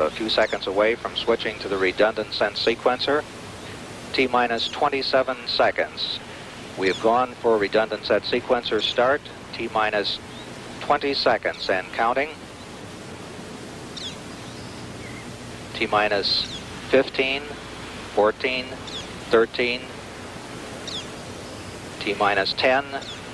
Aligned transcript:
A 0.00 0.08
few 0.08 0.30
seconds 0.30 0.66
away 0.66 0.94
from 0.94 1.14
switching 1.14 1.58
to 1.58 1.68
the 1.68 1.76
redundant 1.76 2.32
set 2.32 2.54
sequencer. 2.54 3.22
T 4.14 4.26
minus 4.26 4.66
27 4.66 5.36
seconds. 5.46 6.18
We 6.78 6.88
have 6.88 7.02
gone 7.02 7.32
for 7.34 7.58
redundant 7.58 8.06
set 8.06 8.22
sequencer 8.22 8.80
start. 8.80 9.20
T 9.52 9.68
minus 9.74 10.18
20 10.80 11.12
seconds 11.12 11.68
and 11.68 11.86
counting. 11.92 12.30
T 15.74 15.86
minus 15.86 16.46
15, 16.88 17.42
14, 18.14 18.66
13, 19.28 19.80
T 21.98 22.14
minus 22.14 22.54
10, 22.54 22.84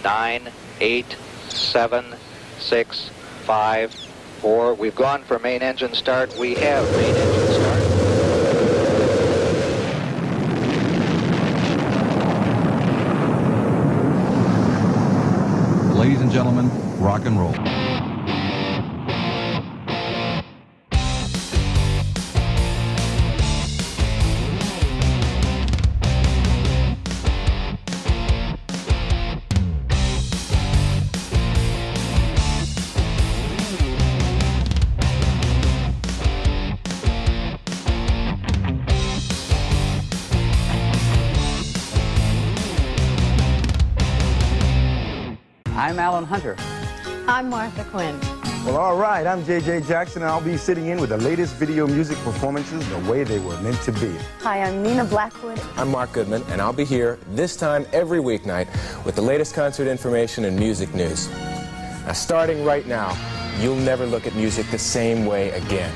9, 0.03 0.43
8, 0.81 1.17
7, 1.49 2.05
6, 2.59 3.11
5, 3.45 4.06
4. 4.47 4.75
We've 4.75 4.95
gone 4.95 5.25
for 5.25 5.41
main 5.41 5.61
engine 5.61 5.93
start. 5.93 6.33
We 6.39 6.55
have 6.55 6.89
main 6.93 7.17
engine 7.17 7.53
start. 7.53 7.83
Ladies 15.97 16.21
and 16.21 16.31
gentlemen, 16.31 16.71
rock 17.01 17.25
and 17.25 17.37
roll. 17.37 17.86
I'm 46.17 46.25
Alan 46.25 46.41
Hunter. 46.41 46.57
I'm 47.29 47.51
Martha 47.51 47.85
Quinn. 47.85 48.19
Well, 48.65 48.79
all 48.79 48.97
right, 48.97 49.27
I'm 49.27 49.45
JJ 49.45 49.87
Jackson, 49.87 50.23
and 50.23 50.31
I'll 50.31 50.41
be 50.41 50.57
sitting 50.57 50.87
in 50.87 50.99
with 50.99 51.11
the 51.11 51.19
latest 51.19 51.57
video 51.57 51.87
music 51.87 52.17
performances 52.21 52.89
the 52.89 52.99
way 53.01 53.23
they 53.23 53.39
were 53.39 53.61
meant 53.61 53.83
to 53.83 53.93
be. 53.93 54.17
Hi, 54.41 54.63
I'm 54.63 54.83
Nina 54.83 55.05
Blackwood. 55.05 55.61
I'm 55.77 55.91
Mark 55.91 56.15
Goodman, 56.15 56.43
and 56.49 56.63
I'll 56.63 56.73
be 56.73 56.87
here 56.87 57.19
this 57.33 57.55
time 57.55 57.85
every 57.93 58.21
weeknight 58.21 58.67
with 59.05 59.15
the 59.15 59.21
latest 59.21 59.55
concert 59.55 59.89
information 59.89 60.47
and 60.47 60.59
music 60.59 60.95
news. 60.95 61.29
Now, 61.29 62.13
starting 62.13 62.65
right 62.65 62.87
now, 62.87 63.15
you'll 63.61 63.77
never 63.77 64.07
look 64.07 64.27
at 64.27 64.35
music 64.37 64.65
the 64.71 64.79
same 64.79 65.27
way 65.27 65.51
again. 65.51 65.95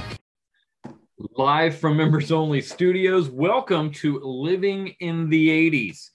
Live 1.38 1.78
from 1.78 1.96
Members 1.96 2.30
Only 2.30 2.60
Studios, 2.60 3.30
welcome 3.30 3.90
to 3.92 4.20
Living 4.20 4.88
in 5.00 5.30
the 5.30 5.48
80s. 5.48 6.10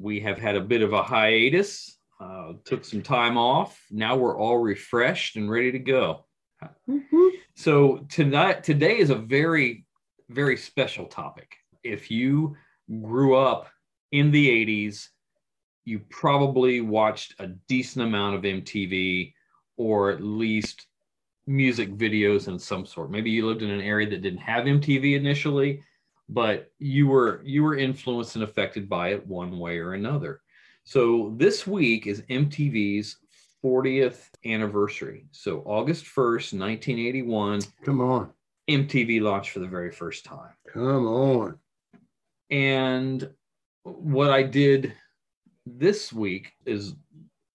We 0.00 0.18
have 0.18 0.38
had 0.38 0.56
a 0.56 0.60
bit 0.60 0.82
of 0.82 0.92
a 0.92 1.04
hiatus, 1.04 1.93
uh, 2.20 2.52
took 2.64 2.84
some 2.84 3.02
time 3.02 3.36
off. 3.36 3.80
Now 3.90 4.16
we're 4.16 4.38
all 4.38 4.58
refreshed 4.58 5.36
and 5.36 5.50
ready 5.50 5.72
to 5.72 5.78
go. 5.78 6.24
So 7.56 8.06
tonight, 8.08 8.64
today 8.64 8.98
is 8.98 9.10
a 9.10 9.14
very, 9.14 9.84
very 10.28 10.56
special 10.56 11.06
topic. 11.06 11.56
If 11.82 12.10
you 12.10 12.56
grew 13.02 13.36
up 13.36 13.68
in 14.12 14.30
the 14.30 14.48
80s, 14.48 15.08
you 15.84 16.00
probably 16.10 16.80
watched 16.80 17.34
a 17.38 17.48
decent 17.68 18.06
amount 18.06 18.36
of 18.36 18.42
MTV 18.42 19.34
or 19.76 20.10
at 20.10 20.22
least 20.22 20.86
music 21.46 21.94
videos 21.96 22.48
in 22.48 22.58
some 22.58 22.86
sort. 22.86 23.10
Maybe 23.10 23.30
you 23.30 23.46
lived 23.46 23.62
in 23.62 23.70
an 23.70 23.80
area 23.80 24.08
that 24.08 24.22
didn't 24.22 24.38
have 24.38 24.64
MTV 24.64 25.16
initially, 25.16 25.82
but 26.28 26.70
you 26.78 27.06
were 27.06 27.42
you 27.44 27.62
were 27.62 27.76
influenced 27.76 28.34
and 28.34 28.44
affected 28.44 28.88
by 28.88 29.08
it 29.08 29.26
one 29.26 29.58
way 29.58 29.78
or 29.78 29.92
another. 29.92 30.40
So 30.84 31.32
this 31.36 31.66
week 31.66 32.06
is 32.06 32.20
MTV's 32.22 33.16
40th 33.64 34.28
anniversary. 34.44 35.26
So 35.32 35.62
August 35.64 36.04
1st, 36.04 36.58
1981, 36.58 37.62
Come 37.84 38.00
on. 38.02 38.30
MTV 38.68 39.22
launched 39.22 39.50
for 39.50 39.60
the 39.60 39.66
very 39.66 39.90
first 39.90 40.24
time. 40.24 40.52
Come 40.70 41.06
on. 41.06 41.58
And 42.50 43.30
what 43.82 44.30
I 44.30 44.42
did 44.42 44.94
this 45.66 46.12
week 46.12 46.52
is 46.66 46.94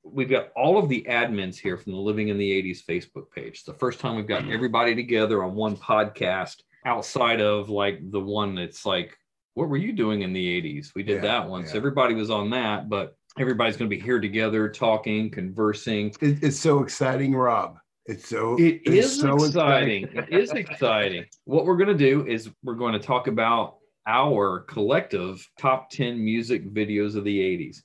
we've 0.03 0.29
got 0.29 0.49
all 0.55 0.79
of 0.79 0.89
the 0.89 1.05
admins 1.07 1.57
here 1.57 1.77
from 1.77 1.91
the 1.91 1.99
Living 1.99 2.29
in 2.29 2.37
the 2.39 2.63
80s 2.63 2.83
Facebook 2.83 3.29
page. 3.31 3.53
It's 3.53 3.63
the 3.63 3.73
first 3.73 3.99
time 3.99 4.15
we've 4.15 4.27
got 4.27 4.41
mm-hmm. 4.41 4.53
everybody 4.53 4.95
together 4.95 5.43
on 5.43 5.53
one 5.53 5.77
podcast 5.77 6.57
outside 6.85 7.41
of 7.41 7.69
like 7.69 7.99
the 8.09 8.19
one 8.19 8.55
that's 8.55 8.85
like, 8.85 9.15
what 9.53 9.69
were 9.69 9.77
you 9.77 9.93
doing 9.93 10.23
in 10.23 10.33
the 10.33 10.61
80s? 10.61 10.95
We 10.95 11.03
did 11.03 11.17
Yeah, 11.17 11.39
that 11.39 11.49
one. 11.49 11.65
So 11.65 11.73
yeah. 11.73 11.77
everybody 11.77 12.15
was 12.15 12.31
on 12.31 12.49
that, 12.51 12.89
but 12.89 13.15
everybody's 13.39 13.77
going 13.77 13.89
to 13.89 13.95
be 13.95 14.01
here 14.01 14.19
together 14.19 14.69
talking, 14.69 15.31
conversing. 15.31 16.13
It, 16.21 16.43
it's 16.43 16.59
so 16.59 16.83
exciting, 16.83 17.33
Rob. 17.33 17.77
It's 18.05 18.27
so 18.27 18.57
It 18.57 18.81
it's 18.85 19.07
is 19.07 19.19
so 19.19 19.35
exciting. 19.35 20.09
it 20.13 20.29
is 20.29 20.51
exciting. 20.51 21.25
What 21.45 21.65
we're 21.65 21.77
going 21.77 21.89
to 21.89 21.93
do 21.97 22.27
is 22.27 22.49
we're 22.63 22.75
going 22.75 22.93
to 22.93 22.99
talk 22.99 23.27
about 23.27 23.77
our 24.07 24.61
collective 24.61 25.47
top 25.59 25.89
10 25.91 26.23
music 26.23 26.73
videos 26.73 27.15
of 27.15 27.23
the 27.23 27.39
80s. 27.39 27.77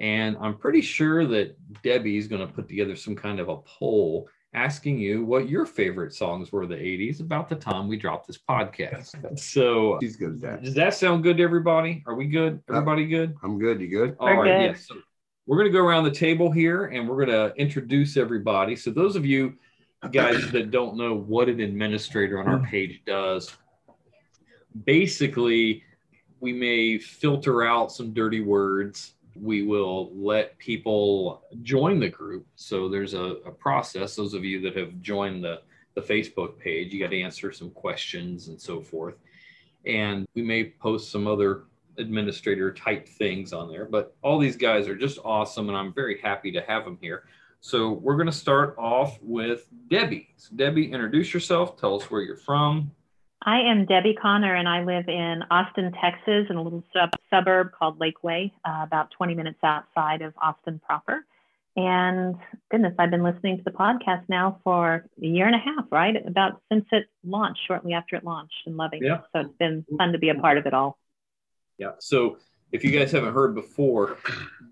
And 0.00 0.36
I'm 0.40 0.56
pretty 0.56 0.80
sure 0.80 1.26
that 1.26 1.56
Debbie's 1.82 2.28
going 2.28 2.46
to 2.46 2.52
put 2.52 2.68
together 2.68 2.96
some 2.96 3.14
kind 3.14 3.40
of 3.40 3.48
a 3.48 3.58
poll 3.58 4.28
asking 4.54 4.98
you 4.98 5.24
what 5.24 5.48
your 5.48 5.66
favorite 5.66 6.14
songs 6.14 6.52
were 6.52 6.62
of 6.62 6.70
the 6.70 6.76
80s 6.76 7.20
about 7.20 7.48
the 7.48 7.54
time 7.54 7.86
we 7.86 7.96
dropped 7.96 8.26
this 8.26 8.38
podcast. 8.38 9.14
So, 9.38 9.98
She's 10.00 10.16
good 10.16 10.34
at 10.34 10.40
that. 10.40 10.62
does 10.62 10.74
that 10.74 10.94
sound 10.94 11.22
good 11.22 11.36
to 11.36 11.42
everybody? 11.42 12.02
Are 12.06 12.14
we 12.14 12.26
good? 12.26 12.62
Uh, 12.68 12.74
everybody 12.74 13.06
good? 13.06 13.34
I'm 13.42 13.58
good. 13.58 13.80
You 13.80 13.88
good? 13.88 14.16
All 14.18 14.34
right, 14.34 14.44
good. 14.44 14.62
yes. 14.72 14.86
So 14.88 14.96
we're 15.46 15.56
going 15.56 15.70
to 15.70 15.72
go 15.72 15.84
around 15.84 16.04
the 16.04 16.10
table 16.10 16.50
here 16.50 16.86
and 16.86 17.08
we're 17.08 17.24
going 17.24 17.28
to 17.28 17.54
introduce 17.56 18.16
everybody. 18.16 18.74
So, 18.74 18.90
those 18.90 19.16
of 19.16 19.26
you 19.26 19.54
guys 20.12 20.50
that 20.52 20.70
don't 20.70 20.96
know 20.96 21.14
what 21.14 21.48
an 21.48 21.60
administrator 21.60 22.40
on 22.40 22.48
our 22.48 22.58
hmm. 22.58 22.66
page 22.66 23.02
does, 23.06 23.54
basically, 24.84 25.82
we 26.40 26.52
may 26.52 26.98
filter 26.98 27.64
out 27.64 27.92
some 27.92 28.12
dirty 28.12 28.40
words. 28.40 29.14
We 29.40 29.62
will 29.62 30.12
let 30.14 30.58
people 30.58 31.44
join 31.62 32.00
the 32.00 32.08
group. 32.08 32.46
So, 32.56 32.88
there's 32.88 33.14
a, 33.14 33.36
a 33.46 33.50
process. 33.50 34.16
Those 34.16 34.34
of 34.34 34.44
you 34.44 34.60
that 34.62 34.76
have 34.76 35.00
joined 35.00 35.44
the, 35.44 35.62
the 35.94 36.00
Facebook 36.00 36.58
page, 36.58 36.92
you 36.92 37.00
got 37.00 37.10
to 37.10 37.20
answer 37.20 37.52
some 37.52 37.70
questions 37.70 38.48
and 38.48 38.60
so 38.60 38.80
forth. 38.80 39.14
And 39.86 40.26
we 40.34 40.42
may 40.42 40.64
post 40.64 41.10
some 41.10 41.26
other 41.26 41.64
administrator 41.98 42.72
type 42.72 43.08
things 43.08 43.52
on 43.52 43.68
there. 43.68 43.84
But 43.84 44.16
all 44.22 44.38
these 44.38 44.56
guys 44.56 44.88
are 44.88 44.96
just 44.96 45.18
awesome, 45.24 45.68
and 45.68 45.76
I'm 45.76 45.92
very 45.92 46.20
happy 46.20 46.52
to 46.52 46.60
have 46.62 46.84
them 46.84 46.98
here. 47.00 47.24
So 47.60 47.90
we're 47.90 48.16
going 48.16 48.26
to 48.26 48.32
start 48.32 48.76
off 48.78 49.18
with 49.20 49.68
Debbie. 49.90 50.28
So 50.36 50.54
Debbie, 50.54 50.92
introduce 50.92 51.34
yourself. 51.34 51.76
Tell 51.76 51.96
us 51.96 52.10
where 52.10 52.22
you're 52.22 52.36
from. 52.36 52.92
I 53.42 53.60
am 53.60 53.86
Debbie 53.86 54.14
Connor, 54.20 54.54
and 54.54 54.68
I 54.68 54.82
live 54.84 55.08
in 55.08 55.42
Austin, 55.50 55.92
Texas, 56.02 56.46
in 56.50 56.56
a 56.56 56.62
little 56.62 56.82
sub- 56.92 57.12
suburb 57.30 57.70
called 57.72 57.98
Lakeway, 57.98 58.50
uh, 58.64 58.80
about 58.82 59.10
20 59.12 59.34
minutes 59.34 59.58
outside 59.62 60.22
of 60.22 60.34
Austin 60.42 60.80
proper. 60.84 61.24
And 61.76 62.34
goodness, 62.70 62.94
I've 62.98 63.12
been 63.12 63.22
listening 63.22 63.58
to 63.58 63.62
the 63.62 63.70
podcast 63.70 64.24
now 64.28 64.58
for 64.64 65.06
a 65.22 65.26
year 65.26 65.46
and 65.46 65.54
a 65.54 65.58
half, 65.58 65.84
right? 65.92 66.16
About 66.26 66.60
since 66.70 66.84
it 66.90 67.06
launched, 67.24 67.60
shortly 67.68 67.92
after 67.92 68.16
it 68.16 68.24
launched, 68.24 68.56
and 68.66 68.76
loving 68.76 69.04
Yeah. 69.04 69.18
it. 69.18 69.20
So 69.32 69.40
it's 69.42 69.56
been 69.58 69.84
fun 69.96 70.10
to 70.12 70.18
be 70.18 70.30
a 70.30 70.34
part 70.34 70.58
of 70.58 70.66
it 70.66 70.74
all. 70.74 70.98
Yeah. 71.78 71.92
So 72.00 72.38
if 72.72 72.82
you 72.82 72.90
guys 72.90 73.12
haven't 73.12 73.32
heard 73.32 73.54
before, 73.54 74.18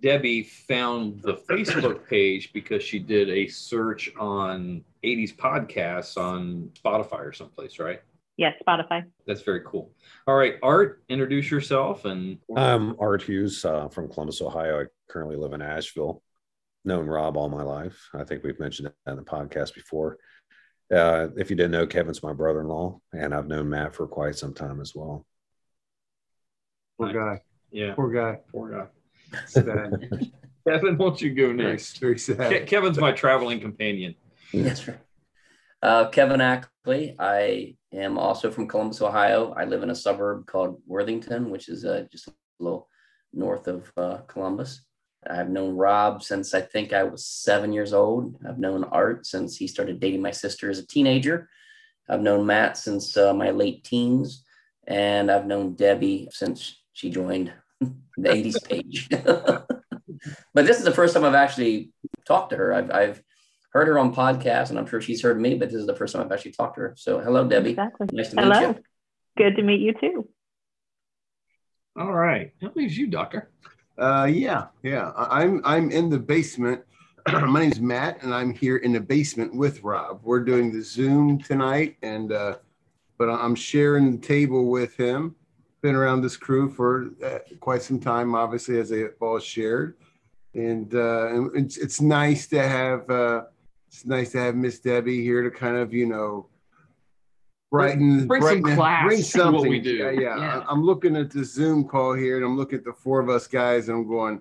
Debbie 0.03 0.43
found 0.43 1.23
the 1.23 1.35
Facebook 1.35 2.09
page 2.09 2.53
because 2.53 2.83
she 2.83 2.99
did 2.99 3.31
a 3.31 3.47
search 3.47 4.11
on 4.17 4.85
80s 5.05 5.33
podcasts 5.33 6.17
on 6.21 6.73
Spotify 6.75 7.21
or 7.21 7.33
someplace, 7.33 7.79
right? 7.79 8.03
Yes, 8.37 8.55
Spotify. 8.67 9.05
That's 9.27 9.41
very 9.43 9.63
cool. 9.67 9.93
All 10.27 10.35
right, 10.37 10.57
Art, 10.63 11.03
introduce 11.09 11.51
yourself 11.51 12.05
and 12.05 12.39
I'm 12.55 12.95
Art 13.01 13.23
Hughes 13.23 13.65
uh, 13.65 13.89
from 13.89 14.09
Columbus, 14.11 14.43
Ohio. 14.43 14.83
I 14.83 14.85
currently 15.11 15.37
live 15.37 15.53
in 15.55 15.63
Asheville. 15.63 16.23
Known 16.85 17.07
Rob 17.07 17.37
all 17.37 17.49
my 17.49 17.63
life. 17.63 17.99
I 18.15 18.25
think 18.25 18.45
we've 18.45 18.61
mentioned 18.61 18.91
that 19.07 19.11
in 19.11 19.17
the 19.17 19.25
podcast 19.25 19.75
before. 19.75 20.19
Uh, 20.95 21.29
if 21.37 21.51
you 21.51 21.57
didn't 21.57 21.73
know, 21.73 21.87
Kevin's 21.87 22.23
my 22.23 22.33
brother-in-law, 22.33 23.01
and 23.13 23.35
I've 23.35 23.49
known 23.49 23.69
Matt 23.71 23.95
for 23.95 24.07
quite 24.07 24.37
some 24.37 24.55
time 24.55 24.81
as 24.81 24.95
well. 24.95 25.27
Poor 26.99 27.13
guy. 27.13 27.41
yeah, 27.73 27.95
Poor 27.95 28.11
guy. 28.13 28.39
poor 28.53 28.71
guy. 28.71 28.87
Sad. 29.47 30.31
Kevin, 30.69 30.97
won't 30.99 31.21
you 31.21 31.35
go 31.35 31.53
next? 31.53 31.99
Very 31.99 32.15
Ke- 32.17 32.21
sad. 32.21 32.67
Kevin's 32.69 32.99
my 32.99 33.13
traveling 33.13 33.61
companion. 33.61 34.15
That's 34.55 34.87
right. 34.87 34.99
Uh, 35.87 36.09
Kevin 36.09 36.41
Ackley. 36.41 37.15
I 37.17 37.77
am 37.93 38.19
also 38.19 38.51
from 38.51 38.67
Columbus, 38.67 39.01
Ohio. 39.01 39.55
I 39.57 39.67
live 39.67 39.85
in 39.85 39.91
a 39.91 39.95
suburb 39.95 40.45
called 40.49 40.83
Worthington, 40.85 41.49
which 41.49 41.69
is 41.69 41.85
uh, 41.85 42.07
just 42.11 42.27
a 42.27 42.33
little 42.59 42.89
north 43.33 43.69
of 43.69 43.93
uh, 43.97 44.17
Columbus. 44.27 44.85
I've 45.31 45.49
known 45.49 45.77
Rob 45.77 46.25
since 46.25 46.55
I 46.55 46.61
think 46.61 46.93
I 46.93 47.05
was 47.05 47.25
seven 47.25 47.73
years 47.73 47.93
old. 47.93 48.37
I've 48.45 48.59
known 48.59 48.83
Art 48.83 49.27
since 49.27 49.57
he 49.57 49.69
started 49.69 50.01
dating 50.01 50.23
my 50.23 50.33
sister 50.33 50.69
as 50.71 50.81
a 50.81 50.87
teenager. 50.89 51.49
I've 52.09 52.21
known 52.21 52.45
Matt 52.47 52.77
since 52.77 53.17
uh, 53.17 53.33
my 53.33 53.51
late 53.53 53.85
teens, 53.85 54.43
and 54.89 55.31
I've 55.31 55.47
known 55.47 55.77
Debbie 55.77 56.31
since 56.33 56.83
she 56.95 57.11
joined 57.11 57.53
the 57.81 58.29
80s 58.29 58.69
page. 58.69 59.09
but 60.53 60.67
this 60.67 60.79
is 60.79 60.85
the 60.85 60.91
first 60.91 61.15
time 61.15 61.25
I've 61.25 61.35
actually 61.35 61.93
talked 62.27 62.51
to 62.51 62.57
her. 62.57 62.75
I've, 62.75 62.91
I've 62.91 63.23
heard 63.77 63.89
her 63.89 63.99
on 63.99 64.15
podcasts, 64.15 64.71
and 64.71 64.79
I'm 64.79 64.87
sure 64.87 65.01
she's 65.01 65.23
heard 65.23 65.39
me, 65.41 65.55
but 65.55 65.69
this 65.71 65.79
is 65.79 65.87
the 65.87 65.95
first 65.95 66.15
time 66.15 66.25
I've 66.25 66.33
actually 66.33 66.53
talked 66.53 66.77
to 66.77 66.81
her. 66.81 66.95
So, 66.97 67.21
hello, 67.21 67.47
Debbie. 67.47 67.71
Exactly. 67.71 68.07
Nice 68.11 68.31
to 68.31 68.41
Hello. 68.41 68.69
meet 68.69 68.77
you. 68.77 68.83
Good 69.37 69.57
to 69.57 69.63
meet 69.63 69.81
you 69.81 69.93
too. 70.01 70.29
All 71.99 72.13
right. 72.13 72.53
That 72.63 72.75
leaves 72.77 72.97
you, 72.97 73.07
Doctor. 73.07 73.51
Uh, 73.99 74.29
yeah, 74.31 74.67
yeah. 74.83 75.11
I- 75.11 75.43
I'm 75.43 75.61
I'm 75.65 75.91
in 75.91 76.09
the 76.09 76.19
basement. 76.19 76.83
My 77.33 77.61
name's 77.61 77.81
Matt, 77.81 78.23
and 78.23 78.33
I'm 78.33 78.55
here 78.55 78.79
in 78.79 78.93
the 78.93 79.01
basement 79.01 79.55
with 79.55 79.83
Rob. 79.83 80.21
We're 80.23 80.45
doing 80.45 80.73
the 80.73 80.83
Zoom 80.83 81.39
tonight, 81.39 81.97
and 82.03 82.33
uh, 82.33 82.57
but 83.19 83.29
I'm 83.29 83.55
sharing 83.55 84.13
the 84.13 84.27
table 84.27 84.71
with 84.71 84.97
him. 84.97 85.35
Been 85.83 85.95
around 85.95 86.23
this 86.23 86.37
crew 86.37 86.71
for 86.71 87.11
uh, 87.25 87.39
quite 87.61 87.83
some 87.83 88.01
time, 88.01 88.35
obviously, 88.35 88.79
as 88.81 88.89
they 88.89 89.01
have 89.01 89.15
all 89.21 89.39
shared, 89.39 89.97
and, 90.55 90.95
uh, 90.95 91.27
and 91.29 91.51
it's 91.55 91.77
it's 91.77 92.01
nice 92.01 92.47
to 92.49 92.63
have 92.63 93.09
uh, 93.11 93.45
it's 93.89 94.05
nice 94.07 94.33
to 94.33 94.39
have 94.39 94.55
Miss 94.55 94.79
Debbie 94.81 95.23
here 95.23 95.43
to 95.43 95.51
kind 95.51 95.77
of 95.77 95.93
you 95.93 96.07
know 96.07 96.49
brighten 97.71 98.27
Bring 98.27 98.43
some 98.43 98.61
brighten- 98.61 98.77
class 98.77 99.05
bring 99.07 99.19
to 99.19 99.23
what 99.23 99.31
something. 99.55 99.71
we 99.71 99.81
do. 99.81 99.91
Yeah, 99.95 100.11
yeah. 100.11 100.21
Yeah. 100.37 100.59
I- 100.61 100.65
I'm 100.71 100.83
looking 100.83 101.17
at 101.17 101.31
the 101.31 101.45
Zoom 101.45 101.85
call 101.85 102.15
here, 102.15 102.37
and 102.37 102.45
I'm 102.45 102.57
looking 102.57 102.79
at 102.79 102.85
the 102.85 102.93
four 102.93 103.21
of 103.21 103.29
us 103.29 103.47
guys, 103.47 103.89
and 103.89 103.99
I'm 103.99 104.09
going, 104.09 104.41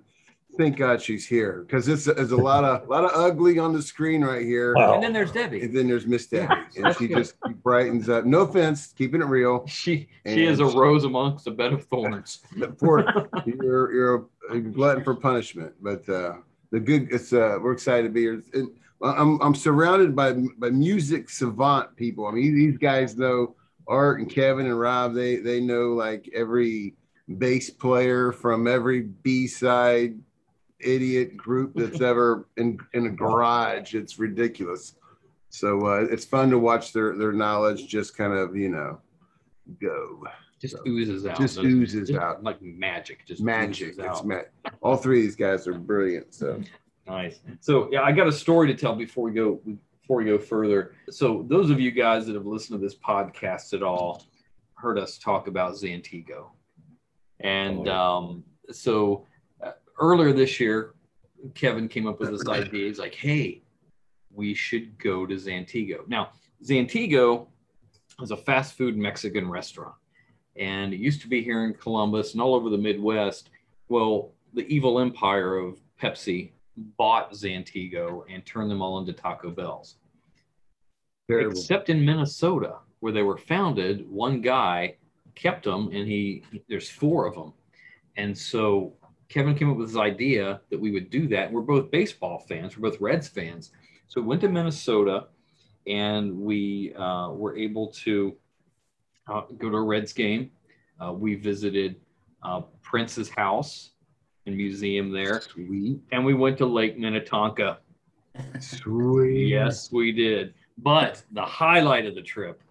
"Thank 0.57 0.77
God 0.77 1.01
she's 1.01 1.25
here," 1.27 1.63
because 1.67 1.85
this 1.85 2.07
is 2.07 2.31
a 2.31 2.37
lot 2.37 2.63
of 2.63 2.87
a 2.87 2.91
lot 2.91 3.03
of 3.05 3.11
ugly 3.13 3.57
on 3.59 3.73
the 3.73 3.81
screen 3.81 4.23
right 4.23 4.43
here. 4.45 4.73
And 4.77 5.01
then 5.03 5.11
there's 5.13 5.31
Debbie. 5.31 5.61
And 5.61 5.75
then 5.75 5.87
there's 5.87 6.05
Miss 6.07 6.27
Debbie, 6.27 6.53
and 6.77 6.95
she 6.95 7.07
good. 7.07 7.17
just 7.17 7.35
brightens 7.63 8.09
up. 8.09 8.25
No 8.25 8.41
offense, 8.41 8.93
keeping 8.97 9.21
it 9.21 9.25
real. 9.27 9.65
She 9.67 10.07
she 10.25 10.45
is 10.45 10.59
a 10.59 10.65
rose 10.65 11.03
amongst 11.03 11.47
a 11.47 11.51
bed 11.51 11.73
of 11.73 11.83
thorns. 11.85 12.41
Poor, 12.79 13.03
you're 13.45 13.91
you're 13.93 14.15
a, 14.49 14.55
a 14.57 14.59
glutton 14.59 15.03
for 15.03 15.15
punishment, 15.15 15.73
but 15.81 16.07
uh, 16.09 16.35
the 16.71 16.79
good. 16.79 17.07
It's 17.11 17.33
uh, 17.33 17.57
we're 17.61 17.73
excited 17.73 18.03
to 18.07 18.13
be 18.13 18.21
here. 18.21 18.41
And 18.53 18.69
I'm 19.01 19.39
I'm 19.41 19.55
surrounded 19.55 20.15
by 20.15 20.33
by 20.57 20.69
music 20.69 21.29
savant 21.29 21.95
people. 21.95 22.27
I 22.27 22.31
mean, 22.31 22.55
these 22.55 22.77
guys 22.77 23.17
know 23.17 23.55
Art 23.87 24.19
and 24.19 24.29
Kevin 24.29 24.65
and 24.67 24.79
Rob. 24.79 25.13
They 25.13 25.37
they 25.37 25.59
know 25.59 25.93
like 25.93 26.29
every 26.33 26.95
bass 27.37 27.69
player 27.69 28.31
from 28.31 28.67
every 28.67 29.01
B 29.01 29.47
side 29.47 30.17
idiot 30.79 31.35
group 31.37 31.73
that's 31.75 32.01
ever 32.11 32.47
in 32.57 32.79
in 32.93 33.07
a 33.07 33.09
garage. 33.09 33.95
It's 33.95 34.17
ridiculous. 34.19 34.95
So 35.49 35.85
uh, 35.87 36.05
it's 36.09 36.25
fun 36.25 36.49
to 36.51 36.59
watch 36.59 36.91
their 36.93 37.17
their 37.17 37.31
knowledge 37.33 37.87
just 37.87 38.15
kind 38.17 38.33
of 38.33 38.55
you 38.55 38.69
know 38.69 38.99
go 39.81 40.23
Just 40.59 40.75
oozes 40.87 41.25
out. 41.25 41.37
just 41.39 41.57
oozes 41.59 42.09
Just 42.09 42.19
out. 42.19 42.43
like 42.43 42.61
magic. 42.61 43.25
Just 43.25 43.41
magic. 43.41 43.95
It's 43.97 44.23
ma- 44.23 44.41
all 44.81 44.95
three 44.97 45.19
of 45.19 45.23
these 45.25 45.35
guys 45.35 45.67
are 45.67 45.73
brilliant. 45.73 46.33
So 46.33 46.61
Nice. 47.07 47.39
So 47.61 47.89
yeah, 47.91 48.01
I 48.01 48.11
got 48.11 48.27
a 48.27 48.31
story 48.31 48.67
to 48.67 48.73
tell 48.73 48.95
before 48.95 49.23
we 49.25 49.31
go 49.31 49.61
before 50.01 50.17
we 50.17 50.25
go 50.25 50.37
further. 50.37 50.93
So 51.09 51.45
those 51.47 51.69
of 51.69 51.79
you 51.79 51.91
guys 51.91 52.25
that 52.25 52.35
have 52.35 52.45
listened 52.45 52.79
to 52.79 52.83
this 52.83 52.95
podcast 52.95 53.73
at 53.73 53.83
all 53.83 54.23
heard 54.75 54.97
us 54.97 55.17
talk 55.17 55.47
about 55.47 55.73
Zantigo, 55.73 56.49
and 57.39 57.87
um, 57.87 58.43
so 58.71 59.25
uh, 59.63 59.71
earlier 59.99 60.33
this 60.33 60.59
year, 60.59 60.95
Kevin 61.53 61.87
came 61.87 62.07
up 62.07 62.19
with 62.19 62.31
this 62.31 62.47
idea. 62.49 62.87
He's 62.87 62.99
like, 62.99 63.13
"Hey, 63.13 63.61
we 64.33 64.55
should 64.55 64.97
go 64.97 65.27
to 65.27 65.35
Zantigo." 65.35 66.07
Now, 66.07 66.29
Zantigo 66.63 67.47
is 68.21 68.31
a 68.31 68.37
fast 68.37 68.77
food 68.77 68.97
Mexican 68.97 69.47
restaurant, 69.47 69.95
and 70.55 70.91
it 70.91 70.99
used 70.99 71.21
to 71.21 71.27
be 71.27 71.43
here 71.43 71.65
in 71.65 71.75
Columbus 71.75 72.33
and 72.33 72.41
all 72.41 72.55
over 72.55 72.71
the 72.71 72.77
Midwest. 72.79 73.51
Well, 73.89 74.31
the 74.55 74.65
evil 74.67 74.99
empire 74.99 75.57
of 75.57 75.79
Pepsi 76.01 76.51
bought 76.77 77.31
Zantigo 77.33 78.23
and 78.29 78.45
turned 78.45 78.69
them 78.69 78.81
all 78.81 78.99
into 78.99 79.13
Taco 79.13 79.51
Bells. 79.51 79.95
Except 81.29 81.89
in 81.89 82.05
Minnesota, 82.05 82.77
where 82.99 83.11
they 83.11 83.23
were 83.23 83.37
founded, 83.37 84.09
one 84.09 84.41
guy 84.41 84.97
kept 85.33 85.65
them, 85.65 85.89
and 85.91 86.07
he 86.07 86.43
there's 86.69 86.89
four 86.89 87.25
of 87.25 87.33
them, 87.33 87.53
and 88.15 88.37
so 88.37 88.93
Kevin 89.27 89.55
came 89.55 89.71
up 89.71 89.77
with 89.77 89.87
this 89.87 89.97
idea 89.97 90.61
that 90.69 90.79
we 90.79 90.91
would 90.91 91.09
do 91.09 91.27
that. 91.29 91.51
We're 91.51 91.61
both 91.61 91.89
baseball 91.89 92.39
fans. 92.47 92.77
We're 92.77 92.91
both 92.91 93.01
Reds 93.01 93.27
fans, 93.27 93.71
so 94.07 94.21
we 94.21 94.27
went 94.27 94.41
to 94.41 94.49
Minnesota, 94.49 95.27
and 95.87 96.37
we 96.37 96.93
uh, 96.95 97.29
were 97.29 97.57
able 97.57 97.87
to 97.87 98.35
uh, 99.27 99.41
go 99.57 99.71
to 99.71 99.77
a 99.77 99.81
Reds 99.81 100.13
game. 100.13 100.51
Uh, 101.03 101.11
we 101.11 101.35
visited 101.35 101.95
uh, 102.43 102.61
Prince's 102.83 103.29
house 103.29 103.91
museum 104.51 105.11
there, 105.11 105.41
Sweet, 105.41 105.99
and 106.11 106.23
we 106.25 106.33
went 106.33 106.57
to 106.59 106.65
Lake 106.65 106.97
Minnetonka. 106.97 107.79
sweet. 108.59 109.47
Yes, 109.47 109.91
we 109.91 110.11
did. 110.11 110.53
But 110.77 111.23
the 111.31 111.41
highlight 111.43 112.05
of 112.05 112.15
the 112.15 112.21
trip 112.21 112.61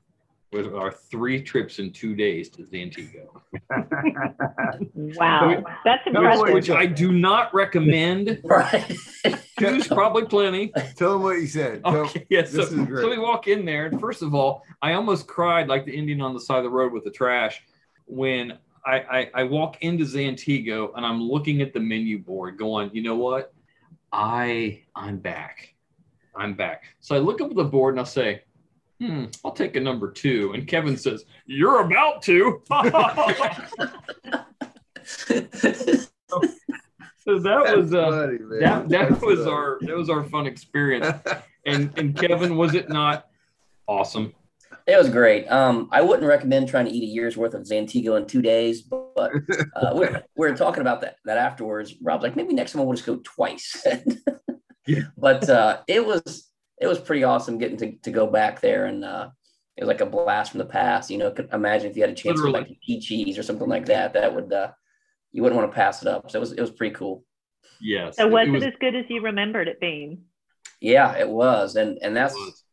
was 0.53 0.67
our 0.69 0.93
three 0.93 1.43
trips 1.43 1.79
in 1.81 1.91
two 1.93 2.15
days 2.15 2.49
to 2.51 2.63
Zantigo, 2.63 3.27
Wow, 4.95 5.65
that's 5.85 6.03
No, 6.13 6.21
wait, 6.23 6.33
impressive. 6.35 6.55
which 6.55 6.71
I 6.71 6.87
do 6.87 7.11
not 7.13 7.53
recommend. 7.55 8.41
Right. 8.45 8.97
Two's 9.59 9.87
probably 9.89 10.27
plenty. 10.27 10.69
Tell 10.97 11.13
them 11.15 11.23
what 11.23 11.41
you 11.41 11.47
said. 11.47 11.83
Tell- 11.85 11.97
Okay, 12.05 12.27
yeah. 12.29 12.45
So, 12.45 12.63
so 12.65 13.09
we 13.11 13.19
walk 13.19 13.47
in 13.49 13.65
there, 13.65 13.87
and 13.87 14.01
first 14.01 14.23
of 14.23 14.35
all, 14.35 14.63
I 14.83 14.93
almost 14.95 15.27
cried 15.27 15.69
like 15.69 15.85
the 15.87 15.97
Indian 15.97 16.21
on 16.21 16.35
the 16.35 16.41
side 16.41 16.59
of 16.59 16.65
the 16.65 16.71
road 16.71 16.93
with 16.93 17.05
the 17.05 17.11
trash 17.11 17.63
when 18.07 18.59
I, 18.87 18.97
I, 19.01 19.31
I 19.35 19.43
walk 19.45 19.83
into 19.83 20.05
Zantigo 20.05 20.91
and 20.97 21.07
I'm 21.07 21.21
looking 21.23 21.63
at 21.63 21.73
the 21.73 21.81
menu 21.81 22.19
board, 22.19 22.59
going, 22.59 22.91
you 22.93 23.03
know 23.03 23.17
what? 23.17 23.53
I 24.13 24.83
I'm 24.95 25.19
back. 25.19 25.75
I'm 26.37 26.55
back. 26.55 26.85
So 27.01 27.15
I 27.15 27.19
look 27.19 27.41
up 27.41 27.51
at 27.51 27.57
the 27.57 27.65
board 27.65 27.95
and 27.95 28.01
I'll 28.01 28.07
say, 28.07 28.43
hmm, 29.01 29.27
I'll 29.45 29.53
take 29.53 29.77
a 29.77 29.81
number 29.81 30.11
two. 30.11 30.53
And 30.53 30.67
Kevin 30.67 30.97
says, 30.97 31.25
You're 31.47 31.81
about 31.81 32.23
to. 32.23 32.63
so 32.65 32.81
that 37.39 37.77
was 37.77 37.95
uh, 37.95 38.11
funny, 38.11 38.39
that 38.61 38.61
that 38.61 38.89
That's 38.89 39.23
was 39.23 39.41
funny. 39.41 39.51
our 39.51 39.79
that 39.83 39.97
was 39.97 40.11
our 40.11 40.25
fun 40.25 40.47
experience. 40.47 41.07
And 41.67 41.97
and 41.99 42.17
Kevin, 42.17 42.57
was 42.57 42.75
it 42.75 42.89
not 42.89 43.29
awesome? 43.87 44.35
It 44.87 44.99
was 44.99 45.09
great. 45.09 45.51
Um, 45.51 45.89
I 45.93 46.03
wouldn't 46.03 46.29
recommend 46.29 46.69
trying 46.69 46.85
to 46.85 46.91
eat 46.91 47.03
a 47.03 47.07
year's 47.07 47.37
worth 47.37 47.55
of 47.55 47.63
Zantigo 47.63 48.19
in 48.19 48.27
two 48.27 48.43
days, 48.43 48.83
but 48.83 49.33
uh, 49.77 49.93
we're, 49.95 50.23
we're 50.37 50.57
talking 50.57 50.83
about 50.83 51.01
that 51.01 51.17
that 51.25 51.39
afterwards. 51.39 51.95
Rob's 52.03 52.23
like, 52.23 52.37
maybe 52.37 52.53
next 52.53 52.73
time 52.73 52.85
we'll 52.85 52.95
just 52.95 53.07
go 53.07 53.21
twice. 53.25 53.85
Yeah. 54.87 55.05
But 55.17 55.49
uh, 55.49 55.81
it 55.87 56.05
was 56.05 56.51
it 56.81 56.87
was 56.87 56.99
pretty 56.99 57.25
awesome 57.25 57.59
getting 57.59 57.77
to, 57.79 57.93
to 58.03 58.11
go 58.11 58.27
back 58.27 58.61
there, 58.61 58.87
and 58.87 59.05
uh, 59.05 59.29
it 59.77 59.85
was 59.85 59.89
like 59.89 60.01
a 60.01 60.07
blast 60.07 60.51
from 60.51 60.59
the 60.59 60.67
past. 60.67 61.11
You 61.11 61.19
know, 61.19 61.31
could 61.31 61.49
imagine 61.53 61.91
if 61.91 61.97
you 61.97 62.03
had 62.03 62.11
a 62.11 62.15
chance 62.15 62.41
to 62.41 62.51
like 62.51 62.69
eat 62.87 63.03
cheese 63.03 63.39
or 63.39 63.43
something 63.43 63.69
like 63.69 63.87
that, 63.87 64.13
that 64.15 64.35
would 64.35 64.53
uh, 64.53 64.73
you 65.33 65.43
wouldn't 65.43 65.59
want 65.59 65.71
to 65.71 65.75
pass 65.75 66.03
it 66.03 66.09
up. 66.09 66.31
So 66.31 66.39
it 66.39 66.41
was 66.41 66.53
it 66.53 66.61
was 66.61 66.71
pretty 66.71 66.95
cool. 66.95 67.25
Yes. 67.81 68.17
So 68.17 68.29
was 68.29 68.49
it 68.49 68.55
it 68.55 68.63
as 68.63 68.73
good 68.81 68.95
as 68.95 69.05
you 69.09 69.23
remembered 69.23 69.69
it 69.69 69.81
being? 69.81 70.23
Yeah, 70.81 71.17
it 71.17 71.29
was, 71.29 71.77
and 71.77 71.99
and 72.03 72.17
that's 72.17 72.35
was. 72.35 72.64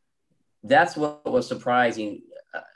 That's 0.63 0.95
what 0.95 1.29
was 1.31 1.47
surprising. 1.47 2.21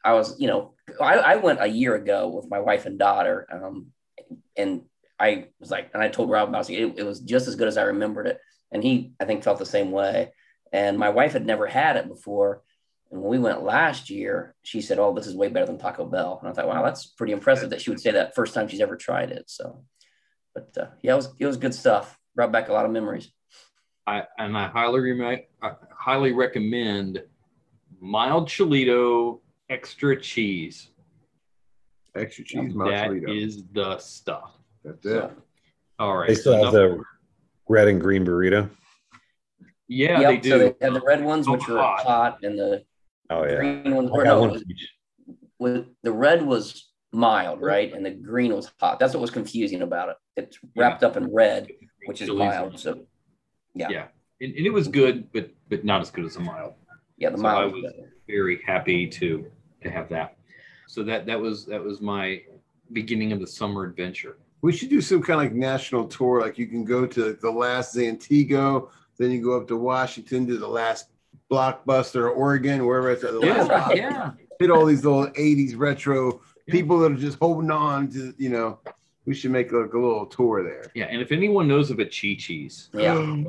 I 0.03 0.13
was, 0.13 0.39
you 0.39 0.47
know, 0.47 0.73
I, 1.01 1.15
I 1.15 1.35
went 1.37 1.61
a 1.61 1.67
year 1.67 1.95
ago 1.95 2.29
with 2.29 2.49
my 2.49 2.59
wife 2.59 2.85
and 2.85 2.97
daughter, 2.97 3.47
um, 3.51 3.87
and 4.55 4.83
I 5.19 5.47
was 5.59 5.71
like, 5.71 5.91
and 5.93 6.01
I 6.01 6.09
told 6.09 6.29
Rob 6.29 6.49
about 6.49 6.69
it, 6.69 6.93
it. 6.97 7.05
Was 7.05 7.19
just 7.19 7.47
as 7.47 7.55
good 7.55 7.67
as 7.67 7.77
I 7.77 7.83
remembered 7.83 8.27
it, 8.27 8.39
and 8.71 8.83
he, 8.83 9.13
I 9.19 9.25
think, 9.25 9.43
felt 9.43 9.59
the 9.59 9.65
same 9.65 9.91
way. 9.91 10.33
And 10.71 10.97
my 10.97 11.09
wife 11.09 11.33
had 11.33 11.45
never 11.45 11.67
had 11.67 11.97
it 11.97 12.07
before, 12.07 12.63
and 13.11 13.21
when 13.21 13.31
we 13.31 13.39
went 13.39 13.63
last 13.63 14.09
year, 14.09 14.55
she 14.63 14.81
said, 14.81 14.99
"Oh, 14.99 15.13
this 15.13 15.27
is 15.27 15.35
way 15.35 15.49
better 15.49 15.65
than 15.65 15.77
Taco 15.77 16.05
Bell." 16.05 16.39
And 16.41 16.49
I 16.49 16.53
thought, 16.53 16.67
wow, 16.67 16.83
that's 16.83 17.05
pretty 17.05 17.33
impressive 17.33 17.69
that 17.69 17.81
she 17.81 17.89
would 17.89 17.99
say 17.99 18.11
that 18.11 18.35
first 18.35 18.53
time 18.53 18.67
she's 18.67 18.81
ever 18.81 18.95
tried 18.95 19.31
it. 19.31 19.45
So, 19.47 19.83
but 20.53 20.75
uh, 20.77 20.87
yeah, 21.01 21.13
it 21.13 21.17
was 21.17 21.29
it 21.39 21.45
was 21.45 21.57
good 21.57 21.73
stuff. 21.73 22.17
Brought 22.35 22.51
back 22.51 22.69
a 22.69 22.73
lot 22.73 22.85
of 22.85 22.91
memories. 22.91 23.31
I 24.07 24.23
and 24.37 24.57
I 24.57 24.67
highly 24.67 24.99
re- 24.99 25.47
I 25.61 25.71
highly 25.97 26.31
recommend 26.31 27.23
mild 28.05 28.47
chilito 28.47 29.39
extra 29.69 30.19
cheese. 30.19 30.89
extra 32.15 32.43
cheese, 32.45 32.69
That 32.71 32.75
mozzarella. 32.77 33.29
is 33.33 33.63
the 33.73 33.97
stuff. 33.97 34.51
That's 34.83 35.05
it. 35.05 35.09
So, 35.09 35.31
All 35.99 36.15
right. 36.17 36.27
They 36.29 36.35
still 36.35 36.53
have 36.53 36.73
enough- 36.73 36.97
the 36.99 37.03
red 37.67 37.87
and 37.89 37.99
green 37.99 38.25
burrito. 38.25 38.69
Yeah, 39.87 40.21
yep, 40.21 40.29
they 40.29 40.37
do. 40.37 40.49
So 40.49 40.57
they 40.59 40.75
had 40.85 40.93
the 40.93 41.01
red 41.01 41.23
ones, 41.23 41.47
Oh, 41.47 41.53
which 41.53 41.67
were 41.67 41.77
hot. 41.77 42.03
hot, 42.03 42.43
and 42.43 42.57
the 42.57 42.85
Oh 43.29 43.43
yeah, 43.45 43.55
green 43.57 43.95
ones. 43.95 44.09
I 44.11 44.13
Or 44.13 44.23
no, 44.23 44.39
one 44.39 44.49
it 44.49 44.53
was, 44.53 44.61
of 44.61 44.69
each. 44.69 44.89
was- 45.59 45.85
the 46.03 46.11
red 46.11 46.45
was 46.45 46.91
mild, 47.11 47.59
right, 47.61 47.91
and 47.93 48.05
the 48.05 48.11
green 48.11 48.53
was 48.55 48.71
hot. 48.79 48.99
That's 48.99 49.13
what 49.13 49.21
was 49.21 49.31
confusing 49.31 49.81
about 49.81 50.09
it. 50.09 50.17
It's 50.37 50.59
wrapped 50.75 51.03
up 51.03 51.17
in 51.17 51.33
red, 51.33 51.67
which 52.05 52.21
is 52.21 52.29
mild. 52.29 52.79
So 52.79 53.05
yeah, 53.73 53.89
Yeah, 53.89 54.07
and, 54.41 54.53
and 54.55 54.65
it 54.65 54.71
was 54.73 54.87
good, 54.87 55.31
but 55.33 55.49
but 55.69 55.83
not 55.83 56.01
as 56.01 56.11
good 56.11 56.25
as 56.25 56.35
a 56.35 56.39
mild. 56.41 56.75
Yeah, 57.17 57.29
the 57.29 57.37
So 57.37 57.43
mild. 57.43 57.61
I 57.61 57.65
was 57.65 57.73
was- 57.73 57.83
better. 57.93 58.13
very 58.27 58.61
happy 58.65 59.07
to 59.07 59.45
to 59.83 59.89
have 59.89 60.09
that. 60.09 60.37
So 60.87 61.03
that 61.03 61.25
that 61.27 61.39
was 61.39 61.65
that 61.65 61.83
was 61.83 62.01
my 62.01 62.41
beginning 62.91 63.31
of 63.31 63.39
the 63.39 63.47
summer 63.47 63.83
adventure. 63.85 64.37
We 64.61 64.71
should 64.73 64.89
do 64.89 65.01
some 65.01 65.21
kind 65.21 65.39
of 65.39 65.45
like 65.47 65.53
national 65.53 66.07
tour. 66.07 66.41
Like 66.41 66.57
you 66.57 66.67
can 66.67 66.83
go 66.85 67.05
to 67.05 67.33
the 67.33 67.51
last 67.51 67.95
Zantigo, 67.95 68.89
then 69.17 69.31
you 69.31 69.43
go 69.43 69.57
up 69.59 69.67
to 69.67 69.75
Washington 69.77 70.47
to 70.47 70.57
the 70.57 70.67
last 70.67 71.09
Blockbuster, 71.51 72.35
Oregon, 72.35 72.85
wherever 72.85 73.11
it's 73.11 73.23
at. 73.23 73.33
The 73.33 73.39
Yeah, 73.41 73.63
last 73.63 73.95
yeah. 73.95 74.31
Hit 74.59 74.71
all 74.71 74.85
these 74.85 75.03
little 75.05 75.27
80s 75.27 75.77
retro 75.77 76.41
people 76.67 76.97
that 76.99 77.11
are 77.11 77.15
just 77.15 77.37
holding 77.39 77.69
on 77.69 78.07
to, 78.13 78.33
you 78.37 78.49
know, 78.49 78.79
we 79.25 79.35
should 79.35 79.51
make 79.51 79.71
like 79.71 79.93
a 79.93 79.99
little 79.99 80.25
tour 80.25 80.63
there. 80.63 80.89
Yeah, 80.95 81.05
and 81.05 81.21
if 81.21 81.31
anyone 81.31 81.67
knows 81.67 81.91
of 81.91 81.99
a 81.99 82.05
Chi 82.05 82.35
Chi's, 82.39 82.89
Yeah. 82.93 83.13
Um, 83.15 83.47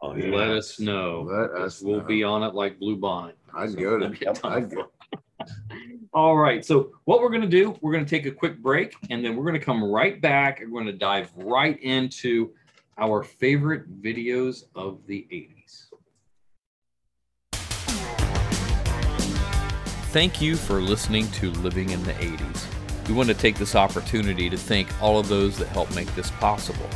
Oh, 0.00 0.10
let 0.10 0.48
us 0.48 0.78
know. 0.78 1.22
Let 1.28 1.50
us 1.60 1.82
We'll 1.82 1.98
know. 1.98 2.04
be 2.04 2.22
on 2.22 2.42
it 2.44 2.54
like 2.54 2.78
Blue 2.78 2.96
Bonnet. 2.96 3.36
I'd 3.54 3.76
go 3.76 3.98
be 4.08 4.24
a 4.24 4.32
to. 4.32 4.40
I'd 4.46 4.70
go. 4.70 4.90
All 6.12 6.36
right. 6.36 6.64
So 6.64 6.92
what 7.04 7.20
we're 7.20 7.30
going 7.30 7.42
to 7.42 7.48
do, 7.48 7.76
we're 7.80 7.92
going 7.92 8.04
to 8.04 8.10
take 8.10 8.26
a 8.26 8.30
quick 8.30 8.58
break 8.58 8.94
and 9.10 9.24
then 9.24 9.34
we're 9.36 9.42
going 9.44 9.58
to 9.58 9.64
come 9.64 9.82
right 9.84 10.20
back 10.20 10.60
and 10.60 10.70
we're 10.72 10.82
going 10.82 10.92
to 10.92 10.98
dive 10.98 11.30
right 11.36 11.80
into 11.82 12.52
our 12.96 13.22
favorite 13.22 14.02
videos 14.02 14.64
of 14.74 14.98
the 15.06 15.26
80s. 15.30 15.86
Thank 20.10 20.40
you 20.40 20.56
for 20.56 20.80
listening 20.80 21.30
to 21.32 21.50
Living 21.52 21.90
in 21.90 22.02
the 22.04 22.14
80s. 22.14 22.66
We 23.08 23.14
want 23.14 23.28
to 23.28 23.34
take 23.34 23.56
this 23.56 23.74
opportunity 23.74 24.48
to 24.48 24.56
thank 24.56 24.88
all 25.02 25.18
of 25.18 25.28
those 25.28 25.58
that 25.58 25.68
help 25.68 25.94
make 25.94 26.12
this 26.14 26.30
possible. 26.32 26.88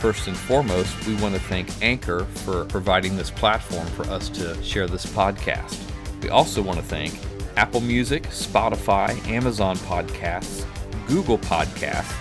First 0.00 0.28
and 0.28 0.36
foremost, 0.36 1.06
we 1.06 1.14
want 1.16 1.34
to 1.34 1.40
thank 1.42 1.68
Anchor 1.82 2.24
for 2.24 2.64
providing 2.64 3.18
this 3.18 3.30
platform 3.30 3.86
for 3.88 4.04
us 4.04 4.30
to 4.30 4.60
share 4.62 4.86
this 4.86 5.04
podcast. 5.04 5.78
We 6.22 6.30
also 6.30 6.62
want 6.62 6.78
to 6.78 6.84
thank 6.84 7.18
Apple 7.58 7.82
Music, 7.82 8.22
Spotify, 8.28 9.10
Amazon 9.28 9.76
Podcasts, 9.76 10.64
Google 11.06 11.36
Podcasts, 11.36 12.16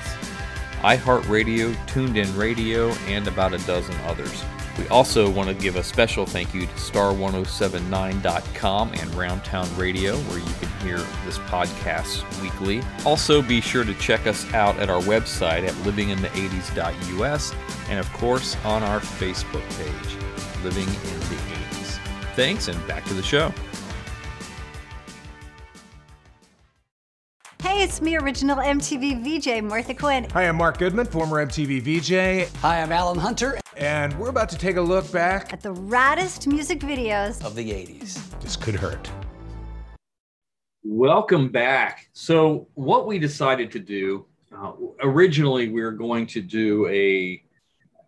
iHeartRadio, 0.81 1.73
TuneIn 1.87 2.37
Radio, 2.37 2.89
and 3.07 3.25
about 3.29 3.53
a 3.53 3.59
dozen 3.59 3.95
others. 4.01 4.43
We 4.79 4.87
also 4.87 5.29
want 5.29 5.49
to 5.49 5.55
give 5.55 5.75
a 5.75 5.83
special 5.83 6.25
thank 6.25 6.53
you 6.53 6.61
to 6.61 6.73
star1079.com 6.73 8.93
and 8.93 9.11
Roundtown 9.11 9.77
Radio, 9.77 10.15
where 10.15 10.39
you 10.39 10.53
can 10.61 10.69
hear 10.79 10.99
this 11.25 11.37
podcast 11.39 12.23
weekly. 12.41 12.81
Also, 13.05 13.41
be 13.41 13.59
sure 13.59 13.83
to 13.83 13.93
check 13.95 14.25
us 14.25 14.49
out 14.53 14.77
at 14.77 14.89
our 14.89 15.01
website 15.01 15.67
at 15.67 15.73
livinginthe80s.us 15.83 17.53
and, 17.89 17.99
of 17.99 18.09
course, 18.13 18.55
on 18.63 18.81
our 18.83 19.01
Facebook 19.01 19.67
page, 19.77 20.15
Living 20.63 20.87
in 20.87 21.19
the 21.19 21.35
80s. 21.35 21.99
Thanks, 22.35 22.69
and 22.69 22.87
back 22.87 23.03
to 23.05 23.13
the 23.13 23.23
show. 23.23 23.53
Hey, 27.69 27.83
it's 27.83 28.01
me, 28.01 28.17
original 28.17 28.57
MTV 28.57 29.21
VJ 29.21 29.63
Martha 29.63 29.93
Quinn. 29.93 30.27
Hi, 30.31 30.47
I'm 30.47 30.55
Mark 30.55 30.79
Goodman, 30.79 31.05
former 31.05 31.45
MTV 31.45 31.83
VJ. 31.83 32.51
Hi, 32.61 32.81
I'm 32.81 32.91
Alan 32.91 33.19
Hunter. 33.19 33.59
And 33.77 34.17
we're 34.17 34.29
about 34.29 34.49
to 34.49 34.57
take 34.57 34.77
a 34.77 34.81
look 34.81 35.09
back 35.11 35.53
At 35.53 35.61
the 35.61 35.75
raddest 35.75 36.47
music 36.47 36.79
videos 36.79 37.45
Of 37.45 37.53
the 37.53 37.69
80s. 37.69 38.39
This 38.41 38.55
could 38.55 38.73
hurt. 38.73 39.11
Welcome 40.83 41.49
back. 41.49 42.09
So, 42.11 42.67
what 42.73 43.05
we 43.05 43.19
decided 43.19 43.71
to 43.73 43.79
do 43.79 44.25
uh, 44.51 44.71
originally, 45.03 45.69
we 45.69 45.83
were 45.83 45.91
going 45.91 46.25
to 46.25 46.41
do 46.41 46.87
a 46.87 47.43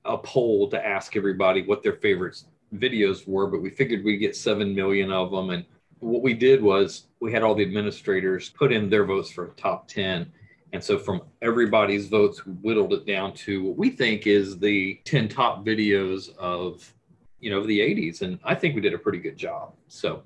a 0.06 0.18
poll 0.18 0.72
to 0.72 0.84
ask 0.84 1.16
everybody 1.16 1.62
what 1.62 1.84
their 1.84 1.98
favorite 1.98 2.42
videos 2.74 3.28
were, 3.28 3.46
but 3.46 3.62
we 3.62 3.70
figured 3.70 4.04
we'd 4.04 4.18
get 4.18 4.36
seven 4.36 4.74
million 4.74 5.12
of 5.12 5.30
them. 5.30 5.52
And 5.52 5.66
what 6.02 6.22
we 6.22 6.34
did 6.34 6.62
was 6.62 7.08
we 7.20 7.32
had 7.32 7.44
all 7.44 7.56
the 7.56 7.64
administrators 7.64 8.50
put 8.50 8.72
in 8.72 8.90
their 8.90 9.06
votes 9.06 9.32
for 9.32 9.48
top 9.58 9.88
ten. 9.88 10.32
And 10.74 10.84
so, 10.84 10.98
from 10.98 11.22
everybody's 11.42 12.08
votes, 12.08 12.46
we 12.46 12.54
whittled 12.54 12.94
it 12.94 13.06
down 13.06 13.34
to 13.46 13.64
what 13.64 13.78
we 13.78 13.90
think 13.90 14.28
is 14.28 14.60
the 14.60 15.00
ten 15.06 15.28
top 15.28 15.66
videos 15.66 16.36
of 16.38 16.94
you 17.42 17.50
know 17.50 17.66
the 17.66 17.80
80s. 17.80 18.22
And 18.22 18.40
I 18.44 18.56
think 18.56 18.76
we 18.76 18.82
did 18.82 18.94
a 18.94 18.98
pretty 18.98 19.18
good 19.18 19.36
job. 19.36 19.74
So 19.88 20.24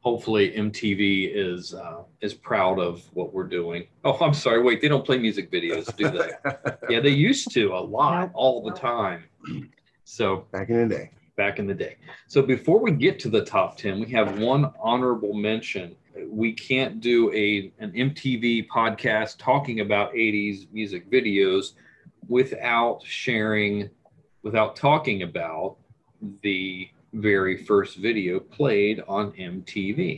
hopefully 0.00 0.52
MTV 0.52 1.32
is 1.34 1.72
uh, 1.72 2.02
is 2.20 2.34
proud 2.34 2.78
of 2.78 3.02
what 3.14 3.32
we're 3.32 3.48
doing. 3.48 3.86
Oh, 4.04 4.18
I'm 4.20 4.34
sorry. 4.34 4.62
Wait, 4.62 4.80
they 4.82 4.88
don't 4.88 5.04
play 5.04 5.18
music 5.18 5.50
videos, 5.50 5.94
do 5.96 6.10
they? 6.10 6.30
yeah, 6.94 7.00
they 7.00 7.10
used 7.10 7.50
to 7.52 7.74
a 7.74 7.80
lot, 7.80 8.30
all 8.34 8.62
the 8.62 8.72
time. 8.72 9.24
So 10.04 10.46
back 10.52 10.68
in 10.68 10.88
the 10.88 10.94
day. 10.94 11.10
Back 11.36 11.58
in 11.58 11.66
the 11.66 11.74
day. 11.74 11.96
So 12.28 12.40
before 12.40 12.80
we 12.80 12.92
get 12.92 13.18
to 13.20 13.28
the 13.28 13.44
top 13.44 13.76
ten, 13.76 14.00
we 14.00 14.06
have 14.12 14.38
one 14.38 14.72
honorable 14.80 15.34
mention. 15.34 15.94
We 16.28 16.54
can't 16.54 17.00
do 17.00 17.30
a 17.34 17.72
an 17.78 17.92
MTV 17.92 18.68
podcast 18.68 19.36
talking 19.38 19.80
about 19.80 20.14
80s 20.14 20.66
music 20.72 21.10
videos 21.10 21.74
without 22.26 23.00
sharing, 23.04 23.90
without 24.42 24.76
talking 24.76 25.22
about 25.24 25.76
the 26.42 26.88
very 27.12 27.56
first 27.64 27.96
video 27.96 28.40
played 28.40 29.02
on 29.06 29.32
MTV. 29.32 30.16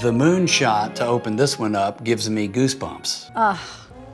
The 0.00 0.10
moonshot 0.10 0.94
to 0.94 1.06
open 1.06 1.36
this 1.36 1.58
one 1.58 1.76
up 1.76 2.02
gives 2.04 2.30
me 2.30 2.48
goosebumps. 2.48 3.32
Ugh, 3.36 3.58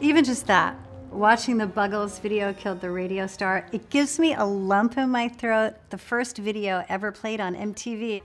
even 0.01 0.25
just 0.25 0.49
that. 0.49 0.75
Watching 1.13 1.59
the 1.59 1.67
Buggles 1.69 2.19
video 2.19 2.53
killed 2.55 2.81
the 2.81 2.91
radio 2.91 3.29
star, 3.29 3.65
it 3.71 3.89
gives 3.89 4.19
me 4.19 4.35
a 4.35 4.45
lump 4.45 4.99
in 4.99 5.11
my 5.11 5.29
throat. 5.29 5.75
The 5.91 5.99
first 5.99 6.39
video 6.39 6.85
ever 6.89 7.13
played 7.13 7.41
on 7.41 7.55
MTV. 7.55 8.23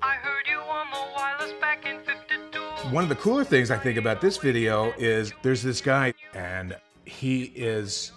One 2.90 3.04
of 3.04 3.10
the 3.10 3.16
cooler 3.16 3.44
things 3.44 3.70
I 3.70 3.78
think 3.78 4.00
about 4.00 4.22
this 4.22 4.38
video 4.38 4.92
is 4.98 5.32
there's 5.44 5.62
this 5.62 5.82
guy, 5.82 6.16
and 6.34 6.76
he 7.06 7.44
is 7.56 8.12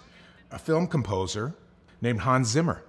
a 0.49 0.57
film 0.57 0.87
composer 0.87 1.53
named 2.01 2.21
Hans 2.21 2.47
Zimmer. 2.47 2.83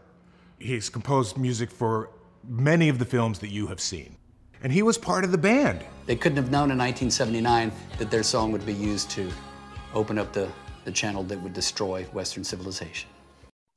He's 0.59 0.89
composed 0.89 1.37
music 1.37 1.71
for 1.71 2.09
many 2.49 2.89
of 2.89 2.99
the 2.99 3.05
films 3.05 3.41
that 3.41 3.51
you 3.51 3.67
have 3.67 3.79
seen. 3.79 4.17
And 4.63 4.73
he 4.73 4.83
was 4.83 4.97
part 4.97 5.25
of 5.25 5.33
the 5.33 5.39
band. 5.39 5.85
They 6.07 6.17
couldn't 6.17 6.37
have 6.37 6.51
known 6.51 6.71
in 6.71 6.79
1979 6.79 7.73
that 7.99 8.11
their 8.11 8.23
song 8.23 8.53
would 8.53 8.65
be 8.65 8.73
used 8.73 9.11
to 9.11 9.31
open 9.95 10.19
up 10.19 10.33
the, 10.33 10.49
the 10.85 10.93
channel 10.93 11.23
that 11.25 11.41
would 11.41 11.53
destroy 11.53 12.05
Western 12.13 12.45
civilization. 12.45 13.11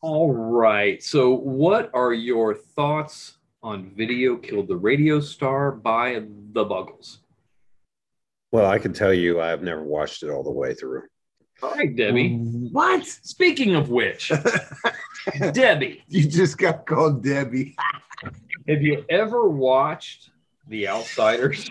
All 0.01 0.33
right. 0.33 1.01
So, 1.03 1.33
what 1.36 1.89
are 1.93 2.13
your 2.13 2.55
thoughts 2.55 3.38
on 3.62 3.91
Video 3.95 4.38
Killed 4.38 4.67
the 4.67 4.77
Radio 4.77 5.19
Star 5.19 5.71
by 5.71 6.24
the 6.53 6.63
Buggles? 6.63 7.17
Well, 8.51 8.69
I 8.69 8.79
can 8.79 8.93
tell 8.93 9.13
you 9.13 9.41
I've 9.41 9.62
never 9.62 9.83
watched 9.83 10.24
it 10.24 10.29
all 10.29 10.43
the 10.43 10.51
way 10.51 10.74
through. 10.74 11.03
All 11.62 11.71
right, 11.71 11.93
Debbie. 11.93 12.38
What? 12.71 13.05
Speaking 13.05 13.75
of 13.75 13.89
which, 13.89 14.31
Debbie. 15.51 16.03
You 16.07 16.27
just 16.27 16.57
got 16.57 16.86
called 16.86 17.21
Debbie. 17.21 17.75
Have 18.67 18.81
you 18.81 19.03
ever 19.09 19.50
watched 19.50 20.29
The 20.69 20.88
Outsiders? 20.88 21.69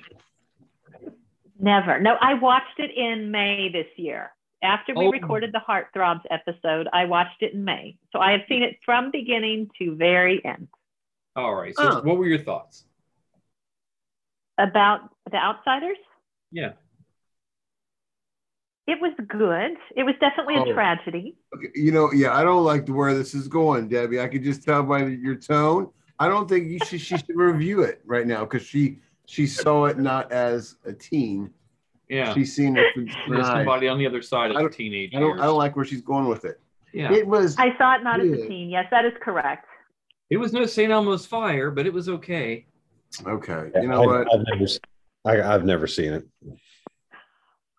Never. 1.58 2.00
No, 2.00 2.16
I 2.20 2.34
watched 2.34 2.78
it 2.78 2.90
in 2.96 3.30
May 3.30 3.70
this 3.72 3.86
year. 3.96 4.30
After 4.62 4.92
we 4.94 5.06
Oh. 5.06 5.10
recorded 5.10 5.52
the 5.52 5.60
Heartthrobs 5.60 6.22
episode, 6.30 6.88
I 6.92 7.04
watched 7.04 7.42
it 7.42 7.54
in 7.54 7.64
May. 7.64 7.96
So 8.12 8.18
I 8.20 8.32
have 8.32 8.42
seen 8.48 8.62
it 8.62 8.78
from 8.84 9.10
beginning 9.12 9.70
to 9.78 9.94
very 9.94 10.44
end. 10.44 10.68
All 11.36 11.54
right. 11.54 11.74
So, 11.76 11.98
Oh. 11.98 12.02
what 12.02 12.16
were 12.18 12.26
your 12.26 12.38
thoughts? 12.38 12.84
About 14.58 15.14
the 15.30 15.36
outsiders, 15.36 15.98
Yeah. 16.50 16.72
it 18.88 19.00
was 19.00 19.12
good. 19.28 19.76
It 19.94 20.02
was 20.02 20.16
definitely 20.20 20.56
a 20.56 20.62
Oh. 20.62 20.72
tragedy. 20.72 21.36
Okay, 21.54 21.70
you 21.76 21.92
know, 21.92 22.10
yeah, 22.12 22.36
I 22.36 22.42
don't 22.42 22.64
like 22.64 22.88
where 22.88 23.14
this 23.14 23.34
is 23.34 23.46
going, 23.46 23.88
Debbie. 23.88 24.20
I 24.20 24.26
could 24.26 24.42
just 24.42 24.64
tell 24.64 24.82
by 24.82 25.04
your 25.06 25.36
tone. 25.36 25.92
I 26.20 26.28
don't 26.28 26.48
think 26.48 26.66
you 26.68 26.78
should, 26.84 27.00
she 27.00 27.16
should 27.16 27.36
review 27.36 27.82
it 27.82 28.00
right 28.04 28.26
now 28.26 28.40
because 28.44 28.62
she 28.66 28.98
she 29.26 29.46
saw 29.46 29.84
it 29.86 29.98
not 29.98 30.32
as 30.32 30.76
a 30.84 30.92
teen. 30.92 31.50
Yeah. 32.08 32.32
She's 32.32 32.56
seen 32.56 32.76
it 32.76 32.86
for, 32.94 33.04
for 33.26 33.34
There's 33.34 33.46
somebody 33.46 33.86
on 33.88 33.98
the 33.98 34.06
other 34.06 34.22
side 34.22 34.50
of 34.50 34.56
don't- 34.56 34.72
teenage 34.72 35.14
I 35.14 35.20
don't. 35.20 35.38
I 35.38 35.44
don't 35.44 35.58
like 35.58 35.76
where 35.76 35.84
she's 35.84 36.00
going 36.02 36.26
with 36.26 36.44
it. 36.44 36.60
Yeah. 36.92 37.12
It 37.12 37.26
was 37.26 37.56
I 37.58 37.76
saw 37.76 37.94
it 37.96 38.02
not 38.02 38.20
as 38.20 38.30
a 38.32 38.48
teen. 38.48 38.70
Yes, 38.70 38.86
that 38.90 39.04
is 39.04 39.12
correct. 39.20 39.66
It 40.30 40.38
was 40.38 40.52
no 40.52 40.64
St. 40.66 40.90
Elmo's 40.90 41.24
fire, 41.26 41.70
but 41.70 41.86
it 41.86 41.92
was 41.92 42.08
okay. 42.08 42.66
okay. 43.26 43.70
Yeah, 43.74 43.82
You 43.82 43.88
know 43.88 44.02
I've, 44.02 44.06
what? 44.26 44.34
I've 44.34 44.44
never, 44.46 44.66
I, 45.46 45.54
I've 45.54 45.64
never 45.64 45.86
seen 45.86 46.12
it, 46.14 46.26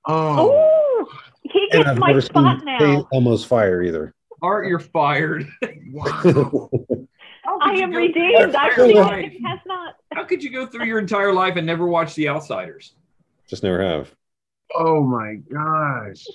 Oh, 0.08 0.50
Ooh, 1.02 1.08
he 1.44 1.68
and 1.72 1.84
gets 1.84 1.90
I've 1.90 1.98
my 2.00 2.08
never 2.08 2.22
spot 2.22 2.60
seen 2.60 2.66
now. 2.66 2.80
St. 2.80 3.06
Elmo's 3.14 3.46
Fire 3.46 3.84
either. 3.84 4.14
Art, 4.42 4.66
you're 4.68 4.80
fired. 4.80 5.48
I 7.70 7.82
am 7.84 7.92
go- 7.92 7.98
redeemed. 7.98 8.56
I 8.56 8.76
life. 8.86 9.34
has 9.46 9.60
not. 9.66 9.96
How 10.14 10.24
could 10.24 10.44
you 10.44 10.50
go 10.52 10.66
through 10.66 10.86
your 10.86 11.00
entire 11.00 11.34
life 11.34 11.56
and 11.56 11.66
never 11.66 11.88
watch 11.88 12.16
The 12.16 12.28
Outsiders? 12.30 12.94
Just 13.48 13.64
never 13.64 13.82
have. 13.84 14.14
Oh 14.76 15.04
my 15.04 15.36
gosh. 15.52 16.26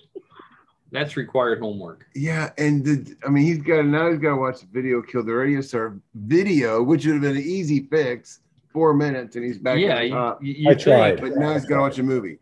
That's 0.90 1.16
required 1.16 1.58
homework. 1.58 2.06
Yeah, 2.14 2.50
and 2.56 2.84
the, 2.84 3.16
I 3.26 3.28
mean, 3.28 3.44
he's 3.44 3.58
got 3.58 3.84
now 3.84 4.10
he's 4.10 4.20
got 4.20 4.30
to 4.30 4.36
watch 4.36 4.60
the 4.60 4.66
video 4.72 5.02
kill 5.02 5.24
the 5.24 5.32
radio 5.34 5.60
star 5.60 5.96
video, 6.14 6.82
which 6.82 7.04
would 7.04 7.14
have 7.14 7.22
been 7.22 7.36
an 7.36 7.42
easy 7.42 7.88
fix, 7.90 8.40
four 8.72 8.94
minutes, 8.94 9.34
and 9.36 9.44
he's 9.44 9.58
back 9.58 9.78
Yeah, 9.80 9.88
at 9.94 9.98
the 9.98 10.04
you- 10.06 10.10
top. 10.14 10.42
you- 10.44 10.54
you 10.54 10.70
I 10.70 10.74
tried. 10.74 11.20
but 11.20 11.36
now 11.36 11.52
he's 11.54 11.64
got 11.66 11.76
to 11.76 11.80
watch 11.82 11.98
a 11.98 12.02
movie. 12.04 12.38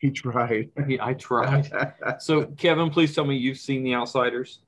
He 0.00 0.10
tried. 0.10 0.70
I 1.00 1.14
tried. 1.14 1.70
so, 2.18 2.46
Kevin, 2.46 2.90
please 2.90 3.14
tell 3.14 3.24
me 3.24 3.36
you've 3.36 3.58
seen 3.58 3.84
The 3.84 3.94
Outsiders. 3.94 4.58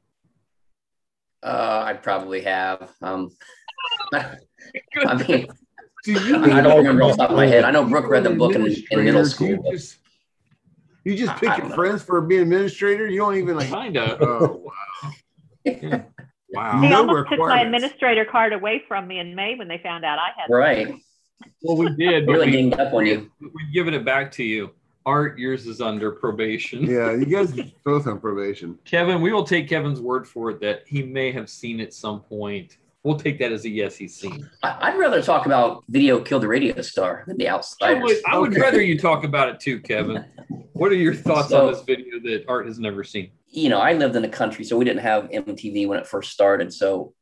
Uh, 1.45 1.83
I 1.87 1.93
probably 1.93 2.41
have. 2.43 2.91
Um, 3.03 3.31
I 4.15 5.27
mean, 5.29 5.47
you 6.07 6.37
I 6.37 6.61
don't 6.61 6.79
remember 6.79 7.03
off 7.03 7.13
the 7.13 7.17
top 7.19 7.31
of 7.31 7.37
my 7.37 7.47
head. 7.47 7.65
I 7.65 7.71
know 7.71 7.85
Brooke 7.85 8.09
read 8.09 8.25
the 8.25 8.31
book 8.31 8.55
in, 8.55 8.75
in 8.91 9.05
middle 9.05 9.25
school. 9.27 9.49
You 9.49 9.63
just, 9.71 9.99
you 11.05 11.17
just 11.17 11.37
pick 11.37 11.57
your 11.59 11.69
know. 11.69 11.75
friends 11.75 12.03
for 12.03 12.21
being 12.23 12.43
administrator. 12.43 13.07
You 13.09 13.19
don't 13.19 13.37
even 13.37 13.57
like. 13.57 13.69
Kinda. 13.69 14.19
Oh 14.21 14.65
wow. 14.65 16.05
They 16.55 16.89
No 16.89 16.99
almost 16.99 17.31
took 17.31 17.41
my 17.41 17.63
administrator 17.63 18.25
card 18.25 18.53
away 18.53 18.85
from 18.87 19.09
me 19.09 19.19
in 19.19 19.35
May 19.35 19.57
when 19.57 19.67
they 19.67 19.79
found 19.79 20.05
out 20.05 20.21
I 20.21 20.29
had. 20.41 20.49
Right. 20.49 20.95
Well, 21.63 21.77
we 21.77 21.91
did. 21.97 22.27
but 22.27 22.33
Really 22.35 22.47
we, 22.47 22.53
ganged 22.53 22.75
up 22.75 22.95
on 22.95 23.07
you. 23.07 23.29
We've 23.41 23.73
given 23.73 23.93
it 23.93 24.05
back 24.05 24.31
to 24.33 24.45
you. 24.45 24.71
Art, 25.07 25.39
yours 25.39 25.67
is 25.67 25.81
under 25.81 26.11
probation. 26.13 26.83
Yeah, 26.85 27.13
you 27.13 27.27
guys 27.27 27.53
both 27.85 28.07
on 28.07 28.19
probation. 28.21 28.79
Kevin, 28.85 29.21
we 29.21 29.33
will 29.33 29.45
take 29.45 29.69
Kevin's 29.69 30.01
word 30.01 30.27
for 30.27 30.51
it 30.51 30.61
that 30.61 30.85
he 30.87 31.03
may 31.03 31.31
have 31.33 31.51
seen 31.51 31.81
at 31.81 31.93
some 31.93 32.21
point. 32.21 32.79
We'll 33.03 33.19
take 33.19 33.39
that 33.41 33.53
as 33.53 33.67
a 33.67 33.69
yes, 33.69 33.97
he's 33.97 34.17
seen. 34.17 34.49
I- 34.63 34.79
I'd 34.89 34.99
rather 34.99 35.21
talk 35.23 35.45
about 35.45 35.85
Video 35.89 36.21
Killed 36.21 36.43
the 36.43 36.49
Radio 36.49 36.81
Star 36.81 37.25
than 37.27 37.37
The 37.37 37.49
I 37.49 37.53
Outsiders. 37.55 38.03
would, 38.03 38.17
I 38.27 38.39
would 38.39 38.53
Okay. 38.53 38.61
rather 38.63 38.81
you 38.81 38.99
talk 38.99 39.25
about 39.25 39.49
it 39.51 39.61
too, 39.61 39.81
Kevin. 39.81 40.25
What 40.73 40.91
are 40.91 40.97
your 40.97 41.15
thoughts 41.15 41.51
So- 41.51 41.67
on 41.69 41.73
this 41.73 41.83
video 41.83 42.19
that 42.21 42.45
Art 42.49 42.67
has 42.67 42.79
never 42.81 43.05
seen? 43.05 43.31
you 43.47 43.69
know, 43.69 43.79
I 43.79 43.93
lived 43.93 44.17
in 44.17 44.23
the 44.23 44.29
country, 44.29 44.65
so 44.65 44.77
we 44.77 44.85
didn't 44.85 45.03
have 45.03 45.31
MTV 45.31 45.87
when 45.87 46.01
it 46.01 46.07
first 46.09 46.33
started. 46.33 46.73
So 46.73 47.15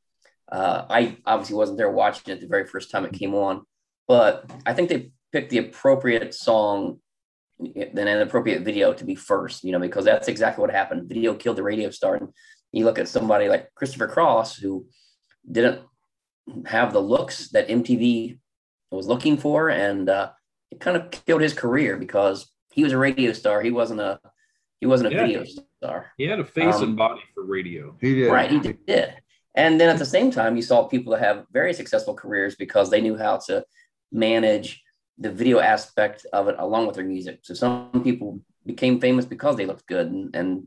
uh, 0.50 0.86
I 0.88 1.18
obviously 1.26 1.56
wasn't 1.56 1.76
there 1.76 1.90
watching 1.90 2.32
it 2.34 2.40
the 2.40 2.46
very 2.46 2.66
first 2.66 2.90
time 2.90 3.04
it 3.04 3.12
came 3.12 3.34
on. 3.34 3.66
But 4.08 4.50
I 4.64 4.72
think 4.72 4.88
they 4.88 5.10
picked 5.32 5.50
the 5.50 5.58
appropriate 5.58 6.32
song 6.32 6.78
and 6.86 6.98
an 7.76 8.08
appropriate 8.22 8.62
video 8.62 8.92
to 8.92 9.04
be 9.04 9.14
first, 9.14 9.64
you 9.64 9.72
know, 9.72 9.78
because 9.78 10.04
that's 10.04 10.28
exactly 10.28 10.62
what 10.62 10.70
happened. 10.70 11.08
Video 11.08 11.34
killed 11.34 11.56
the 11.56 11.62
radio 11.62 11.90
star. 11.90 12.16
And 12.16 12.28
you 12.72 12.84
look 12.84 12.98
at 12.98 13.08
somebody 13.08 13.48
like 13.48 13.72
Christopher 13.74 14.06
Cross, 14.08 14.56
who 14.56 14.86
didn't 15.50 15.80
have 16.66 16.92
the 16.92 17.00
looks 17.00 17.48
that 17.50 17.68
MTV 17.68 18.38
was 18.90 19.06
looking 19.06 19.36
for, 19.36 19.70
and 19.70 20.08
uh, 20.08 20.30
it 20.70 20.80
kind 20.80 20.96
of 20.96 21.10
killed 21.10 21.42
his 21.42 21.54
career 21.54 21.96
because 21.96 22.50
he 22.72 22.82
was 22.82 22.92
a 22.92 22.98
radio 22.98 23.32
star. 23.32 23.62
He 23.62 23.70
wasn't 23.70 24.00
a 24.00 24.20
he 24.80 24.86
wasn't 24.86 25.12
a 25.12 25.16
Yeah. 25.16 25.26
video 25.26 25.44
star. 25.44 26.12
He 26.16 26.24
had 26.24 26.40
a 26.40 26.44
face 26.44 26.74
Um, 26.76 26.82
and 26.82 26.96
body 26.96 27.20
for 27.34 27.44
radio. 27.44 27.96
He 28.00 28.16
did. 28.16 28.30
Right, 28.32 28.50
he 28.50 28.58
did. 28.58 29.14
And 29.54 29.80
then 29.80 29.88
at 29.88 29.98
the 29.98 30.04
same 30.06 30.32
time, 30.32 30.56
you 30.56 30.62
saw 30.62 30.88
people 30.88 31.12
that 31.12 31.20
have 31.20 31.46
very 31.52 31.72
successful 31.72 32.14
careers 32.14 32.56
because 32.56 32.90
they 32.90 33.00
knew 33.00 33.16
how 33.16 33.36
to 33.46 33.64
manage 34.10 34.82
the 35.18 35.30
video 35.30 35.60
aspect 35.60 36.26
of 36.32 36.48
it 36.48 36.56
along 36.58 36.86
with 36.86 36.96
their 36.96 37.04
music. 37.04 37.40
So 37.42 37.54
some 37.54 38.02
people 38.02 38.40
became 38.66 39.00
famous 39.00 39.24
because 39.24 39.56
they 39.56 39.66
looked 39.66 39.86
good, 39.86 40.06
and, 40.06 40.34
and 40.34 40.66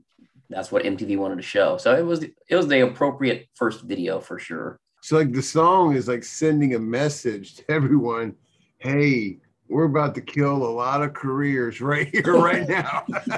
that's 0.49 0.71
what 0.71 0.83
MTV 0.83 1.17
wanted 1.17 1.37
to 1.37 1.41
show. 1.41 1.77
So 1.77 1.95
it 1.95 2.05
was 2.05 2.23
it 2.23 2.55
was 2.55 2.67
the 2.67 2.81
appropriate 2.81 3.47
first 3.55 3.83
video 3.83 4.19
for 4.19 4.39
sure. 4.39 4.79
So 5.01 5.17
like 5.17 5.33
the 5.33 5.41
song 5.41 5.95
is 5.95 6.07
like 6.07 6.23
sending 6.23 6.75
a 6.75 6.79
message 6.79 7.55
to 7.55 7.71
everyone, 7.71 8.35
hey, 8.79 9.37
we're 9.67 9.85
about 9.85 10.15
to 10.15 10.21
kill 10.21 10.65
a 10.65 10.71
lot 10.71 11.01
of 11.01 11.13
careers 11.13 11.81
right 11.81 12.07
here, 12.07 12.23
right 12.37 12.67
now. 12.67 13.03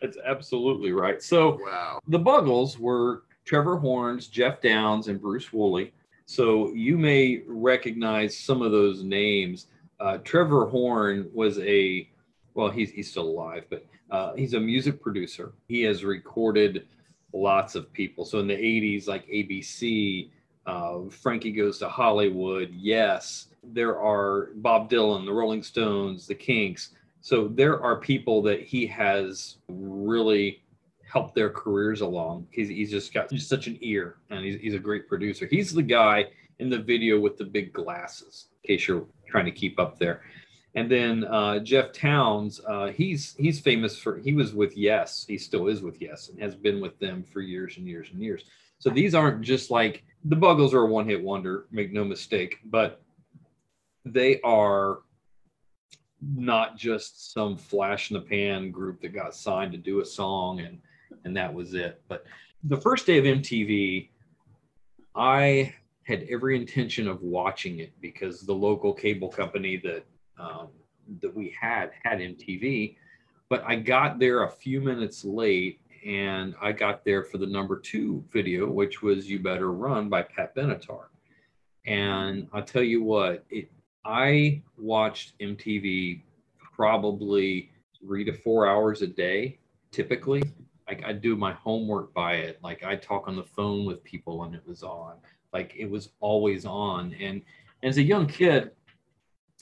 That's 0.00 0.16
absolutely 0.24 0.92
right. 0.92 1.22
So 1.22 1.58
wow. 1.62 2.00
the 2.08 2.18
Buggles 2.18 2.78
were 2.78 3.24
Trevor 3.44 3.78
Horns, 3.78 4.28
Geoff 4.28 4.60
Downes, 4.60 5.08
and 5.08 5.20
Bruce 5.20 5.52
Woolley. 5.52 5.92
So 6.30 6.72
you 6.74 6.96
may 6.96 7.42
recognize 7.48 8.38
some 8.38 8.62
of 8.62 8.70
those 8.70 9.02
names. 9.02 9.66
Uh, 9.98 10.18
Trevor 10.18 10.66
Horn 10.66 11.28
was 11.34 11.58
a, 11.58 12.08
well, 12.54 12.70
he's, 12.70 12.92
he's 12.92 13.10
still 13.10 13.28
alive, 13.28 13.64
but 13.68 13.84
uh, 14.12 14.34
he's 14.36 14.54
a 14.54 14.60
music 14.60 15.02
producer. 15.02 15.54
He 15.66 15.82
has 15.82 16.04
recorded 16.04 16.86
lots 17.32 17.74
of 17.74 17.92
people. 17.92 18.24
So 18.24 18.38
in 18.38 18.46
the 18.46 18.54
80s, 18.54 19.08
like 19.08 19.26
ABC, 19.26 20.30
uh, 20.66 21.00
Frankie 21.10 21.50
Goes 21.50 21.80
to 21.80 21.88
Hollywood, 21.88 22.70
Yes, 22.76 23.48
there 23.64 23.98
are 23.98 24.50
Bob 24.54 24.88
Dylan, 24.88 25.26
the 25.26 25.32
Rolling 25.32 25.64
Stones, 25.64 26.28
the 26.28 26.36
Kinks. 26.36 26.90
So 27.22 27.48
there 27.48 27.82
are 27.82 27.96
people 27.96 28.40
that 28.42 28.62
he 28.62 28.86
has 28.86 29.56
really 29.68 30.62
helped 31.10 31.34
their 31.34 31.50
careers 31.50 32.00
along. 32.00 32.46
He's, 32.50 32.68
he's 32.68 32.90
just 32.90 33.12
got 33.12 33.30
just 33.30 33.48
such 33.48 33.66
an 33.66 33.78
ear 33.80 34.16
and 34.30 34.44
he's, 34.44 34.60
he's 34.60 34.74
a 34.74 34.78
great 34.78 35.08
producer. 35.08 35.46
He's 35.50 35.72
the 35.72 35.82
guy 35.82 36.26
in 36.58 36.68
the 36.68 36.78
video 36.78 37.18
with 37.18 37.36
the 37.36 37.44
big 37.44 37.72
glasses, 37.72 38.46
in 38.62 38.68
case 38.68 38.86
you're 38.86 39.06
trying 39.26 39.46
to 39.46 39.50
keep 39.50 39.78
up 39.80 39.98
there. 39.98 40.22
And 40.76 40.90
then 40.90 41.24
uh, 41.24 41.58
Geoff 41.58 41.92
Downes, 41.92 42.60
uh, 42.68 42.88
he's 42.88 43.34
he's 43.36 43.58
famous 43.58 43.98
for 43.98 44.18
he 44.18 44.34
was 44.34 44.54
with 44.54 44.76
Yes, 44.76 45.24
he 45.26 45.36
still 45.36 45.66
is 45.66 45.82
with 45.82 46.00
Yes, 46.00 46.28
and 46.28 46.40
has 46.40 46.54
been 46.54 46.80
with 46.80 46.96
them 47.00 47.24
for 47.24 47.40
years 47.40 47.76
and 47.76 47.88
years 47.88 48.08
and 48.12 48.22
years. 48.22 48.44
So 48.78 48.88
these 48.88 49.14
aren't 49.16 49.42
just 49.42 49.72
like 49.72 50.04
the 50.24 50.36
Buggles 50.36 50.72
are 50.72 50.82
a 50.82 50.86
one 50.86 51.08
hit 51.08 51.20
wonder, 51.20 51.66
make 51.72 51.92
no 51.92 52.04
mistake, 52.04 52.58
but 52.64 53.02
they 54.04 54.40
are 54.42 55.00
not 56.22 56.76
just 56.76 57.32
some 57.32 57.56
flash 57.56 58.10
in 58.10 58.14
the 58.14 58.20
pan 58.20 58.70
group 58.70 59.00
that 59.00 59.08
got 59.08 59.34
signed 59.34 59.72
to 59.72 59.78
do 59.78 60.00
a 60.00 60.04
song 60.04 60.60
and 60.60 60.78
and 61.24 61.36
that 61.36 61.52
was 61.52 61.74
it. 61.74 62.02
But 62.08 62.24
the 62.64 62.76
first 62.76 63.06
day 63.06 63.18
of 63.18 63.24
MTV, 63.24 64.08
I 65.14 65.74
had 66.04 66.26
every 66.30 66.56
intention 66.56 67.08
of 67.08 67.22
watching 67.22 67.78
it 67.78 67.92
because 68.00 68.42
the 68.42 68.54
local 68.54 68.92
cable 68.92 69.28
company 69.28 69.76
that 69.78 70.04
um, 70.38 70.68
that 71.20 71.34
we 71.34 71.54
had 71.60 71.90
had 72.02 72.18
MTV, 72.18 72.96
but 73.48 73.62
I 73.66 73.76
got 73.76 74.18
there 74.18 74.44
a 74.44 74.50
few 74.50 74.80
minutes 74.80 75.24
late 75.24 75.80
and 76.06 76.54
I 76.62 76.72
got 76.72 77.04
there 77.04 77.22
for 77.22 77.38
the 77.38 77.46
number 77.46 77.78
two 77.78 78.24
video, 78.32 78.70
which 78.70 79.02
was 79.02 79.28
"You 79.28 79.38
Better 79.38 79.72
Run" 79.72 80.08
by 80.08 80.22
Pat 80.22 80.54
Benatar. 80.54 81.06
And 81.86 82.48
I'll 82.52 82.62
tell 82.62 82.82
you 82.82 83.02
what, 83.02 83.44
it 83.50 83.70
I 84.04 84.62
watched 84.78 85.38
MTV 85.40 86.22
probably 86.58 87.70
three 88.00 88.24
to 88.24 88.32
four 88.32 88.66
hours 88.66 89.02
a 89.02 89.06
day, 89.06 89.58
typically. 89.90 90.42
Like 90.90 91.04
I 91.04 91.12
do 91.12 91.36
my 91.36 91.52
homework 91.52 92.12
by 92.12 92.34
it. 92.34 92.58
Like 92.64 92.82
I 92.82 92.96
talk 92.96 93.28
on 93.28 93.36
the 93.36 93.44
phone 93.44 93.84
with 93.84 94.02
people 94.02 94.38
when 94.38 94.54
it 94.54 94.66
was 94.66 94.82
on. 94.82 95.18
Like 95.52 95.72
it 95.78 95.88
was 95.88 96.10
always 96.18 96.64
on. 96.66 97.14
And 97.20 97.42
as 97.84 97.98
a 97.98 98.02
young 98.02 98.26
kid, 98.26 98.72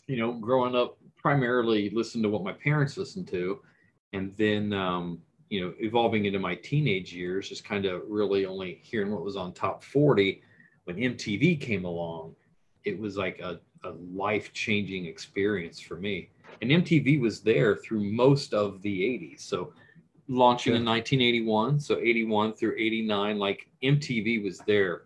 you 0.06 0.16
know, 0.16 0.32
growing 0.32 0.74
up, 0.74 0.96
primarily 1.18 1.90
listened 1.90 2.24
to 2.24 2.30
what 2.30 2.42
my 2.42 2.52
parents 2.52 2.96
listened 2.96 3.28
to, 3.28 3.60
and 4.14 4.34
then 4.38 4.72
um, 4.72 5.20
you 5.50 5.60
know, 5.60 5.74
evolving 5.80 6.24
into 6.24 6.38
my 6.38 6.54
teenage 6.54 7.12
years, 7.12 7.50
just 7.50 7.62
kind 7.62 7.84
of 7.84 8.02
really 8.08 8.46
only 8.46 8.80
hearing 8.82 9.12
what 9.12 9.22
was 9.22 9.36
on 9.36 9.52
top 9.52 9.84
40 9.84 10.42
when 10.84 10.96
MTV 10.96 11.60
came 11.60 11.84
along 11.84 12.34
it 12.88 12.98
was 12.98 13.16
like 13.16 13.38
a, 13.40 13.60
a 13.84 13.90
life 14.12 14.52
changing 14.52 15.06
experience 15.06 15.78
for 15.78 15.96
me. 15.96 16.30
And 16.62 16.70
MTV 16.70 17.20
was 17.20 17.40
there 17.40 17.76
through 17.76 18.02
most 18.02 18.54
of 18.54 18.80
the 18.82 19.00
80s. 19.00 19.40
So 19.40 19.72
launching 20.28 20.74
in 20.74 20.84
1981, 20.84 21.80
so 21.80 21.98
81 21.98 22.52
through 22.52 22.74
89, 22.78 23.38
like 23.38 23.68
MTV 23.82 24.44
was 24.44 24.58
there. 24.60 25.02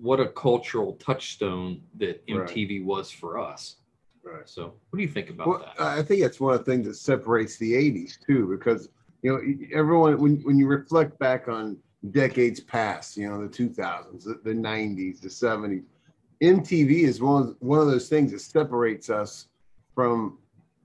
What 0.00 0.20
a 0.20 0.28
cultural 0.28 0.92
touchstone 0.94 1.80
that 1.98 2.22
Right. 2.28 2.46
MTV 2.48 2.84
was 2.84 3.10
for 3.10 3.38
us. 3.38 3.76
Right. 4.22 4.48
So 4.48 4.74
what 4.90 4.96
do 4.96 5.02
you 5.02 5.08
think 5.08 5.30
about 5.30 5.46
Well, 5.46 5.58
that? 5.60 5.80
I 5.80 6.02
think 6.02 6.20
that's 6.22 6.40
one 6.40 6.54
of 6.54 6.64
the 6.64 6.70
things 6.70 6.86
that 6.86 6.94
separates 6.94 7.56
the 7.58 7.72
'80s 7.72 8.18
too, 8.26 8.48
because 8.48 8.88
you 9.22 9.32
know 9.32 9.40
everyone 9.78 10.18
when 10.20 10.36
when 10.42 10.58
you 10.58 10.66
reflect 10.66 11.18
back 11.18 11.48
on 11.48 11.78
decades 12.10 12.60
past, 12.60 13.16
you 13.16 13.28
know 13.28 13.40
the 13.40 13.48
2000s, 13.48 14.24
the, 14.24 14.40
the 14.44 14.52
90s, 14.52 15.20
the 15.20 15.28
70s, 15.28 15.84
MTV 16.42 17.04
is 17.04 17.20
one 17.20 17.42
of, 17.42 17.56
one 17.60 17.78
of 17.78 17.86
those 17.86 18.08
things 18.08 18.32
that 18.32 18.40
separates 18.40 19.08
us 19.10 19.46
from 19.94 20.38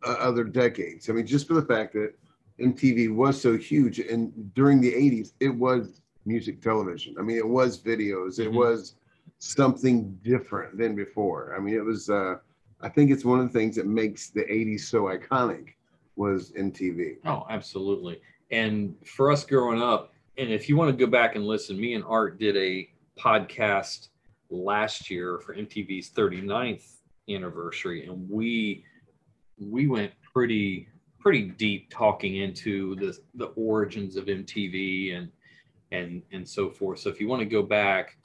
uh, 0.05 0.15
other 0.19 0.43
decades. 0.43 1.09
I 1.09 1.13
mean, 1.13 1.25
just 1.25 1.47
for 1.47 1.55
the 1.55 1.63
fact 1.63 1.93
that 1.93 2.13
MTV 2.61 3.13
was 3.13 3.39
so 3.41 3.57
huge, 3.57 3.99
and 3.99 4.53
during 4.53 4.79
the 4.81 4.93
'80s, 4.93 5.33
it 5.39 5.49
was 5.49 6.01
music 6.25 6.61
television. 6.61 7.15
I 7.17 7.21
mean, 7.23 7.37
it 7.37 7.47
was 7.47 7.81
videos. 7.81 8.39
It 8.39 8.49
Mhm. 8.51 8.55
was 8.55 8.95
something 9.39 10.17
different 10.23 10.77
than 10.77 10.95
before. 10.95 11.55
I 11.55 11.59
mean, 11.59 11.73
it 11.75 11.83
was. 11.83 12.09
Uh, 12.09 12.37
I 12.81 12.89
think 12.89 13.11
it's 13.11 13.25
one 13.25 13.39
of 13.39 13.51
the 13.51 13.57
things 13.59 13.75
that 13.75 13.87
makes 13.87 14.29
the 14.29 14.43
'80s 14.51 14.87
so 14.87 15.03
iconic 15.03 15.69
was 16.15 16.51
MTV. 16.55 17.17
Oh, 17.25 17.45
absolutely. 17.49 18.21
And 18.51 18.95
for 19.05 19.31
us 19.31 19.45
growing 19.45 19.81
up, 19.81 20.13
and 20.37 20.49
if 20.51 20.67
you 20.69 20.75
want 20.75 20.89
to 20.95 21.05
go 21.05 21.09
back 21.09 21.35
and 21.35 21.45
listen, 21.45 21.79
me 21.79 21.93
and 21.93 22.03
Art 22.03 22.37
did 22.37 22.57
a 22.57 22.89
podcast 23.17 24.09
last 24.49 25.09
year 25.09 25.39
for 25.39 25.55
MTV's 25.55 26.09
39th 26.09 27.01
anniversary, 27.29 28.05
and 28.05 28.29
we 28.29 28.83
we 29.59 29.87
went 29.87 30.11
pretty 30.33 30.87
pretty 31.21 31.43
deep 31.43 31.89
talking 31.89 32.37
into 32.37 32.95
the 32.95 33.17
the 33.35 33.47
origins 33.55 34.15
of 34.15 34.25
MTV 34.25 35.17
and 35.17 35.31
and 35.91 36.21
and 36.31 36.47
so 36.47 36.69
forth. 36.69 36.99
So 36.99 37.09
if 37.09 37.21
you 37.21 37.27
want 37.27 37.41
to 37.41 37.45
go 37.45 37.61
back, 37.61 38.17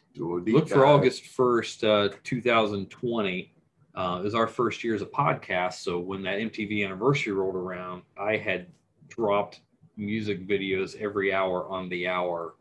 look 0.53 0.69
for. 0.69 0.87
August 0.87 1.25
1st, 1.25 2.13
uh, 2.13 2.17
2020. 2.25 3.53
Uh, 3.95 4.21
is 4.27 4.35
our 4.35 4.47
first 4.47 4.85
year 4.85 4.95
as 4.95 5.01
a 5.01 5.07
podcast. 5.07 5.75
So 5.75 5.99
when 5.99 6.23
that 6.25 6.39
MTV 6.39 6.85
anniversary 6.85 7.33
rolled 7.33 7.55
around, 7.55 8.03
I 8.19 8.37
had 8.37 8.67
dropped 9.09 9.61
music 9.97 10.47
videos 10.47 11.01
every 11.01 11.33
hour 11.33 11.67
on 11.69 11.89
the 11.89 12.07
hour 12.07 12.57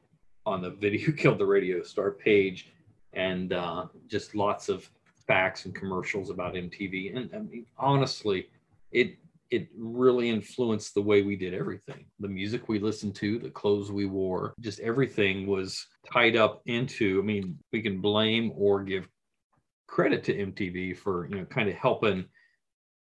on 0.45 0.61
the 0.61 0.69
Video 0.81 1.11
Killed 1.11 1.39
the 1.39 1.45
Radio 1.45 1.83
Star 1.83 2.11
page, 2.11 2.71
and 3.13 3.51
uh, 3.51 3.87
just 4.07 4.33
lots 4.33 4.69
of 4.69 4.89
facts 5.27 5.65
and 5.65 5.75
commercials 5.75 6.29
about 6.29 6.53
MTV. 6.53 7.15
And 7.15 7.29
I 7.33 7.39
mean, 7.39 7.65
honestly, 7.77 8.47
it 8.91 9.17
it 9.51 9.67
really 9.77 10.29
influenced 10.29 10.93
the 10.93 11.01
way 11.01 11.21
we 11.21 11.36
did 11.36 11.53
everything. 11.53 12.05
The 12.19 12.27
music 12.27 12.67
we 12.67 12.79
listened 12.79 13.15
to, 13.15 13.39
the 13.39 13.49
clothes 13.49 13.91
we 13.91 14.05
wore, 14.05 14.53
just 14.60 14.79
everything 14.79 15.45
was 15.47 15.86
tied 16.12 16.36
up 16.36 16.62
into. 16.65 17.19
I 17.19 17.25
mean, 17.25 17.58
we 17.71 17.81
can 17.81 18.01
blame 18.01 18.51
or 18.55 18.84
give 18.84 19.08
credit 19.88 20.23
to 20.25 20.34
MTV 20.34 20.97
for 20.97 21.27
you 21.29 21.38
know 21.38 21.45
kind 21.45 21.69
of 21.69 21.75
helping 21.75 22.25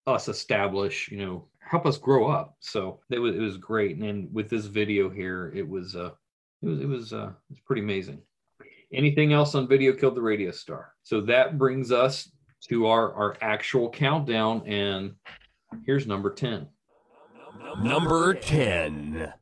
us 0.07 0.27
establish, 0.27 1.09
you 1.11 1.17
know, 1.17 1.47
help 1.59 1.85
us 1.85 1.97
grow 1.97 2.29
up. 2.29 2.55
So 2.59 2.99
it 3.09 3.19
was 3.19 3.35
it 3.35 3.39
was 3.39 3.57
great. 3.57 3.97
And 3.97 4.03
then 4.03 4.29
with 4.31 4.49
this 4.49 4.65
video 4.65 5.09
here, 5.09 5.51
it 5.55 5.67
was 5.67 5.95
uh 5.95 6.11
it 6.61 6.67
was 6.67 6.79
it 6.79 6.87
was 6.87 7.13
uh 7.13 7.29
it 7.29 7.51
was 7.51 7.59
pretty 7.65 7.81
amazing. 7.81 8.21
Anything 8.93 9.33
else 9.33 9.55
on 9.55 9.67
video 9.67 9.93
killed 9.93 10.15
the 10.15 10.21
radio 10.21 10.51
star? 10.51 10.93
So 11.03 11.21
that 11.21 11.57
brings 11.57 11.91
us 11.91 12.29
to 12.69 12.87
our 12.87 13.13
our 13.13 13.35
actual 13.41 13.89
countdown 13.89 14.65
and 14.67 15.13
here's 15.85 16.07
number 16.07 16.33
10. 16.33 16.67
Number 17.81 18.33
10. 18.33 19.33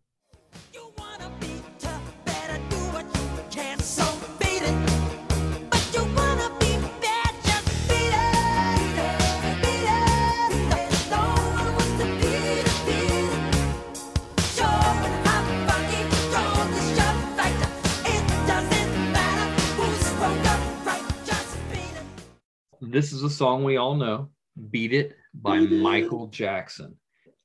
This 22.94 23.12
is 23.12 23.24
a 23.24 23.30
song 23.30 23.64
we 23.64 23.78
all 23.78 23.96
know, 23.96 24.30
Beat 24.70 24.94
It 24.94 25.16
by 25.34 25.60
Michael 25.60 26.28
Jackson. 26.28 26.96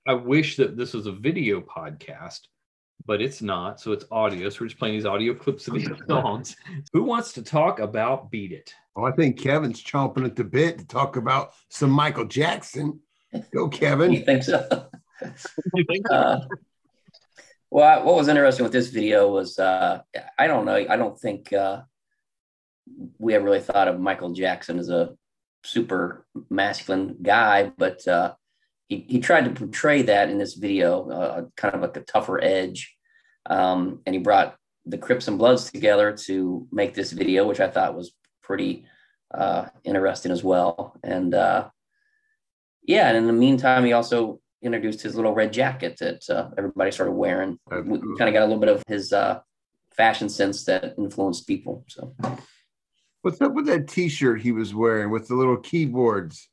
I 0.06 0.14
wish 0.14 0.56
that 0.56 0.76
this 0.76 0.94
was 0.94 1.06
a 1.06 1.12
video 1.12 1.60
podcast, 1.60 2.40
but 3.04 3.20
it's 3.20 3.42
not. 3.42 3.80
So 3.80 3.92
it's 3.92 4.04
audio. 4.10 4.48
So 4.48 4.58
we're 4.60 4.68
just 4.68 4.78
playing 4.78 4.94
these 4.94 5.06
audio 5.06 5.34
clips 5.34 5.68
of 5.68 5.74
these 5.74 5.88
songs. 6.08 6.56
Who 6.92 7.02
wants 7.02 7.32
to 7.34 7.42
talk 7.42 7.80
about 7.80 8.30
Beat 8.30 8.52
It? 8.52 8.72
Oh, 8.96 9.04
I 9.04 9.12
think 9.12 9.38
Kevin's 9.38 9.82
chomping 9.82 10.24
at 10.24 10.36
the 10.36 10.44
bit 10.44 10.78
to 10.78 10.86
talk 10.86 11.16
about 11.16 11.52
some 11.68 11.90
Michael 11.90 12.24
Jackson. 12.24 13.00
Go, 13.52 13.68
Kevin. 13.68 14.12
You 14.12 14.24
think 14.24 14.42
so? 14.42 14.88
uh, 16.10 16.40
well, 17.70 18.04
what 18.04 18.14
was 18.14 18.28
interesting 18.28 18.64
with 18.64 18.72
this 18.72 18.88
video 18.88 19.28
was 19.30 19.58
uh, 19.58 20.00
I 20.38 20.46
don't 20.46 20.64
know. 20.64 20.74
I 20.74 20.96
don't 20.96 21.18
think 21.18 21.52
uh, 21.52 21.82
we 23.18 23.34
ever 23.34 23.44
really 23.44 23.60
thought 23.60 23.88
of 23.88 24.00
Michael 24.00 24.32
Jackson 24.32 24.78
as 24.78 24.88
a 24.88 25.16
super 25.64 26.26
masculine 26.50 27.16
guy, 27.22 27.72
but 27.76 28.06
uh, 28.06 28.34
he, 28.88 29.04
he 29.08 29.20
tried 29.20 29.44
to 29.44 29.50
portray 29.50 30.02
that 30.02 30.30
in 30.30 30.38
this 30.38 30.54
video, 30.54 31.08
uh, 31.10 31.44
kind 31.56 31.74
of 31.74 31.80
like 31.80 31.96
a 31.96 32.00
tougher 32.00 32.42
edge. 32.42 32.96
Um, 33.46 34.00
and 34.06 34.14
he 34.14 34.20
brought 34.20 34.56
the 34.86 34.98
Crips 34.98 35.28
and 35.28 35.38
Bloods 35.38 35.70
together 35.70 36.16
to 36.26 36.66
make 36.72 36.94
this 36.94 37.12
video, 37.12 37.46
which 37.46 37.60
I 37.60 37.68
thought 37.68 37.96
was 37.96 38.12
pretty 38.42 38.86
uh, 39.32 39.66
interesting 39.84 40.32
as 40.32 40.42
well. 40.42 40.98
And 41.02 41.34
uh, 41.34 41.68
yeah, 42.82 43.08
and 43.08 43.16
in 43.16 43.26
the 43.26 43.32
meantime, 43.32 43.84
he 43.84 43.92
also 43.92 44.40
introduced 44.62 45.02
his 45.02 45.14
little 45.14 45.34
red 45.34 45.52
jacket 45.52 45.98
that 46.00 46.28
uh, 46.30 46.50
everybody 46.56 46.90
started 46.90 47.12
wearing. 47.12 47.58
We 47.70 47.98
kind 48.16 48.28
of 48.28 48.32
got 48.32 48.42
a 48.42 48.46
little 48.46 48.58
bit 48.58 48.70
of 48.70 48.82
his 48.88 49.12
uh, 49.12 49.40
fashion 49.92 50.28
sense 50.28 50.64
that 50.64 50.94
influenced 50.98 51.46
people. 51.46 51.84
So. 51.88 52.14
What's 53.28 53.42
up 53.42 53.52
with 53.52 53.66
that 53.66 53.88
T-shirt 53.88 54.40
he 54.40 54.52
was 54.52 54.74
wearing 54.74 55.10
with 55.10 55.28
the 55.28 55.34
little 55.34 55.58
keyboards? 55.58 56.48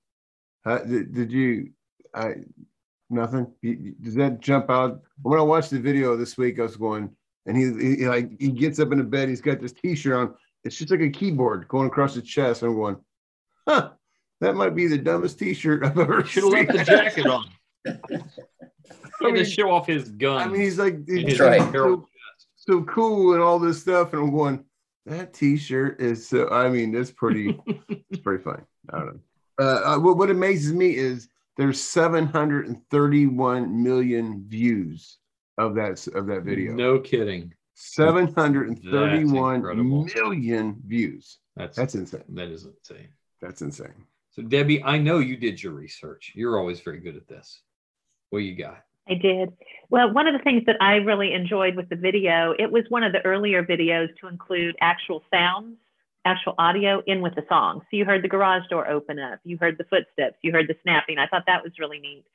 Uh, 0.65 0.79
did, 0.79 1.13
did 1.13 1.31
you? 1.31 1.69
I 2.13 2.33
nothing. 3.09 3.47
You- 3.61 3.95
Does 4.01 4.15
that 4.15 4.41
jump 4.41 4.69
out? 4.69 4.99
When 5.21 5.39
I 5.39 5.41
watched 5.41 5.69
the 5.71 5.79
video 5.79 6.17
this 6.17 6.37
week, 6.37 6.59
I 6.59 6.63
was 6.63 6.75
going, 6.75 7.15
and 7.45 7.55
he, 7.55 7.95
he 7.95 8.05
like 8.09 8.29
he 8.41 8.49
gets 8.49 8.81
up 8.81 8.91
in 8.91 8.97
the 8.97 9.05
bed. 9.05 9.29
He's 9.29 9.39
got 9.39 9.61
this 9.61 9.71
T-shirt 9.71 10.13
on. 10.15 10.33
It's 10.65 10.75
just 10.75 10.91
like 10.91 10.99
a 10.99 11.09
keyboard 11.09 11.65
going 11.69 11.87
across 11.87 12.13
his 12.15 12.25
chest. 12.25 12.61
I'm 12.61 12.75
going, 12.75 12.97
huh? 13.65 13.91
That 14.41 14.55
might 14.55 14.75
be 14.75 14.87
the 14.87 14.97
dumbest 14.97 15.39
T-shirt 15.39 15.81
I've 15.85 15.97
ever 15.97 16.25
Should 16.25 16.43
have 16.43 16.51
seen. 16.51 16.65
left 16.65 16.77
the 16.77 16.83
jacket 16.83 17.25
on. 17.25 17.45
He 19.21 19.27
had 19.27 19.35
to 19.37 19.45
show 19.45 19.71
off 19.71 19.87
his 19.87 20.09
gun. 20.09 20.41
I 20.41 20.51
mean, 20.51 20.59
he's 20.59 20.77
like 20.77 21.07
he's 21.07 21.25
his 21.25 21.37
so, 21.37 22.05
so 22.57 22.83
cool 22.83 23.33
and 23.33 23.41
all 23.41 23.59
this 23.59 23.79
stuff, 23.81 24.11
and 24.11 24.21
I'm 24.21 24.31
going, 24.35 24.65
that 25.05 25.33
T-shirt 25.33 26.01
is 26.01 26.27
so. 26.27 26.49
I 26.49 26.69
mean, 26.69 26.95
it's 26.95 27.11
pretty, 27.11 27.59
it's 28.09 28.21
pretty 28.21 28.43
funny. 28.43 28.63
I 28.89 28.99
don't 28.99 29.07
know. 29.07 29.19
Uh, 29.57 29.81
uh, 29.85 29.97
what, 29.99 30.17
what 30.17 30.29
amazes 30.29 30.73
me 30.73 30.95
is 30.95 31.29
there's 31.57 31.81
731 31.81 33.83
million 33.83 34.45
views 34.47 35.17
of 35.57 35.75
that 35.75 36.05
of 36.07 36.27
that 36.27 36.43
video. 36.43 36.73
No 36.73 36.99
kidding. 36.99 37.53
731 37.75 40.05
million 40.15 40.81
views. 40.85 41.39
That's 41.55 41.77
That's 41.77 41.95
insane. 41.95 42.23
That 42.29 42.49
is 42.49 42.65
insane. 42.65 43.07
That's 43.41 43.61
insane. 43.61 44.05
So 44.31 44.41
Debbie, 44.41 44.83
I 44.83 44.97
know 44.97 45.19
you 45.19 45.37
did 45.37 45.61
your 45.61 45.73
research. 45.73 46.31
You're 46.35 46.57
always 46.57 46.79
very 46.81 46.99
good 46.99 47.15
at 47.15 47.27
this. 47.27 47.61
What 48.29 48.39
you 48.39 48.55
got? 48.55 48.83
I 49.07 49.13
did. 49.13 49.53
Well, 49.89 50.11
one 50.11 50.27
of 50.27 50.33
the 50.33 50.43
things 50.43 50.63
that 50.65 50.77
I 50.81 50.95
really 50.95 51.33
enjoyed 51.33 51.75
with 51.75 51.89
the 51.89 51.95
video, 51.95 52.55
it 52.57 52.71
was 52.71 52.83
one 52.89 53.03
of 53.03 53.11
the 53.11 53.23
earlier 53.23 53.63
videos 53.63 54.07
to 54.19 54.27
include 54.27 54.75
actual 54.81 55.23
sounds, 55.31 55.77
actual 56.25 56.55
audio 56.57 57.03
in 57.05 57.21
with 57.21 57.35
the 57.35 57.45
song. 57.47 57.81
So 57.81 57.97
you 57.97 58.05
heard 58.05 58.23
the 58.23 58.27
garage 58.27 58.67
door 58.69 58.87
open 58.89 59.19
up, 59.19 59.39
you 59.43 59.57
heard 59.59 59.77
the 59.77 59.83
footsteps, 59.83 60.37
you 60.41 60.51
heard 60.51 60.67
the 60.67 60.75
snapping. 60.81 61.19
I 61.19 61.27
thought 61.27 61.43
that 61.45 61.63
was 61.63 61.73
really 61.79 61.99
neat. 61.99 62.25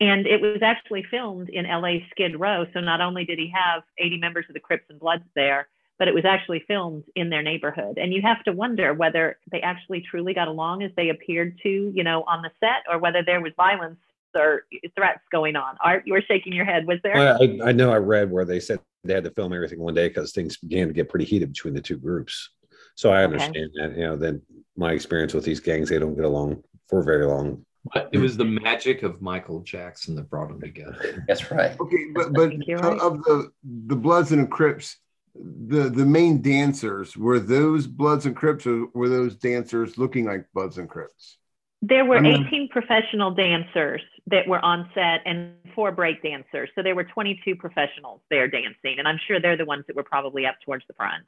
And 0.00 0.26
it 0.26 0.40
was 0.40 0.62
actually 0.62 1.04
filmed 1.10 1.48
in 1.48 1.66
LA 1.66 1.98
Skid 2.10 2.38
Row. 2.38 2.66
So 2.72 2.80
not 2.80 3.00
only 3.00 3.24
did 3.24 3.38
he 3.38 3.52
have 3.54 3.82
80 3.98 4.18
members 4.18 4.46
of 4.48 4.54
the 4.54 4.60
Crips 4.60 4.86
and 4.90 4.98
Bloods 4.98 5.24
there, 5.34 5.68
but 5.98 6.06
it 6.06 6.14
was 6.14 6.24
actually 6.24 6.64
filmed 6.68 7.04
in 7.16 7.30
their 7.30 7.42
neighborhood. 7.42 7.98
And 7.98 8.12
you 8.12 8.22
have 8.22 8.42
to 8.44 8.52
wonder 8.52 8.94
whether 8.94 9.38
they 9.50 9.60
actually 9.60 10.04
truly 10.08 10.34
got 10.34 10.46
along 10.46 10.84
as 10.84 10.92
they 10.96 11.08
appeared 11.08 11.58
to, 11.64 11.92
you 11.94 12.04
know, 12.04 12.22
on 12.28 12.42
the 12.42 12.50
set, 12.60 12.84
or 12.88 12.98
whether 12.98 13.22
there 13.24 13.40
was 13.40 13.52
violence 13.56 13.98
or 14.34 14.64
threats 14.96 15.20
going 15.32 15.56
on. 15.56 15.76
Art, 15.82 16.02
you 16.06 16.12
were 16.12 16.22
shaking 16.22 16.52
your 16.52 16.64
head. 16.64 16.86
Was 16.86 16.98
there? 17.02 17.14
Well, 17.14 17.38
I, 17.42 17.68
I 17.68 17.72
know 17.72 17.92
I 17.92 17.96
read 17.96 18.30
where 18.30 18.44
they 18.44 18.60
said 18.60 18.80
they 19.04 19.14
had 19.14 19.24
to 19.24 19.30
film 19.30 19.52
everything 19.52 19.78
one 19.80 19.94
day 19.94 20.08
because 20.08 20.32
things 20.32 20.56
began 20.56 20.88
to 20.88 20.94
get 20.94 21.08
pretty 21.08 21.24
heated 21.24 21.52
between 21.52 21.74
the 21.74 21.80
two 21.80 21.96
groups. 21.96 22.50
So 22.94 23.10
I 23.10 23.22
Okay. 23.22 23.24
understand 23.34 23.70
that. 23.80 23.96
You 23.96 24.04
know, 24.04 24.16
then 24.16 24.42
my 24.76 24.92
experience 24.92 25.34
with 25.34 25.44
these 25.44 25.60
gangs, 25.60 25.88
they 25.88 25.98
don't 25.98 26.14
get 26.16 26.24
along 26.24 26.62
for 26.88 27.02
very 27.02 27.26
long. 27.26 27.64
But 27.94 28.08
it 28.12 28.18
was 28.18 28.36
the 28.36 28.44
magic 28.44 29.02
of 29.02 29.22
Michael 29.22 29.60
Jackson 29.60 30.14
that 30.16 30.28
brought 30.28 30.48
them 30.48 30.60
together. 30.60 31.24
That's 31.28 31.50
right. 31.50 31.78
Okay, 31.80 32.06
but 32.14 32.32
but 32.32 32.52
of- 32.52 32.80
right. 32.82 33.00
of 33.00 33.22
the 33.22 33.50
the 33.86 33.96
Bloods 33.96 34.32
and 34.32 34.42
the 34.42 34.46
Crips, 34.48 34.96
the 35.34 35.88
the 35.88 36.04
main 36.04 36.42
dancers 36.42 37.16
were 37.16 37.38
those 37.38 37.86
Bloods 37.86 38.26
and 38.26 38.36
Crips, 38.36 38.66
or 38.66 38.86
were 38.94 39.08
those 39.08 39.36
dancers 39.36 39.96
looking 39.96 40.26
like 40.26 40.44
Bloods 40.52 40.76
and 40.78 40.88
Crips? 40.88 41.38
There 41.80 42.04
were 42.04 42.16
I 42.18 42.20
mean- 42.20 42.46
18 42.46 42.68
professional 42.68 43.30
dancers 43.32 44.02
that 44.26 44.46
were 44.48 44.62
on 44.64 44.90
set 44.94 45.20
and 45.24 45.54
four 45.74 45.92
break 45.92 46.22
dancers. 46.22 46.68
So 46.74 46.82
there 46.82 46.94
were 46.94 47.04
22 47.04 47.56
professionals 47.56 48.20
there 48.30 48.48
dancing. 48.48 48.98
And 48.98 49.06
I'm 49.06 49.18
sure 49.26 49.40
they're 49.40 49.56
the 49.56 49.64
ones 49.64 49.84
that 49.86 49.96
were 49.96 50.02
probably 50.02 50.44
up 50.44 50.56
towards 50.64 50.84
the 50.88 50.94
front. 50.94 51.24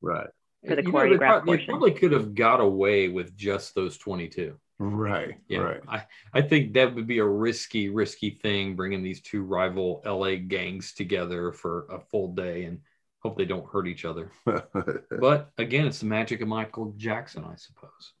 Right. 0.00 0.28
For 0.66 0.76
the 0.76 0.82
You 0.82 0.92
know, 0.92 1.00
they, 1.00 1.08
choreographed 1.16 1.46
they 1.46 1.64
probably 1.66 1.92
could 1.92 2.12
have 2.12 2.34
got 2.34 2.60
away 2.60 3.08
with 3.08 3.36
just 3.36 3.74
those 3.74 3.98
22. 3.98 4.56
Right. 4.78 5.36
Yeah, 5.48 5.58
Right. 5.58 5.80
I, 5.88 6.02
I 6.32 6.40
think 6.42 6.72
that 6.74 6.94
would 6.94 7.06
be 7.06 7.18
a 7.18 7.26
risky, 7.26 7.88
risky 7.90 8.30
thing 8.30 8.76
bringing 8.76 9.02
these 9.02 9.20
two 9.20 9.42
rival 9.42 10.02
LA 10.06 10.36
gangs 10.36 10.94
together 10.94 11.52
for 11.52 11.86
a 11.90 12.00
full 12.00 12.28
day 12.32 12.64
and 12.64 12.80
hope 13.18 13.36
they 13.36 13.44
don't 13.44 13.68
hurt 13.70 13.86
each 13.88 14.04
other. 14.04 14.30
But 15.10 15.50
again, 15.58 15.86
it's 15.86 16.00
the 16.00 16.06
magic 16.06 16.40
of 16.40 16.48
Michael 16.48 16.94
Jackson, 16.96 17.44
I 17.44 17.56
suppose. 17.56 18.12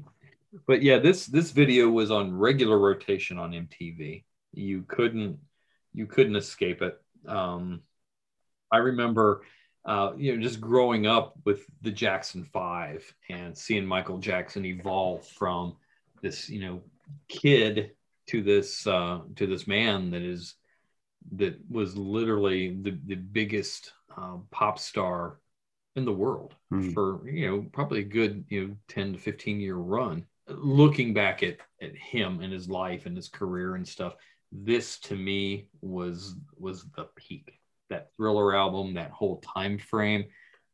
but 0.66 0.82
yeah, 0.82 0.98
this 0.98 1.26
this 1.26 1.50
video 1.50 1.88
was 1.88 2.10
on 2.10 2.36
regular 2.36 2.78
rotation 2.78 3.38
on 3.38 3.52
MTV. 3.52 4.24
You 4.52 4.82
couldn't 4.82 5.38
you 5.92 6.06
couldn't 6.06 6.36
escape 6.36 6.82
it. 6.82 7.00
Um, 7.26 7.82
I 8.70 8.78
remember, 8.78 9.42
uh, 9.84 10.12
you 10.16 10.34
know, 10.34 10.42
just 10.42 10.60
growing 10.60 11.06
up 11.06 11.34
with 11.44 11.64
the 11.82 11.90
Jackson 11.90 12.44
Five 12.52 13.14
and 13.28 13.56
seeing 13.56 13.86
Michael 13.86 14.18
Jackson 14.18 14.64
evolve 14.64 15.26
from 15.26 15.76
this, 16.22 16.48
you 16.48 16.60
know, 16.60 16.82
kid 17.28 17.92
to 18.28 18.42
this 18.42 18.86
uh, 18.86 19.20
to 19.36 19.46
this 19.46 19.66
man 19.66 20.10
that 20.10 20.22
is 20.22 20.54
that 21.36 21.58
was 21.70 21.96
literally 21.96 22.76
the 22.82 22.98
the 23.06 23.14
biggest 23.14 23.92
uh, 24.16 24.36
pop 24.50 24.78
star 24.78 25.38
in 25.96 26.04
the 26.04 26.12
world 26.12 26.54
Hmm. 26.70 26.90
for 26.92 27.28
you 27.28 27.50
know 27.50 27.66
probably 27.72 28.00
a 28.00 28.04
good 28.04 28.44
you 28.48 28.68
know 28.68 28.76
10 28.88 29.12
to 29.14 29.18
15 29.18 29.60
year 29.60 29.76
run 29.76 30.24
looking 30.58 31.14
back 31.14 31.42
at 31.42 31.58
at 31.80 31.96
him 31.96 32.40
and 32.40 32.52
his 32.52 32.68
life 32.68 33.06
and 33.06 33.16
his 33.16 33.28
career 33.28 33.74
and 33.74 33.86
stuff 33.86 34.14
this 34.52 34.98
to 35.00 35.16
me 35.16 35.68
was 35.80 36.36
was 36.58 36.84
the 36.96 37.08
peak. 37.16 37.58
That 37.88 38.14
thriller 38.16 38.54
album 38.54 38.94
that 38.94 39.10
whole 39.10 39.40
time 39.40 39.78
frame 39.78 40.26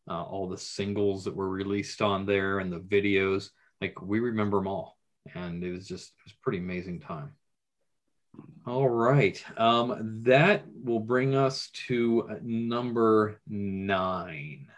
uh, 0.08 0.22
all 0.22 0.48
the 0.48 0.58
singles 0.58 1.24
that 1.24 1.36
were 1.36 1.48
released 1.48 2.00
on 2.00 2.26
there 2.26 2.58
and 2.58 2.72
the 2.72 2.80
videos 2.80 3.50
like 3.80 4.00
we 4.02 4.20
remember 4.20 4.58
them 4.58 4.66
all. 4.66 4.98
And 5.34 5.62
it 5.62 5.70
was 5.70 5.86
just 5.86 6.08
it 6.08 6.24
was 6.24 6.32
pretty 6.42 6.58
amazing 6.58 7.00
time. 7.00 7.32
All 8.66 8.88
right. 8.88 9.42
Um 9.56 10.22
that 10.24 10.64
will 10.84 11.00
bring 11.00 11.34
us 11.34 11.70
to 11.86 12.28
number 12.42 13.40
nine. 13.46 14.68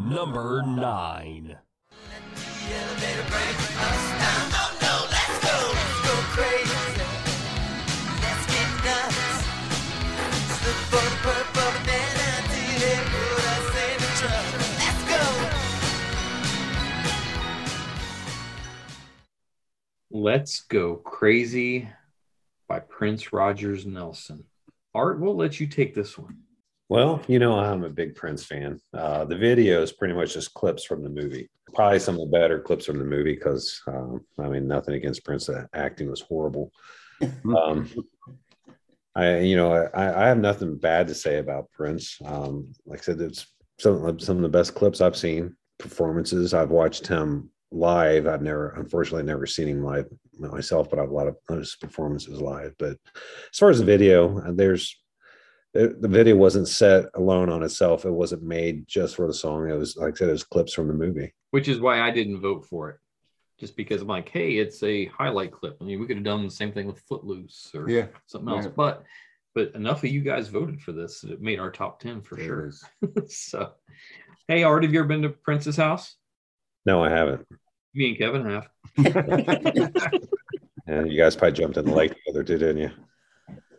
Number 0.00 0.62
nine. 0.62 1.56
Let's 20.18 20.60
Go 20.62 20.96
Crazy 20.96 21.88
by 22.66 22.80
Prince 22.80 23.32
Rogers 23.32 23.86
Nelson. 23.86 24.44
Art, 24.94 25.20
we'll 25.20 25.36
let 25.36 25.60
you 25.60 25.66
take 25.66 25.94
this 25.94 26.18
one. 26.18 26.38
Well, 26.88 27.20
you 27.26 27.40
know, 27.40 27.58
I'm 27.58 27.82
a 27.82 27.90
big 27.90 28.14
Prince 28.14 28.44
fan. 28.44 28.80
Uh, 28.94 29.24
the 29.24 29.36
video 29.36 29.82
is 29.82 29.92
pretty 29.92 30.14
much 30.14 30.34
just 30.34 30.54
clips 30.54 30.84
from 30.84 31.02
the 31.02 31.08
movie. 31.08 31.50
Probably 31.74 31.98
some 31.98 32.14
of 32.14 32.20
the 32.20 32.38
better 32.38 32.60
clips 32.60 32.86
from 32.86 32.98
the 32.98 33.04
movie 33.04 33.34
because, 33.34 33.82
um, 33.88 34.24
I 34.38 34.48
mean, 34.48 34.68
nothing 34.68 34.94
against 34.94 35.24
Prince. 35.24 35.46
The 35.46 35.68
acting 35.74 36.10
was 36.10 36.20
horrible. 36.20 36.70
Um, 37.56 37.88
I, 39.14 39.38
you 39.38 39.56
know, 39.56 39.72
I, 39.72 40.24
I 40.24 40.28
have 40.28 40.36
nothing 40.36 40.76
bad 40.76 41.08
to 41.08 41.14
say 41.14 41.38
about 41.38 41.70
Prince. 41.72 42.18
Um, 42.22 42.74
like 42.84 42.98
I 42.98 43.02
said, 43.02 43.20
it's 43.22 43.46
some 43.80 44.20
some 44.20 44.36
of 44.36 44.42
the 44.42 44.50
best 44.50 44.74
clips 44.74 45.00
I've 45.00 45.16
seen. 45.16 45.56
Performances 45.78 46.52
I've 46.52 46.70
watched 46.70 47.06
him 47.06 47.48
live. 47.70 48.26
I've 48.26 48.42
never, 48.42 48.74
unfortunately, 48.76 49.22
never 49.22 49.46
seen 49.46 49.68
him 49.68 49.82
live 49.82 50.04
myself, 50.38 50.90
but 50.90 50.98
I've 50.98 51.08
a 51.08 51.14
lot 51.14 51.28
of 51.28 51.36
his 51.48 51.76
performances 51.80 52.42
live. 52.42 52.74
But 52.78 52.98
as 53.14 53.58
far 53.58 53.70
as 53.70 53.78
the 53.78 53.86
video, 53.86 54.38
uh, 54.40 54.52
there's 54.54 54.94
the, 55.76 55.96
the 56.00 56.08
video 56.08 56.36
wasn't 56.36 56.68
set 56.68 57.06
alone 57.14 57.48
on 57.50 57.62
itself. 57.62 58.04
It 58.04 58.10
wasn't 58.10 58.42
made 58.42 58.86
just 58.86 59.16
for 59.16 59.26
the 59.26 59.34
song. 59.34 59.68
It 59.68 59.74
was 59.74 59.96
like 59.96 60.14
I 60.14 60.16
said, 60.16 60.28
it 60.28 60.32
was 60.32 60.44
clips 60.44 60.72
from 60.74 60.88
the 60.88 60.94
movie. 60.94 61.32
Which 61.50 61.68
is 61.68 61.80
why 61.80 62.00
I 62.00 62.10
didn't 62.10 62.40
vote 62.40 62.66
for 62.66 62.90
it. 62.90 62.96
Just 63.58 63.76
because 63.76 64.02
I'm 64.02 64.08
like, 64.08 64.28
hey, 64.28 64.56
it's 64.58 64.82
a 64.82 65.06
highlight 65.06 65.52
clip. 65.52 65.78
I 65.80 65.84
mean, 65.84 65.98
we 66.00 66.06
could 66.06 66.16
have 66.18 66.24
done 66.24 66.44
the 66.44 66.50
same 66.50 66.72
thing 66.72 66.86
with 66.86 67.00
Footloose 67.08 67.70
or 67.74 67.88
Yeah. 67.88 68.06
something 68.26 68.48
else. 68.52 68.64
Yeah. 68.66 68.72
But 68.76 69.04
but 69.54 69.74
enough 69.74 70.04
of 70.04 70.10
you 70.10 70.20
guys 70.20 70.48
voted 70.48 70.82
for 70.82 70.92
this. 70.92 71.20
that 71.22 71.30
It 71.32 71.40
made 71.40 71.58
our 71.58 71.70
top 71.70 72.00
10 72.00 72.20
for 72.22 72.38
sure. 72.38 72.70
so 73.28 73.72
hey, 74.48 74.62
Art, 74.62 74.82
have 74.82 74.92
you 74.92 74.98
ever 75.00 75.08
been 75.08 75.22
to 75.22 75.30
Prince's 75.30 75.76
house? 75.76 76.16
No, 76.84 77.02
I 77.02 77.08
haven't. 77.10 77.46
Me 77.94 78.10
and 78.10 78.18
Kevin 78.18 78.44
have. 78.44 78.68
And 80.88 81.10
you 81.10 81.18
guys 81.18 81.34
probably 81.34 81.56
jumped 81.56 81.76
in 81.78 81.84
the 81.84 81.92
lake 81.92 82.14
together, 82.14 82.44
too, 82.44 82.58
didn't 82.58 82.78
you? 82.78 82.90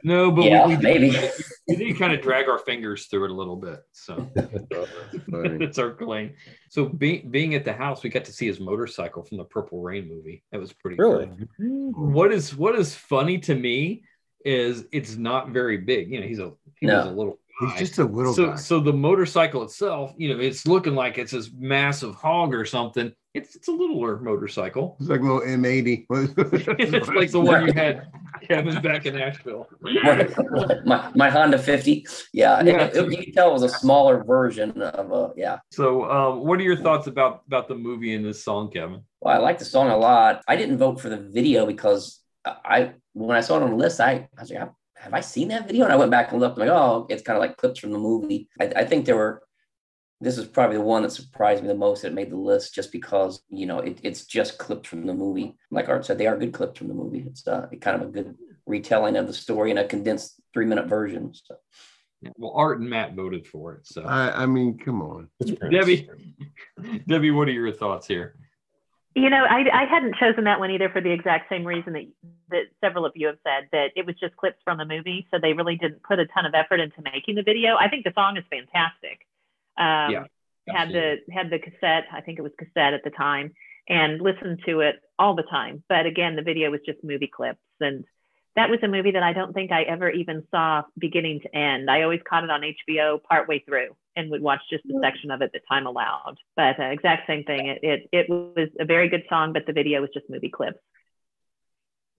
No, 0.03 0.31
but 0.31 0.45
Yeah, 0.45 0.67
we, 0.67 0.75
we 0.77 0.81
maybe. 0.83 1.09
Did, 1.11 1.31
we 1.67 1.75
did 1.75 1.97
kind 1.99 2.13
of 2.13 2.21
drag 2.21 2.47
our 2.49 2.59
fingers 2.59 3.05
through 3.07 3.25
it 3.25 3.31
a 3.31 3.33
little 3.33 3.55
bit. 3.55 3.83
So 3.91 4.29
it's 4.35 5.77
our 5.79 5.91
claim. 5.91 6.33
So 6.69 6.85
being 6.85 7.29
being 7.31 7.55
at 7.55 7.65
the 7.65 7.73
house, 7.73 8.03
we 8.03 8.09
got 8.09 8.25
to 8.25 8.33
see 8.33 8.47
his 8.47 8.59
motorcycle 8.59 9.23
from 9.23 9.37
the 9.37 9.43
Purple 9.45 9.81
Rain 9.81 10.07
movie. 10.07 10.43
That 10.51 10.59
was 10.59 10.73
pretty 10.73 10.97
Really? 10.97 11.29
cool. 11.59 11.91
What 11.93 12.31
is 12.31 12.55
what 12.55 12.75
is 12.75 12.95
funny 12.95 13.39
to 13.39 13.55
me 13.55 14.03
is 14.45 14.85
it's 14.91 15.15
not 15.17 15.49
very 15.49 15.77
big. 15.77 16.09
You 16.11 16.21
know, 16.21 16.27
he's 16.27 16.39
a 16.39 16.53
he 16.79 16.85
was 16.87 17.05
a 17.05 17.09
little 17.11 17.39
He's 17.59 17.73
just 17.79 17.97
a 17.97 18.05
little 18.05 18.33
so 18.33 18.47
guy. 18.47 18.55
so 18.55 18.79
the 18.79 18.93
motorcycle 18.93 19.63
itself, 19.63 20.13
you 20.17 20.33
know, 20.33 20.39
it's 20.39 20.67
looking 20.67 20.93
like 20.95 21.17
it's 21.17 21.31
this 21.31 21.49
massive 21.57 22.13
hog 22.15 22.53
or 22.53 22.65
something. 22.65 23.11
It's 23.33 23.55
it's 23.55 23.67
a 23.67 23.71
littler 23.71 24.19
motorcycle. 24.19 24.95
It's 24.99 25.09
like 25.09 25.21
a 25.21 25.23
little 25.23 25.41
M80. 25.41 26.05
it's 26.79 27.07
like 27.09 27.31
the 27.31 27.39
one 27.41 27.67
you 27.67 27.73
had, 27.73 28.07
Kevin, 28.47 28.81
back 28.81 29.05
in 29.05 29.19
Asheville. 29.19 29.67
my, 30.85 31.11
my 31.15 31.29
Honda 31.29 31.57
50. 31.57 32.05
Yeah, 32.33 32.63
Yeah. 32.63 32.83
It, 32.85 32.95
it- 32.95 33.11
you 33.11 33.23
can 33.23 33.33
tell 33.33 33.49
it 33.49 33.53
was 33.53 33.63
a 33.63 33.69
smaller 33.69 34.23
version 34.23 34.81
of 34.81 35.11
a, 35.11 35.33
yeah. 35.35 35.59
So, 35.71 36.09
um, 36.09 36.45
what 36.45 36.59
are 36.59 36.63
your 36.63 36.77
thoughts 36.77 37.07
about 37.07 37.41
about 37.47 37.67
the 37.67 37.75
movie 37.75 38.13
and 38.15 38.25
this 38.25 38.43
song, 38.43 38.71
Kevin? 38.71 39.01
Well, 39.21 39.35
I 39.35 39.39
like 39.39 39.57
the 39.59 39.65
song 39.65 39.89
a 39.89 39.97
lot. 39.97 40.43
I 40.47 40.55
didn't 40.55 40.77
vote 40.77 40.99
for 41.01 41.09
the 41.09 41.17
video 41.17 41.65
because 41.65 42.19
I, 42.45 42.93
when 43.13 43.35
I 43.35 43.41
saw 43.41 43.57
it 43.57 43.63
on 43.63 43.71
the 43.71 43.75
list, 43.75 43.99
I, 43.99 44.27
I 44.37 44.41
was 44.41 44.51
like, 44.51 44.69
have 44.99 45.13
I 45.13 45.21
seen 45.21 45.49
that 45.49 45.67
video? 45.67 45.85
And 45.85 45.93
I 45.93 45.97
went 45.97 46.11
back 46.11 46.31
and 46.31 46.39
looked. 46.39 46.57
I'm 46.57 46.67
like, 46.67 46.75
oh, 46.75 47.05
it's 47.09 47.23
kind 47.23 47.37
of 47.37 47.41
like 47.41 47.57
clips 47.57 47.79
from 47.79 47.91
the 47.91 47.99
movie. 47.99 48.49
I, 48.59 48.65
I 48.77 48.85
think 48.85 49.05
there 49.05 49.15
were. 49.15 49.43
This 50.19 50.39
is 50.39 50.47
probably 50.47 50.77
the 50.77 50.83
one 50.83 51.03
that 51.03 51.11
surprised 51.11 51.61
me 51.61 51.67
the 51.67 51.75
most 51.75 52.01
that 52.01 52.13
made 52.13 52.31
the 52.31 52.37
list, 52.37 52.73
just 52.73 52.91
because 52.91 53.43
you 53.49 53.67
know 53.67 53.79
it, 53.79 53.99
it's 54.01 54.25
just 54.25 54.57
clips 54.57 54.89
from 54.89 55.05
the 55.05 55.13
movie. 55.13 55.55
Like 55.69 55.89
Art 55.89 56.05
said, 56.05 56.17
they 56.17 56.25
are 56.25 56.37
good 56.37 56.53
clips 56.53 56.79
from 56.79 56.87
the 56.87 56.95
movie. 56.95 57.25
It's 57.27 57.47
uh, 57.47 57.67
kind 57.81 58.01
of 58.01 58.07
a 58.07 58.11
good 58.11 58.35
retelling 58.65 59.15
of 59.15 59.27
the 59.27 59.33
story 59.33 59.69
in 59.71 59.77
a 59.77 59.85
condensed 59.85 60.41
three 60.53 60.65
minute 60.65 60.87
version. 60.87 61.33
So. 61.33 61.55
Yeah, 62.21 62.31
Well, 62.37 62.53
Art 62.55 62.79
and 62.79 62.89
Matt 62.89 63.13
voted 63.13 63.45
for 63.45 63.75
it. 63.75 63.85
So, 63.85 64.01
I, 64.01 64.43
I 64.43 64.45
mean, 64.47 64.79
come 64.79 65.03
on. 65.03 65.29
Debbie, 65.69 66.09
Debbie, 67.07 67.29
what 67.29 67.47
are 67.47 67.51
your 67.51 67.71
thoughts 67.71 68.07
here? 68.07 68.35
You 69.17 69.31
know, 69.31 69.45
I, 69.49 69.65
I 69.73 69.85
hadn't 69.85 70.15
chosen 70.17 70.43
that 70.43 70.59
one 70.59 70.69
either 70.69 70.89
for 70.89 71.01
the 71.01 71.11
exact 71.11 71.49
same 71.49 71.65
reason 71.65 71.93
that 71.93 72.07
that 72.51 72.65
several 72.81 73.03
of 73.03 73.13
you 73.15 73.25
have 73.25 73.39
said 73.43 73.67
that 73.71 73.87
it 73.95 74.05
was 74.05 74.15
just 74.19 74.35
clips 74.37 74.59
from 74.63 74.77
the 74.77 74.85
movie, 74.85 75.27
so 75.31 75.39
they 75.41 75.53
really 75.53 75.75
didn't 75.75 76.03
put 76.03 76.19
a 76.19 76.27
ton 76.27 76.45
of 76.45 76.53
effort 76.53 76.79
into 76.79 77.01
making 77.01 77.33
the 77.33 77.41
video. 77.41 77.75
I 77.77 77.89
think 77.89 78.03
the 78.03 78.13
song 78.13 78.37
is 78.37 78.43
fantastic. 78.51 79.25
Um, 79.75 80.11
Yeah, 80.11 80.25
had 80.67 80.89
the 80.89 81.17
had 81.31 81.49
the 81.49 81.57
cassette. 81.57 82.05
I 82.13 82.21
think 82.21 82.37
it 82.37 82.43
was 82.43 82.51
cassette 82.59 82.93
at 82.93 83.03
the 83.03 83.09
time, 83.09 83.53
and 83.89 84.21
listened 84.21 84.59
to 84.67 84.81
it 84.81 84.97
all 85.17 85.35
the 85.35 85.43
time. 85.43 85.83
But 85.89 86.05
again, 86.05 86.35
the 86.35 86.43
video 86.43 86.69
was 86.69 86.81
just 86.85 87.03
movie 87.03 87.31
clips, 87.35 87.57
and 87.79 88.05
that 88.57 88.71
was 88.71 88.79
a 88.81 88.87
movie 88.87 89.11
that 89.11 89.21
I 89.21 89.33
don't 89.33 89.53
think 89.53 89.71
I 89.71 89.83
ever 89.83 90.09
even 90.09 90.43
saw 90.49 90.81
beginning 90.97 91.41
to 91.41 91.55
end. 91.55 91.91
I 91.91 92.01
always 92.01 92.21
caught 92.27 92.43
it 92.43 92.49
on 92.49 92.61
HBO 92.61 93.21
partway 93.21 93.59
through 93.59 93.95
and 94.15 94.31
would 94.31 94.41
watch 94.41 94.61
just 94.67 94.83
a 94.85 94.99
section 94.99 95.29
of 95.29 95.43
it 95.43 95.51
that 95.53 95.61
time 95.69 95.85
allowed. 95.85 96.37
But 96.55 96.79
uh, 96.79 96.85
exact 96.85 97.27
same 97.27 97.43
thing. 97.43 97.67
It, 97.67 97.79
it 97.83 98.09
it 98.11 98.29
was 98.29 98.69
a 98.79 98.85
very 98.85 99.09
good 99.09 99.23
song, 99.29 99.53
but 99.53 99.67
the 99.67 99.73
video 99.73 100.01
was 100.01 100.09
just 100.11 100.25
movie 100.27 100.49
clips. 100.49 100.79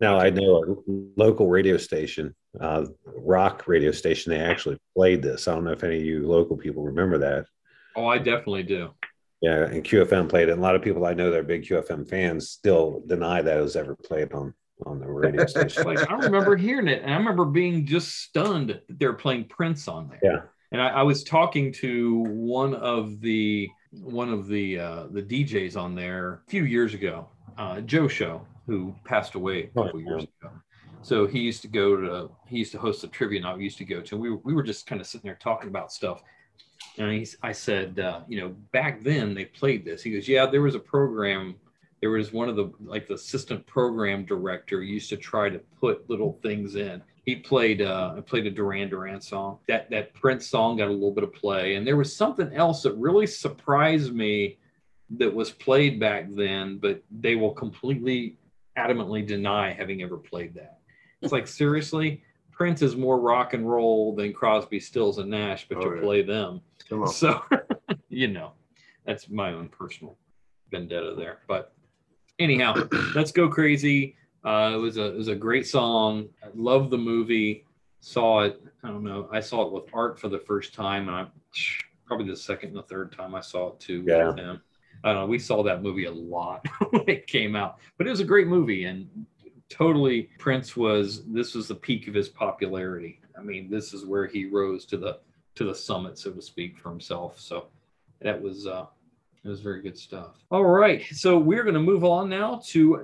Now 0.00 0.20
I 0.20 0.30
know 0.30 0.62
a 0.62 1.20
local 1.20 1.48
radio 1.48 1.76
station, 1.76 2.36
uh, 2.60 2.86
rock 3.04 3.66
radio 3.66 3.90
station. 3.90 4.30
They 4.30 4.38
actually 4.38 4.78
played 4.96 5.22
this. 5.22 5.48
I 5.48 5.54
don't 5.56 5.64
know 5.64 5.72
if 5.72 5.82
any 5.82 5.96
of 5.96 6.04
you 6.04 6.28
local 6.28 6.56
people 6.56 6.84
remember 6.84 7.18
that. 7.18 7.46
Oh, 7.96 8.06
I 8.06 8.18
definitely 8.18 8.62
do. 8.62 8.90
Yeah, 9.40 9.64
and 9.64 9.82
QFM 9.82 10.28
played 10.28 10.48
it. 10.48 10.52
And 10.52 10.60
a 10.60 10.62
lot 10.62 10.76
of 10.76 10.82
people 10.82 11.04
I 11.04 11.14
know 11.14 11.32
that 11.32 11.40
are 11.40 11.42
big 11.42 11.64
QFM 11.64 12.08
fans 12.08 12.48
still 12.48 13.02
deny 13.08 13.42
that 13.42 13.58
it 13.58 13.60
was 13.60 13.74
ever 13.74 13.96
played 13.96 14.32
on 14.32 14.54
on 14.86 15.00
the 15.00 15.06
radio 15.06 15.46
station. 15.46 15.84
Like 15.84 16.10
I 16.10 16.14
remember 16.14 16.56
hearing 16.56 16.88
it, 16.88 17.02
and 17.02 17.12
I 17.12 17.16
remember 17.16 17.44
being 17.44 17.86
just 17.86 18.18
stunned 18.22 18.70
that 18.70 18.98
they 18.98 19.06
were 19.06 19.14
playing 19.14 19.44
Prince 19.44 19.88
on 19.88 20.08
there. 20.08 20.20
Yeah. 20.22 20.40
And 20.70 20.82
I, 20.82 20.88
I 20.88 21.02
was 21.02 21.24
talking 21.24 21.72
to 21.74 22.24
one 22.28 22.74
of 22.74 23.20
the 23.20 23.68
one 23.92 24.30
of 24.30 24.48
the 24.48 24.78
uh, 24.78 25.06
the 25.10 25.22
DJs 25.22 25.76
on 25.76 25.94
there 25.94 26.42
a 26.46 26.50
few 26.50 26.64
years 26.64 26.94
ago, 26.94 27.28
uh, 27.56 27.80
Joe 27.80 28.08
Show, 28.08 28.46
who 28.66 28.94
passed 29.04 29.34
away 29.34 29.64
a 29.64 29.66
couple 29.68 30.00
years 30.00 30.24
ago. 30.24 30.52
So 31.02 31.26
he 31.26 31.40
used 31.40 31.62
to 31.62 31.68
go 31.68 31.96
to 31.96 32.30
he 32.46 32.58
used 32.58 32.72
to 32.72 32.78
host 32.78 33.00
the 33.02 33.08
trivia 33.08 33.40
night 33.40 33.56
we 33.56 33.64
used 33.64 33.78
to 33.78 33.84
go 33.84 34.00
to. 34.02 34.16
We 34.16 34.30
were, 34.30 34.40
we 34.44 34.52
were 34.52 34.62
just 34.62 34.86
kind 34.86 35.00
of 35.00 35.06
sitting 35.06 35.26
there 35.26 35.38
talking 35.40 35.68
about 35.68 35.92
stuff. 35.92 36.22
And 36.98 37.12
he's, 37.12 37.36
I 37.42 37.52
said, 37.52 38.00
uh, 38.00 38.20
you 38.28 38.40
know, 38.40 38.48
back 38.72 39.02
then 39.02 39.34
they 39.34 39.44
played 39.44 39.84
this. 39.84 40.02
He 40.02 40.10
goes, 40.10 40.28
yeah, 40.28 40.46
there 40.46 40.62
was 40.62 40.74
a 40.74 40.80
program. 40.80 41.54
There 42.00 42.10
was 42.10 42.32
one 42.32 42.48
of 42.48 42.56
the 42.56 42.70
like 42.84 43.08
the 43.08 43.14
assistant 43.14 43.66
program 43.66 44.24
director 44.24 44.82
used 44.82 45.08
to 45.10 45.16
try 45.16 45.48
to 45.48 45.58
put 45.80 46.08
little 46.08 46.38
things 46.42 46.76
in. 46.76 47.02
He 47.24 47.36
played 47.36 47.82
uh, 47.82 48.20
played 48.22 48.46
a 48.46 48.50
Duran 48.50 48.88
Duran 48.88 49.20
song. 49.20 49.58
That 49.68 49.90
that 49.90 50.14
Prince 50.14 50.46
song 50.46 50.76
got 50.76 50.88
a 50.88 50.92
little 50.92 51.12
bit 51.12 51.24
of 51.24 51.32
play, 51.32 51.74
and 51.74 51.86
there 51.86 51.96
was 51.96 52.14
something 52.14 52.52
else 52.54 52.82
that 52.84 52.94
really 52.94 53.26
surprised 53.26 54.14
me 54.14 54.58
that 55.18 55.32
was 55.34 55.50
played 55.50 55.98
back 55.98 56.26
then, 56.30 56.78
but 56.78 57.02
they 57.10 57.34
will 57.34 57.52
completely 57.52 58.36
adamantly 58.76 59.26
deny 59.26 59.72
having 59.72 60.02
ever 60.02 60.16
played 60.18 60.54
that. 60.54 60.78
It's 61.20 61.32
like 61.32 61.48
seriously, 61.48 62.22
Prince 62.52 62.80
is 62.82 62.94
more 62.94 63.18
rock 63.18 63.54
and 63.54 63.68
roll 63.68 64.14
than 64.14 64.32
Crosby, 64.32 64.78
Stills, 64.78 65.18
and 65.18 65.30
Nash, 65.30 65.66
but 65.68 65.78
Oh, 65.78 65.90
to 65.90 65.96
yeah. 65.96 66.02
play 66.02 66.22
them, 66.22 66.60
so 67.10 67.42
you 68.08 68.28
know, 68.28 68.52
that's 69.04 69.28
my 69.28 69.52
own 69.52 69.68
personal 69.68 70.16
vendetta 70.70 71.14
there. 71.16 71.38
But 71.48 71.72
anyhow, 72.38 72.74
let's 73.14 73.32
go 73.32 73.48
crazy. 73.48 74.16
Uh, 74.44 74.72
it 74.74 74.78
was 74.78 74.96
a 74.96 75.06
it 75.06 75.16
was 75.16 75.28
a 75.28 75.34
great 75.34 75.66
song. 75.66 76.28
I 76.42 76.48
love 76.54 76.90
the 76.90 76.98
movie. 76.98 77.64
Saw 78.00 78.40
it. 78.42 78.62
I 78.84 78.88
don't 78.88 79.02
know. 79.02 79.28
I 79.32 79.40
saw 79.40 79.62
it 79.66 79.72
with 79.72 79.92
Art 79.92 80.18
for 80.20 80.28
the 80.28 80.38
first 80.38 80.72
time, 80.74 81.08
and 81.08 81.16
I 81.16 81.26
probably 82.06 82.28
the 82.28 82.36
second 82.36 82.70
and 82.70 82.78
the 82.78 82.82
third 82.84 83.12
time 83.12 83.34
I 83.34 83.40
saw 83.40 83.68
it 83.72 83.80
too 83.80 84.04
Yeah. 84.06 84.28
with 84.28 84.38
him. 84.38 84.60
I 85.04 85.12
don't 85.12 85.22
know. 85.22 85.26
We 85.26 85.38
saw 85.38 85.62
that 85.64 85.82
movie 85.82 86.06
a 86.06 86.10
lot 86.10 86.66
when 86.90 87.04
it 87.08 87.26
came 87.26 87.54
out, 87.54 87.78
but 87.98 88.06
it 88.06 88.10
was 88.10 88.20
a 88.20 88.24
great 88.24 88.46
movie 88.46 88.84
and 88.84 89.08
totally 89.68 90.30
Prince 90.38 90.76
was. 90.76 91.24
This 91.26 91.54
was 91.54 91.68
the 91.68 91.74
peak 91.74 92.08
of 92.08 92.14
his 92.14 92.28
popularity. 92.28 93.20
I 93.36 93.42
mean, 93.42 93.68
this 93.70 93.92
is 93.92 94.06
where 94.06 94.26
he 94.26 94.46
rose 94.46 94.84
to 94.86 94.96
the 94.96 95.18
to 95.56 95.64
the 95.64 95.74
summit, 95.74 96.16
so 96.18 96.30
to 96.30 96.40
speak, 96.40 96.78
for 96.78 96.90
himself. 96.90 97.38
So 97.40 97.66
that 98.22 98.40
was 98.40 98.66
uh, 98.66 98.86
it 99.48 99.52
was 99.52 99.60
very 99.60 99.80
good 99.80 99.96
stuff. 99.96 100.44
All 100.50 100.64
right, 100.64 101.02
so 101.12 101.38
we're 101.38 101.62
going 101.62 101.74
to 101.74 101.80
move 101.80 102.04
on 102.04 102.28
now 102.28 102.60
to 102.66 103.02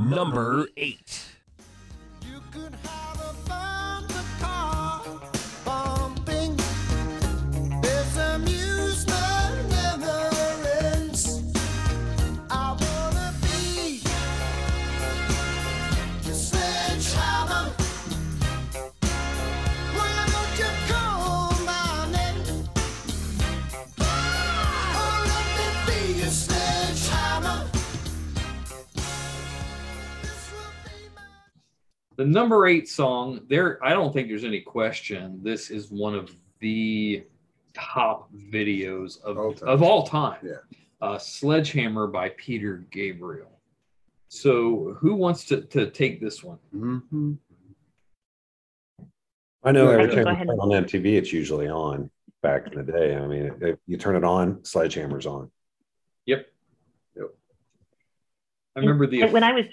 Number 0.00 0.66
eight. 0.76 1.24
The 32.16 32.24
number 32.24 32.66
eight 32.66 32.88
song. 32.88 33.40
There, 33.48 33.82
I 33.84 33.90
don't 33.90 34.12
think 34.12 34.28
there's 34.28 34.44
any 34.44 34.60
question. 34.60 35.40
This 35.42 35.70
is 35.70 35.90
one 35.90 36.14
of 36.14 36.30
the 36.60 37.24
top 37.74 38.30
videos 38.32 39.22
of 39.22 39.62
of 39.62 39.82
all 39.82 40.06
time. 40.06 40.38
Yeah. 40.42 40.52
Uh, 41.00 41.18
Sledgehammer 41.18 42.06
by 42.06 42.30
Peter 42.30 42.86
Gabriel. 42.90 43.60
So, 44.28 44.96
who 44.98 45.14
wants 45.14 45.44
to, 45.46 45.60
to 45.60 45.90
take 45.90 46.20
this 46.20 46.42
one? 46.42 46.58
Mm-hmm. 46.74 47.34
I 49.62 49.72
know 49.72 49.90
every 49.90 50.08
time 50.08 50.26
you 50.26 50.32
ahead 50.32 50.48
on 50.48 50.68
MTV, 50.70 51.16
it's 51.16 51.32
usually 51.32 51.68
on 51.68 52.10
back 52.42 52.66
in 52.66 52.74
the 52.74 52.92
day. 52.92 53.16
I 53.16 53.26
mean, 53.26 53.54
if 53.60 53.78
you 53.86 53.96
turn 53.96 54.16
it 54.16 54.24
on, 54.24 54.64
Sledgehammer's 54.64 55.26
on. 55.26 55.50
Yep. 56.26 56.46
yep 57.16 57.26
I 58.76 58.80
remember 58.80 59.06
the. 59.06 59.24
When 59.24 59.44
I 59.44 59.52
was 59.52 59.66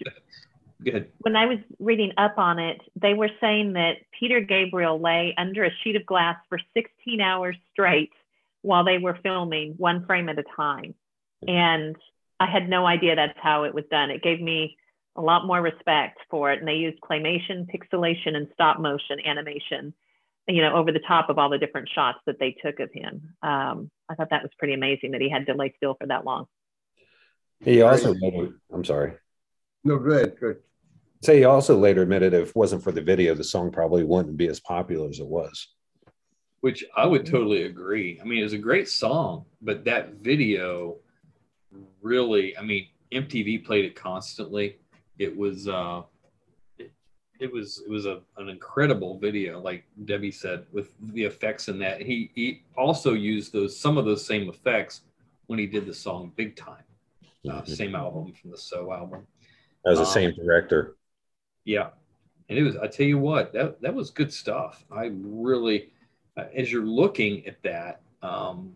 Good. 0.84 1.12
when 1.20 1.36
I 1.36 1.46
was 1.46 1.60
reading 1.80 2.12
up 2.18 2.38
on 2.38 2.58
it, 2.58 2.82
they 2.96 3.14
were 3.14 3.30
saying 3.40 3.74
that 3.74 3.98
Peter 4.20 4.42
Gabriel 4.42 5.00
lay 5.00 5.34
under 5.38 5.64
a 5.64 5.72
sheet 5.84 5.96
of 5.96 6.06
glass 6.06 6.38
for 6.50 6.60
16 6.74 7.22
hours 7.22 7.56
straight 7.72 8.12
while 8.62 8.84
they 8.84 8.98
were 8.98 9.18
filming 9.22 9.74
one 9.78 10.06
frame 10.06 10.30
at 10.30 10.40
a 10.40 10.44
time. 10.56 10.96
And 11.48 11.96
I 12.40 12.48
had 12.48 12.70
no 12.70 12.86
idea 12.86 13.16
that's 13.16 13.38
how 13.42 13.64
it 13.64 13.74
was 13.74 13.86
done. 13.92 14.10
It 14.10 14.24
gave 14.24 14.42
me 14.42 14.78
a 15.16 15.22
lot 15.22 15.46
more 15.46 15.62
respect 15.62 16.20
for 16.30 16.52
it. 16.52 16.60
And 16.60 16.68
they 16.68 16.74
used 16.74 17.00
claymation, 17.02 17.68
pixelation, 17.70 18.36
and 18.36 18.48
stop 18.54 18.80
motion 18.80 19.20
animation, 19.26 19.94
you 20.48 20.62
know, 20.62 20.74
over 20.74 20.92
the 20.92 21.02
top 21.08 21.30
of 21.30 21.38
all 21.38 21.50
the 21.50 21.58
different 21.58 21.90
shots 21.94 22.20
that 22.26 22.40
they 22.40 22.56
took 22.64 22.80
of 22.80 22.92
him. 22.94 23.36
Um, 23.44 23.92
I 24.10 24.16
thought 24.16 24.30
that 24.32 24.44
was 24.44 24.52
pretty 24.58 24.74
amazing 24.74 25.12
that 25.12 25.22
he 25.22 25.30
had 25.30 25.46
to 25.48 25.54
lay 25.54 25.74
still 25.78 25.96
for 26.00 26.08
that 26.08 26.26
long. 26.26 26.46
He 27.60 27.82
also 27.82 28.16
later, 28.20 28.60
I'm 28.74 28.84
sorry. 28.84 29.14
No, 29.84 30.00
go 30.00 30.12
ahead. 30.12 30.36
Say 31.24 31.38
he 31.40 31.44
also 31.46 31.78
later 31.78 32.02
admitted 32.02 32.34
if 32.34 32.50
it 32.50 32.56
wasn't 32.56 32.84
for 32.84 32.92
the 32.92 33.02
video, 33.02 33.36
the 33.36 33.44
song 33.44 33.72
probably 33.72 34.04
wouldn't 34.04 34.38
be 34.38 34.48
as 34.48 34.60
popular 34.60 35.08
as 35.10 35.20
it 35.20 35.28
was. 35.28 35.68
which 36.62 36.84
I 36.96 37.06
would 37.08 37.26
totally 37.26 37.64
agree. 37.64 38.20
I 38.22 38.24
mean, 38.24 38.40
it 38.40 38.44
was 38.44 38.54
a 38.54 38.58
great 38.58 38.88
song, 38.88 39.46
but 39.62 39.84
that 39.86 40.14
video 40.16 40.98
really, 42.02 42.56
I 42.58 42.62
mean, 42.62 42.88
MTV 43.12 43.66
played 43.66 43.86
it 43.86 43.96
constantly. 43.96 44.78
It 45.18 45.36
was, 45.36 45.68
uh, 45.68 46.04
it, 46.78 46.92
it 47.40 47.52
was, 47.52 47.82
it 47.86 47.90
was 47.90 48.06
a, 48.06 48.22
an 48.38 48.50
incredible 48.50 49.18
video, 49.18 49.60
like 49.60 49.86
Debbie 50.06 50.32
said, 50.32 50.66
with 50.72 50.94
the 51.14 51.24
effects 51.24 51.68
in 51.68 51.80
that. 51.80 52.02
He, 52.02 52.32
he 52.36 52.62
also 52.78 53.14
used 53.14 53.54
those, 53.54 53.78
some 53.80 53.98
of 53.98 54.06
those 54.06 54.24
same 54.26 54.48
effects 54.48 55.02
when 55.48 55.58
he 55.58 55.66
did 55.66 55.86
the 55.88 55.94
song 55.94 56.32
Big 56.36 56.56
Time, 56.56 56.84
uh, 57.52 57.64
same 57.64 57.96
album 57.96 58.34
from 58.34 58.52
the 58.52 58.58
So 58.58 58.92
album. 58.94 59.26
That 59.84 59.92
was 59.92 60.00
the 60.00 60.06
Um, 60.06 60.12
same 60.12 60.34
director. 60.36 60.96
Yeah. 61.66 61.90
And 62.50 62.58
it 62.60 62.64
was, 62.64 62.76
I 62.78 62.88
tell 62.88 63.06
you 63.06 63.18
what, 63.18 63.54
that, 63.54 63.82
that 63.82 63.94
was 63.94 64.10
good 64.10 64.34
stuff. 64.34 64.84
I 64.92 65.12
really, 65.14 65.90
uh, 66.38 66.46
as 66.56 66.72
you're 66.72 66.86
looking 66.86 67.46
at 67.46 67.62
that, 67.64 68.02
um, 68.22 68.76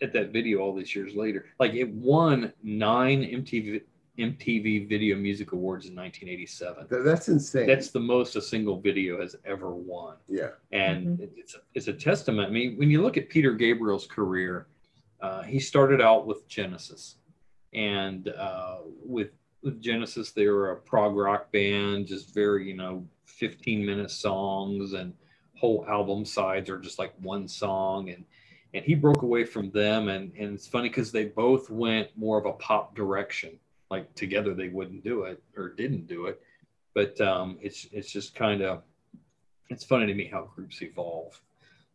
at 0.00 0.12
that 0.12 0.30
video 0.32 0.60
all 0.60 0.74
these 0.74 0.94
years 0.94 1.14
later, 1.16 1.46
like 1.58 1.74
it 1.74 1.88
won 1.88 2.52
nine 2.62 3.22
MTV, 3.22 3.82
MTV 4.16 4.88
Video 4.88 5.16
Music 5.16 5.52
Awards 5.52 5.86
in 5.86 5.96
1987. 5.96 6.86
That's 7.04 7.28
insane. 7.28 7.66
That's 7.66 7.90
the 7.90 7.98
most 8.00 8.36
a 8.36 8.42
single 8.42 8.80
video 8.80 9.20
has 9.20 9.34
ever 9.44 9.70
won. 9.72 10.14
Yeah. 10.28 10.50
And 10.70 11.20
it- 11.20 11.32
it's, 11.36 11.56
it's 11.74 11.88
a 11.88 11.92
testament. 11.92 12.48
I 12.48 12.50
mean, 12.52 12.76
when 12.76 12.90
you 12.90 13.02
look 13.02 13.16
at 13.16 13.28
Peter 13.28 13.52
Gabriel's 13.54 14.06
career, 14.06 14.68
uh, 15.20 15.42
he 15.42 15.58
started 15.58 16.00
out 16.00 16.26
with 16.26 16.46
Genesis. 16.48 17.16
And 17.72 18.28
uh, 18.28 18.78
with, 19.04 19.30
with 19.62 19.80
Genesis, 19.80 20.30
they 20.30 20.46
were 20.46 20.72
a 20.72 20.76
prog 20.76 21.16
rock 21.16 21.50
band, 21.52 22.06
just 22.06 22.34
very, 22.34 22.68
you 22.68 22.76
know, 22.76 23.06
15 23.26 23.84
minute 23.84 24.10
songs 24.10 24.92
and 24.92 25.12
whole 25.54 25.84
album 25.88 26.24
sides 26.24 26.70
are 26.70 26.78
just 26.78 26.98
like 26.98 27.12
one 27.20 27.48
song. 27.48 28.10
And, 28.10 28.24
and 28.74 28.84
he 28.84 28.94
broke 28.94 29.22
away 29.22 29.44
from 29.44 29.70
them. 29.70 30.08
And, 30.08 30.32
and 30.38 30.54
it's 30.54 30.68
funny 30.68 30.88
because 30.88 31.10
they 31.10 31.26
both 31.26 31.70
went 31.70 32.08
more 32.16 32.38
of 32.38 32.46
a 32.46 32.52
pop 32.52 32.94
direction. 32.94 33.58
Like 33.90 34.14
together, 34.14 34.54
they 34.54 34.68
wouldn't 34.68 35.02
do 35.02 35.22
it 35.22 35.42
or 35.56 35.70
didn't 35.70 36.06
do 36.06 36.26
it. 36.26 36.40
But 36.94 37.20
um, 37.20 37.58
it's, 37.60 37.86
it's 37.92 38.10
just 38.10 38.34
kind 38.34 38.62
of, 38.62 38.82
it's 39.70 39.84
funny 39.84 40.06
to 40.06 40.14
me 40.14 40.26
how 40.26 40.50
groups 40.54 40.82
evolve. 40.82 41.40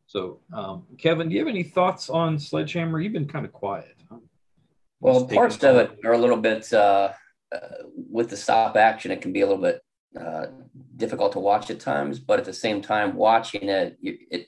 So, 0.08 0.39
um, 0.52 0.84
Kevin, 0.97 1.30
do 1.30 1.36
you 1.36 1.39
have 1.39 1.47
any 1.47 1.63
thoughts 1.63 2.10
on 2.10 2.38
Sledgehammer? 2.38 2.99
You've 2.99 3.13
been 3.13 3.28
kind 3.28 3.45
of 3.45 3.54
quiet. 3.54 3.95
huh? 4.10 4.17
Well, 4.99 5.26
parts 5.26 5.62
of 5.63 5.76
it 5.76 5.99
are 6.06 6.13
a 6.13 6.17
little 6.17 6.38
bit 6.38 6.71
uh, 6.71 7.12
uh, 7.54 7.84
with 7.96 8.30
the 8.30 8.38
stop 8.38 8.76
action. 8.76 9.12
It 9.12 9.22
can 9.22 9.34
be 9.34 9.42
a 9.42 9.48
little 9.48 9.62
bit 9.62 9.82
uh, 10.20 10.48
difficult 10.96 11.34
to 11.34 11.39
watch 11.39 11.70
at 11.70 11.80
times, 11.80 12.20
but 12.20 12.39
at 12.39 12.46
the 12.46 12.54
same 12.54 12.82
time, 12.82 13.16
watching 13.16 13.70
it, 13.70 13.98
it 14.02 14.48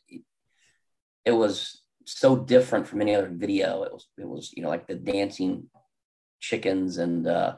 it 1.25 1.31
was 1.31 1.81
so 2.05 2.35
different 2.35 2.87
from 2.87 3.01
any 3.01 3.15
other 3.15 3.29
video. 3.31 3.83
It 3.83 3.93
was 3.93 4.07
it 4.17 4.27
was 4.27 4.51
you 4.55 4.63
know 4.63 4.69
like 4.69 4.87
the 4.87 4.95
dancing 4.95 5.69
chickens 6.39 6.97
and 6.97 7.27
uh, 7.27 7.55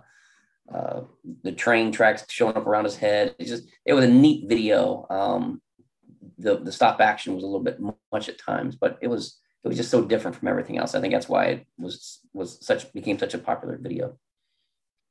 uh, 0.73 1.01
the 1.43 1.51
train 1.51 1.91
tracks 1.91 2.25
showing 2.29 2.55
up 2.55 2.67
around 2.67 2.85
his 2.85 2.97
head. 2.97 3.35
It 3.39 3.45
just 3.45 3.67
it 3.85 3.93
was 3.93 4.05
a 4.05 4.09
neat 4.09 4.47
video. 4.49 5.05
Um, 5.09 5.61
the 6.37 6.57
the 6.57 6.71
stop 6.71 7.01
action 7.01 7.35
was 7.35 7.43
a 7.43 7.47
little 7.47 7.63
bit 7.63 7.79
much 8.11 8.29
at 8.29 8.39
times, 8.39 8.75
but 8.75 8.97
it 9.01 9.07
was 9.07 9.39
it 9.63 9.67
was 9.67 9.77
just 9.77 9.91
so 9.91 10.03
different 10.03 10.37
from 10.37 10.47
everything 10.47 10.77
else. 10.77 10.95
I 10.95 11.01
think 11.01 11.13
that's 11.13 11.29
why 11.29 11.45
it 11.45 11.67
was 11.77 12.19
was 12.33 12.65
such 12.65 12.91
became 12.93 13.19
such 13.19 13.33
a 13.33 13.39
popular 13.39 13.77
video. 13.77 14.17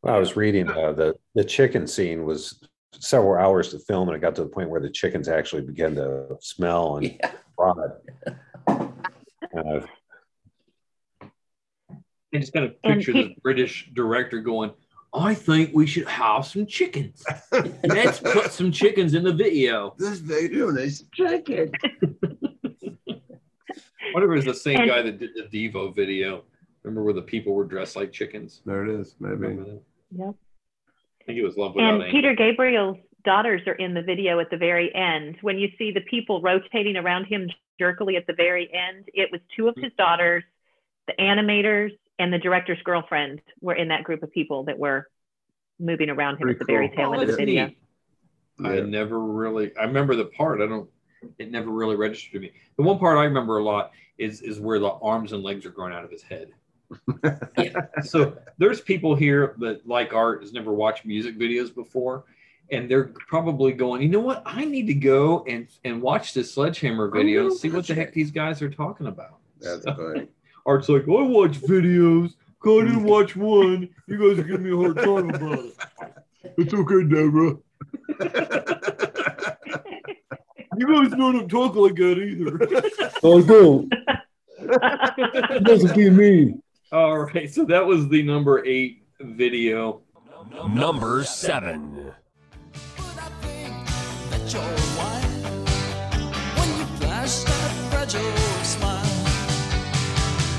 Well, 0.06 0.14
I 0.14 0.18
was 0.20 0.36
reading 0.36 0.70
uh, 0.70 0.92
the 0.92 1.16
the 1.34 1.42
chicken 1.42 1.88
scene 1.88 2.24
was 2.24 2.62
several 2.92 3.42
hours 3.44 3.70
to 3.70 3.80
film, 3.80 4.08
and 4.08 4.16
it 4.16 4.20
got 4.20 4.36
to 4.36 4.42
the 4.44 4.48
point 4.48 4.70
where 4.70 4.80
the 4.80 4.88
chickens 4.88 5.28
actually 5.28 5.62
began 5.62 5.96
to 5.96 6.36
smell 6.40 6.98
and 6.98 7.18
rot. 7.58 7.76
Uh, 9.56 9.80
I 11.22 12.38
just 12.38 12.52
got 12.52 12.64
a 12.64 12.68
picture 12.68 13.12
of 13.12 13.16
he- 13.16 13.38
British 13.42 13.90
director 13.94 14.40
going, 14.40 14.72
I 15.14 15.32
think 15.34 15.70
we 15.72 15.86
should 15.86 16.06
have 16.08 16.44
some 16.44 16.66
chickens. 16.66 17.24
Let's 17.84 18.20
put 18.34 18.52
some 18.52 18.70
chickens 18.70 19.14
in 19.14 19.24
the 19.24 19.32
video. 19.32 19.94
This 19.98 20.18
video 20.18 20.70
needs 20.70 21.04
chicken. 21.14 21.72
Whatever 24.12 24.36
is 24.36 24.44
the 24.44 24.52
same 24.52 24.80
And- 24.80 24.88
guy 24.88 25.00
that 25.02 25.18
did 25.18 25.30
the 25.34 25.44
Devo 25.44 25.94
video. 25.94 26.44
Remember 26.82 27.02
where 27.02 27.14
the 27.14 27.22
people 27.22 27.54
were 27.54 27.64
dressed 27.64 27.96
like 27.96 28.12
chickens? 28.12 28.60
There 28.66 28.84
it 28.84 29.00
is, 29.00 29.14
maybe. 29.20 29.80
Remember? 30.12 30.26
Yep. 30.32 30.36
I 31.20 31.24
think 31.24 31.38
it 31.38 31.44
was 31.44 31.56
Love 31.56 31.74
Without 31.74 31.94
And 31.94 32.02
Anger. 32.02 32.12
Peter 32.12 32.34
Gabriel's 32.34 32.98
daughters 33.24 33.62
are 33.66 33.74
in 33.74 33.94
the 33.94 34.02
video 34.02 34.38
at 34.38 34.50
the 34.50 34.56
very 34.56 34.94
end. 34.94 35.36
When 35.42 35.58
you 35.58 35.68
see 35.78 35.90
the 35.90 36.00
people 36.02 36.40
rotating 36.40 36.96
around 36.96 37.24
him 37.24 37.50
jerkily 37.80 38.16
at 38.16 38.26
the 38.26 38.32
very 38.32 38.72
end, 38.72 39.06
it 39.12 39.30
was 39.32 39.40
two 39.56 39.68
of 39.68 39.74
his 39.76 39.92
daughters, 39.98 40.44
the 41.06 41.14
animators, 41.18 41.90
and 42.18 42.32
the 42.32 42.38
director's 42.38 42.80
girlfriend 42.84 43.42
were 43.60 43.74
in 43.74 43.88
that 43.88 44.04
group 44.04 44.22
of 44.22 44.30
people 44.32 44.64
that 44.64 44.78
were 44.78 45.08
moving 45.78 46.08
around 46.08 46.34
him 46.36 46.42
Pretty 46.42 46.60
at 46.60 46.66
the 46.66 46.72
very 46.72 46.88
tail 46.90 47.10
Oh, 47.10 47.12
end 47.14 47.22
of 47.22 47.28
the 47.28 47.34
oh, 47.34 47.36
that's 47.36 47.44
video. 47.44 47.66
neat. 47.66 47.78
I 48.64 48.74
Yeah. 48.76 48.84
never 48.84 49.18
really. 49.20 49.76
I 49.76 49.82
remember 49.84 50.14
the 50.16 50.24
part. 50.26 50.62
I 50.62 50.66
don't. 50.66 50.88
It 51.38 51.50
never 51.50 51.70
really 51.70 51.96
registered 51.96 52.32
to 52.34 52.38
me. 52.40 52.52
The 52.76 52.82
one 52.84 52.98
part 52.98 53.18
I 53.18 53.24
remember 53.24 53.58
a 53.58 53.64
lot 53.64 53.90
is 54.16 54.40
is 54.40 54.60
where 54.60 54.78
the 54.78 54.92
arms 54.92 55.32
and 55.32 55.42
legs 55.42 55.66
are 55.66 55.70
growing 55.70 55.92
out 55.92 56.04
of 56.04 56.10
his 56.10 56.22
head. 56.22 56.52
So 58.04 58.36
there's 58.58 58.80
people 58.80 59.14
here 59.14 59.54
that 59.58 59.86
like 59.86 60.12
art 60.12 60.42
has 60.42 60.52
never 60.52 60.72
watched 60.72 61.04
music 61.04 61.38
videos 61.38 61.74
before, 61.74 62.24
and 62.70 62.90
they're 62.90 63.12
probably 63.28 63.72
going, 63.72 64.02
you 64.02 64.08
know 64.08 64.20
what? 64.20 64.42
I 64.44 64.64
need 64.64 64.86
to 64.88 64.94
go 64.94 65.44
and 65.48 65.66
and 65.84 66.00
watch 66.02 66.34
this 66.34 66.52
Sledgehammer 66.52 67.08
video 67.08 67.46
and 67.46 67.56
see 67.56 67.70
what 67.70 67.86
the 67.86 67.94
heck 67.94 68.12
these 68.12 68.30
guys 68.30 68.62
are 68.62 68.70
talking 68.70 69.06
about. 69.06 69.38
That's 69.60 69.84
funny. 69.84 70.28
Art's 70.66 70.88
like, 70.88 71.02
I 71.02 71.22
watch 71.22 71.60
videos. 71.60 72.34
I 72.64 72.84
didn't 72.84 73.04
watch 73.14 73.36
one. 73.36 73.88
You 74.06 74.18
guys 74.18 74.38
are 74.40 74.48
giving 74.48 74.64
me 74.64 74.72
a 74.72 74.76
hard 74.76 74.96
time 74.96 75.30
about 75.30 75.58
it. 75.60 75.74
It's 76.58 76.74
okay, 76.74 77.04
Deborah. 77.04 77.56
You 80.78 80.86
guys 80.88 81.10
don't 81.16 81.48
talk 81.48 81.74
like 81.76 81.94
that 81.94 82.18
either. 82.18 82.58
I 83.22 83.40
don't. 83.46 83.92
It 84.58 85.64
doesn't 85.64 85.96
be 85.96 86.10
me. 86.10 86.54
All 86.92 87.18
right, 87.18 87.52
so 87.52 87.64
that 87.64 87.84
was 87.84 88.08
the 88.08 88.22
number 88.22 88.64
eight 88.64 89.02
video. 89.20 90.02
Number 90.68 91.24
seven. 91.24 92.12
you're 94.46 94.62
white 94.62 95.26
when 96.56 96.68
you 96.78 96.84
flash 97.00 97.38
that 97.38 97.70
fragile 97.90 98.36
smile. 98.62 99.04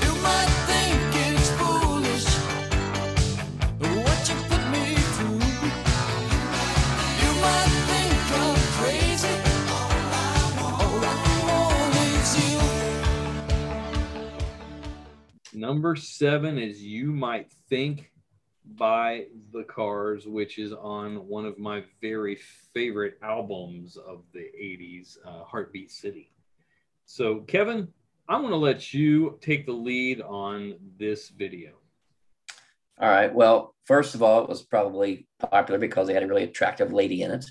You 0.04 0.14
might 0.22 0.52
think 0.68 1.00
it's 1.32 1.50
foolish 1.52 2.28
what 4.04 4.20
you 4.28 4.36
put 4.50 4.64
me 4.70 4.96
through. 5.16 5.40
You 7.24 7.32
might 7.40 7.97
Number 15.58 15.96
seven 15.96 16.60
is 16.60 16.84
You 16.84 17.12
Might 17.12 17.52
Think 17.68 18.12
by 18.64 19.26
The 19.52 19.64
Cars, 19.64 20.28
which 20.28 20.60
is 20.60 20.72
on 20.72 21.28
one 21.28 21.48
of 21.48 21.58
my 21.58 21.84
very 22.00 22.38
favorite 22.76 23.18
albums 23.24 23.98
of 23.98 24.22
the 24.36 24.52
80s, 24.56 25.18
uh, 25.26 25.44
Heartbeat 25.46 25.90
City. 25.90 26.32
So, 27.08 27.40
Kevin, 27.40 27.88
I'm 28.30 28.42
going 28.42 28.52
to 28.52 28.58
let 28.58 28.94
you 28.94 29.40
take 29.42 29.66
the 29.66 29.72
lead 29.72 30.22
on 30.22 30.76
this 31.00 31.30
video. 31.30 31.72
All 33.02 33.10
right. 33.10 33.34
Well, 33.34 33.74
first 33.86 34.14
of 34.14 34.22
all, 34.22 34.44
it 34.44 34.50
was 34.50 34.62
probably 34.62 35.28
popular 35.40 35.80
because 35.80 36.06
they 36.06 36.14
had 36.14 36.22
a 36.22 36.28
really 36.28 36.44
attractive 36.44 36.94
lady 36.94 37.24
in 37.24 37.32
it. 37.32 37.46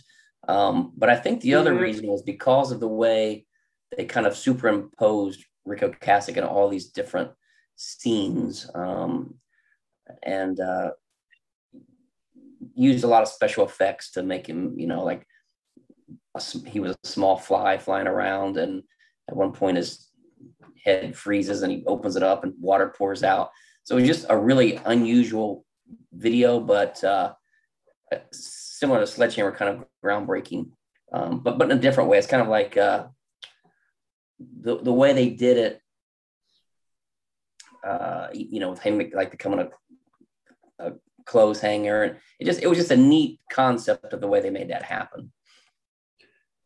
Um, 0.47 0.93
but 0.97 1.11
I 1.11 1.17
think 1.17 1.41
the 1.41 1.55
other 1.55 1.75
Mhm. 1.75 1.81
reason 1.81 2.07
was 2.07 2.23
because 2.23 2.71
of 2.71 2.79
the 2.79 2.87
way 2.87 3.47
they 3.97 4.05
kind 4.05 4.29
of 4.29 4.37
superimposed 4.37 5.45
Ric 5.65 5.81
Ocasek 5.81 6.37
in 6.37 6.45
all 6.45 6.69
these 6.69 6.87
different 6.93 7.33
scenes 7.77 8.69
um, 8.75 9.35
and 10.23 10.59
uh, 10.61 10.91
used 12.75 13.05
a 13.05 13.09
lot 13.09 13.23
of 13.23 13.29
special 13.29 13.65
effects 13.65 14.13
to 14.13 14.23
make 14.23 14.47
him, 14.47 14.79
you 14.79 14.87
know, 14.87 15.05
like 15.05 15.27
a 16.35 16.43
he 16.67 16.81
was 16.81 16.93
a 16.93 17.07
small 17.07 17.37
fly 17.37 17.79
flying 17.79 18.07
around. 18.07 18.57
And 18.57 18.83
at 19.29 19.37
one 19.37 19.53
point, 19.53 19.77
his 19.77 20.09
head 20.85 21.17
freezes 21.17 21.63
and 21.63 21.73
he 21.73 21.85
opens 21.87 22.17
it 22.17 22.23
up 22.23 22.45
and 22.45 22.55
water 22.61 22.93
pours 22.97 23.23
out. 23.23 23.51
So 23.85 23.97
it 23.97 24.01
was 24.01 24.09
just 24.09 24.27
a 24.29 24.37
really 24.37 24.81
unusual 24.85 25.65
video, 26.13 26.59
but 26.61 27.03
uh, 27.05 27.35
similar 28.33 29.01
to 29.01 29.07
Sledgehammer, 29.07 29.53
kind 29.53 29.77
of 29.77 29.87
groundbreaking, 30.05 30.71
um, 31.13 31.41
but 31.41 31.59
but 31.59 31.71
in 31.71 31.79
a 31.79 31.81
different 31.81 32.11
way. 32.11 32.19
It's 32.19 32.27
kind 32.27 32.43
of 32.43 32.49
like 32.49 32.77
uh, 32.77 33.07
the 34.61 34.79
the 34.79 34.93
way 34.93 35.13
they 35.13 35.31
did 35.31 35.57
it. 35.57 35.81
Uh, 37.87 38.29
you 38.33 38.59
know, 38.59 38.71
with 38.71 38.81
him 38.81 39.01
like 39.15 39.31
becoming 39.31 39.61
a, 39.61 39.69
a 40.85 40.93
clothes 41.25 41.61
hanger, 41.61 42.03
and 42.03 42.17
it 42.41 42.45
just 42.45 42.61
it 42.63 42.67
was 42.67 42.79
just 42.79 42.91
a 42.91 42.97
neat 42.97 43.39
concept 43.53 44.13
of 44.13 44.21
the 44.21 44.27
way 44.27 44.41
they 44.41 44.51
made 44.51 44.71
that 44.71 44.83
happen. 44.83 45.33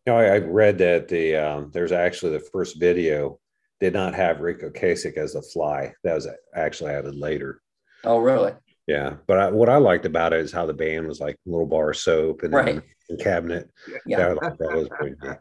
You 0.07 0.13
know, 0.13 0.19
I, 0.19 0.37
I 0.37 0.39
read 0.39 0.79
that 0.79 1.09
the 1.09 1.37
um, 1.37 1.71
there's 1.75 1.93
actually 1.93 2.33
the 2.33 2.49
first 2.53 2.81
video 2.81 3.39
did 3.81 3.93
not 3.93 4.15
have 4.15 4.41
Ric 4.41 4.63
Ocasek 4.63 5.19
as 5.19 5.35
the 5.35 5.43
fly. 5.43 5.93
That 6.05 6.15
was 6.15 6.27
actually 6.55 6.93
added 6.93 7.15
later. 7.15 7.61
Oh, 8.05 8.19
really? 8.19 8.53
Yeah, 8.87 9.17
but 9.27 9.39
I, 9.39 9.51
what 9.51 9.69
I 9.69 9.77
liked 9.77 10.07
about 10.07 10.33
it 10.33 10.41
is 10.41 10.53
how 10.53 10.67
the 10.67 10.73
band 10.73 11.07
was 11.07 11.21
like 11.21 11.37
little 11.45 11.67
bar 11.67 11.91
of 11.91 11.97
soap 11.97 12.43
and 12.43 12.53
Right. 12.53 12.83
the 13.09 13.17
cabinet. 13.19 13.71
Yeah. 14.07 14.35
That, 14.35 14.57
that 14.59 14.77
was 14.77 14.89
pretty 14.89 15.17
neat. 15.23 15.37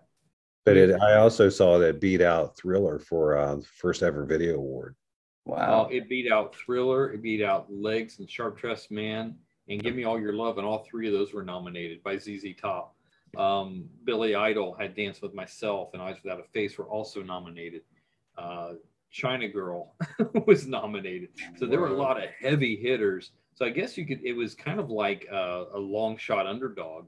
But 0.66 0.78
it, 0.78 1.02
I 1.02 1.16
also 1.16 1.50
saw 1.50 1.80
that 1.80 2.02
beat 2.02 2.22
out 2.22 2.58
Thriller 2.58 3.00
for 3.00 3.38
uh, 3.38 3.56
the 3.56 3.66
first 3.82 4.04
ever 4.04 4.26
video 4.26 4.56
award. 4.56 4.96
Wow. 5.50 5.86
Uh, 5.86 5.88
it 5.90 6.10
beat 6.10 6.32
out 6.32 6.56
Thriller, 6.56 7.12
it 7.12 7.22
beat 7.22 7.44
out 7.44 7.72
Legs 7.72 8.20
and 8.20 8.30
Sharp 8.30 8.58
Dressed 8.58 8.92
Man, 8.92 9.36
and 9.68 9.82
Give 9.82 9.96
Me 9.96 10.04
All 10.04 10.20
Your 10.20 10.34
Love, 10.34 10.58
and 10.58 10.66
all 10.66 10.86
three 10.90 11.08
of 11.08 11.14
those 11.14 11.34
were 11.34 11.44
nominated 11.44 12.04
by 12.04 12.18
ZZ 12.18 12.56
Top. 12.60 12.96
Um, 13.38 13.86
Billy 14.06 14.36
Idol 14.36 14.76
had 14.80 14.96
Dance 14.96 15.22
with 15.22 15.34
Myself 15.34 15.90
and 15.94 16.02
Eyes 16.02 16.18
Without 16.24 16.40
a 16.40 16.44
Face 16.44 16.78
were 16.78 16.88
also 16.88 17.22
nominated. 17.22 17.82
Uh, 18.38 18.74
China 19.12 19.48
Girl 19.48 19.96
was 20.48 20.68
nominated. 20.68 21.30
So 21.58 21.66
there 21.66 21.80
were 21.80 21.88
a 21.88 21.98
lot 21.98 22.22
of 22.22 22.30
heavy 22.40 22.76
hitters. 22.76 23.32
So 23.54 23.66
I 23.66 23.70
guess 23.70 23.98
you 23.98 24.06
could, 24.06 24.24
it 24.24 24.34
was 24.34 24.56
kind 24.56 24.80
of 24.80 24.90
like 24.90 25.28
a, 25.32 25.66
a 25.74 25.80
long 25.80 26.18
shot 26.18 26.48
underdog 26.48 27.08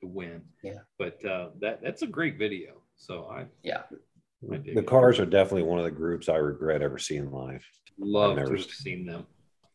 to 0.00 0.06
win. 0.06 0.42
Yeah. 0.62 0.78
But 0.98 1.24
uh, 1.24 1.50
that 1.60 1.80
that's 1.82 2.02
a 2.02 2.06
great 2.06 2.38
video. 2.38 2.82
So 2.96 3.28
I 3.30 3.46
yeah. 3.62 3.82
I 4.52 4.56
dig 4.56 4.74
The. 4.74 4.82
Cars 4.82 5.18
are 5.18 5.26
definitely 5.26 5.64
one 5.64 5.78
of 5.78 5.84
the 5.84 5.90
groups 5.90 6.28
I 6.28 6.36
regret 6.36 6.82
ever 6.82 6.98
seeing 6.98 7.30
live. 7.30 7.64
Love 7.98 8.38
I've 8.38 8.46
to 8.46 8.52
have 8.52 8.70
seen 8.70 9.04
them. 9.04 9.26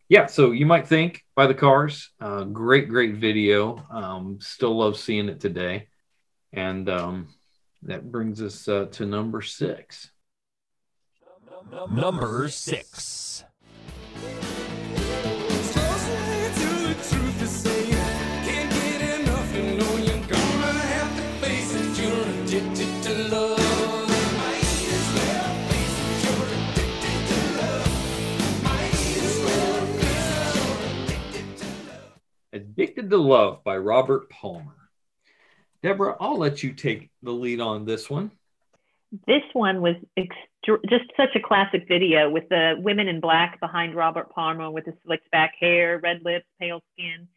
Yeah, 0.09 0.27
so 0.27 0.51
you 0.51 0.65
might 0.65 0.87
think 0.87 1.23
by 1.35 1.47
the 1.47 1.53
cars, 1.53 2.11
uh, 2.21 2.43
great, 2.43 2.89
great 2.89 3.15
video. 3.15 3.83
Um, 3.89 4.37
still 4.39 4.77
love 4.77 4.97
seeing 4.97 5.29
it 5.29 5.39
today, 5.39 5.87
and 6.53 6.87
um, 6.89 7.27
that 7.83 8.11
brings 8.11 8.41
us 8.41 8.67
uh, 8.67 8.85
to 8.93 9.05
number 9.05 9.41
six. 9.41 10.11
Number 11.91 12.47
six. 12.49 13.43
Addicted 32.55 33.09
to 33.09 33.17
Love 33.17 33.65
by 33.65 33.75
Robert 33.75 34.29
Palmer. 34.29 34.89
Deborah, 35.83 36.15
I'll 36.21 36.37
let 36.37 36.63
you 36.63 36.71
take 36.71 37.09
the 37.21 37.31
lead 37.31 37.59
on 37.59 37.83
this 37.83 38.09
one. 38.09 38.31
This 39.27 39.43
one 39.51 39.81
was 39.81 39.95
extr 40.17 40.79
just 40.89 41.03
such 41.17 41.35
a 41.35 41.41
classic 41.41 41.85
video 41.85 42.29
with 42.29 42.47
the 42.47 42.75
women 42.79 43.09
in 43.09 43.19
black 43.19 43.59
behind 43.59 43.93
Robert 43.93 44.29
Palmer 44.29 44.71
with 44.71 44.85
the 44.85 44.93
slicked 45.05 45.29
back 45.31 45.53
hair, 45.59 45.99
red 46.01 46.21
lips, 46.23 46.45
pale 46.57 46.81
skin. 46.93 47.27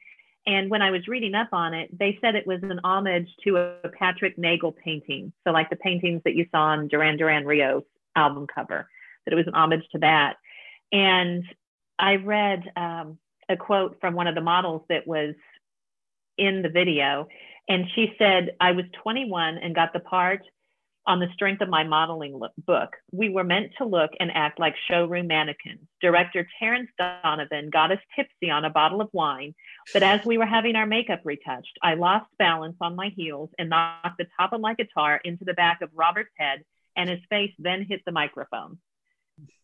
And 0.46 0.70
when 0.70 0.82
I 0.82 0.92
was 0.92 1.08
reading 1.08 1.34
up 1.34 1.48
on 1.50 1.74
it, 1.74 1.90
they 1.98 2.16
said 2.20 2.36
it 2.36 2.46
was 2.46 2.62
an 2.62 2.80
homage 2.84 3.28
to 3.42 3.56
a 3.56 3.88
Patrick 3.98 4.38
Nagel 4.38 4.70
painting. 4.70 5.32
So, 5.42 5.50
like 5.50 5.68
the 5.68 5.76
paintings 5.76 6.22
that 6.24 6.36
you 6.36 6.46
saw 6.52 6.68
on 6.68 6.86
Duran 6.86 7.16
Duran 7.16 7.44
Rio's 7.44 7.82
album 8.14 8.46
cover, 8.46 8.88
that 9.24 9.32
it 9.32 9.36
was 9.36 9.48
an 9.48 9.54
homage 9.54 9.84
to 9.92 9.98
that. 9.98 10.36
And 10.92 11.44
I 11.98 12.16
read 12.16 12.62
um, 12.76 13.18
a 13.48 13.56
quote 13.56 13.98
from 14.00 14.14
one 14.14 14.26
of 14.26 14.34
the 14.34 14.40
models 14.40 14.82
that 14.88 15.06
was 15.06 15.34
in 16.36 16.62
the 16.62 16.68
video. 16.68 17.28
And 17.68 17.84
she 17.94 18.12
said, 18.18 18.56
I 18.60 18.72
was 18.72 18.84
21 19.02 19.58
and 19.58 19.74
got 19.74 19.92
the 19.92 20.00
part 20.00 20.42
on 21.08 21.20
the 21.20 21.32
strength 21.32 21.62
of 21.62 21.70
my 21.70 21.84
modeling 21.84 22.36
look, 22.36 22.52
book. 22.58 22.90
We 23.12 23.30
were 23.30 23.42
meant 23.42 23.72
to 23.78 23.86
look 23.86 24.10
and 24.20 24.30
act 24.34 24.60
like 24.60 24.74
showroom 24.88 25.26
mannequins. 25.26 25.80
Director 26.02 26.46
Terence 26.58 26.90
Donovan 26.98 27.70
got 27.70 27.90
us 27.90 27.98
tipsy 28.14 28.50
on 28.50 28.66
a 28.66 28.70
bottle 28.70 29.00
of 29.00 29.08
wine, 29.12 29.54
but 29.94 30.02
as 30.02 30.20
we 30.26 30.36
were 30.36 30.46
having 30.46 30.76
our 30.76 30.84
makeup 30.84 31.22
retouched, 31.24 31.78
I 31.82 31.94
lost 31.94 32.26
balance 32.38 32.76
on 32.82 32.94
my 32.94 33.08
heels 33.16 33.48
and 33.58 33.70
knocked 33.70 34.18
the 34.18 34.26
top 34.38 34.52
of 34.52 34.60
my 34.60 34.74
guitar 34.74 35.18
into 35.24 35.46
the 35.46 35.54
back 35.54 35.80
of 35.80 35.88
Robert's 35.94 36.30
head, 36.36 36.62
and 36.94 37.08
his 37.08 37.20
face 37.30 37.52
then 37.58 37.86
hit 37.88 38.02
the 38.04 38.12
microphone. 38.12 38.78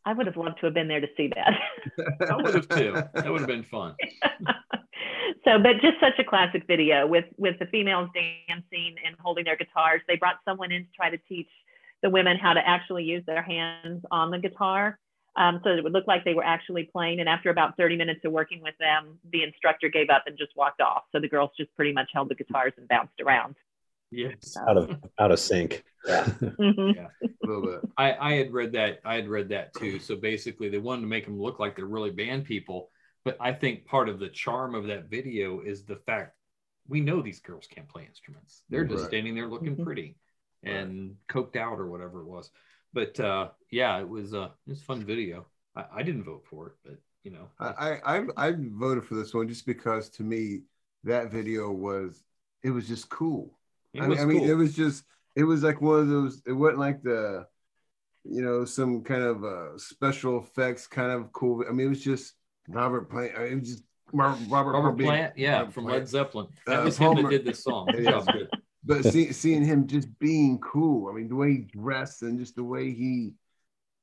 I 0.06 0.12
would 0.12 0.26
have 0.26 0.36
loved 0.36 0.60
to 0.60 0.66
have 0.66 0.74
been 0.74 0.88
there 0.88 1.00
to 1.00 1.08
see 1.16 1.30
that. 1.34 2.28
I 2.30 2.36
would 2.36 2.54
have 2.54 2.68
too. 2.68 2.92
That 3.14 3.30
would 3.30 3.40
have 3.40 3.48
been 3.48 3.62
fun. 3.62 3.94
so 5.44 5.58
but 5.58 5.74
just 5.80 6.00
such 6.00 6.18
a 6.18 6.24
classic 6.24 6.66
video 6.66 7.06
with 7.06 7.26
with 7.36 7.58
the 7.58 7.66
females 7.66 8.08
dancing 8.14 8.96
and 9.04 9.14
holding 9.18 9.44
their 9.44 9.56
guitars 9.56 10.00
they 10.08 10.16
brought 10.16 10.36
someone 10.44 10.72
in 10.72 10.82
to 10.82 10.90
try 10.96 11.10
to 11.10 11.18
teach 11.28 11.48
the 12.02 12.10
women 12.10 12.36
how 12.36 12.52
to 12.52 12.66
actually 12.66 13.04
use 13.04 13.22
their 13.26 13.42
hands 13.42 14.02
on 14.10 14.30
the 14.30 14.38
guitar 14.38 14.98
um, 15.36 15.60
so 15.64 15.70
it 15.70 15.82
would 15.82 15.92
look 15.92 16.06
like 16.06 16.24
they 16.24 16.34
were 16.34 16.44
actually 16.44 16.84
playing 16.84 17.20
and 17.20 17.28
after 17.28 17.50
about 17.50 17.76
30 17.76 17.96
minutes 17.96 18.20
of 18.24 18.32
working 18.32 18.62
with 18.62 18.74
them 18.78 19.18
the 19.32 19.42
instructor 19.42 19.88
gave 19.88 20.10
up 20.10 20.24
and 20.26 20.38
just 20.38 20.52
walked 20.56 20.80
off 20.80 21.02
so 21.12 21.20
the 21.20 21.28
girls 21.28 21.50
just 21.58 21.74
pretty 21.74 21.92
much 21.92 22.08
held 22.12 22.28
the 22.28 22.34
guitars 22.34 22.72
and 22.76 22.88
bounced 22.88 23.20
around 23.20 23.54
Yes. 24.14 24.56
out 24.68 24.76
of 24.76 24.96
out 25.18 25.30
of 25.32 25.38
sync. 25.40 25.84
Yeah. 26.06 26.28
A 27.22 27.46
little 27.46 27.62
bit. 27.62 27.80
I, 27.96 28.14
I 28.14 28.32
had 28.34 28.52
read 28.52 28.72
that. 28.72 29.00
I 29.04 29.14
had 29.14 29.26
read 29.28 29.48
that 29.48 29.72
too. 29.74 29.98
So 29.98 30.16
basically, 30.16 30.68
they 30.68 30.78
wanted 30.78 31.00
to 31.02 31.06
make 31.08 31.24
them 31.24 31.40
look 31.40 31.58
like 31.58 31.76
they're 31.76 31.86
really 31.86 32.10
band 32.10 32.44
people. 32.44 32.90
But 33.24 33.38
I 33.40 33.52
think 33.54 33.86
part 33.86 34.10
of 34.10 34.18
the 34.18 34.28
charm 34.28 34.74
of 34.74 34.86
that 34.88 35.08
video 35.08 35.60
is 35.60 35.84
the 35.84 35.96
fact 35.96 36.36
we 36.88 37.00
know 37.00 37.22
these 37.22 37.40
girls 37.40 37.66
can't 37.66 37.88
play 37.88 38.04
instruments. 38.06 38.64
They're 38.68 38.84
just 38.84 39.04
Right. 39.04 39.08
standing 39.08 39.34
there 39.34 39.48
looking 39.48 39.82
pretty 39.82 40.16
and 40.62 41.16
coked 41.30 41.56
out 41.56 41.78
or 41.80 41.86
whatever 41.86 42.20
it 42.20 42.26
was. 42.26 42.50
But 42.92 43.18
uh, 43.18 43.48
yeah, 43.70 43.98
it 43.98 44.08
was 44.08 44.34
uh, 44.34 44.50
it 44.66 44.70
was 44.70 44.80
a 44.80 44.84
fun 44.84 45.04
video. 45.04 45.46
I, 45.74 45.84
I 45.96 46.02
didn't 46.02 46.24
vote 46.24 46.44
for 46.50 46.66
it, 46.68 46.72
but 46.84 46.98
you 47.22 47.30
know, 47.30 47.48
I, 47.58 47.68
I 48.04 48.16
I 48.18 48.26
I 48.48 48.54
voted 48.58 49.04
for 49.06 49.14
this 49.14 49.32
one 49.32 49.48
just 49.48 49.64
because 49.64 50.10
to 50.10 50.22
me 50.22 50.60
that 51.04 51.30
video 51.30 51.70
was 51.70 52.22
it 52.62 52.70
was 52.70 52.86
just 52.86 53.08
cool. 53.08 53.58
I 54.00 54.06
mean, 54.06 54.18
I 54.18 54.24
mean 54.24 54.44
it 54.44 54.54
was 54.54 54.74
just 54.74 55.04
it 55.36 55.44
was 55.44 55.62
like 55.62 55.80
one 55.80 56.00
of 56.00 56.08
those. 56.08 56.42
It 56.46 56.52
wasn't 56.52 56.78
like 56.80 57.02
the 57.02 57.46
you 58.24 58.42
know 58.42 58.64
some 58.64 59.02
kind 59.02 59.22
of 59.22 59.44
uh, 59.44 59.76
special 59.78 60.38
effects 60.40 60.86
kind 60.86 61.12
of 61.12 61.32
cool. 61.32 61.64
I 61.68 61.72
mean, 61.72 61.86
it 61.86 61.90
was 61.90 62.02
just 62.02 62.34
Robert 62.68 63.10
playing. 63.10 63.32
I 63.36 63.40
mean, 63.40 63.52
it 63.52 63.60
was 63.60 63.68
just 63.70 63.84
Robert 64.12 64.40
Robert, 64.48 64.72
Robert 64.72 64.92
being- 64.92 65.10
Plant, 65.10 65.34
yeah, 65.36 65.58
Robert 65.58 65.74
from 65.74 65.84
Plant. 65.84 65.98
Led 66.00 66.08
Zeppelin. 66.08 66.46
That 66.66 66.80
Uh, 66.80 66.84
was 66.84 66.96
him 66.98 67.14
that 67.16 67.30
did 67.30 67.44
this 67.44 67.62
song. 67.62 67.88
Yeah. 67.98 68.24
But 68.86 69.02
see, 69.06 69.32
seeing 69.32 69.64
him 69.64 69.86
just 69.86 70.08
being 70.18 70.58
cool, 70.58 71.08
I 71.08 71.14
mean, 71.14 71.28
the 71.28 71.34
way 71.36 71.52
he 71.52 71.58
dressed 71.58 72.20
and 72.20 72.38
just 72.38 72.54
the 72.54 72.64
way 72.64 72.92
he 72.92 73.32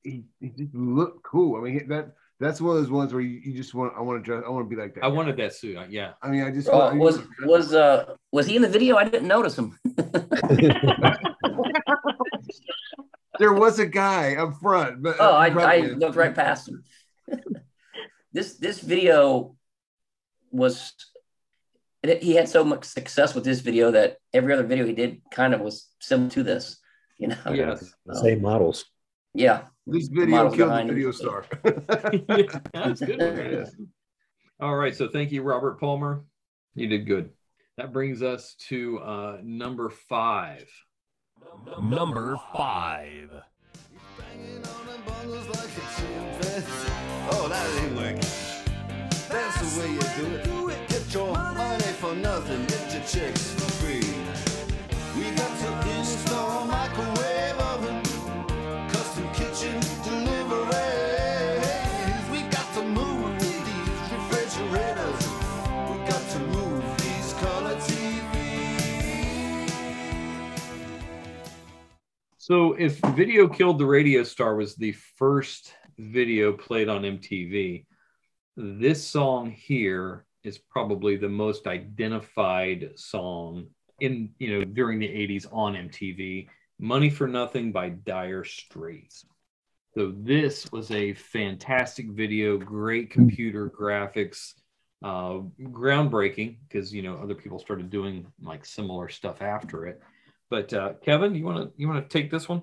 he, 0.03 0.23
he 0.39 0.49
just 0.49 0.73
looked 0.73 1.21
cool. 1.21 1.55
I 1.55 1.61
mean, 1.63 1.87
that 1.89 2.13
that's 2.41 2.59
one 2.59 2.75
of 2.75 2.81
those 2.81 2.91
ones 2.91 3.13
where 3.13 3.21
you, 3.21 3.39
you 3.45 3.53
just 3.53 3.73
want 3.73 3.93
I 3.97 4.01
want 4.01 4.19
to 4.19 4.23
dress 4.23 4.43
I 4.45 4.49
want 4.49 4.65
to 4.65 4.69
be 4.75 4.81
like 4.81 4.93
that. 4.95 5.03
I 5.05 5.09
guy. 5.09 5.15
wanted 5.15 5.37
that 5.37 5.53
suit. 5.53 5.77
uh, 5.77 5.85
Yeah. 5.89 6.13
I 6.21 6.29
mean, 6.29 6.43
I 6.43 6.51
just 6.51 6.67
Oh, 6.71 6.77
want- 6.77 6.99
was 6.99 7.19
was 7.45 7.73
uh 7.73 8.15
was 8.31 8.45
he 8.47 8.55
in 8.55 8.61
the 8.61 8.67
video? 8.67 8.97
I 8.97 9.03
didn't 9.05 9.27
notice 9.27 9.57
him. 9.57 9.77
there 13.39 13.53
was 13.53 13.79
a 13.79 13.85
guy 13.85 14.35
up 14.35 14.55
front, 14.59 15.01
but 15.01 15.15
Oh, 15.19 15.31
I, 15.35 15.47
I 15.47 15.77
looked 16.01 16.15
right 16.15 16.33
past 16.35 16.67
him. 16.69 16.83
this 18.33 18.55
this 18.57 18.79
video 18.81 19.55
was 20.51 20.93
he 22.03 22.33
had 22.35 22.49
so 22.49 22.63
much 22.63 22.83
success 22.85 23.35
with 23.35 23.43
this 23.43 23.59
video 23.61 23.91
that 23.91 24.17
every 24.33 24.53
other 24.53 24.63
video 24.65 24.85
he 24.85 24.93
did 24.93 25.21
kind 25.31 25.53
of 25.53 25.61
was 25.61 25.87
similar 25.99 26.29
to 26.31 26.43
this. 26.43 26.77
You 27.17 27.27
know. 27.27 27.37
Yes. 27.53 27.93
Same 28.13 28.41
models. 28.41 28.85
Yeah. 29.35 29.65
This 29.88 30.07
video 30.07 30.36
models 30.36 30.55
killed 30.55 30.69
the 30.69 30.73
behind 30.73 30.89
him. 30.89 30.95
video 30.95 31.11
star. 31.11 31.45
yeah, 31.65 32.59
that's 32.73 33.01
good. 33.01 33.19
one. 33.79 33.88
All 34.59 34.75
right. 34.75 34.95
So 34.95 35.07
thank 35.07 35.32
you, 35.32 35.41
Robert 35.41 35.79
Palmer. 35.79 36.23
You 36.75 36.88
did 36.88 37.07
good. 37.07 37.32
That 37.77 37.91
brings 37.91 38.21
us 38.21 38.55
to 38.69 38.99
uh, 38.99 39.38
number 39.43 39.89
five. 39.89 40.69
Number 41.82 42.38
five. 42.53 43.32
Oh, 47.34 47.47
that 47.49 47.84
ain't 47.84 47.95
working. 47.95 48.15
That's 49.29 49.75
the 49.75 49.82
way 49.82 49.93
you 49.93 49.99
do 50.45 50.69
it. 50.69 50.89
Get 50.89 51.13
your 51.13 51.34
money 51.34 51.84
for 51.84 52.13
nothing, 52.15 52.65
get 52.65 52.93
your 52.93 53.03
chicks 53.03 53.70
So 72.51 72.73
if 72.73 72.99
Video 73.15 73.47
Killed 73.47 73.79
the 73.79 73.85
Radio 73.85 74.23
Star 74.23 74.57
was 74.57 74.75
the 74.75 74.91
first 74.91 75.73
video 75.97 76.51
played 76.51 76.89
on 76.89 77.03
MTV, 77.03 77.85
this 78.57 79.07
song 79.07 79.51
here 79.51 80.25
is 80.43 80.57
probably 80.57 81.15
the 81.15 81.29
most 81.29 81.65
identified 81.65 82.91
song 82.95 83.67
in 84.01 84.31
you 84.37 84.49
know 84.53 84.65
during 84.65 84.99
the 84.99 85.07
80s 85.07 85.47
on 85.49 85.75
MTV. 85.75 86.49
Money 86.77 87.09
for 87.09 87.25
Nothing 87.25 87.71
by 87.71 87.87
Dire 87.87 88.43
Straits. 88.43 89.25
So 89.95 90.13
this 90.17 90.69
was 90.73 90.91
a 90.91 91.13
fantastic 91.13 92.11
video, 92.11 92.57
great 92.57 93.11
computer 93.11 93.69
graphics, 93.69 94.55
uh, 95.01 95.39
groundbreaking 95.61 96.57
because 96.67 96.93
you 96.93 97.01
know 97.01 97.15
other 97.15 97.33
people 97.33 97.59
started 97.59 97.89
doing 97.89 98.27
like 98.41 98.65
similar 98.65 99.07
stuff 99.07 99.41
after 99.41 99.85
it. 99.85 100.01
But 100.51 100.73
uh, 100.73 100.93
Kevin, 101.01 101.33
you 101.33 101.45
want 101.45 101.57
to 101.59 101.71
you 101.77 101.87
want 101.87 102.07
to 102.07 102.19
take 102.19 102.29
this 102.29 102.49
one? 102.49 102.61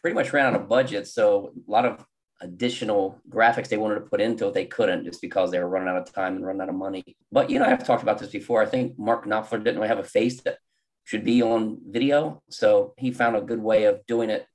Pretty 0.00 0.14
much 0.14 0.32
ran 0.32 0.46
out 0.46 0.60
of 0.60 0.68
budget, 0.68 1.08
so 1.08 1.52
a 1.68 1.70
lot 1.70 1.84
of 1.84 2.06
additional 2.40 3.20
graphics 3.28 3.68
they 3.68 3.76
wanted 3.76 3.96
to 3.96 4.02
put 4.02 4.20
into 4.20 4.46
it 4.46 4.54
they 4.54 4.66
couldn't 4.66 5.04
just 5.04 5.20
because 5.20 5.50
they 5.50 5.58
were 5.58 5.68
running 5.68 5.88
out 5.88 5.96
of 5.96 6.12
time 6.12 6.36
and 6.36 6.46
running 6.46 6.62
out 6.62 6.68
of 6.68 6.76
money. 6.76 7.02
But 7.32 7.50
you 7.50 7.58
know, 7.58 7.64
I've 7.64 7.84
talked 7.84 8.04
about 8.04 8.20
this 8.20 8.30
before. 8.30 8.62
I 8.62 8.66
think 8.66 8.96
Mark 8.98 9.26
Knopfler 9.26 9.58
didn't 9.58 9.76
really 9.76 9.88
have 9.88 9.98
a 9.98 10.04
face 10.04 10.42
that 10.42 10.58
should 11.02 11.24
be 11.24 11.42
on 11.42 11.80
video, 11.84 12.40
so 12.50 12.94
he 12.98 13.10
found 13.10 13.34
a 13.34 13.40
good 13.40 13.60
way 13.60 13.84
of 13.84 14.06
doing 14.06 14.30
it. 14.30 14.46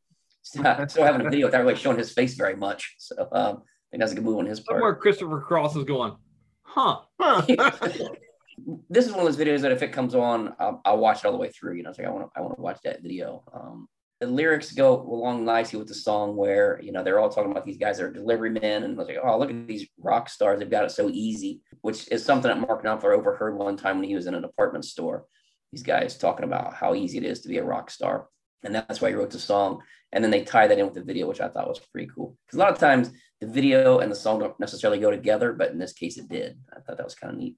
Still 0.41 0.87
still 0.87 1.03
having 1.03 1.27
a 1.27 1.29
video 1.29 1.47
without 1.47 1.63
really 1.63 1.75
showing 1.75 1.97
his 1.97 2.13
face 2.13 2.35
very 2.35 2.55
much. 2.55 2.95
So 2.97 3.27
um, 3.33 3.57
I 3.57 3.87
think 3.91 3.99
that's 3.99 4.13
a 4.13 4.15
good 4.15 4.23
move 4.23 4.37
on 4.37 4.45
his 4.45 4.61
part. 4.61 4.77
Somewhere 4.77 4.95
Christopher 4.95 5.41
Cross 5.41 5.75
is 5.75 5.83
going, 5.83 6.15
huh? 6.61 7.01
this 8.89 9.05
is 9.05 9.11
one 9.11 9.25
of 9.25 9.25
those 9.25 9.43
videos 9.43 9.61
that 9.61 9.71
if 9.71 9.81
it 9.81 9.91
comes 9.91 10.15
on, 10.15 10.53
I'll, 10.59 10.81
I'll 10.85 10.97
watch 10.97 11.19
it 11.19 11.25
all 11.25 11.31
the 11.31 11.37
way 11.37 11.49
through. 11.49 11.75
You 11.75 11.83
know, 11.83 11.89
it's 11.89 11.99
like 11.99 12.07
I 12.07 12.11
want 12.11 12.25
to 12.25 12.39
I 12.39 12.41
want 12.41 12.55
to 12.55 12.61
watch 12.61 12.79
that 12.83 13.01
video. 13.01 13.43
Um, 13.53 13.87
the 14.19 14.27
lyrics 14.27 14.73
go 14.73 15.01
along 15.01 15.45
nicely 15.45 15.79
with 15.79 15.87
the 15.87 15.93
song, 15.93 16.35
where 16.35 16.79
you 16.81 16.91
know 16.91 17.03
they're 17.03 17.19
all 17.19 17.29
talking 17.29 17.51
about 17.51 17.65
these 17.65 17.77
guys 17.77 17.97
that 17.97 18.05
are 18.05 18.11
delivery 18.11 18.49
men, 18.49 18.83
and 18.83 18.95
I 18.95 18.97
was 18.97 19.07
like, 19.07 19.17
oh, 19.23 19.37
look 19.37 19.49
at 19.49 19.67
these 19.67 19.87
rock 19.97 20.29
stars, 20.29 20.59
they've 20.59 20.69
got 20.69 20.85
it 20.85 20.91
so 20.91 21.09
easy, 21.09 21.61
which 21.81 22.07
is 22.11 22.23
something 22.23 22.49
that 22.49 22.59
Mark 22.59 22.83
Knopfler 22.83 23.17
overheard 23.17 23.57
one 23.57 23.77
time 23.77 23.99
when 23.99 24.09
he 24.09 24.15
was 24.15 24.27
in 24.27 24.35
a 24.35 24.41
department 24.41 24.85
store. 24.85 25.25
These 25.71 25.83
guys 25.83 26.17
talking 26.17 26.45
about 26.45 26.73
how 26.73 26.95
easy 26.95 27.17
it 27.19 27.23
is 27.23 27.41
to 27.41 27.47
be 27.47 27.59
a 27.59 27.63
rock 27.63 27.89
star, 27.91 28.27
and 28.63 28.75
that's 28.75 28.99
why 28.99 29.09
he 29.09 29.15
wrote 29.15 29.31
the 29.31 29.39
song. 29.39 29.81
And 30.11 30.23
then 30.23 30.31
they 30.31 30.43
tie 30.43 30.67
that 30.67 30.79
in 30.79 30.85
with 30.85 30.95
the 30.95 31.03
video, 31.03 31.27
which 31.27 31.39
I 31.39 31.49
thought 31.49 31.67
was 31.67 31.79
pretty 31.79 32.09
cool. 32.13 32.35
Because 32.45 32.57
a 32.57 32.59
lot 32.59 32.71
of 32.71 32.79
times 32.79 33.11
the 33.39 33.47
video 33.47 33.99
and 33.99 34.11
the 34.11 34.15
song 34.15 34.39
don't 34.39 34.59
necessarily 34.59 34.99
go 34.99 35.11
together, 35.11 35.53
but 35.53 35.69
in 35.69 35.77
this 35.77 35.93
case 35.93 36.17
it 36.17 36.27
did. 36.27 36.57
I 36.75 36.79
thought 36.79 36.97
that 36.97 37.05
was 37.05 37.15
kind 37.15 37.33
of 37.33 37.39
neat. 37.39 37.55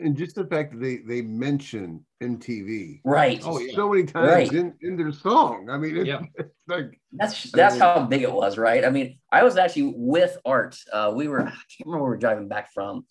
And 0.00 0.16
just 0.16 0.34
the 0.36 0.46
fact 0.46 0.72
that 0.72 0.80
they 0.80 0.96
they 0.98 1.22
mention 1.22 2.04
MTV 2.22 3.00
Right. 3.04 3.40
oh, 3.44 3.60
so 3.74 3.88
many 3.90 4.04
times 4.04 4.28
Right. 4.28 4.52
in, 4.52 4.74
in 4.80 4.96
their 4.96 5.12
song. 5.12 5.68
I 5.70 5.76
mean, 5.78 5.96
it, 5.98 6.06
Yeah. 6.06 6.22
it's 6.38 6.50
like 6.68 6.98
That's 7.12 7.50
that's 7.50 7.78
how 7.78 8.04
big 8.06 8.22
it 8.22 8.32
was, 8.32 8.56
right? 8.58 8.84
I 8.84 8.90
mean, 8.90 9.18
I 9.30 9.42
was 9.44 9.56
actually 9.56 9.92
with 9.96 10.38
Art. 10.44 10.76
Uh, 10.92 11.12
we 11.14 11.28
were 11.28 11.40
I 11.42 11.50
can't 11.50 11.86
remember 11.86 12.02
where 12.04 12.10
we 12.10 12.16
were 12.16 12.24
driving 12.24 12.48
back 12.48 12.72
from, 12.72 13.04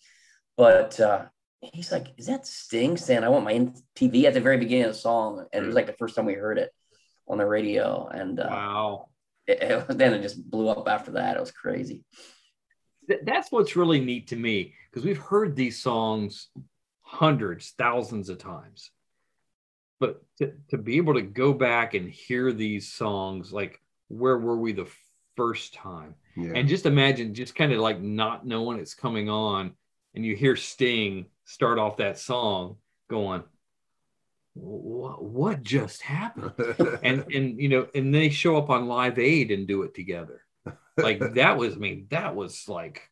but 0.58 1.00
uh, 1.00 1.26
he's 1.62 1.92
like, 1.92 2.08
"Is 2.18 2.26
that 2.28 2.48
Sting 2.48 2.98
saying 2.98 3.24
I 3.24 3.30
want 3.30 3.46
my 3.46 3.54
MTV 3.54 4.24
at 4.26 4.34
the 4.34 4.42
very 4.42 4.58
beginning 4.58 4.86
of 4.86 4.94
the 4.94 4.98
song?" 5.00 5.46
And 5.54 5.64
it 5.64 5.68
was 5.68 5.76
like 5.76 5.88
the 5.88 5.94
first 5.94 6.16
time 6.16 6.26
we 6.26 6.34
heard 6.34 6.58
it 6.58 6.72
on 7.28 7.38
the 7.38 7.46
radio, 7.46 8.08
and 8.08 8.40
uh, 8.40 8.48
Wow. 8.50 9.10
it, 9.46 9.62
it- 9.62 9.88
then 9.98 10.14
it 10.16 10.22
just 10.22 10.50
blew 10.50 10.70
up 10.70 10.88
after 10.88 11.12
that. 11.12 11.38
It 11.38 11.40
was 11.40 11.52
crazy. 11.52 12.04
That's 13.24 13.52
what's 13.52 13.76
really 13.76 14.00
neat 14.00 14.28
to 14.28 14.36
me 14.38 14.74
because 14.90 15.04
we've 15.06 15.18
heard 15.18 15.56
these 15.56 15.82
songs 15.82 16.48
hundreds, 17.12 17.72
thousands 17.72 18.30
of 18.30 18.38
times. 18.38 18.92
But 20.00 20.24
to, 20.40 20.54
to 20.70 20.78
be 20.78 20.98
able 20.98 21.14
to 21.16 21.22
go 21.22 21.54
back 21.54 21.94
and 21.94 22.10
hear 22.10 22.52
these 22.54 22.92
songs, 22.92 23.52
like 23.54 23.80
where 24.08 24.38
were 24.38 24.58
we 24.58 24.72
the 24.72 24.88
first 25.36 25.74
time? 25.74 26.16
Yeah. 26.36 26.54
And 26.56 26.68
just 26.68 26.86
imagine 26.86 27.34
just 27.34 27.54
kind 27.54 27.74
of 27.74 27.80
like 27.80 28.02
not 28.02 28.46
knowing 28.48 28.80
it's 28.80 28.94
coming 28.94 29.30
on, 29.30 29.74
and 30.16 30.26
you 30.26 30.36
hear 30.36 30.56
Sting 30.56 31.26
start 31.46 31.78
off 31.78 31.98
that 31.98 32.18
song 32.18 32.78
going, 33.10 33.44
what, 34.54 35.24
what 35.24 35.62
just 35.62 36.02
happened? 36.02 36.54
and 37.04 37.26
and 37.34 37.60
you 37.60 37.70
know, 37.70 37.88
and 37.94 38.14
they 38.16 38.30
show 38.30 38.58
up 38.58 38.70
on 38.70 38.88
Live 38.88 39.20
Aid 39.20 39.52
and 39.52 39.68
do 39.68 39.84
it 39.84 39.94
together. 39.94 40.42
Like 40.98 41.34
that 41.36 41.58
was, 41.58 41.76
I 41.76 41.78
mean, 41.78 42.08
that 42.10 42.36
was 42.36 42.68
like 42.68 43.10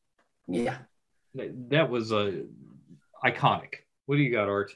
Yeah. 0.48 0.78
that, 1.36 1.70
that 1.70 1.90
was 1.90 2.12
a 2.12 2.46
iconic. 3.24 3.76
What 4.10 4.16
do 4.16 4.24
you 4.24 4.32
got, 4.32 4.50
Art? 4.50 4.74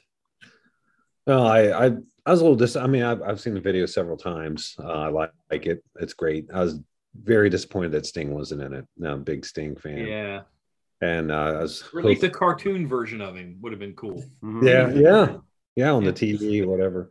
Well, 1.26 1.44
I, 1.44 1.62
I, 1.62 1.86
I 2.24 2.30
was 2.30 2.40
a 2.40 2.44
little 2.44 2.54
dis. 2.56 2.76
I 2.76 2.86
mean, 2.86 3.02
I've, 3.02 3.20
I've 3.20 3.40
seen 3.40 3.54
the 3.54 3.60
video 3.60 3.84
several 3.84 4.16
times. 4.16 4.76
Uh, 4.78 4.86
I 4.92 5.08
like, 5.08 5.32
like 5.50 5.66
it. 5.66 5.82
It's 5.96 6.14
great. 6.14 6.46
I 6.54 6.60
was 6.60 6.78
very 7.20 7.50
disappointed 7.50 7.90
that 7.92 8.06
Sting 8.06 8.32
wasn't 8.32 8.62
in 8.62 8.72
it. 8.72 8.86
Now, 8.96 9.14
I'm 9.14 9.22
a 9.22 9.24
big 9.24 9.44
Sting 9.44 9.74
fan. 9.74 10.06
Yeah, 10.06 10.42
And 11.00 11.32
uh, 11.32 11.34
I 11.34 11.62
was 11.62 11.82
or 11.92 11.98
at 11.98 12.04
least 12.04 12.20
hoping- 12.22 12.30
a 12.36 12.38
cartoon 12.38 12.86
version 12.86 13.20
of 13.20 13.34
him 13.34 13.58
would 13.60 13.72
have 13.72 13.80
been 13.80 13.94
cool. 13.94 14.22
yeah, 14.62 14.88
yeah, 14.90 15.36
yeah, 15.74 15.90
on 15.90 16.04
the 16.04 16.12
TV 16.12 16.64
whatever. 16.64 17.10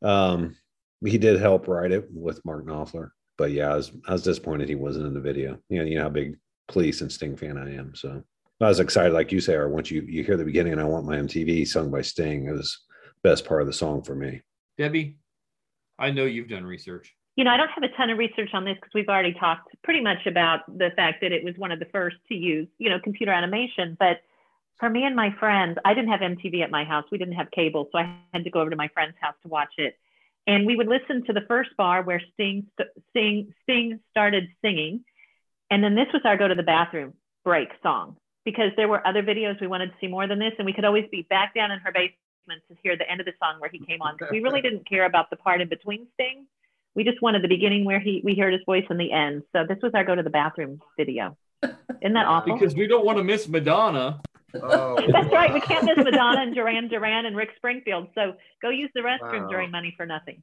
Um, 0.00 0.56
he 1.04 1.18
did 1.18 1.38
help 1.38 1.68
write 1.68 1.92
it 1.92 2.08
with 2.10 2.42
Mark 2.46 2.64
Knopfler, 2.64 3.10
but 3.36 3.50
yeah, 3.52 3.74
I 3.74 3.76
was 3.76 3.92
I 4.06 4.12
was 4.12 4.22
disappointed 4.22 4.70
he 4.70 4.74
wasn't 4.74 5.06
in 5.06 5.12
the 5.12 5.20
video. 5.20 5.58
You 5.68 5.80
know, 5.80 5.84
you 5.84 5.96
know 5.96 6.04
how 6.04 6.08
big 6.08 6.38
Police 6.66 7.02
and 7.02 7.12
Sting 7.12 7.36
fan 7.36 7.58
I 7.58 7.74
am, 7.74 7.94
so 7.94 8.22
I 8.60 8.68
was 8.68 8.80
excited, 8.80 9.12
like 9.12 9.30
you 9.30 9.40
say, 9.40 9.54
or 9.54 9.68
once 9.68 9.90
you 9.90 10.02
you 10.02 10.24
hear 10.24 10.36
the 10.36 10.44
beginning 10.44 10.72
and 10.72 10.80
I 10.80 10.84
want 10.84 11.06
my 11.06 11.16
MTV 11.16 11.66
sung 11.66 11.90
by 11.90 12.02
Sting, 12.02 12.46
it 12.48 12.52
was 12.52 12.78
best 13.22 13.44
part 13.44 13.60
of 13.60 13.66
the 13.66 13.72
song 13.72 14.02
for 14.02 14.14
me. 14.14 14.42
Debbie, 14.76 15.16
I 15.98 16.10
know 16.10 16.24
you've 16.24 16.48
done 16.48 16.64
research. 16.64 17.14
You 17.36 17.44
know, 17.44 17.50
I 17.52 17.56
don't 17.56 17.70
have 17.70 17.84
a 17.84 17.96
ton 17.96 18.10
of 18.10 18.18
research 18.18 18.50
on 18.52 18.64
this 18.64 18.74
because 18.74 18.90
we've 18.94 19.08
already 19.08 19.32
talked 19.32 19.70
pretty 19.84 20.00
much 20.00 20.26
about 20.26 20.60
the 20.66 20.90
fact 20.96 21.20
that 21.20 21.30
it 21.30 21.44
was 21.44 21.54
one 21.56 21.70
of 21.70 21.78
the 21.78 21.86
first 21.86 22.16
to 22.28 22.34
use, 22.34 22.66
you 22.78 22.90
know, 22.90 22.98
computer 22.98 23.30
animation. 23.30 23.96
But 23.98 24.22
for 24.80 24.90
me 24.90 25.04
and 25.04 25.14
my 25.14 25.32
friends, 25.38 25.78
I 25.84 25.94
didn't 25.94 26.10
have 26.10 26.20
MTV 26.20 26.64
at 26.64 26.70
my 26.70 26.82
house. 26.82 27.04
We 27.12 27.18
didn't 27.18 27.34
have 27.34 27.52
cable, 27.52 27.88
so 27.92 27.98
I 27.98 28.16
had 28.32 28.42
to 28.42 28.50
go 28.50 28.60
over 28.60 28.70
to 28.70 28.76
my 28.76 28.88
friend's 28.88 29.16
house 29.20 29.34
to 29.42 29.48
watch 29.48 29.74
it. 29.78 29.96
And 30.48 30.66
we 30.66 30.74
would 30.74 30.88
listen 30.88 31.24
to 31.26 31.32
the 31.32 31.42
first 31.46 31.76
bar 31.76 32.02
where 32.02 32.20
Sting, 32.34 32.66
Sting, 33.10 33.54
Sting 33.62 34.00
started 34.10 34.48
singing, 34.62 35.04
and 35.70 35.84
then 35.84 35.94
this 35.94 36.08
was 36.12 36.22
our 36.24 36.36
go 36.36 36.48
to 36.48 36.56
the 36.56 36.62
bathroom 36.64 37.14
break 37.44 37.68
song 37.84 38.16
because 38.44 38.70
there 38.76 38.88
were 38.88 39.06
other 39.06 39.22
videos 39.22 39.60
we 39.60 39.66
wanted 39.66 39.86
to 39.88 39.94
see 40.00 40.06
more 40.06 40.26
than 40.26 40.38
this, 40.38 40.52
and 40.58 40.66
we 40.66 40.72
could 40.72 40.84
always 40.84 41.04
be 41.10 41.22
back 41.28 41.54
down 41.54 41.70
in 41.70 41.78
her 41.80 41.92
basement 41.92 42.62
to 42.68 42.76
hear 42.82 42.96
the 42.96 43.08
end 43.10 43.20
of 43.20 43.26
the 43.26 43.32
song 43.42 43.56
where 43.60 43.70
he 43.70 43.78
came 43.78 44.00
on. 44.02 44.14
Because 44.16 44.30
we 44.32 44.40
really 44.40 44.62
didn't 44.62 44.88
care 44.88 45.04
about 45.04 45.30
the 45.30 45.36
part 45.36 45.60
in 45.60 45.68
between 45.68 46.06
Sting. 46.14 46.46
We 46.94 47.04
just 47.04 47.20
wanted 47.22 47.42
the 47.42 47.48
beginning 47.48 47.84
where 47.84 48.00
he 48.00 48.22
we 48.24 48.34
heard 48.34 48.52
his 48.52 48.62
voice 48.64 48.84
and 48.90 48.98
the 48.98 49.12
end. 49.12 49.42
So 49.52 49.64
this 49.68 49.78
was 49.82 49.92
our 49.94 50.04
go 50.04 50.14
to 50.14 50.22
the 50.22 50.30
bathroom 50.30 50.80
video. 50.96 51.36
Isn't 51.62 52.14
that 52.14 52.26
awful? 52.26 52.54
Because 52.58 52.74
we 52.74 52.86
don't 52.86 53.04
want 53.04 53.18
to 53.18 53.24
miss 53.24 53.46
Madonna. 53.48 54.20
Oh, 54.54 54.96
That's 55.12 55.32
right. 55.32 55.52
We 55.52 55.60
can't 55.60 55.84
miss 55.84 55.98
Madonna 55.98 56.40
and 56.40 56.54
Duran 56.54 56.88
Duran 56.88 57.26
and 57.26 57.36
Rick 57.36 57.50
Springfield. 57.56 58.08
So 58.14 58.34
go 58.62 58.70
use 58.70 58.90
the 58.94 59.00
restroom 59.00 59.42
Wow. 59.42 59.48
during 59.48 59.70
Money 59.70 59.92
for 59.96 60.06
Nothing. 60.06 60.42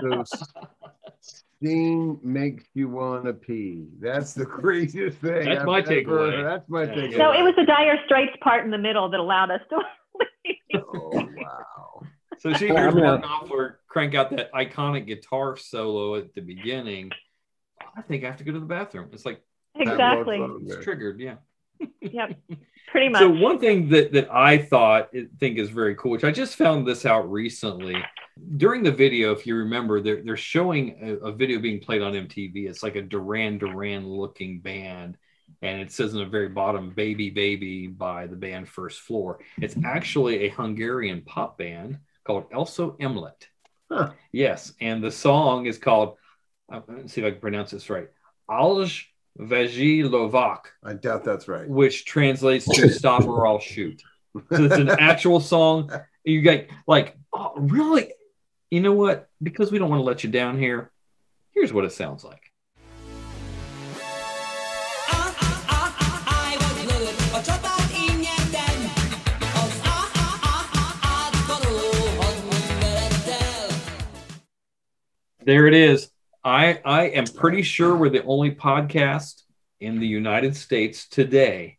So 0.00 0.24
Sting 1.62 2.18
makes 2.24 2.64
you 2.74 2.88
want 2.88 3.24
to 3.24 3.32
pee. 3.32 3.86
That's 4.00 4.34
the 4.34 4.44
craziest 4.60 5.18
thing. 5.18 5.44
That's 5.44 5.60
I've 5.60 5.66
my 5.66 5.78
ever 5.78 5.90
takeaway. 5.90 6.42
That's 6.42 6.68
my 6.68 6.86
takeaway. 6.86 7.16
So 7.16 7.30
it 7.32 7.42
was 7.42 7.54
the 7.56 7.64
Dire 7.64 7.98
Straits 8.06 8.32
part 8.40 8.64
in 8.64 8.70
the 8.72 8.78
middle 8.78 9.08
that 9.10 9.20
allowed 9.20 9.50
us 9.50 9.60
to. 9.70 9.78
Oh, 10.74 11.10
wow. 11.12 12.02
So 12.38 12.52
she 12.54 12.66
Well, 12.66 12.76
hears 12.76 12.94
I'm 12.94 13.00
Mark 13.00 13.22
Knopfler 13.24 13.74
crank 13.88 14.14
out 14.14 14.30
that 14.30 14.52
iconic 14.52 15.06
guitar 15.06 15.56
solo 15.56 16.16
at 16.16 16.34
the 16.34 16.40
beginning. 16.40 17.10
I 17.96 18.02
think 18.02 18.24
I 18.24 18.26
have 18.26 18.36
to 18.38 18.44
go 18.44 18.52
to 18.52 18.58
the 18.60 18.66
bathroom. 18.66 19.08
It's 19.12 19.24
like 19.24 19.40
Exactly. 19.76 20.38
it's 20.66 20.82
triggered. 20.84 21.20
Yeah. 21.20 21.36
Yep. 22.00 22.38
Pretty 22.88 23.08
much. 23.08 23.20
So 23.20 23.28
one 23.30 23.58
thing 23.58 23.88
that 23.90 24.12
that 24.12 24.32
I 24.32 24.58
thought 24.58 25.10
think 25.38 25.58
is 25.58 25.70
very 25.70 25.94
cool, 25.94 26.10
which 26.12 26.24
I 26.24 26.30
just 26.30 26.56
found 26.56 26.86
this 26.86 27.06
out 27.06 27.30
recently. 27.30 27.96
During 28.56 28.82
the 28.82 28.92
video, 28.92 29.32
if 29.32 29.46
you 29.46 29.56
remember, 29.56 30.00
they're 30.00 30.22
they're 30.22 30.36
showing 30.36 30.98
a, 31.02 31.28
a 31.28 31.32
video 31.32 31.58
being 31.58 31.80
played 31.80 32.02
on 32.02 32.12
MTV. 32.14 32.68
It's 32.68 32.82
like 32.82 32.96
a 32.96 33.02
Duran 33.02 33.58
Duran 33.58 34.06
looking 34.08 34.60
band, 34.60 35.16
and 35.62 35.80
it 35.80 35.92
says 35.92 36.12
in 36.12 36.18
the 36.18 36.26
very 36.26 36.48
bottom 36.48 36.90
"Baby 36.90 37.30
Baby" 37.30 37.86
by 37.86 38.26
the 38.26 38.36
band 38.36 38.68
First 38.68 39.00
Floor. 39.00 39.40
It's 39.60 39.76
actually 39.84 40.44
a 40.44 40.48
Hungarian 40.50 41.22
pop 41.22 41.58
band 41.58 41.98
called 42.24 42.50
Elso 42.50 42.98
Emlet. 42.98 43.48
Yes, 44.32 44.72
and 44.80 45.04
the 45.04 45.10
song 45.10 45.66
is 45.66 45.78
called. 45.78 46.16
uh, 46.72 46.80
Let's 46.88 47.12
see 47.12 47.20
if 47.20 47.26
I 47.26 47.30
can 47.32 47.40
pronounce 47.40 47.70
this 47.72 47.90
right. 47.90 48.08
Alj 48.50 49.04
Veji 49.38 50.02
Lovak 50.04 50.64
I 50.84 50.92
doubt 50.94 51.24
that's 51.24 51.48
right. 51.48 51.68
which 51.68 52.04
translates 52.04 52.66
to 52.66 52.88
"Stop 52.90 53.24
or 53.24 53.46
I'll 53.46 53.58
shoot." 53.60 54.02
So 54.50 54.64
it's 54.64 54.74
an 54.76 54.88
actual 54.98 55.40
song. 55.40 55.90
You 56.24 56.40
get 56.40 56.70
like, 56.86 57.16
oh, 57.34 57.52
really? 57.56 58.12
You 58.72 58.80
know 58.80 58.94
what? 58.94 59.28
Because 59.42 59.70
we 59.70 59.78
don't 59.78 59.90
want 59.90 60.00
to 60.00 60.04
let 60.04 60.24
you 60.24 60.30
down 60.30 60.58
here. 60.58 60.90
Here's 61.50 61.74
what 61.74 61.84
it 61.84 61.92
sounds 61.92 62.24
like. 62.24 62.40
There 75.44 75.66
it 75.66 75.74
is. 75.74 76.10
I 76.42 76.80
I 76.82 77.08
am 77.08 77.26
pretty 77.26 77.60
sure 77.60 77.94
we're 77.94 78.08
the 78.08 78.24
only 78.24 78.54
podcast 78.54 79.42
in 79.80 80.00
the 80.00 80.06
United 80.06 80.56
States 80.56 81.06
today 81.06 81.76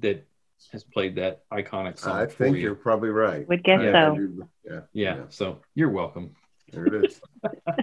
that 0.00 0.26
has 0.72 0.84
played 0.84 1.16
that 1.16 1.42
iconic 1.52 1.98
song. 1.98 2.16
I 2.16 2.26
think 2.26 2.56
you. 2.56 2.62
you're 2.62 2.74
probably 2.74 3.10
right. 3.10 3.46
Would 3.48 3.62
guess 3.62 3.80
Yeah, 3.82 3.92
so. 3.92 4.14
you- 4.14 4.48
Yeah. 4.64 4.80
Yeah, 4.92 5.16
so 5.28 5.60
you're 5.74 5.90
welcome. 5.90 6.34
There 6.72 6.86
it 6.86 7.04
is. 7.04 7.20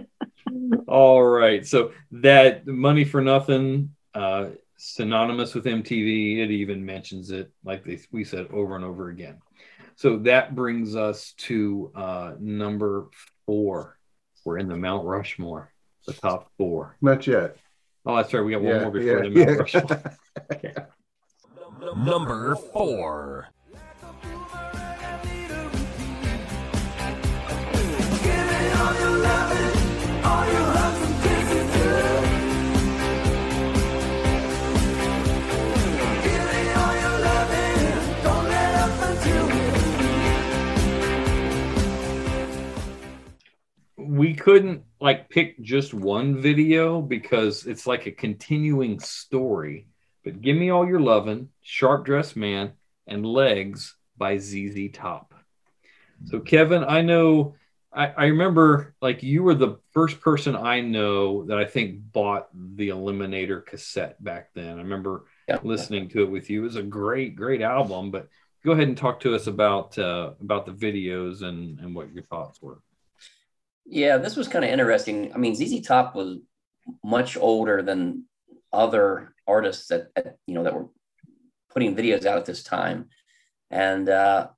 All 0.88 1.22
right. 1.22 1.64
So 1.66 1.92
that 2.10 2.66
money 2.66 3.04
for 3.04 3.20
nothing, 3.20 3.94
uh, 4.14 4.48
synonymous 4.76 5.54
with 5.54 5.64
MTV. 5.66 6.38
It 6.38 6.50
even 6.50 6.84
mentions 6.84 7.30
it, 7.30 7.52
like 7.64 7.84
they, 7.84 8.00
we 8.10 8.24
said 8.24 8.48
over 8.52 8.74
and 8.76 8.84
over 8.84 9.10
again. 9.10 9.38
So 9.96 10.18
that 10.20 10.56
brings 10.56 10.96
us 10.96 11.32
to 11.38 11.92
uh, 11.94 12.32
number 12.40 13.08
four. 13.46 13.98
We're 14.44 14.58
in 14.58 14.68
the 14.68 14.76
Mount 14.76 15.04
Rushmore, 15.06 15.70
the 16.06 16.14
top 16.14 16.50
four. 16.56 16.96
Not 17.02 17.26
yet. 17.26 17.56
Oh, 18.06 18.16
that's 18.16 18.32
right. 18.32 18.40
We 18.40 18.52
got 18.52 18.62
one 18.62 18.74
Yeah, 18.74 18.80
more 18.80 18.90
before 18.90 19.22
yeah, 19.22 19.22
the 19.22 19.30
Mount 19.30 19.36
yeah. 19.36 19.56
Rushmore. 19.56 20.02
Okay. 20.52 20.74
Number 21.96 22.56
four. 22.72 23.48
we 44.20 44.34
couldn't 44.34 44.82
like 45.00 45.30
pick 45.30 45.58
just 45.62 45.94
one 45.94 46.36
video 46.36 47.00
because 47.00 47.66
it's 47.66 47.86
like 47.86 48.06
a 48.06 48.10
continuing 48.10 49.00
story. 49.00 49.86
But 50.24 50.40
give 50.40 50.56
me 50.56 50.70
all 50.70 50.86
your 50.86 51.00
lovin', 51.00 51.48
sharp 51.62 52.04
dressed 52.04 52.36
man, 52.36 52.72
and 53.06 53.24
legs 53.24 53.96
by 54.16 54.38
ZZ 54.38 54.90
Top. 54.92 55.34
So 56.26 56.40
Kevin, 56.40 56.84
I 56.84 57.00
know 57.00 57.54
I, 57.92 58.06
I 58.08 58.24
remember 58.26 58.94
like 59.00 59.22
you 59.22 59.42
were 59.42 59.54
the 59.54 59.78
first 59.92 60.20
person 60.20 60.54
I 60.54 60.80
know 60.80 61.44
that 61.46 61.58
I 61.58 61.64
think 61.64 62.00
bought 62.12 62.48
the 62.54 62.90
Eliminator 62.90 63.64
cassette 63.64 64.22
back 64.22 64.50
then. 64.54 64.78
I 64.78 64.82
remember 64.82 65.24
listening 65.62 66.08
to 66.10 66.22
it 66.22 66.30
with 66.30 66.50
you. 66.50 66.60
It 66.60 66.64
was 66.64 66.76
a 66.76 66.82
great, 66.82 67.34
great 67.34 67.62
album. 67.62 68.10
But 68.10 68.28
go 68.64 68.72
ahead 68.72 68.88
and 68.88 68.96
talk 68.96 69.20
to 69.20 69.34
us 69.34 69.46
about 69.46 69.98
uh, 69.98 70.32
about 70.40 70.66
the 70.66 70.72
videos 70.72 71.42
and 71.42 71.80
and 71.80 71.94
what 71.94 72.12
your 72.12 72.22
thoughts 72.24 72.62
were. 72.62 72.80
Yeah, 73.86 74.18
this 74.18 74.36
was 74.36 74.46
kind 74.46 74.64
of 74.64 74.70
interesting. 74.70 75.34
I 75.34 75.38
mean, 75.38 75.56
ZZ 75.56 75.84
Top 75.84 76.14
was 76.14 76.38
much 77.02 77.36
older 77.36 77.82
than 77.82 78.24
other 78.72 79.34
artists 79.46 79.88
that, 79.88 80.14
that 80.14 80.36
you 80.46 80.54
know 80.54 80.64
that 80.64 80.74
were 80.74 80.88
putting 81.70 81.96
videos 81.96 82.24
out 82.24 82.38
at 82.38 82.46
this 82.46 82.62
time, 82.62 83.08
and 83.70 84.08
uh, 84.08 84.48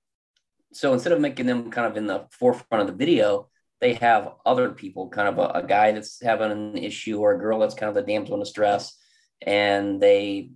so 0.73 0.93
instead 0.93 1.13
of 1.13 1.21
making 1.21 1.47
them 1.47 1.71
kind 1.71 1.87
of 1.87 1.97
in 1.97 2.07
the 2.07 2.27
forefront 2.31 2.83
of 2.83 2.87
the 2.87 3.05
video, 3.05 3.49
they 3.81 3.95
have 3.95 4.35
other 4.47 4.71
people, 4.71 5.09
kind 5.09 5.29
of 5.29 5.39
a, 5.39 5.59
a 5.59 5.67
guy 5.67 5.93
that's 5.93 6.23
having 6.23 6.51
an 6.51 6.77
issue 6.77 7.19
or 7.19 7.33
a 7.33 7.39
girl 7.39 7.59
that's 7.59 7.75
kind 7.75 7.89
of 7.89 7.95
the 7.95 8.03
damsel 8.03 8.35
in 8.35 8.41
distress, 8.41 8.97
and 9.43 10.01
they 10.01 10.51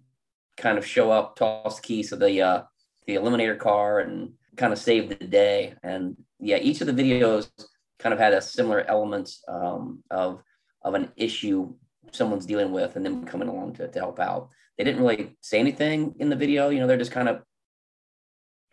kind 0.57 0.78
of 0.78 0.86
show 0.86 1.11
up, 1.11 1.36
toss 1.36 1.76
the 1.76 1.82
keys 1.82 2.11
to 2.11 2.16
the 2.16 2.40
uh, 2.40 2.62
the 3.07 3.16
eliminator 3.16 3.59
car, 3.59 4.00
and 4.00 4.32
kind 4.57 4.72
of 4.72 4.78
save 4.78 5.09
the 5.09 5.14
day. 5.16 5.74
And 5.82 6.16
yeah, 6.38 6.59
each 6.59 6.80
of 6.80 6.86
the 6.86 6.92
videos 6.92 7.50
kind 7.98 8.12
of 8.12 8.18
had 8.18 8.32
a 8.32 8.40
similar 8.40 8.82
element 8.82 9.30
um, 9.48 10.02
of 10.11 10.42
of 10.82 10.94
an 10.94 11.11
issue 11.16 11.74
someone's 12.12 12.46
dealing 12.46 12.72
with 12.72 12.96
and 12.96 13.04
then 13.04 13.24
coming 13.24 13.48
along 13.48 13.74
to, 13.74 13.88
to 13.88 13.98
help 13.98 14.18
out. 14.18 14.48
They 14.78 14.84
didn't 14.84 15.00
really 15.00 15.36
say 15.40 15.59
anything 15.59 16.14
in 16.18 16.28
the 16.28 16.36
video, 16.36 16.68
you 16.68 16.80
know, 16.80 16.86
they're 16.86 16.96
just 16.96 17.12
kind 17.12 17.28
of 17.28 17.42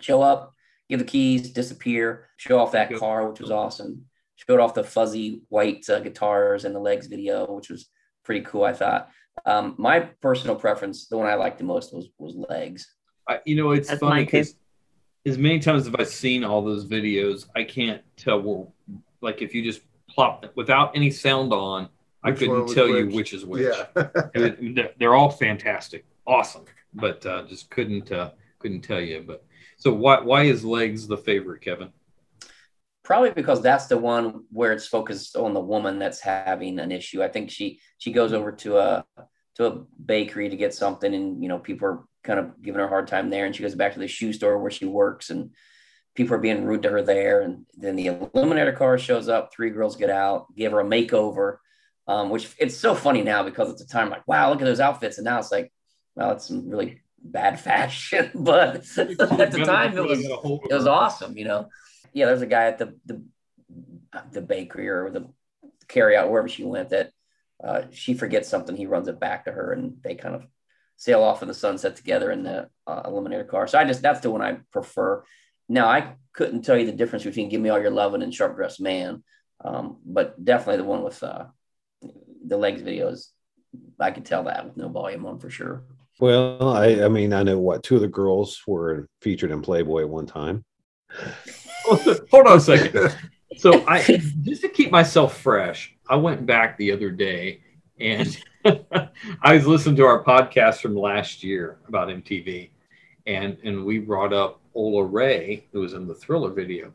show 0.02 0.22
up, 0.22 0.54
give 0.90 1.00
the 1.00 1.06
keys, 1.06 1.52
disappear, 1.52 2.28
show 2.38 2.60
off 2.60 2.74
that 2.74 2.94
car, 2.96 3.30
which 3.30 3.40
was 3.40 3.52
awesome. 3.52 4.06
Showed 4.36 4.60
off 4.60 4.74
the 4.74 4.84
fuzzy 4.84 5.44
white 5.50 5.88
uh, 5.90 6.00
guitars 6.00 6.66
and 6.66 6.76
the 6.76 6.80
legs 6.80 7.08
video, 7.08 7.46
which 7.54 7.70
was 7.70 7.90
pretty 8.26 8.42
cool, 8.42 8.64
I 8.64 8.74
thought. 8.74 9.10
Um, 9.46 9.76
my 9.78 10.02
personal 10.22 10.56
preference, 10.56 11.08
the 11.08 11.18
one 11.18 11.28
I 11.28 11.36
liked 11.36 11.60
the 11.60 11.64
most 11.64 11.94
was 11.94 12.10
was 12.18 12.36
legs. 12.50 12.86
I, 13.28 13.40
you 13.46 13.56
know, 13.56 13.72
it's 13.72 13.90
That's 13.90 14.00
funny 14.00 14.26
because 14.26 14.56
as 15.26 15.38
many 15.38 15.60
times 15.60 15.88
as 15.88 15.96
I've 15.98 16.08
seen 16.08 16.44
all 16.44 16.62
those 16.62 16.86
videos, 16.86 17.48
I 17.56 17.64
can't 17.64 18.02
tell 18.18 18.42
where, 18.42 18.68
like, 19.22 19.42
if 19.42 19.54
you 19.56 19.64
just 19.64 19.82
plop 20.10 20.42
them 20.42 20.52
without 20.56 20.96
any 20.96 21.10
sound 21.10 21.54
on, 21.54 21.90
I 22.24 22.32
couldn't 22.32 22.64
was 22.64 22.74
tell 22.74 22.88
you 22.88 23.06
which? 23.08 23.16
which 23.16 23.34
is 23.34 23.46
which. 23.46 23.64
Yeah. 23.64 23.86
It- 24.36 24.76
they're- 24.76 24.94
they're 24.98 25.14
all 25.16 25.30
fantastic, 25.30 26.06
awesome, 26.26 26.66
but 26.94 27.26
uh, 27.26 27.46
just 27.48 27.70
couldn't 27.70 28.12
uh, 28.12 28.32
couldn't 28.60 28.82
tell 28.82 29.02
you. 29.02 29.24
But 29.26 29.46
so 29.78 29.94
why 29.94 30.20
why 30.22 30.44
is 30.44 30.64
legs 30.64 31.08
the 31.08 31.18
favorite, 31.18 31.62
Kevin? 31.62 31.90
probably 33.04 33.32
because 33.32 33.62
that's 33.62 33.88
the 33.88 33.98
one 33.98 34.46
where 34.50 34.72
it's 34.72 34.88
focused 34.88 35.36
on 35.36 35.54
the 35.54 35.60
woman 35.60 36.00
that's 36.00 36.22
having 36.22 36.80
an 36.80 36.90
issue. 36.90 37.22
I 37.22 37.28
think 37.28 37.52
she 37.52 37.82
she 37.98 38.12
goes 38.14 38.32
over 38.34 38.52
to 38.54 38.78
a 38.78 39.06
to 39.56 39.66
a 39.68 39.84
bakery 40.04 40.50
to 40.50 40.56
get 40.56 40.74
something, 40.74 41.14
and 41.14 41.42
you 41.44 41.50
know 41.50 41.60
people 41.60 41.88
are 41.88 42.04
kind 42.24 42.40
of 42.40 42.62
giving 42.62 42.80
her 42.80 42.86
a 42.86 42.90
hard 42.90 43.08
time 43.08 43.30
there, 43.30 43.46
and 43.46 43.54
she 43.56 43.62
goes 43.64 43.76
back 43.76 43.94
to 43.94 44.00
the 44.00 44.08
shoe 44.08 44.32
store 44.34 44.58
where 44.60 44.72
she 44.72 44.86
works, 44.86 45.30
and 45.30 45.52
people 46.16 46.36
are 46.36 46.40
being 46.40 46.64
rude 46.64 46.84
to 46.84 46.90
her 46.90 47.02
there. 47.02 47.42
And 47.42 47.66
then 47.76 47.96
the 47.98 48.08
Eliminator 48.08 48.76
car 48.76 48.98
shows 48.98 49.28
up. 49.28 49.52
Three 49.54 49.70
girls 49.70 49.98
get 49.98 50.10
out, 50.10 50.56
give 50.56 50.72
her 50.72 50.80
a 50.80 50.86
makeover, 50.86 51.58
um, 52.08 52.30
which 52.30 52.54
it's 52.58 52.76
so 52.76 52.96
funny 52.96 53.22
now 53.22 53.44
because 53.44 53.70
at 53.70 53.78
the 53.78 53.86
time, 53.86 54.10
like, 54.10 54.28
wow, 54.28 54.50
look 54.50 54.62
at 54.62 54.66
those 54.66 54.80
outfits. 54.80 55.18
And 55.18 55.26
now 55.26 55.40
it's 55.40 55.52
like, 55.52 55.72
well, 56.16 56.32
it's 56.32 56.48
some 56.48 56.70
really 56.70 57.02
bad 57.20 57.60
fashion. 57.60 58.32
but 58.34 58.76
at 58.98 59.52
the 59.52 59.64
time, 59.66 59.98
it 59.98 60.04
was, 60.04 60.24
it 60.24 60.74
was 60.74 60.88
awesome, 60.88 61.38
you 61.38 61.46
know? 61.46 61.70
Yeah, 62.14 62.28
there's 62.28 62.42
a 62.42 62.48
guy 62.48 62.66
at 62.66 62.78
the, 62.78 62.98
the, 63.06 63.24
the 64.32 64.42
bakery 64.42 64.90
or 64.90 65.10
the 65.10 65.30
carry 65.88 66.16
out 66.16 66.30
wherever 66.30 66.48
she 66.48 66.64
went 66.64 66.90
that 66.90 67.12
uh, 67.64 67.84
she 67.92 68.14
forgets 68.14 68.50
something. 68.50 68.76
He 68.76 68.86
runs 68.86 69.08
it 69.08 69.20
back 69.20 69.46
to 69.46 69.52
her 69.52 69.72
and 69.72 69.98
they 70.04 70.16
kind 70.16 70.36
of 70.36 70.46
sail 70.98 71.24
off 71.24 71.42
in 71.42 71.48
the 71.48 71.54
sunset 71.54 71.96
together 71.96 72.32
in 72.32 72.44
the 72.44 72.70
uh, 72.86 73.04
Eliminator 73.04 73.48
car. 73.48 73.68
So 73.68 73.80
I 73.80 73.86
just, 73.86 74.02
that's 74.02 74.20
the 74.20 74.30
one 74.30 74.42
I 74.42 74.58
prefer. 74.72 75.24
Now, 75.70 75.88
I 75.88 76.16
couldn't 76.34 76.64
tell 76.64 76.78
you 76.78 76.86
the 76.86 76.92
difference 76.92 77.24
between 77.24 77.50
Give 77.50 77.62
Me 77.62 77.70
All 77.70 77.80
Your 77.80 77.90
Lovin' 77.90 78.22
and 78.22 78.34
Sharp 78.34 78.56
Dressed 78.56 78.82
Man, 78.82 79.24
um, 79.64 79.98
but 80.06 80.44
definitely 80.44 80.78
the 80.78 80.90
one 80.90 81.04
with 81.04 81.24
uh, 81.24 81.46
the 82.44 82.58
legs 82.58 82.82
videos. 82.82 83.30
I 84.00 84.12
could 84.12 84.26
tell 84.26 84.44
that 84.44 84.66
with 84.66 84.78
no 84.78 84.90
volume 84.90 85.26
on 85.26 85.40
for 85.40 85.50
sure. 85.50 85.84
Well, 86.20 86.70
I, 86.70 87.04
I 87.04 87.08
mean, 87.08 87.34
I 87.34 87.44
know 87.44 87.58
what 87.58 87.84
two 87.84 87.96
of 87.96 88.02
the 88.02 88.08
girls 88.08 88.62
were 88.68 89.08
featured 89.22 89.52
in 89.52 89.62
Playboy 89.62 90.02
at 90.02 90.10
one 90.10 90.28
time. 90.28 90.64
Hold 91.86 92.48
on 92.48 92.58
a 92.58 92.60
second. 92.60 93.16
So 93.58 93.86
I 93.88 94.02
just 94.42 94.62
to 94.62 94.70
keep 94.70 94.92
myself 94.92 95.40
fresh, 95.40 95.96
I 96.10 96.16
went 96.16 96.46
back 96.46 96.78
the 96.78 96.92
other 96.92 97.12
day 97.12 97.62
and 98.00 98.38
I 99.42 99.54
was 99.54 99.68
listening 99.68 99.96
to 99.98 100.06
our 100.06 100.24
podcast 100.24 100.82
from 100.82 100.96
last 100.96 101.44
year 101.44 101.78
about 101.88 102.10
MTV, 102.10 102.70
and 103.26 103.58
and 103.64 103.86
we 103.86 104.00
brought 104.00 104.34
up 104.34 104.62
Ola 104.74 105.04
Ray, 105.04 105.68
who 105.72 105.82
was 105.82 105.94
in 105.94 106.08
the 106.08 106.16
Thriller 106.16 106.52
video. 106.52 106.94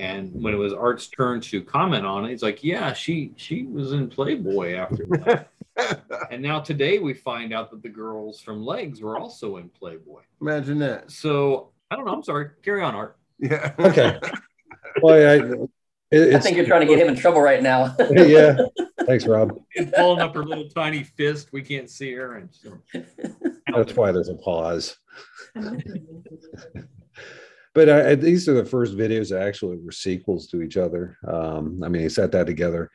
And 0.00 0.32
when 0.32 0.54
it 0.54 0.56
was 0.56 0.72
Art's 0.72 1.08
turn 1.08 1.42
to 1.42 1.62
comment 1.62 2.06
on 2.06 2.24
it, 2.24 2.30
he's 2.30 2.42
like, 2.42 2.64
"Yeah, 2.64 2.94
she 2.94 3.32
she 3.36 3.64
was 3.64 3.92
in 3.92 4.08
Playboy 4.08 4.74
after 4.74 5.04
that." 5.10 5.50
and 6.30 6.42
now 6.42 6.58
today 6.58 6.98
we 6.98 7.12
find 7.12 7.52
out 7.52 7.70
that 7.70 7.82
the 7.82 7.88
girls 7.90 8.40
from 8.40 8.64
Legs 8.64 9.02
were 9.02 9.18
also 9.18 9.58
in 9.58 9.68
Playboy. 9.68 10.22
Imagine 10.40 10.78
that. 10.78 11.10
So 11.10 11.72
I 11.90 11.96
don't 11.96 12.06
know. 12.06 12.14
I'm 12.14 12.22
sorry. 12.22 12.48
Carry 12.62 12.82
on, 12.82 12.94
Art. 12.94 13.18
Yeah. 13.38 13.74
Okay. 13.78 14.18
Well, 15.02 15.14
I, 15.14 15.66
it, 16.10 16.34
I 16.34 16.40
think 16.40 16.56
you're 16.56 16.66
trying 16.66 16.80
to 16.80 16.86
get 16.86 16.98
him 16.98 17.08
in 17.08 17.14
trouble 17.14 17.40
right 17.42 17.62
now. 17.62 17.94
yeah. 18.10 18.56
Thanks, 19.06 19.26
Rob. 19.26 19.60
It's 19.74 19.92
pulling 19.96 20.20
up 20.20 20.34
her 20.34 20.42
little 20.42 20.68
tiny 20.68 21.04
fist. 21.04 21.52
We 21.52 21.62
can't 21.62 21.88
see 21.88 22.12
her, 22.14 22.38
and 22.38 22.48
so. 22.50 22.78
That's 23.72 23.94
why 23.94 24.10
there's 24.10 24.28
a 24.28 24.34
pause. 24.34 24.96
But 27.74 27.88
uh, 27.88 28.14
these 28.16 28.48
are 28.48 28.54
the 28.54 28.64
first 28.64 28.96
videos 28.96 29.30
that 29.30 29.42
actually 29.42 29.76
were 29.78 29.92
sequels 29.92 30.46
to 30.48 30.62
each 30.62 30.76
other. 30.76 31.18
Um, 31.26 31.80
I 31.84 31.88
mean, 31.88 32.02
they 32.02 32.08
set 32.08 32.32
that 32.32 32.46
together. 32.46 32.90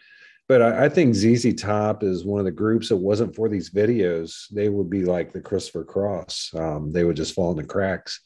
But 0.48 0.62
I, 0.62 0.86
I, 0.86 0.90
think 0.90 1.16
ZZ 1.16 1.56
Top 1.56 2.04
is 2.04 2.24
one 2.24 2.40
of 2.40 2.46
the 2.46 2.52
groups 2.52 2.90
that 2.90 2.98
wasn't 2.98 3.36
for 3.36 3.50
these 3.50 3.72
videos. 3.72 4.48
They 4.52 4.70
would 4.70 4.90
be 4.90 5.04
like 5.04 5.34
the 5.34 5.42
Christopher 5.42 5.84
Cross. 5.84 6.52
Um, 6.56 6.92
they 6.92 7.04
would 7.04 7.16
just 7.16 7.34
fall 7.34 7.52
in 7.52 7.58
the 7.58 7.64
cracks. 7.64 8.20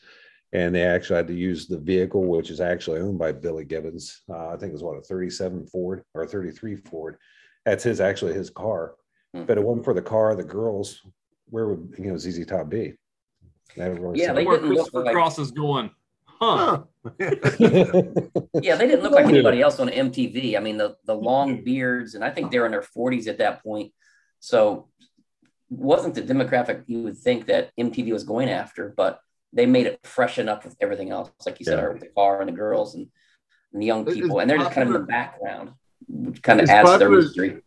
And 0.52 0.74
they 0.74 0.84
actually 0.84 1.18
had 1.18 1.28
to 1.28 1.36
use 1.36 1.68
the 1.68 1.78
vehicle, 1.78 2.26
which 2.26 2.50
is 2.50 2.60
actually 2.60 3.00
owned 3.00 3.20
by 3.20 3.32
Billy 3.32 3.64
Gibbons. 3.64 4.22
Uh, 4.28 4.48
I 4.48 4.58
think 4.58 4.72
it 4.72 4.74
was 4.74 4.84
what 4.84 4.98
a 4.98 5.02
37 5.02 5.68
Ford 5.68 6.04
or 6.14 6.26
33 6.26 6.76
Ford. 6.78 7.18
That's 7.66 7.84
his 7.84 8.02
actually 8.02 8.34
his 8.34 8.50
car. 8.50 8.96
Hmm. 9.34 9.44
But 9.44 9.60
it 9.60 9.64
wasn't 9.64 9.86
for 9.86 9.94
the 9.94 10.02
car, 10.02 10.36
the 10.36 10.44
girls. 10.44 11.02
Where 11.50 11.68
would 11.68 11.94
you 12.00 12.12
know 12.12 12.18
ZZ 12.18 12.46
Top 12.48 12.70
be? 12.70 12.96
Really 13.78 14.20
yeah, 14.20 14.34
they 14.34 14.44
Where 14.46 14.58
didn't 14.58 14.70
look 14.70 14.78
Christopher 14.78 15.06
like, 15.06 15.14
Cross 15.14 15.40
is 15.40 15.52
going, 15.52 15.92
huh? 16.40 16.84
yeah, 17.20 18.76
they 18.76 18.88
didn't 18.88 19.04
look 19.04 19.12
like 19.12 19.26
anybody 19.26 19.62
else 19.62 19.80
on 19.80 19.90
MTV. 19.90 20.56
I 20.56 20.60
mean, 20.60 20.78
the 20.78 20.96
the 21.06 21.16
long 21.16 21.58
hmm. 21.58 21.64
beards, 21.64 22.16
and 22.16 22.24
I 22.24 22.30
think 22.30 22.52
they're 22.52 22.66
in 22.66 22.72
their 22.72 22.82
40s 22.82 23.28
at 23.28 23.40
that 23.40 23.64
point. 23.64 23.94
So 24.40 24.88
wasn't 25.70 26.16
the 26.16 26.22
demographic 26.22 26.84
you 26.88 27.04
would 27.04 27.18
think 27.18 27.46
that 27.48 27.72
MTV 27.78 28.12
was 28.12 28.24
going 28.24 28.50
after, 28.50 28.94
but 28.96 29.20
they 29.54 29.66
made 29.66 29.88
it 29.88 30.00
freshen 30.04 30.50
up 30.50 30.64
with 30.64 30.76
everything 30.80 31.12
else, 31.12 31.32
like 31.46 31.60
you 31.60 31.66
said, 31.66 31.80
Yeah. 31.80 31.90
with 31.90 32.02
the 32.02 32.08
car 32.08 32.42
and 32.42 32.50
the 32.50 32.54
girls 32.54 32.96
and, 32.96 33.08
and 33.74 33.82
the 33.82 33.86
young 33.86 34.06
people, 34.06 34.40
it's 34.40 34.42
and 34.42 34.50
they're 34.50 34.58
just 34.58 34.72
kind 34.72 34.88
of 34.90 34.96
in 34.96 35.02
the 35.02 35.08
background, 35.08 35.72
which 36.08 36.42
kind 36.42 36.60
of 36.60 36.64
It's 36.64 36.72
adds 36.72 36.92
to 36.92 36.98
their 36.98 37.10
mystery. 37.10 37.62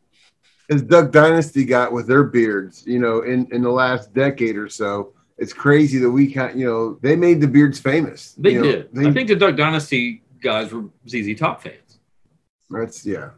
As 0.71 0.83
Duck 0.83 1.11
Dynasty 1.11 1.65
got 1.65 1.93
with 1.93 2.07
their 2.07 2.25
beards, 2.25 2.85
you 2.87 2.99
know, 2.99 3.23
in, 3.23 3.49
in 3.53 3.63
the 3.63 3.71
last 3.71 4.13
decade 4.15 4.57
or 4.57 4.69
so, 4.69 5.15
it's 5.43 5.53
crazy 5.53 5.99
that 5.99 6.11
we 6.11 6.25
can't, 6.33 6.55
you 6.57 6.67
know, 6.67 6.99
they 7.03 7.17
made 7.17 7.41
the 7.41 7.49
beards 7.49 7.79
famous. 7.81 8.35
They 8.39 8.53
You 8.55 8.59
know, 8.61 8.71
did. 8.73 8.89
They, 8.95 9.07
I 9.09 9.13
think 9.13 9.29
the 9.29 9.37
Duck 9.37 9.57
Dynasty 9.57 10.23
guys 10.43 10.73
were 10.73 10.85
ZZ 11.09 11.39
Top 11.39 11.63
fans. 11.63 11.99
that's 12.71 13.05
yeah. 13.05 13.31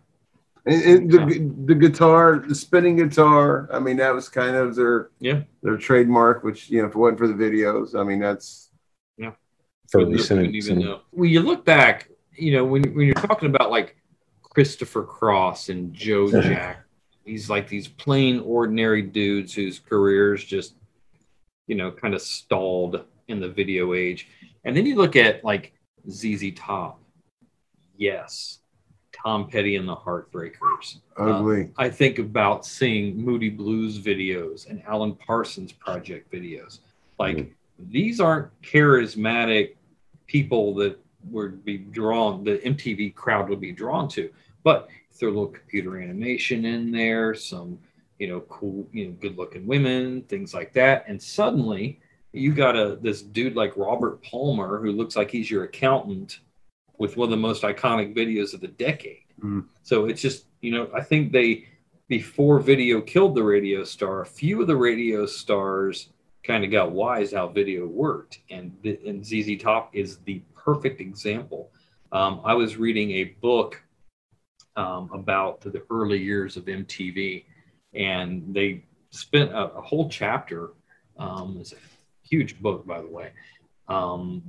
And, 0.67 0.83
and 0.83 1.11
the, 1.11 1.53
the 1.67 1.75
guitar, 1.75 2.43
the 2.47 2.55
spinning 2.55 2.97
guitar. 2.97 3.69
I 3.73 3.79
mean, 3.79 3.97
that 3.99 4.15
was 4.15 4.29
kind 4.29 4.57
of 4.57 4.75
their 4.77 5.11
Yeah. 5.21 5.43
their 5.63 5.77
trademark. 5.77 6.43
Which 6.45 6.71
you 6.71 6.81
know, 6.81 6.89
if 6.89 6.95
it 6.95 6.99
wasn't 6.99 7.19
for 7.19 7.29
the 7.29 7.35
videos, 7.35 7.99
I 7.99 8.03
mean, 8.03 8.19
that's 8.21 8.71
Yeah. 9.19 9.33
For 9.91 9.99
Wouldn't- 9.99 10.17
recent- 10.17 10.39
wouldn't 10.41 10.57
even 10.57 10.79
know. 10.79 11.01
When 11.11 11.29
you 11.31 11.41
look 11.41 11.65
back, 11.67 12.09
you 12.37 12.53
know, 12.53 12.65
when 12.65 12.83
when 12.95 13.05
you're 13.07 13.15
talking 13.15 13.49
about 13.55 13.71
like 13.71 13.97
Christopher 14.43 15.03
Cross 15.05 15.69
and 15.69 15.93
Joe 15.93 16.31
Jack, 16.49 16.85
he's 17.27 17.51
like 17.51 17.69
these 17.69 17.87
plain 17.89 18.41
ordinary 18.41 19.03
dudes 19.03 19.53
whose 19.55 19.79
careers 19.79 20.43
just, 20.45 20.75
you 21.67 21.75
know, 21.75 21.91
kind 21.91 22.15
of 22.15 22.23
stalled 22.23 23.05
in 23.29 23.41
the 23.41 23.49
video 23.49 23.95
age. 23.95 24.29
And 24.65 24.77
then 24.77 24.87
you 24.87 24.97
look 24.97 25.17
at 25.17 25.45
like 25.45 25.73
ZZ 26.11 26.53
Top. 26.57 27.01
Yes. 27.97 28.59
Tom 29.13 29.49
Petty 29.49 29.77
and 29.77 29.89
the 29.89 29.97
Heartbreakers. 29.97 30.99
Uh, 31.19 31.31
ugly. 31.31 31.71
I 31.79 31.89
think 31.89 32.19
about 32.19 32.67
seeing 32.67 33.17
Moody 33.17 33.49
Blues 33.49 33.99
videos 33.99 34.69
and 34.69 34.83
Alan 34.87 35.15
Parsons 35.15 35.73
project 35.73 36.31
videos. 36.33 36.81
Like 37.19 37.55
these 37.79 38.21
aren't 38.21 38.51
charismatic 38.63 39.77
people 40.27 40.75
that 40.75 40.99
would 41.31 41.65
be 41.65 41.79
drawn, 41.79 42.45
the 42.45 42.59
MTV 42.59 43.15
crowd 43.15 43.49
would 43.49 43.61
be 43.61 43.73
drawn 43.73 44.09
to. 44.09 44.31
But 44.63 44.89
if 45.11 45.19
there's 45.19 45.31
a 45.31 45.35
little 45.35 45.47
computer 45.47 46.01
animation 46.01 46.65
in 46.65 46.91
there, 46.91 47.35
some, 47.35 47.79
you 48.19 48.29
know, 48.29 48.41
cool, 48.43 48.87
you 48.93 49.07
know, 49.07 49.13
good 49.21 49.37
looking 49.37 49.67
women, 49.67 50.23
things 50.23 50.55
like 50.55 50.73
that. 50.75 51.05
And 51.09 51.21
suddenly 51.21 52.01
you 52.33 52.53
got 52.53 52.77
a 52.77 52.99
this 53.01 53.23
dude 53.23 53.55
like 53.57 53.77
Robert 53.77 54.23
Palmer 54.23 54.81
who 54.81 54.93
looks 54.93 55.17
like 55.17 55.31
he's 55.31 55.51
your 55.51 55.65
accountant 55.65 56.41
with 56.99 57.17
one 57.17 57.27
of 57.27 57.31
the 57.31 57.37
most 57.37 57.63
iconic 57.63 58.15
videos 58.15 58.55
of 58.55 58.61
the 58.61 58.69
decade. 58.69 59.25
Mm. 59.43 59.67
So 59.83 60.07
it's 60.07 60.23
just, 60.23 60.47
you 60.61 60.73
know, 60.73 60.89
I 60.95 61.03
think 61.03 61.33
they, 61.33 61.67
before 62.09 62.61
video 62.61 63.01
killed 63.01 63.35
the 63.35 63.43
radio 63.43 63.85
star, 63.85 64.21
a 64.21 64.27
few 64.27 64.61
of 64.61 64.67
the 64.67 64.77
radio 64.77 65.27
stars 65.27 66.11
kind 66.43 66.65
of 66.65 66.71
got 66.71 66.93
wise 66.93 67.33
how 67.33 67.49
video 67.49 67.87
worked. 67.87 68.41
And, 68.51 68.77
the, 68.83 68.99
and 69.07 69.25
ZZ 69.25 69.61
Top 69.61 69.95
is 69.95 70.19
the 70.19 70.43
perfect 70.55 71.01
example. 71.01 71.71
Um, 72.13 72.41
I 72.45 72.55
was 72.55 72.77
reading 72.77 73.13
a 73.13 73.25
book 73.25 73.83
um, 74.77 75.11
about 75.13 75.61
the 75.61 75.83
early 75.91 76.23
years 76.23 76.57
of 76.57 76.65
MTV, 76.65 77.45
and 77.95 78.55
they 78.55 78.85
spent 79.11 79.53
a, 79.53 79.73
a 79.73 79.81
whole 79.81 80.09
chapter. 80.09 80.71
Um, 81.19 81.59
it's 81.61 81.73
a 81.73 81.77
huge 82.23 82.61
book, 82.61 82.87
by 82.87 83.01
the 83.01 83.09
way. 83.09 83.33
Um, 83.89 84.43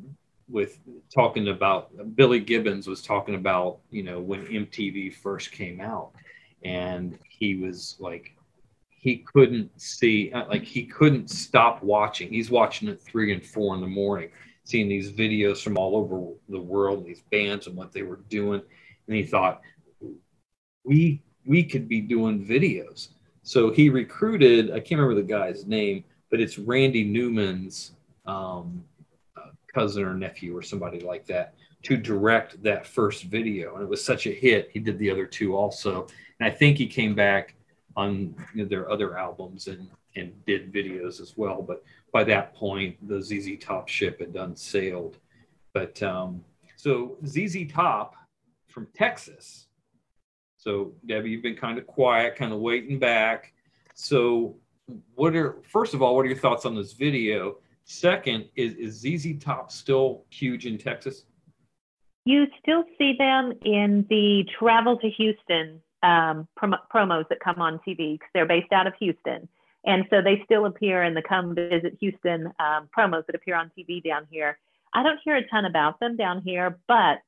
with 0.47 0.79
talking 1.13 1.49
about 1.49 2.15
Billy 2.15 2.39
Gibbons 2.39 2.87
was 2.87 3.01
talking 3.01 3.35
about 3.35 3.79
you 3.89 4.03
know 4.03 4.19
when 4.19 4.45
MTV 4.45 5.15
first 5.15 5.51
came 5.51 5.81
out, 5.81 6.11
and 6.63 7.17
he 7.27 7.55
was 7.55 7.95
like 7.99 8.35
he 8.89 9.17
couldn't 9.17 9.69
see 9.79 10.31
uh, 10.33 10.47
like 10.47 10.63
he 10.63 10.85
couldn't 10.85 11.29
stop 11.29 11.83
watching. 11.83 12.29
He's 12.29 12.49
watching 12.49 12.89
at 12.89 13.01
three 13.01 13.33
and 13.33 13.45
four 13.45 13.75
in 13.75 13.81
the 13.81 13.87
morning, 13.87 14.29
seeing 14.63 14.87
these 14.87 15.11
videos 15.11 15.63
from 15.63 15.77
all 15.77 15.95
over 15.95 16.33
the 16.49 16.61
world, 16.61 17.05
these 17.05 17.21
bands 17.31 17.67
and 17.67 17.75
what 17.75 17.91
they 17.91 18.03
were 18.03 18.21
doing, 18.29 18.61
and 19.07 19.15
he 19.15 19.23
thought 19.23 19.61
we 20.83 21.21
we 21.45 21.63
could 21.63 21.87
be 21.87 22.01
doing 22.01 22.45
videos. 22.45 23.09
So 23.45 23.71
he 23.71 23.89
recruited 23.89 24.71
I 24.71 24.79
can't 24.79 24.99
remember 24.99 25.15
the 25.15 25.27
guy's 25.27 25.65
name, 25.65 26.03
but 26.29 26.41
it's 26.41 26.59
Randy 26.59 27.03
Newman's. 27.03 27.93
Um, 28.25 28.83
cousin 29.75 30.05
or 30.05 30.13
nephew 30.13 30.55
or 30.55 30.61
somebody 30.61 31.01
like 31.01 31.25
that 31.25 31.53
to 31.83 31.97
direct 31.97 32.63
that 32.63 32.87
first 32.87 33.25
video. 33.25 33.75
And 33.75 33.83
it 33.83 33.89
was 33.89 34.03
such 34.03 34.25
a 34.25 34.31
hit. 34.31 34.69
He 34.71 34.79
did 34.79 34.97
the 34.97 35.11
other 35.11 35.25
two 35.25 35.55
also. 35.55 36.07
And 36.39 36.47
I 36.47 36.49
think 36.49 36.77
he 36.77 36.87
came 36.87 37.13
back 37.13 37.55
on 37.97 38.33
you 38.55 38.63
know, 38.63 38.65
their 38.65 38.89
other 38.89 39.17
albums 39.17 39.67
and, 39.67 39.87
and 40.15 40.33
did 40.45 40.73
videos 40.73 41.19
as 41.21 41.33
well. 41.35 41.61
But 41.61 41.83
by 42.11 42.23
that 42.23 42.55
point, 42.55 42.95
the 43.07 43.21
ZZ 43.21 43.57
Top 43.59 43.89
ship 43.89 44.19
had 44.19 44.33
done 44.33 44.55
sailed. 44.55 45.17
But 45.73 46.01
um, 46.01 46.43
so 46.77 47.17
ZZ 47.27 47.67
Top 47.69 48.15
from 48.67 48.87
Texas. 48.95 49.67
So 50.65 50.93
Debbie, 51.05 51.29
you've 51.29 51.43
been 51.43 51.55
kind 51.55 51.77
of 51.77 51.87
quiet, 51.87 52.35
kind 52.35 52.51
of 52.51 52.59
waiting 52.59 52.99
back. 52.99 53.53
So 53.93 54.57
what 55.13 55.35
are 55.35 55.57
first 55.63 55.93
of 55.93 56.01
all, 56.01 56.15
what 56.15 56.25
are 56.25 56.29
your 56.29 56.37
thoughts 56.37 56.65
on 56.65 56.75
this 56.75 56.93
video? 56.93 57.59
Second, 57.85 58.49
is 58.55 58.73
is 58.73 58.99
ZZ 58.99 59.37
Top 59.39 59.71
still 59.71 60.23
huge 60.29 60.65
in 60.65 60.77
Texas? 60.77 61.25
you 62.25 62.47
still 62.59 62.83
see 62.97 63.15
them 63.17 63.53
in 63.63 64.05
the 64.09 64.45
travel 64.57 64.97
to 64.97 65.09
Houston 65.09 65.81
um, 66.03 66.47
prom- 66.57 66.75
promos 66.93 67.27
that 67.29 67.39
come 67.39 67.61
on 67.61 67.79
TV 67.87 68.15
because 68.15 68.29
they're 68.33 68.47
based 68.47 68.73
out 68.73 68.87
of 68.87 68.93
Houston. 68.99 69.47
And 69.85 70.05
so 70.09 70.21
they 70.21 70.41
still 70.43 70.65
appear 70.65 71.03
in 71.03 71.13
the 71.13 71.21
come 71.21 71.53
visit 71.53 71.95
Houston 71.99 72.47
um, 72.59 72.89
promos 72.95 73.25
that 73.27 73.35
appear 73.35 73.55
on 73.55 73.71
TV 73.77 74.03
down 74.03 74.27
here. 74.31 74.57
I 74.93 75.03
don't 75.03 75.19
hear 75.23 75.35
a 75.35 75.47
ton 75.47 75.65
about 75.65 75.99
them 75.99 76.17
down 76.17 76.41
here, 76.41 76.79
but 76.87 77.19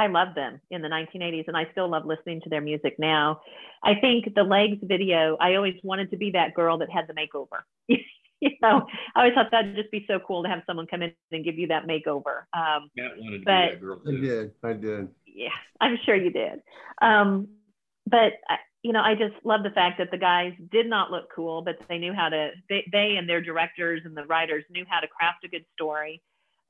I 0.00 0.06
loved 0.06 0.34
them 0.34 0.62
in 0.70 0.80
the 0.80 0.88
1980s 0.88 1.46
and 1.46 1.54
I 1.54 1.68
still 1.72 1.86
love 1.86 2.06
listening 2.06 2.40
to 2.40 2.48
their 2.48 2.62
music 2.62 2.96
now. 2.98 3.42
I 3.84 3.94
think 3.94 4.34
the 4.34 4.42
Legs 4.42 4.78
video, 4.82 5.36
I 5.38 5.56
always 5.56 5.74
wanted 5.82 6.10
to 6.12 6.16
be 6.16 6.30
that 6.30 6.54
girl 6.54 6.78
that 6.78 6.88
had 6.88 7.06
the 7.06 7.12
makeover. 7.12 7.60
you 8.40 8.50
know, 8.62 8.86
I 9.14 9.18
always 9.18 9.34
thought 9.34 9.50
that'd 9.50 9.76
just 9.76 9.90
be 9.90 10.06
so 10.08 10.18
cool 10.26 10.42
to 10.42 10.48
have 10.48 10.62
someone 10.66 10.86
come 10.86 11.02
in 11.02 11.12
and 11.32 11.44
give 11.44 11.58
you 11.58 11.66
that 11.66 11.86
makeover. 11.86 12.44
Um, 12.54 12.88
Matt 12.96 13.18
wanted 13.18 13.32
to 13.32 13.38
be 13.40 13.44
that 13.44 13.78
girl 13.78 14.00
I 14.06 14.10
too. 14.10 14.20
did. 14.22 14.52
I 14.64 14.72
did. 14.72 15.08
yeah, 15.26 15.48
I'm 15.82 15.98
sure 16.06 16.16
you 16.16 16.30
did. 16.30 16.62
Um, 17.02 17.48
but 18.06 18.32
uh, 18.48 18.56
you 18.82 18.94
know, 18.94 19.02
I 19.02 19.14
just 19.14 19.34
love 19.44 19.62
the 19.62 19.70
fact 19.70 19.98
that 19.98 20.10
the 20.10 20.16
guys 20.16 20.54
did 20.72 20.88
not 20.88 21.10
look 21.10 21.28
cool, 21.36 21.60
but 21.60 21.76
they 21.90 21.98
knew 21.98 22.14
how 22.14 22.30
to. 22.30 22.52
They, 22.70 22.88
they 22.90 23.16
and 23.18 23.28
their 23.28 23.42
directors 23.42 24.00
and 24.06 24.16
the 24.16 24.24
writers 24.24 24.64
knew 24.70 24.86
how 24.88 25.00
to 25.00 25.08
craft 25.08 25.44
a 25.44 25.48
good 25.48 25.66
story. 25.74 26.22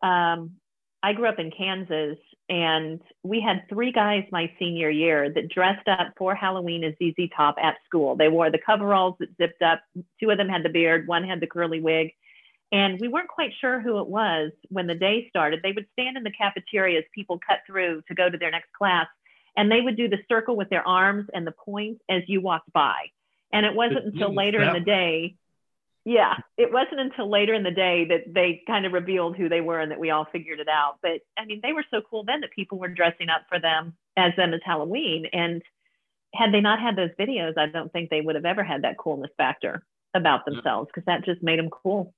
Um, 0.02 0.56
I 1.02 1.12
grew 1.12 1.28
up 1.28 1.38
in 1.38 1.52
Kansas, 1.56 2.18
and 2.50 3.00
we 3.22 3.40
had 3.40 3.68
three 3.68 3.92
guys 3.92 4.24
my 4.32 4.52
senior 4.58 4.90
year 4.90 5.32
that 5.32 5.48
dressed 5.48 5.86
up 5.86 6.14
for 6.18 6.34
Halloween 6.34 6.82
as 6.82 6.94
ZZ 6.94 7.30
Top 7.34 7.54
at 7.62 7.76
school. 7.86 8.16
They 8.16 8.28
wore 8.28 8.50
the 8.50 8.58
coveralls 8.58 9.14
that 9.20 9.28
zipped 9.40 9.62
up. 9.62 9.80
Two 10.18 10.30
of 10.30 10.36
them 10.36 10.48
had 10.48 10.64
the 10.64 10.68
beard, 10.68 11.06
one 11.06 11.22
had 11.22 11.38
the 11.38 11.46
curly 11.46 11.80
wig. 11.80 12.10
And 12.72 13.00
we 13.00 13.06
weren't 13.06 13.28
quite 13.28 13.52
sure 13.60 13.80
who 13.80 14.00
it 14.00 14.08
was 14.08 14.50
when 14.68 14.88
the 14.88 14.96
day 14.96 15.28
started. 15.28 15.60
They 15.62 15.72
would 15.72 15.86
stand 15.92 16.16
in 16.16 16.24
the 16.24 16.32
cafeteria 16.32 16.98
as 16.98 17.04
people 17.14 17.38
cut 17.38 17.60
through 17.68 18.02
to 18.08 18.14
go 18.14 18.28
to 18.28 18.36
their 18.36 18.50
next 18.50 18.72
class, 18.72 19.06
and 19.56 19.70
they 19.70 19.80
would 19.80 19.96
do 19.96 20.08
the 20.08 20.18
circle 20.28 20.56
with 20.56 20.70
their 20.70 20.86
arms 20.86 21.26
and 21.32 21.46
the 21.46 21.52
point 21.52 22.00
as 22.08 22.22
you 22.26 22.40
walked 22.40 22.72
by. 22.72 22.96
And 23.52 23.64
it 23.64 23.74
wasn't 23.74 24.06
until 24.06 24.34
later 24.34 24.62
in 24.62 24.72
the 24.72 24.80
day, 24.80 25.36
yeah, 26.10 26.34
it 26.58 26.72
wasn't 26.72 26.98
until 26.98 27.30
later 27.30 27.54
in 27.54 27.62
the 27.62 27.70
day 27.70 28.04
that 28.06 28.34
they 28.34 28.64
kind 28.66 28.84
of 28.84 28.92
revealed 28.92 29.36
who 29.36 29.48
they 29.48 29.60
were 29.60 29.78
and 29.78 29.92
that 29.92 30.00
we 30.00 30.10
all 30.10 30.26
figured 30.32 30.58
it 30.58 30.66
out. 30.68 30.98
But 31.02 31.20
I 31.38 31.44
mean, 31.44 31.60
they 31.62 31.72
were 31.72 31.84
so 31.88 32.00
cool 32.10 32.24
then 32.24 32.40
that 32.40 32.50
people 32.50 32.80
were 32.80 32.88
dressing 32.88 33.28
up 33.28 33.42
for 33.48 33.60
them 33.60 33.94
as 34.16 34.32
them 34.36 34.52
as 34.52 34.60
Halloween. 34.64 35.26
And 35.32 35.62
had 36.34 36.52
they 36.52 36.60
not 36.60 36.80
had 36.80 36.96
those 36.96 37.10
videos, 37.16 37.56
I 37.56 37.66
don't 37.66 37.92
think 37.92 38.10
they 38.10 38.22
would 38.22 38.34
have 38.34 38.44
ever 38.44 38.64
had 38.64 38.82
that 38.82 38.98
coolness 38.98 39.30
factor 39.36 39.84
about 40.12 40.44
themselves 40.44 40.88
because 40.92 41.06
that 41.06 41.24
just 41.24 41.44
made 41.44 41.60
them 41.60 41.70
cool. 41.70 42.12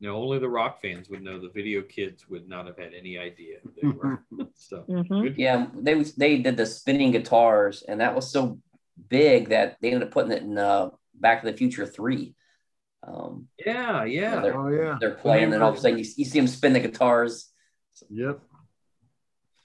No, 0.00 0.16
only 0.16 0.40
the 0.40 0.48
rock 0.48 0.82
fans 0.82 1.08
would 1.10 1.22
know. 1.22 1.40
The 1.40 1.50
video 1.50 1.82
kids 1.82 2.28
would 2.28 2.48
not 2.48 2.66
have 2.66 2.76
had 2.76 2.92
any 2.92 3.16
idea 3.18 3.58
they 3.80 3.86
were. 3.86 4.24
so 4.54 4.84
Mhm. 4.88 5.34
Yeah, 5.38 5.68
they 5.80 5.94
was 5.94 6.16
they 6.16 6.38
did 6.38 6.56
the 6.56 6.66
spinning 6.66 7.12
guitars, 7.12 7.82
and 7.82 8.00
that 8.00 8.16
was 8.16 8.32
so 8.32 8.58
big 9.08 9.50
that 9.50 9.76
they 9.80 9.92
ended 9.92 10.08
up 10.08 10.12
putting 10.12 10.32
it 10.32 10.42
in 10.42 10.58
uh, 10.58 10.90
Back 11.14 11.42
to 11.42 11.50
the 11.52 11.56
Future 11.56 11.86
Three. 11.86 12.34
Um, 13.02 13.48
yeah, 13.64 14.04
yeah. 14.04 14.40
they're, 14.40 14.58
Oh 14.58 14.68
yeah. 14.68 14.98
they're 15.00 15.14
playing, 15.14 15.52
and 15.52 15.62
all 15.62 15.70
of 15.70 15.76
a 15.76 15.80
sudden 15.80 15.98
you, 15.98 16.04
you 16.16 16.24
see 16.24 16.38
them 16.38 16.46
spin 16.46 16.72
the 16.72 16.80
guitars. 16.80 17.48
Yep. 18.10 18.40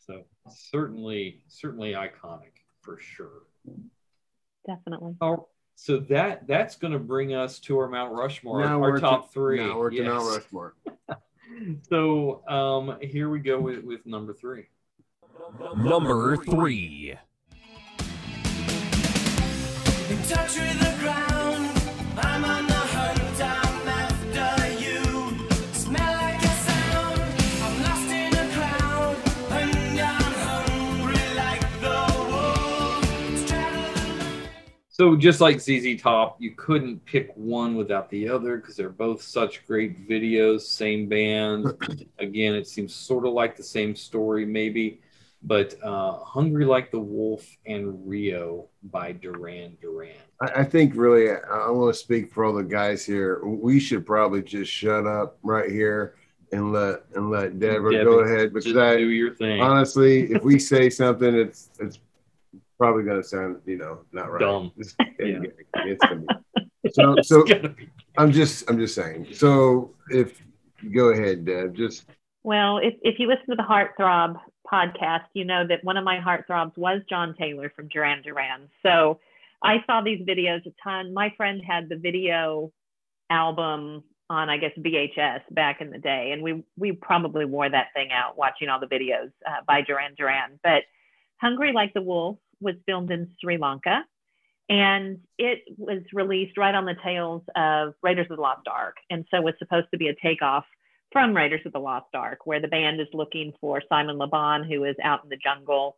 So 0.06 0.24
certainly, 0.50 1.44
certainly 1.48 1.94
iconic 1.94 2.54
for 2.82 3.00
sure. 3.00 3.44
Definitely. 4.68 5.16
Oh, 5.22 5.48
so 5.76 6.00
that 6.10 6.48
that's 6.48 6.76
going 6.78 6.94
to 6.94 7.00
bring 7.00 7.34
us 7.34 7.60
to 7.62 7.78
our 7.80 7.90
Mount 7.90 8.14
Rushmore, 8.14 8.62
Now 8.62 8.76
our 8.76 8.94
we're 8.94 9.00
top 9.00 9.28
to, 9.28 9.34
three. 9.34 9.60
Now 9.60 9.78
we're 9.78 9.90
to 9.92 10.04
Mount 10.04 10.26
Rushmore. 10.26 10.76
So 11.90 12.46
um, 12.48 12.98
here 13.02 13.30
we 13.30 13.40
go 13.40 13.60
with, 13.60 13.84
with 13.84 14.06
number 14.06 14.34
three. 14.34 14.66
Number 15.78 16.36
three. 16.38 17.16
In 20.10 20.18
touch 20.24 20.56
with 20.58 20.80
the 20.80 20.98
ground, 21.00 21.25
So 34.98 35.18
just 35.18 35.42
like 35.42 35.60
ZZ 35.60 36.02
Top, 36.02 36.38
you 36.40 36.52
couldn't 36.52 37.04
pick 37.04 37.30
one 37.36 37.76
without 37.76 38.10
the 38.10 38.30
other 38.30 38.56
because 38.56 38.78
they're 38.78 38.88
both 38.88 39.22
such 39.22 39.68
great 39.68 40.08
videos, 40.08 40.62
same 40.62 41.10
band. 41.10 41.66
Again, 42.20 42.56
it 42.56 42.66
seems 42.66 42.96
sort 42.96 43.26
of 43.26 43.34
like 43.34 43.58
the 43.58 43.64
same 43.64 43.94
story, 43.94 44.46
maybe. 44.46 45.02
But 45.44 45.76
uh, 45.84 46.20
Hungry 46.20 46.64
Like 46.64 46.92
the 46.92 47.02
Wolf 47.02 47.46
and 47.66 48.08
Rio 48.08 48.70
by 48.84 49.12
Duran 49.12 49.78
Duran. 49.82 50.16
I, 50.42 50.62
I 50.62 50.64
think 50.64 50.94
really, 50.96 51.30
I, 51.30 51.40
I 51.40 51.70
want 51.72 51.94
to 51.94 52.00
speak 52.00 52.32
for 52.32 52.46
all 52.46 52.54
the 52.54 52.64
guys 52.64 53.06
here. 53.06 53.44
We 53.44 53.82
should 53.82 54.06
probably 54.06 54.44
just 54.44 54.72
shut 54.72 55.06
up 55.06 55.38
right 55.44 55.70
here 55.70 56.16
and 56.54 56.72
let 56.72 57.04
and 57.16 57.30
let 57.30 57.60
Deborah 57.60 57.92
Debbie, 57.92 58.06
go 58.06 58.20
ahead 58.20 58.54
because 58.54 58.78
I 58.78 58.96
do 58.96 59.10
your 59.10 59.36
thing. 59.36 59.60
honestly, 59.60 60.32
if 60.32 60.42
we 60.42 60.58
say 60.58 60.90
something, 60.90 61.36
it's 61.36 61.70
it's 61.82 62.00
probably 62.78 63.04
going 63.04 63.22
to 63.22 63.28
sound 63.28 63.62
you 63.66 63.78
know 63.78 64.00
not 64.12 64.32
right. 64.32 64.40
Dumb. 64.40 64.72
It's, 64.78 64.96
it's 65.20 66.06
gonna 66.06 66.22
be. 66.22 66.90
So 66.92 67.16
so 67.22 67.46
I'm 68.18 68.32
just 68.32 68.70
I'm 68.70 68.78
just 68.78 68.96
saying. 68.96 69.28
So 69.34 69.94
if 70.10 70.42
go 70.94 71.10
ahead, 71.10 71.46
Deb, 71.46 71.76
just 71.76 72.06
Well, 72.44 72.78
if, 72.78 72.94
if 73.02 73.20
you 73.20 73.28
listen 73.28 73.48
to 73.50 73.56
the 73.56 73.64
Heartthrob 73.64 74.40
podcast, 74.72 75.26
you 75.34 75.46
know 75.46 75.66
that 75.68 75.84
one 75.84 75.98
of 75.98 76.04
my 76.04 76.18
heartthrobs 76.18 76.78
was 76.78 77.02
John 77.10 77.36
Taylor 77.38 77.72
from 77.76 77.88
Duran 77.88 78.22
Duran. 78.22 78.70
So 78.84 79.20
I 79.64 79.78
saw 79.88 80.02
these 80.02 80.22
videos 80.22 80.66
a 80.66 80.74
ton. 80.84 81.14
My 81.14 81.34
friend 81.38 81.62
had 81.66 81.90
the 81.90 81.98
video 81.98 82.72
album 83.30 84.04
on, 84.30 84.50
I 84.50 84.58
guess, 84.58 84.72
VHS 84.78 85.42
back 85.52 85.82
in 85.82 85.92
the 85.92 85.98
day, 85.98 86.32
and 86.32 86.42
we 86.42 86.64
we 86.78 86.92
probably 86.92 87.46
wore 87.46 87.70
that 87.70 87.88
thing 87.94 88.10
out 88.12 88.38
watching 88.38 88.70
all 88.70 88.80
the 88.80 88.88
videos 88.88 89.32
uh, 89.48 89.62
by 89.68 89.82
Duran 89.82 90.16
Duran. 90.18 90.60
But 90.64 90.84
Hungry 91.38 91.74
Like 91.74 91.94
the 91.94 92.02
Wolf 92.02 92.38
was 92.60 92.76
filmed 92.86 93.12
in 93.12 93.30
Sri 93.42 93.58
Lanka, 93.58 94.04
and 94.70 95.20
it 95.38 95.64
was 95.78 96.02
released 96.14 96.58
right 96.58 96.74
on 96.74 96.86
the 96.86 96.96
tails 97.04 97.44
of 97.56 97.94
Raiders 98.02 98.28
of 98.30 98.38
the 98.38 98.42
Lost 98.42 98.68
Ark, 98.68 98.98
and 99.10 99.26
so 99.32 99.42
was 99.42 99.54
supposed 99.60 99.88
to 99.92 99.98
be 99.98 100.08
a 100.08 100.16
takeoff 100.16 100.66
from 101.12 101.36
Raiders 101.36 101.62
of 101.66 101.74
the 101.74 101.80
Lost 101.80 102.14
Ark, 102.14 102.40
where 102.46 102.60
the 102.60 102.68
band 102.68 103.00
is 103.00 103.08
looking 103.14 103.54
for 103.62 103.82
Simon 103.88 104.18
Le 104.18 104.28
Bon, 104.28 104.64
who 104.64 104.84
is 104.84 104.96
out 105.04 105.24
in 105.24 105.30
the 105.30 105.38
jungle, 105.38 105.96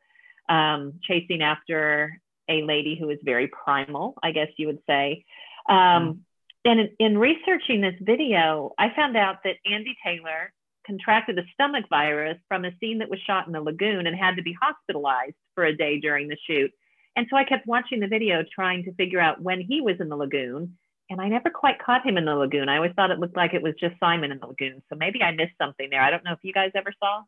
um, 0.49 0.99
chasing 1.03 1.41
after 1.41 2.22
a 2.49 2.62
lady 2.64 2.97
who 2.99 3.10
is 3.10 3.20
very 3.24 3.47
primal, 3.47 4.16
I 4.22 4.32
guess 4.32 4.47
you 4.58 4.68
would 4.68 4.80
say. 4.88 5.26
Um, 5.70 6.22
and 6.66 6.80
in, 6.82 6.89
in 6.99 7.18
researching 7.18 7.82
this 7.82 7.95
video, 8.01 8.74
I 8.78 8.89
found 8.95 9.18
out 9.18 9.38
that 9.43 9.55
Andy 9.66 9.95
Taylor 10.05 10.53
contracted 10.86 11.38
a 11.38 11.43
stomach 11.53 11.86
virus 11.89 12.38
from 12.47 12.66
a 12.66 12.72
scene 12.80 12.99
that 12.99 13.10
was 13.10 13.20
shot 13.26 13.47
in 13.47 13.53
the 13.53 13.62
lagoon 13.62 14.08
and 14.08 14.16
had 14.16 14.36
to 14.36 14.41
be 14.41 14.55
hospitalized 14.60 15.36
for 15.58 15.66
a 15.66 15.76
day 15.76 15.99
during 15.99 16.28
the 16.28 16.38
shoot. 16.47 16.72
And 17.16 17.26
so 17.32 17.36
I 17.36 17.43
kept 17.43 17.66
watching 17.66 17.99
the 17.99 18.08
video 18.08 18.43
trying 18.53 18.84
to 18.84 18.93
figure 18.93 19.20
out 19.20 19.41
when 19.41 19.60
he 19.60 19.82
was 19.82 19.95
in 19.99 20.08
the 20.08 20.16
lagoon. 20.16 20.78
And 21.10 21.20
I 21.20 21.28
never 21.30 21.49
quite 21.49 21.80
caught 21.84 22.05
him 22.05 22.16
in 22.16 22.26
the 22.26 22.36
lagoon. 22.36 22.70
I 22.70 22.76
always 22.76 22.91
thought 22.95 23.10
it 23.10 23.18
looked 23.18 23.36
like 23.36 23.55
it 23.55 23.64
was 23.64 23.74
just 23.80 23.95
Simon 23.99 24.32
in 24.32 24.38
the 24.39 24.45
lagoon. 24.45 24.84
So 24.88 24.95
maybe 24.95 25.24
I 25.24 25.32
missed 25.32 25.53
something 25.60 25.89
there. 25.89 26.01
I 26.01 26.12
don't 26.12 26.24
know 26.24 26.34
if 26.34 26.39
you 26.43 26.53
guys 26.53 26.70
ever 26.76 26.93
saw. 26.99 27.24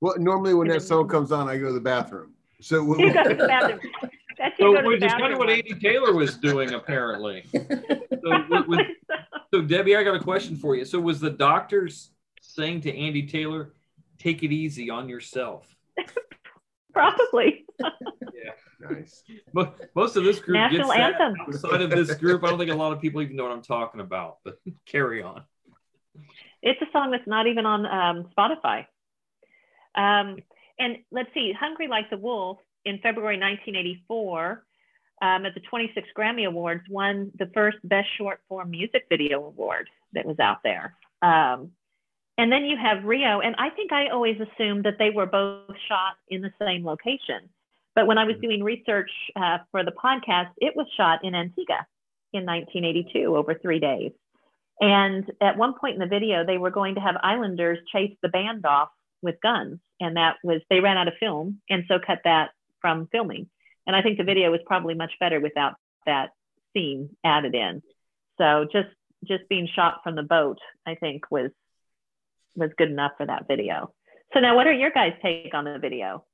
well 0.00 0.14
normally 0.18 0.54
when 0.54 0.68
that 0.68 0.80
song 0.80 1.08
comes 1.08 1.30
on, 1.30 1.46
I 1.46 1.58
go 1.58 1.66
to 1.66 1.72
the 1.74 1.80
bathroom. 1.80 2.32
So 2.62 2.82
we- 2.84 3.04
You 3.04 3.12
go 3.12 3.24
to 3.24 3.34
the 3.34 3.46
bathroom. 3.46 3.80
That's 4.38 4.56
So 4.56 4.72
go 4.72 4.86
which 4.86 5.02
is 5.02 5.12
kind 5.12 5.32
of 5.32 5.38
what 5.40 5.48
one. 5.48 5.56
Andy 5.56 5.74
Taylor 5.74 6.14
was 6.14 6.36
doing, 6.36 6.72
apparently. 6.72 7.44
so, 7.52 8.44
with- 8.48 8.66
with- 8.66 8.86
so, 9.52 9.60
Debbie, 9.62 9.94
I 9.96 10.04
got 10.04 10.14
a 10.14 10.20
question 10.20 10.56
for 10.56 10.74
you. 10.76 10.84
So, 10.86 11.00
was 11.00 11.18
the 11.20 11.30
doctors 11.30 12.10
saying 12.40 12.82
to 12.82 12.96
Andy 12.96 13.26
Taylor, 13.26 13.72
"Take 14.18 14.42
it 14.44 14.52
easy 14.52 14.90
on 14.90 15.08
yourself"? 15.08 15.66
Probably. 16.92 17.64
Yeah, 17.80 18.52
nice. 18.80 19.22
But 19.52 19.90
most 19.94 20.16
of 20.16 20.24
this 20.24 20.38
group 20.38 20.56
National 20.56 20.88
gets 20.88 20.98
anthem. 20.98 21.34
Outside 21.46 21.82
of 21.82 21.90
this 21.90 22.14
group, 22.14 22.44
I 22.44 22.48
don't 22.48 22.58
think 22.58 22.70
a 22.70 22.74
lot 22.74 22.92
of 22.92 23.00
people 23.00 23.22
even 23.22 23.36
know 23.36 23.44
what 23.44 23.52
I'm 23.52 23.62
talking 23.62 24.00
about. 24.00 24.38
But 24.44 24.58
carry 24.86 25.22
on. 25.22 25.42
It's 26.62 26.80
a 26.82 26.86
song 26.92 27.10
that's 27.10 27.26
not 27.26 27.46
even 27.46 27.66
on 27.66 27.86
um, 27.86 28.30
Spotify. 28.36 28.86
Um, 29.94 30.38
and 30.78 30.98
let's 31.10 31.32
see, 31.34 31.52
Hungry 31.58 31.88
Like 31.88 32.10
the 32.10 32.16
Wolf 32.16 32.58
in 32.84 32.98
February 32.98 33.38
1984 33.38 34.64
um, 35.20 35.46
at 35.46 35.54
the 35.54 35.60
26 35.60 36.08
Grammy 36.16 36.46
Awards 36.46 36.82
won 36.88 37.32
the 37.38 37.50
first 37.54 37.78
Best 37.84 38.08
Short 38.16 38.40
Form 38.48 38.70
Music 38.70 39.06
Video 39.08 39.44
Award 39.44 39.88
that 40.12 40.24
was 40.24 40.38
out 40.38 40.58
there. 40.62 40.96
Um, 41.22 41.72
and 42.38 42.52
then 42.52 42.64
you 42.64 42.76
have 42.76 43.04
Rio, 43.04 43.40
and 43.40 43.56
I 43.58 43.70
think 43.70 43.92
I 43.92 44.08
always 44.08 44.36
assumed 44.40 44.84
that 44.84 44.96
they 44.98 45.10
were 45.10 45.26
both 45.26 45.74
shot 45.88 46.14
in 46.28 46.40
the 46.40 46.52
same 46.60 46.84
location. 46.84 47.50
But 47.96 48.06
when 48.06 48.16
I 48.16 48.24
was 48.24 48.36
doing 48.40 48.62
research 48.62 49.10
uh, 49.34 49.58
for 49.72 49.84
the 49.84 49.90
podcast, 49.90 50.50
it 50.58 50.76
was 50.76 50.86
shot 50.96 51.24
in 51.24 51.34
Antigua 51.34 51.84
in 52.32 52.46
1982 52.46 53.36
over 53.36 53.54
three 53.54 53.80
days. 53.80 54.12
And 54.80 55.24
at 55.40 55.58
one 55.58 55.74
point 55.80 55.94
in 55.94 56.00
the 56.00 56.06
video, 56.06 56.46
they 56.46 56.58
were 56.58 56.70
going 56.70 56.94
to 56.94 57.00
have 57.00 57.16
Islanders 57.20 57.78
chase 57.92 58.16
the 58.22 58.28
band 58.28 58.64
off 58.64 58.90
with 59.20 59.40
guns, 59.42 59.80
and 59.98 60.16
that 60.16 60.36
was 60.44 60.60
they 60.70 60.78
ran 60.78 60.96
out 60.96 61.08
of 61.08 61.14
film, 61.18 61.60
and 61.68 61.82
so 61.88 61.98
cut 61.98 62.20
that 62.22 62.50
from 62.80 63.08
filming. 63.10 63.48
And 63.84 63.96
I 63.96 64.02
think 64.02 64.16
the 64.16 64.22
video 64.22 64.52
was 64.52 64.60
probably 64.64 64.94
much 64.94 65.12
better 65.18 65.40
without 65.40 65.74
that 66.06 66.30
scene 66.72 67.10
added 67.24 67.56
in. 67.56 67.82
So 68.38 68.68
just 68.70 68.90
just 69.24 69.48
being 69.48 69.68
shot 69.74 70.02
from 70.04 70.14
the 70.14 70.22
boat, 70.22 70.58
I 70.86 70.94
think 70.94 71.24
was 71.32 71.50
was 72.58 72.70
good 72.76 72.90
enough 72.90 73.12
for 73.16 73.26
that 73.26 73.46
video. 73.48 73.92
So 74.34 74.40
now, 74.40 74.56
what 74.56 74.66
are 74.66 74.72
your 74.72 74.90
guys' 74.90 75.14
take 75.22 75.54
on 75.54 75.64
the 75.64 75.78
video? 75.78 76.24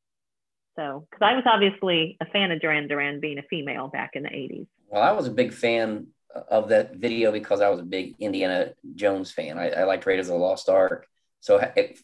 So, 0.77 1.07
because 1.09 1.25
I 1.25 1.35
was 1.35 1.45
obviously 1.47 2.17
a 2.21 2.27
fan 2.27 2.51
of 2.51 2.61
Duran 2.61 2.89
Duran 2.89 3.21
being 3.21 3.39
a 3.39 3.43
female 3.43 3.89
back 3.89 4.11
in 4.15 4.25
the 4.25 4.31
80s. 4.31 4.67
Well, 4.89 5.03
I 5.03 5.13
was 5.13 5.29
a 5.29 5.31
big 5.31 5.53
fan 5.53 6.09
of 6.51 6.71
that 6.71 6.97
video 6.97 7.31
because 7.31 7.61
I 7.61 7.69
was 7.69 7.79
a 7.79 7.85
big 7.85 8.17
Indiana 8.19 8.73
Jones 8.97 9.31
fan. 9.31 9.59
I, 9.59 9.71
I 9.71 9.85
liked 9.85 10.07
Raiders 10.07 10.29
of 10.29 10.35
the 10.35 10.41
Lost 10.41 10.69
Ark. 10.69 11.07
So, 11.41 11.59
it, 11.77 11.99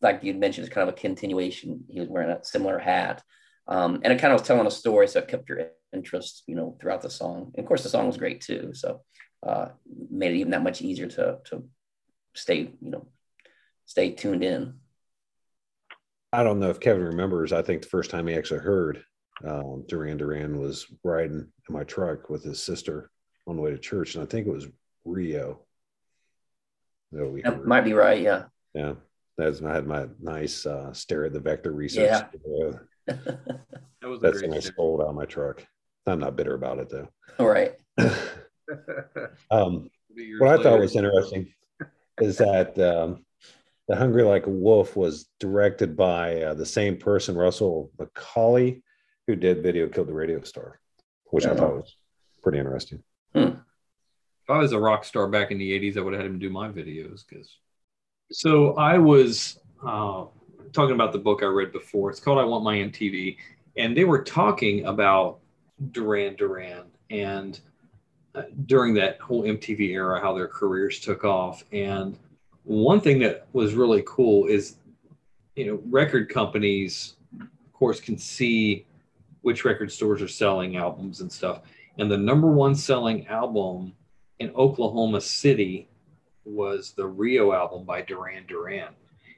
like 0.00 0.24
you 0.24 0.32
mentioned, 0.34 0.66
it's 0.66 0.74
kind 0.74 0.88
of 0.88 0.94
a 0.94 0.98
continuation. 0.98 1.84
He 1.88 2.00
was 2.00 2.08
wearing 2.08 2.30
a 2.30 2.42
similar 2.44 2.78
hat. 2.78 3.22
Um, 3.66 4.00
and 4.02 4.12
it 4.12 4.20
kind 4.20 4.32
of 4.32 4.40
was 4.40 4.46
telling 4.46 4.66
a 4.66 4.70
story, 4.70 5.08
so 5.08 5.20
it 5.20 5.28
kept 5.28 5.48
your 5.48 5.68
interest, 5.92 6.42
you 6.46 6.54
know, 6.54 6.76
throughout 6.80 7.02
the 7.02 7.10
song. 7.10 7.52
And 7.54 7.64
of 7.64 7.66
course, 7.66 7.82
the 7.82 7.88
song 7.88 8.06
was 8.06 8.16
great 8.16 8.42
too, 8.42 8.72
so 8.74 9.00
uh, 9.46 9.68
made 10.10 10.32
it 10.32 10.38
even 10.38 10.50
that 10.50 10.62
much 10.62 10.82
easier 10.82 11.06
to 11.08 11.38
to 11.46 11.64
stay, 12.34 12.70
you 12.80 12.90
know, 12.90 13.06
stay 13.86 14.10
tuned 14.10 14.44
in. 14.44 14.74
I 16.32 16.42
don't 16.42 16.58
know 16.58 16.70
if 16.70 16.80
Kevin 16.80 17.04
remembers. 17.04 17.52
I 17.52 17.62
think 17.62 17.82
the 17.82 17.88
first 17.88 18.10
time 18.10 18.26
he 18.26 18.34
actually 18.34 18.60
heard 18.60 19.04
um, 19.46 19.84
Duran 19.88 20.16
Duran 20.16 20.60
was 20.60 20.86
riding 21.02 21.46
in 21.68 21.74
my 21.74 21.84
truck 21.84 22.28
with 22.28 22.42
his 22.42 22.62
sister 22.62 23.10
on 23.46 23.56
the 23.56 23.62
way 23.62 23.70
to 23.70 23.78
church, 23.78 24.14
and 24.14 24.22
I 24.22 24.26
think 24.26 24.46
it 24.46 24.52
was 24.52 24.66
Rio. 25.04 25.60
That 27.12 27.28
we 27.28 27.42
that 27.42 27.64
might 27.64 27.84
be 27.84 27.92
right. 27.92 28.20
Yeah. 28.20 28.44
Yeah. 28.74 28.94
That's 29.36 29.62
I 29.62 29.74
had 29.74 29.86
my 29.86 30.06
nice 30.20 30.66
uh, 30.66 30.92
stare 30.92 31.24
at 31.24 31.32
the 31.32 31.40
vector 31.40 31.72
research. 31.72 32.10
Yeah. 32.10 32.70
that 33.06 34.08
was 34.08 34.20
That's 34.22 34.42
when 34.42 34.54
I 34.54 34.60
sold 34.60 35.02
out 35.02 35.14
my 35.14 35.24
truck. 35.24 35.64
I'm 36.06 36.20
not 36.20 36.36
bitter 36.36 36.54
about 36.54 36.78
it 36.78 36.88
though. 36.90 37.08
All 37.38 37.48
right. 37.48 37.74
um, 39.50 39.90
what 40.38 40.60
I 40.60 40.62
thought 40.62 40.80
was 40.80 40.96
interesting 40.96 41.52
is 42.20 42.38
that 42.38 42.78
um, 42.78 43.24
the 43.88 43.96
Hungry 43.96 44.22
Like 44.22 44.46
a 44.46 44.50
Wolf 44.50 44.96
was 44.96 45.28
directed 45.38 45.96
by 45.96 46.42
uh, 46.42 46.54
the 46.54 46.66
same 46.66 46.96
person, 46.96 47.36
Russell 47.36 47.90
Mulcahy, 47.98 48.82
who 49.26 49.36
did 49.36 49.62
Video 49.62 49.88
Killed 49.88 50.08
the 50.08 50.14
Radio 50.14 50.42
Star, 50.42 50.80
which 51.26 51.44
yeah. 51.44 51.52
I 51.52 51.56
thought 51.56 51.74
was 51.74 51.96
pretty 52.42 52.58
interesting. 52.58 53.02
Hmm. 53.34 53.58
If 54.42 54.50
I 54.50 54.58
was 54.58 54.72
a 54.72 54.78
rock 54.78 55.04
star 55.04 55.26
back 55.26 55.50
in 55.50 55.58
the 55.58 55.70
80s, 55.78 55.96
I 55.96 56.00
would 56.00 56.12
have 56.12 56.22
had 56.22 56.30
him 56.30 56.38
do 56.38 56.50
my 56.50 56.68
videos 56.68 57.24
because. 57.28 57.58
So 58.30 58.74
I 58.74 58.98
was 58.98 59.58
uh, 59.86 60.26
talking 60.72 60.94
about 60.94 61.12
the 61.12 61.18
book 61.18 61.42
I 61.42 61.46
read 61.46 61.72
before. 61.72 62.10
It's 62.10 62.20
called 62.20 62.38
I 62.38 62.44
Want 62.44 62.64
My 62.64 62.76
MTV. 62.76 63.36
And 63.76 63.96
they 63.96 64.04
were 64.04 64.22
talking 64.22 64.84
about 64.86 65.40
Duran 65.90 66.36
Duran 66.36 66.84
and 67.10 67.58
uh, 68.34 68.42
during 68.66 68.94
that 68.94 69.20
whole 69.20 69.44
MTV 69.44 69.90
era, 69.90 70.20
how 70.20 70.34
their 70.34 70.48
careers 70.48 71.00
took 71.00 71.24
off. 71.24 71.64
And 71.72 72.18
one 72.64 73.00
thing 73.00 73.18
that 73.20 73.46
was 73.52 73.74
really 73.74 74.02
cool 74.06 74.46
is, 74.46 74.76
you 75.54 75.66
know, 75.66 75.80
record 75.90 76.28
companies, 76.28 77.14
of 77.40 77.72
course, 77.72 78.00
can 78.00 78.18
see 78.18 78.86
which 79.42 79.64
record 79.64 79.92
stores 79.92 80.22
are 80.22 80.28
selling 80.28 80.76
albums 80.76 81.20
and 81.20 81.30
stuff. 81.30 81.60
And 81.98 82.10
the 82.10 82.16
number 82.16 82.50
one 82.50 82.74
selling 82.74 83.26
album 83.28 83.92
in 84.38 84.50
Oklahoma 84.50 85.20
City 85.20 85.88
was 86.44 86.92
the 86.92 87.06
Rio 87.06 87.52
album 87.52 87.84
by 87.84 88.02
Duran 88.02 88.46
Duran. 88.46 88.88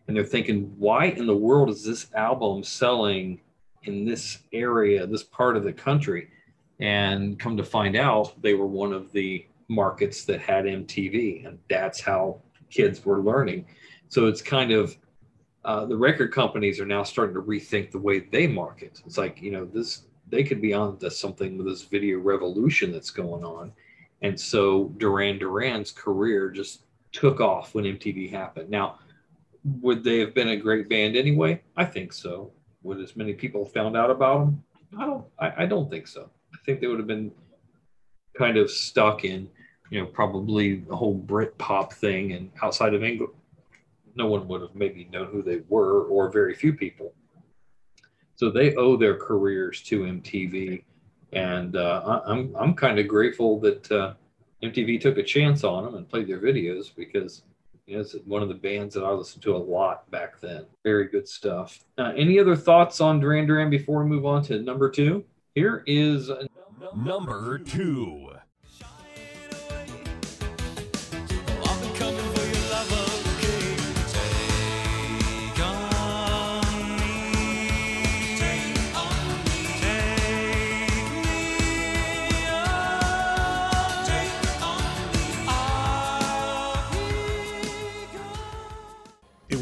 And 0.06 0.16
they're 0.16 0.24
thinking, 0.24 0.72
why 0.78 1.06
in 1.06 1.26
the 1.26 1.36
world 1.36 1.68
is 1.68 1.84
this 1.84 2.12
album 2.14 2.62
selling 2.62 3.40
in 3.82 4.04
this 4.04 4.38
area, 4.52 5.06
this 5.06 5.24
part 5.24 5.56
of 5.56 5.64
the 5.64 5.72
country? 5.72 6.28
And 6.78 7.38
come 7.38 7.56
to 7.56 7.64
find 7.64 7.96
out, 7.96 8.40
they 8.40 8.54
were 8.54 8.66
one 8.66 8.92
of 8.92 9.10
the 9.12 9.46
markets 9.68 10.24
that 10.24 10.40
had 10.40 10.64
MTV. 10.64 11.46
And 11.46 11.58
that's 11.68 12.00
how 12.00 12.40
kids 12.76 13.04
were 13.04 13.22
learning. 13.22 13.66
So 14.08 14.26
it's 14.26 14.42
kind 14.42 14.70
of 14.70 14.96
uh, 15.64 15.84
the 15.86 15.96
record 15.96 16.32
companies 16.32 16.78
are 16.78 16.86
now 16.86 17.02
starting 17.02 17.34
to 17.34 17.42
rethink 17.42 17.90
the 17.90 17.98
way 17.98 18.20
they 18.20 18.46
market. 18.46 19.00
It's 19.04 19.18
like 19.18 19.40
you 19.42 19.50
know 19.50 19.64
this 19.64 20.02
they 20.28 20.44
could 20.44 20.60
be 20.60 20.74
on 20.74 20.98
to 20.98 21.10
something 21.10 21.56
with 21.56 21.66
this 21.66 21.82
video 21.82 22.18
revolution 22.18 22.92
that's 22.92 23.10
going 23.10 23.44
on, 23.44 23.72
and 24.22 24.38
so 24.38 24.92
Duran 24.98 25.38
Duran's 25.38 25.90
career 25.90 26.50
just 26.50 26.82
took 27.12 27.40
off 27.40 27.74
when 27.74 27.84
MTV 27.84 28.30
happened. 28.30 28.68
Now, 28.68 28.98
would 29.80 30.04
they 30.04 30.18
have 30.18 30.34
been 30.34 30.50
a 30.50 30.56
great 30.56 30.88
band 30.88 31.16
anyway? 31.16 31.62
I 31.76 31.84
think 31.84 32.12
so. 32.12 32.52
Would 32.82 33.00
as 33.00 33.16
many 33.16 33.32
people 33.32 33.64
found 33.64 33.96
out 33.96 34.10
about 34.10 34.38
them? 34.38 34.62
I 34.98 35.06
don't. 35.06 35.24
I, 35.38 35.64
I 35.64 35.66
don't 35.66 35.90
think 35.90 36.06
so. 36.06 36.30
I 36.54 36.58
think 36.64 36.80
they 36.80 36.86
would 36.86 36.98
have 36.98 37.08
been 37.08 37.32
kind 38.38 38.56
of 38.56 38.70
stuck 38.70 39.24
in 39.24 39.48
you 39.91 40.01
know, 40.01 40.07
probably 40.07 40.76
the 40.76 40.97
whole 40.97 41.14
Brit 41.14 41.57
pop 41.59 41.93
thing, 41.93 42.32
and 42.32 42.51
outside 42.62 42.95
of 42.95 43.05
England, 43.05 43.32
no 44.14 44.26
one 44.26 44.49
would 44.49 44.62
have 44.62 44.74
maybe 44.74 45.09
known 45.12 45.26
who 45.28 45.43
they 45.43 45.62
were, 45.68 46.05
or 46.05 46.30
very 46.30 46.55
few 46.55 46.72
people. 46.72 47.12
So 48.34 48.51
they 48.51 48.74
owe 48.74 48.97
their 48.97 49.16
careers 49.16 49.82
to 49.82 50.01
MTV, 50.01 50.82
and 51.32 51.76
uh, 51.76 52.20
I'm 52.26 52.55
I'm 52.57 52.74
kind 52.74 52.99
of 52.99 53.09
grateful 53.09 53.61
that 53.61 53.91
uh, 53.91 54.14
MTV 54.62 55.01
took 55.01 55.18
a 55.18 55.22
chance 55.22 55.64
on 55.64 55.84
them 55.84 55.95
and 55.95 56.09
played 56.09 56.26
their 56.26 56.41
videos 56.41 56.95
because 56.95 57.43
you 57.87 57.95
know, 57.95 58.01
it's 58.01 58.14
one 58.24 58.43
of 58.43 58.49
the 58.49 58.55
bands 58.55 58.95
that 58.95 59.05
I 59.05 59.11
listened 59.11 59.43
to 59.45 59.55
a 59.55 59.59
lot 59.59 60.11
back 60.11 60.41
then. 60.41 60.66
Very 60.84 61.07
good 61.07 61.28
stuff. 61.28 61.84
Uh, 61.97 62.12
any 62.16 62.39
other 62.39 62.57
thoughts 62.57 63.01
on 63.01 63.20
Duran 63.20 63.47
Duran 63.47 63.70
before 63.70 64.03
we 64.03 64.09
move 64.09 64.26
on 64.26 64.43
to 64.45 64.61
number 64.61 64.91
two? 64.91 65.24
Here 65.55 65.84
is 65.87 66.30
number 66.95 67.59
two. 67.59 68.36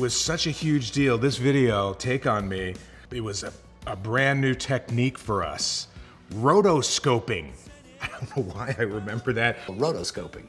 Was 0.04 0.14
such 0.14 0.46
a 0.46 0.50
huge 0.50 0.90
deal. 0.90 1.16
This 1.16 1.38
video, 1.38 1.94
Take 1.94 2.26
On 2.26 2.46
Me, 2.46 2.74
it 3.10 3.22
was 3.22 3.42
a, 3.42 3.50
a 3.86 3.96
brand 3.96 4.38
new 4.38 4.54
technique 4.54 5.16
for 5.16 5.42
us. 5.42 5.88
Rotoscoping. 6.34 7.52
I 8.02 8.08
don't 8.08 8.36
know 8.36 8.42
why 8.52 8.74
I 8.78 8.82
remember 8.82 9.32
that. 9.32 9.64
Rotoscoping 9.64 10.44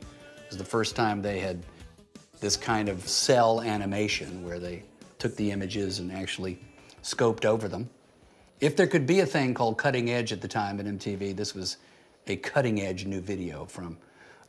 was 0.50 0.58
the 0.58 0.66
first 0.66 0.98
time 0.98 1.22
they 1.22 1.40
had 1.40 1.64
this 2.42 2.58
kind 2.58 2.90
of 2.90 3.08
cell 3.08 3.62
animation 3.62 4.44
where 4.44 4.60
they 4.60 4.84
took 5.20 5.34
the 5.38 5.52
images 5.52 6.00
and 6.00 6.12
actually 6.12 6.60
scoped 7.02 7.46
over 7.46 7.70
them. 7.70 7.90
If 8.60 8.76
there 8.76 8.88
could 8.88 9.08
be 9.08 9.22
a 9.22 9.26
thing 9.26 9.54
called 9.54 9.78
cutting 9.78 10.10
edge 10.10 10.34
at 10.34 10.42
the 10.42 10.50
time 10.50 10.82
at 10.82 10.86
MTV, 10.86 11.34
this 11.34 11.56
was 11.56 11.78
a 12.28 12.36
cutting 12.36 12.82
edge 12.82 13.06
new 13.06 13.22
video 13.22 13.64
from 13.64 13.98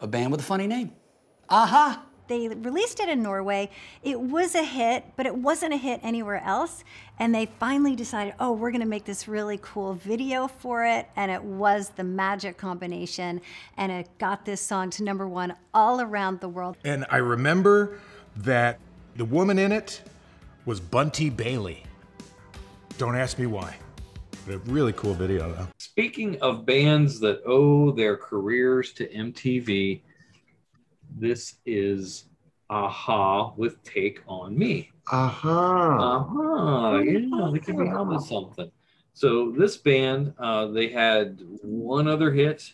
a 0.00 0.08
band 0.08 0.32
with 0.32 0.40
a 0.40 0.44
funny 0.44 0.66
name. 0.66 0.90
Aha! 1.48 2.02
They 2.28 2.48
released 2.48 3.00
it 3.00 3.08
in 3.08 3.22
Norway. 3.22 3.70
It 4.02 4.20
was 4.20 4.54
a 4.54 4.64
hit, 4.64 5.04
but 5.16 5.26
it 5.26 5.36
wasn't 5.36 5.74
a 5.74 5.76
hit 5.76 6.00
anywhere 6.02 6.42
else. 6.42 6.84
And 7.18 7.34
they 7.34 7.46
finally 7.46 7.96
decided, 7.96 8.34
oh, 8.40 8.52
we're 8.52 8.70
going 8.70 8.80
to 8.80 8.86
make 8.86 9.04
this 9.04 9.28
really 9.28 9.58
cool 9.62 9.94
video 9.94 10.48
for 10.48 10.84
it. 10.84 11.08
And 11.16 11.30
it 11.30 11.42
was 11.42 11.90
the 11.90 12.04
magic 12.04 12.56
combination. 12.56 13.40
And 13.76 13.92
it 13.92 14.08
got 14.18 14.44
this 14.44 14.60
song 14.60 14.90
to 14.90 15.04
number 15.04 15.26
one 15.26 15.54
all 15.72 16.00
around 16.00 16.40
the 16.40 16.48
world. 16.48 16.76
And 16.84 17.06
I 17.10 17.18
remember 17.18 17.98
that 18.36 18.78
the 19.16 19.24
woman 19.24 19.58
in 19.58 19.72
it 19.72 20.02
was 20.64 20.80
Bunty 20.80 21.30
Bailey. 21.30 21.84
Don't 22.98 23.16
ask 23.16 23.38
me 23.38 23.46
why. 23.46 23.76
A 24.48 24.58
really 24.58 24.92
cool 24.92 25.14
video, 25.14 25.52
though. 25.52 25.66
Speaking 25.78 26.40
of 26.40 26.64
bands 26.64 27.18
that 27.20 27.42
owe 27.46 27.90
their 27.90 28.16
careers 28.16 28.92
to 28.92 29.08
MTV, 29.08 30.02
this 31.18 31.56
is 31.64 32.24
a-ha 32.70 33.52
with 33.56 33.82
Take 33.82 34.22
On 34.26 34.56
Me. 34.56 34.90
Aha. 35.12 35.98
Aha. 35.98 36.98
Yeah, 36.98 37.50
they 37.52 37.58
could 37.58 37.76
be 37.76 37.88
onto 37.88 38.20
something. 38.20 38.70
So 39.14 39.52
this 39.56 39.76
band, 39.76 40.34
uh, 40.38 40.66
they 40.66 40.88
had 40.88 41.40
one 41.62 42.06
other 42.06 42.30
hit, 42.30 42.72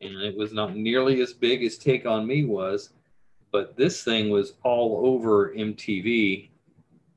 and 0.00 0.22
it 0.22 0.36
was 0.36 0.52
not 0.52 0.76
nearly 0.76 1.20
as 1.20 1.32
big 1.32 1.62
as 1.64 1.76
Take 1.76 2.06
On 2.06 2.26
Me 2.26 2.44
was, 2.44 2.90
but 3.52 3.76
this 3.76 4.02
thing 4.02 4.30
was 4.30 4.54
all 4.62 5.06
over 5.06 5.52
MTV, 5.54 6.50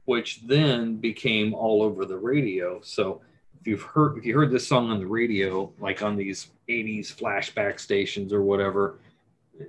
which 0.06 0.42
then 0.48 0.96
became 0.98 1.54
all 1.54 1.82
over 1.82 2.06
the 2.06 2.18
radio. 2.18 2.82
So 2.82 3.22
if 3.60 3.68
you've 3.68 3.82
heard 3.82 4.18
if 4.18 4.26
you 4.26 4.36
heard 4.36 4.52
this 4.52 4.68
song 4.68 4.90
on 4.90 5.00
the 5.00 5.08
radio, 5.08 5.72
like 5.80 6.02
on 6.02 6.16
these 6.16 6.48
80s 6.68 7.14
flashback 7.14 7.80
stations 7.80 8.34
or 8.34 8.42
whatever, 8.42 9.00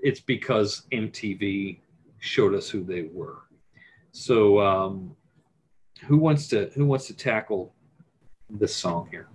it's 0.03 0.21
because 0.21 0.83
MTV 0.93 1.79
showed 2.19 2.55
us 2.55 2.69
who 2.69 2.85
they 2.85 3.03
were. 3.13 3.39
So 4.13 4.61
um, 4.61 5.17
who 6.07 6.19
wants 6.19 6.49
to 6.49 6.71
who 6.75 6.87
wants 6.87 7.07
to 7.07 7.15
tackle 7.15 7.75
this 8.49 8.75
song 8.75 9.09
here? 9.11 9.29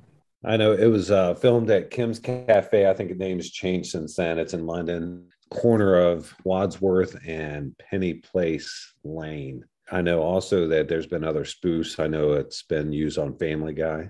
I 0.44 0.58
know 0.58 0.74
it 0.74 0.86
was 0.86 1.10
uh, 1.10 1.34
filmed 1.36 1.70
at 1.72 1.90
Kim's 1.90 2.20
Cafe. 2.20 2.88
I 2.88 2.94
think 2.94 3.10
the 3.10 3.16
name's 3.16 3.50
changed 3.50 3.92
since 3.92 4.16
then. 4.16 4.38
It's 4.38 4.54
in 4.54 4.66
London, 4.66 5.28
corner 5.50 5.96
of 5.96 6.34
Wadsworth 6.44 7.18
and 7.28 7.76
Penny 7.80 8.16
Place 8.16 8.94
Lane. 9.04 9.64
I 9.92 10.02
know 10.02 10.22
also 10.22 10.68
that 10.68 10.88
there's 10.88 11.08
been 11.08 11.24
other 11.24 11.44
spoofs. 11.44 12.00
I 12.00 12.08
know 12.08 12.34
it's 12.34 12.64
been 12.64 12.92
used 12.92 13.18
on 13.18 13.38
Family 13.38 13.74
Guy. 13.74 14.10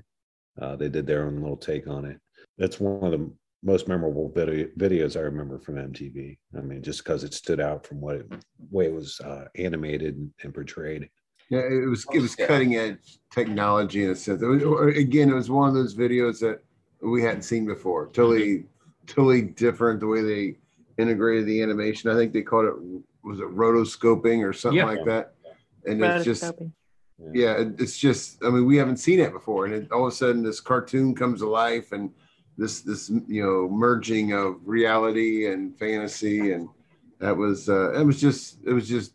Uh, 0.60 0.76
they 0.76 0.90
did 0.90 1.06
their 1.06 1.26
own 1.26 1.42
little 1.42 1.58
take 1.58 1.88
on 1.88 2.06
it. 2.06 2.20
That's 2.58 2.80
one 2.80 3.14
of 3.14 3.20
the 3.20 3.32
most 3.66 3.88
memorable 3.88 4.30
video, 4.30 4.68
videos 4.78 5.18
I 5.18 5.22
remember 5.22 5.60
from 5.60 5.76
MTV. 5.76 6.38
I 6.56 6.62
mean, 6.62 6.84
just 6.84 7.04
because 7.04 7.24
it 7.24 7.34
stood 7.34 7.60
out 7.60 7.86
from 7.86 8.00
what 8.00 8.18
it, 8.18 8.32
way 8.70 8.86
it 8.86 8.94
was 8.94 9.20
uh, 9.22 9.46
animated 9.56 10.32
and 10.44 10.54
portrayed. 10.54 11.10
Yeah, 11.50 11.60
it 11.62 11.90
was 11.90 12.06
it 12.14 12.22
was 12.22 12.36
cutting 12.36 12.76
edge 12.76 13.20
technology 13.32 14.04
in 14.04 14.12
a 14.12 14.16
sense. 14.16 14.42
It 14.42 14.48
was, 14.48 14.64
or 14.64 14.90
again, 14.90 15.30
it 15.30 15.34
was 15.34 15.50
one 15.50 15.68
of 15.68 15.76
those 15.76 15.96
videos 15.96 16.40
that 16.40 16.64
we 17.02 17.24
hadn't 17.24 17.42
seen 17.42 17.66
before. 17.66 18.08
Totally, 18.08 18.66
totally 19.08 19.42
different 19.42 20.00
the 20.00 20.08
way 20.08 20.22
they 20.22 20.56
integrated 20.98 21.46
the 21.48 21.62
animation. 21.62 22.10
I 22.10 22.16
think 22.16 22.34
they 22.34 22.42
called 22.42 22.66
it 22.66 22.76
was 23.24 23.40
it 23.40 23.56
rotoscoping 23.56 24.48
or 24.48 24.54
something 24.54 24.78
Yeah. 24.78 24.86
like 24.86 25.06
that. 25.06 25.34
And 25.88 26.04
it's 26.04 26.26
just 26.26 26.54
yeah, 27.34 27.64
it's 27.80 27.98
just 27.98 28.44
I 28.44 28.50
mean 28.50 28.66
we 28.66 28.78
haven't 28.78 28.98
seen 28.98 29.20
it 29.20 29.32
before, 29.32 29.66
and 29.66 29.74
it, 29.74 29.92
all 29.92 30.08
of 30.08 30.14
a 30.14 30.16
sudden 30.16 30.44
this 30.44 30.60
cartoon 30.60 31.16
comes 31.16 31.42
to 31.42 31.50
life, 31.50 31.92
and 31.92 32.12
this 32.58 32.82
this 32.82 33.10
you 33.28 33.44
know 33.44 33.68
merging 33.70 34.34
of 34.34 34.58
reality 34.66 35.48
and 35.48 35.78
fantasy, 35.78 36.54
and 36.54 36.70
that 37.20 37.36
was 37.36 37.70
uh, 37.70 37.94
it 37.94 38.04
was 38.04 38.20
just 38.20 38.58
it 38.66 38.74
was 38.74 38.88
just 38.88 39.14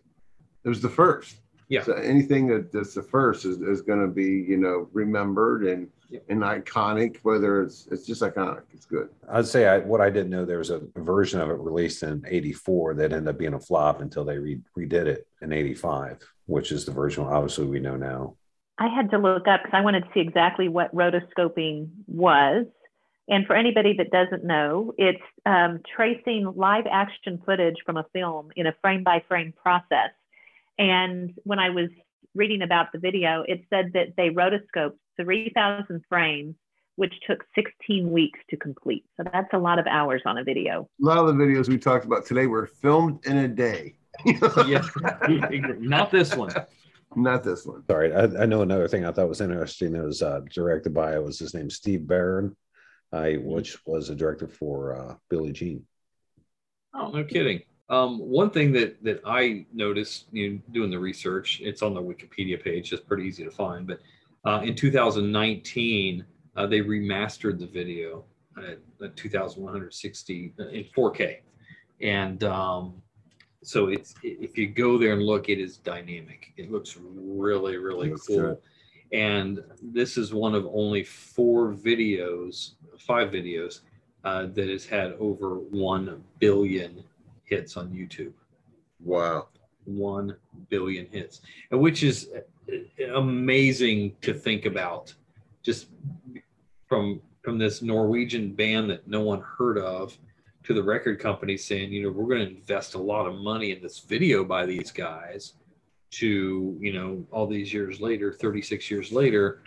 it 0.64 0.68
was 0.68 0.80
the 0.80 0.88
first. 0.88 1.36
Yeah. 1.68 1.82
So 1.82 1.92
anything 1.92 2.48
that, 2.48 2.72
that's 2.72 2.94
the 2.94 3.02
first 3.02 3.44
is, 3.44 3.60
is 3.60 3.80
going 3.80 4.00
to 4.00 4.08
be 4.08 4.44
you 4.48 4.56
know 4.56 4.88
remembered 4.92 5.64
and 5.64 5.88
and 6.28 6.42
iconic. 6.42 7.18
Whether 7.22 7.62
it's 7.62 7.86
it's 7.90 8.06
just 8.06 8.22
iconic, 8.22 8.62
it's 8.72 8.86
good. 8.86 9.08
I'd 9.28 9.46
say 9.46 9.66
I, 9.68 9.78
what 9.78 10.00
I 10.00 10.10
didn't 10.10 10.30
know 10.30 10.44
there 10.44 10.58
was 10.58 10.70
a 10.70 10.82
version 10.96 11.40
of 11.40 11.48
it 11.48 11.58
released 11.58 12.02
in 12.02 12.24
'84 12.26 12.94
that 12.94 13.12
ended 13.12 13.28
up 13.28 13.38
being 13.38 13.54
a 13.54 13.60
flop 13.60 14.00
until 14.00 14.24
they 14.24 14.38
re- 14.38 14.60
redid 14.76 15.06
it 15.06 15.26
in 15.40 15.52
'85, 15.52 16.18
which 16.46 16.72
is 16.72 16.84
the 16.84 16.92
version 16.92 17.24
obviously 17.24 17.66
we 17.66 17.80
know 17.80 17.96
now. 17.96 18.34
I 18.78 18.88
had 18.88 19.10
to 19.10 19.18
look 19.18 19.46
up 19.46 19.62
because 19.62 19.74
I 19.76 19.82
wanted 19.82 20.04
to 20.04 20.10
see 20.14 20.20
exactly 20.20 20.68
what 20.68 20.94
rotoscoping 20.94 21.90
was. 22.06 22.64
And 23.30 23.46
for 23.46 23.54
anybody 23.54 23.94
that 23.96 24.10
doesn't 24.10 24.44
know, 24.44 24.92
it's 24.98 25.22
um, 25.46 25.80
tracing 25.96 26.52
live 26.56 26.84
action 26.90 27.40
footage 27.46 27.76
from 27.86 27.96
a 27.96 28.04
film 28.12 28.50
in 28.56 28.66
a 28.66 28.74
frame 28.82 29.04
by 29.04 29.22
frame 29.28 29.54
process. 29.62 30.10
And 30.78 31.32
when 31.44 31.60
I 31.60 31.70
was 31.70 31.90
reading 32.34 32.62
about 32.62 32.90
the 32.92 32.98
video, 32.98 33.44
it 33.46 33.62
said 33.70 33.92
that 33.94 34.14
they 34.16 34.30
rotoscoped 34.30 34.96
3,000 35.16 36.02
frames, 36.08 36.56
which 36.96 37.14
took 37.24 37.44
16 37.54 38.10
weeks 38.10 38.40
to 38.50 38.56
complete. 38.56 39.04
So 39.16 39.22
that's 39.32 39.52
a 39.52 39.58
lot 39.58 39.78
of 39.78 39.86
hours 39.86 40.22
on 40.26 40.38
a 40.38 40.44
video. 40.44 40.88
A 41.00 41.06
lot 41.06 41.18
of 41.18 41.26
the 41.26 41.32
videos 41.44 41.68
we 41.68 41.78
talked 41.78 42.04
about 42.04 42.26
today 42.26 42.48
were 42.48 42.66
filmed 42.66 43.24
in 43.26 43.36
a 43.36 43.48
day. 43.48 43.94
yeah, 44.66 44.82
not 45.78 46.10
this 46.10 46.34
one. 46.34 46.52
Not 47.14 47.44
this 47.44 47.64
one. 47.64 47.84
Sorry, 47.88 48.12
I, 48.12 48.24
I 48.42 48.46
know 48.46 48.62
another 48.62 48.88
thing 48.88 49.04
I 49.04 49.12
thought 49.12 49.28
was 49.28 49.40
interesting. 49.40 49.94
It 49.94 50.02
was 50.02 50.20
uh, 50.20 50.40
directed 50.52 50.94
by 50.94 51.18
was 51.20 51.38
his 51.38 51.54
name 51.54 51.70
Steve 51.70 52.06
Barron, 52.06 52.56
uh, 53.12 53.30
which 53.38 53.84
was 53.86 54.10
a 54.10 54.14
director 54.14 54.46
for 54.46 54.94
uh, 54.94 55.14
Billie 55.28 55.52
Jean. 55.52 55.84
Oh, 56.94 57.10
no 57.10 57.24
kidding. 57.24 57.62
Um, 57.88 58.18
one 58.18 58.50
thing 58.50 58.72
that 58.72 59.02
that 59.02 59.20
I 59.26 59.66
noticed, 59.72 60.26
you 60.32 60.50
know, 60.50 60.60
doing 60.72 60.90
the 60.90 60.98
research, 60.98 61.60
it's 61.62 61.82
on 61.82 61.92
the 61.92 62.02
Wikipedia 62.02 62.62
page. 62.62 62.92
It's 62.92 63.02
pretty 63.02 63.24
easy 63.24 63.44
to 63.44 63.50
find. 63.50 63.86
But 63.86 64.00
uh, 64.44 64.60
in 64.62 64.74
2019, 64.76 66.24
uh, 66.56 66.66
they 66.66 66.80
remastered 66.80 67.58
the 67.58 67.66
video 67.66 68.24
at, 68.56 68.78
at 69.02 69.16
2,160 69.16 70.54
in 70.58 70.84
4K, 70.96 71.38
and 72.00 72.44
um, 72.44 73.02
so 73.62 73.88
it's 73.88 74.14
if 74.22 74.56
you 74.56 74.68
go 74.68 74.96
there 74.96 75.12
and 75.12 75.22
look, 75.22 75.48
it 75.48 75.58
is 75.58 75.76
dynamic. 75.76 76.52
It 76.56 76.70
looks 76.70 76.96
really, 76.96 77.76
really 77.76 78.14
cool. 78.26 78.60
And 79.12 79.62
this 79.82 80.16
is 80.16 80.32
one 80.32 80.54
of 80.54 80.66
only 80.72 81.02
four 81.02 81.72
videos, 81.72 82.72
five 82.98 83.30
videos, 83.30 83.80
uh, 84.24 84.46
that 84.46 84.68
has 84.68 84.86
had 84.86 85.14
over 85.18 85.54
1 85.56 86.22
billion 86.38 87.02
hits 87.44 87.76
on 87.76 87.90
YouTube. 87.90 88.32
Wow. 89.02 89.48
1 89.84 90.36
billion 90.68 91.06
hits, 91.10 91.40
and 91.70 91.80
which 91.80 92.02
is 92.02 92.28
uh, 92.36 93.14
amazing 93.14 94.14
to 94.20 94.34
think 94.34 94.66
about. 94.66 95.14
Just 95.62 95.88
from 96.86 97.20
from 97.42 97.58
this 97.58 97.80
Norwegian 97.80 98.52
band 98.52 98.90
that 98.90 99.08
no 99.08 99.20
one 99.20 99.40
heard 99.40 99.78
of 99.78 100.16
to 100.64 100.74
the 100.74 100.82
record 100.82 101.18
company 101.18 101.56
saying, 101.56 101.90
you 101.92 102.02
know, 102.02 102.10
we're 102.10 102.28
going 102.28 102.46
to 102.46 102.54
invest 102.54 102.94
a 102.94 102.98
lot 102.98 103.26
of 103.26 103.34
money 103.36 103.72
in 103.72 103.80
this 103.80 104.00
video 104.00 104.44
by 104.44 104.66
these 104.66 104.90
guys 104.90 105.54
to, 106.10 106.76
you 106.80 106.92
know, 106.92 107.24
all 107.30 107.46
these 107.46 107.72
years 107.72 108.00
later, 108.00 108.32
36 108.32 108.90
years 108.90 109.12
later, 109.12 109.62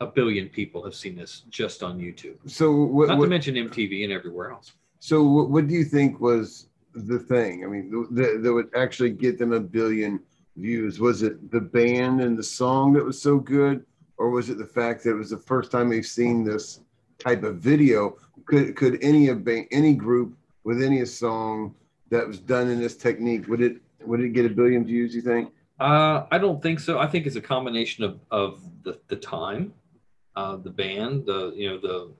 a 0.00 0.06
billion 0.06 0.48
people 0.48 0.82
have 0.84 0.94
seen 0.94 1.14
this 1.14 1.42
just 1.50 1.82
on 1.82 1.98
YouTube. 1.98 2.36
So 2.46 2.72
what, 2.72 3.08
Not 3.08 3.18
what- 3.18 3.24
to 3.26 3.30
mention 3.30 3.54
MTV 3.54 4.04
and 4.04 4.12
everywhere 4.12 4.50
else. 4.50 4.72
So 4.98 5.22
what, 5.22 5.50
what 5.50 5.66
do 5.66 5.74
you 5.74 5.84
think 5.84 6.20
was 6.20 6.68
the 6.94 7.18
thing? 7.18 7.64
I 7.64 7.68
mean, 7.68 8.06
that, 8.10 8.42
that 8.42 8.52
would 8.52 8.70
actually 8.76 9.10
get 9.10 9.38
them 9.38 9.52
a 9.52 9.60
billion 9.60 10.20
views. 10.56 11.00
Was 11.00 11.22
it 11.22 11.50
the 11.50 11.60
band 11.60 12.20
and 12.20 12.38
the 12.38 12.42
song 12.42 12.92
that 12.94 13.04
was 13.04 13.20
so 13.20 13.38
good, 13.38 13.84
or 14.18 14.30
was 14.30 14.50
it 14.50 14.58
the 14.58 14.66
fact 14.66 15.04
that 15.04 15.10
it 15.10 15.14
was 15.14 15.30
the 15.30 15.38
first 15.38 15.70
time 15.70 15.88
they've 15.88 16.04
seen 16.04 16.44
this 16.44 16.80
type 17.18 17.42
of 17.44 17.56
video? 17.56 18.16
Could 18.44 18.76
could 18.76 18.98
any 19.02 19.28
of 19.28 19.46
any 19.48 19.94
group 19.94 20.36
with 20.64 20.82
any 20.82 21.04
song 21.06 21.74
that 22.10 22.26
was 22.26 22.38
done 22.38 22.68
in 22.68 22.80
this 22.80 22.96
technique 22.96 23.48
would 23.48 23.62
it 23.62 23.76
would 24.04 24.20
it 24.20 24.30
get 24.30 24.44
a 24.44 24.50
billion 24.50 24.84
views? 24.84 25.14
You 25.14 25.22
think? 25.22 25.50
Uh, 25.80 26.26
I 26.30 26.36
don't 26.36 26.62
think 26.62 26.78
so. 26.78 26.98
I 26.98 27.06
think 27.06 27.26
it's 27.26 27.36
a 27.36 27.40
combination 27.40 28.04
of, 28.04 28.20
of 28.30 28.60
the, 28.82 29.00
the 29.08 29.16
time, 29.16 29.72
uh, 30.36 30.56
the 30.56 30.70
band, 30.70 31.24
the 31.24 31.52
you 31.56 31.70
know 31.70 31.78
the 31.78 32.12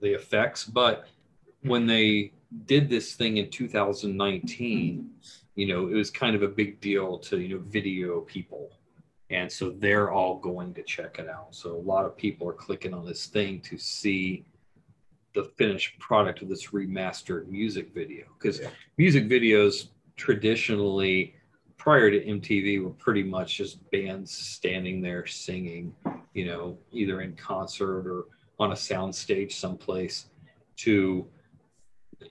the 0.00 0.14
effects. 0.14 0.64
But 0.64 1.08
when 1.62 1.84
they 1.84 2.32
did 2.66 2.88
this 2.88 3.14
thing 3.14 3.38
in 3.38 3.50
2019, 3.50 5.10
you 5.56 5.66
know, 5.66 5.88
it 5.88 5.94
was 5.94 6.10
kind 6.12 6.36
of 6.36 6.42
a 6.42 6.48
big 6.48 6.80
deal 6.80 7.18
to 7.18 7.40
you 7.40 7.56
know 7.56 7.62
video 7.66 8.20
people, 8.20 8.70
and 9.30 9.50
so 9.50 9.70
they're 9.70 10.12
all 10.12 10.38
going 10.38 10.72
to 10.74 10.84
check 10.84 11.18
it 11.18 11.28
out. 11.28 11.48
So 11.50 11.74
a 11.74 11.84
lot 11.92 12.04
of 12.04 12.16
people 12.16 12.48
are 12.48 12.52
clicking 12.52 12.94
on 12.94 13.04
this 13.04 13.26
thing 13.26 13.60
to 13.62 13.76
see 13.76 14.44
the 15.34 15.50
finished 15.56 15.98
product 15.98 16.40
of 16.42 16.48
this 16.48 16.68
remastered 16.68 17.48
music 17.48 17.92
video 17.92 18.26
because 18.38 18.60
music 18.96 19.28
videos 19.28 19.88
traditionally 20.16 21.34
prior 21.88 22.10
to 22.10 22.22
MTV 22.22 22.84
were 22.84 22.90
pretty 22.90 23.22
much 23.22 23.56
just 23.56 23.90
bands 23.90 24.30
standing 24.30 25.00
there 25.00 25.24
singing, 25.24 25.94
you 26.34 26.44
know, 26.44 26.76
either 26.92 27.22
in 27.22 27.34
concert 27.34 28.06
or 28.06 28.26
on 28.58 28.72
a 28.72 28.76
sound 28.76 29.14
stage 29.14 29.56
someplace 29.56 30.26
to 30.76 31.26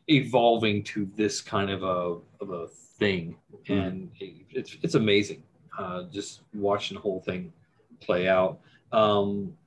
evolving 0.09 0.83
to 0.83 1.09
this 1.15 1.41
kind 1.41 1.71
of 1.71 1.81
a 1.81 2.19
of 2.39 2.51
a 2.51 2.67
thing. 2.99 3.35
And 3.67 4.11
it's 4.19 4.77
it's 4.83 4.93
amazing. 4.93 5.41
Uh, 5.75 6.03
just 6.03 6.41
watching 6.53 6.93
the 6.93 7.01
whole 7.01 7.21
thing 7.21 7.51
play 7.99 8.27
out. 8.27 8.59
Um, 8.91 9.57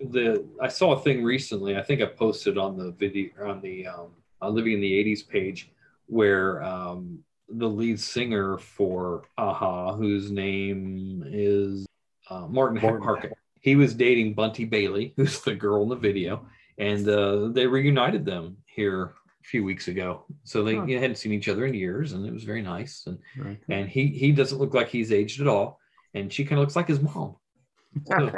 the 0.00 0.44
I 0.60 0.68
saw 0.68 0.92
a 0.92 1.00
thing 1.00 1.24
recently. 1.24 1.78
I 1.78 1.82
think 1.82 2.02
I 2.02 2.06
posted 2.24 2.58
on 2.58 2.76
the 2.76 2.90
video 2.90 3.30
on 3.42 3.62
the 3.62 3.86
um, 3.86 4.08
uh, 4.42 4.50
Living 4.50 4.74
in 4.74 4.82
the 4.82 4.92
'80s 5.02 5.26
page 5.26 5.70
where 6.08 6.62
um, 6.62 7.24
the 7.50 7.68
lead 7.68 7.98
singer 8.00 8.58
for 8.58 9.24
a-ha, 9.38 9.94
whose 9.94 10.30
name 10.30 11.24
is 11.26 11.86
uh, 12.28 12.46
Martin, 12.48 12.80
Martin. 12.80 13.02
Harket, 13.02 13.32
he 13.60 13.76
was 13.76 13.94
dating 13.94 14.34
Bunty 14.34 14.64
Bailey, 14.64 15.12
who's 15.16 15.40
the 15.40 15.54
girl 15.54 15.82
in 15.82 15.88
the 15.88 15.96
video, 15.96 16.46
and 16.78 17.08
uh, 17.08 17.48
they 17.48 17.66
reunited 17.66 18.24
them 18.24 18.56
here 18.66 19.02
a 19.04 19.12
few 19.44 19.64
weeks 19.64 19.88
ago. 19.88 20.24
So 20.44 20.62
they 20.62 20.76
Huh. 20.76 20.84
you 20.84 20.94
know, 20.96 21.00
hadn't 21.02 21.16
seen 21.16 21.32
each 21.32 21.48
other 21.48 21.66
in 21.66 21.74
years, 21.74 22.12
and 22.12 22.24
it 22.26 22.32
was 22.32 22.44
very 22.44 22.62
nice. 22.62 23.04
And 23.06 23.18
and 23.68 23.88
he 23.88 24.06
he 24.08 24.32
doesn't 24.32 24.58
look 24.58 24.74
like 24.74 24.88
he's 24.88 25.12
aged 25.12 25.40
at 25.40 25.48
all, 25.48 25.80
and 26.14 26.32
she 26.32 26.44
kind 26.44 26.58
of 26.58 26.60
looks 26.64 26.76
like 26.76 26.88
his 26.88 27.00
mom. 27.00 27.36
So 28.06 28.32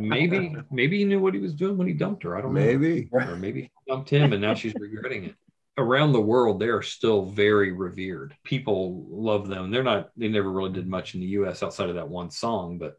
maybe 0.00 0.54
maybe 0.70 0.98
he 0.98 1.04
knew 1.04 1.18
what 1.20 1.34
he 1.34 1.40
was 1.40 1.54
doing 1.54 1.76
when 1.76 1.88
he 1.88 1.92
dumped 1.94 2.22
her. 2.22 2.36
I 2.36 2.40
don't 2.42 2.52
Maybe. 2.52 3.08
know. 3.12 3.18
Or 3.32 3.36
maybe 3.36 3.62
he 3.62 3.70
dumped 3.88 4.08
him 4.10 4.32
and 4.32 4.40
now 4.40 4.54
she's 4.54 4.74
regretting 4.78 5.24
it. 5.24 5.34
Around 5.82 6.12
the 6.12 6.20
world, 6.20 6.60
they 6.60 6.68
are 6.68 6.82
still 6.82 7.26
very 7.26 7.72
revered. 7.72 8.36
People 8.44 9.06
love 9.10 9.48
them. 9.48 9.70
They're 9.70 9.82
not. 9.82 10.10
They 10.16 10.28
never 10.28 10.50
really 10.50 10.72
did 10.72 10.88
much 10.88 11.14
in 11.14 11.20
the 11.20 11.26
U.S. 11.26 11.62
outside 11.62 11.88
of 11.88 11.96
that 11.96 12.08
one 12.08 12.30
song, 12.30 12.78
but 12.78 12.98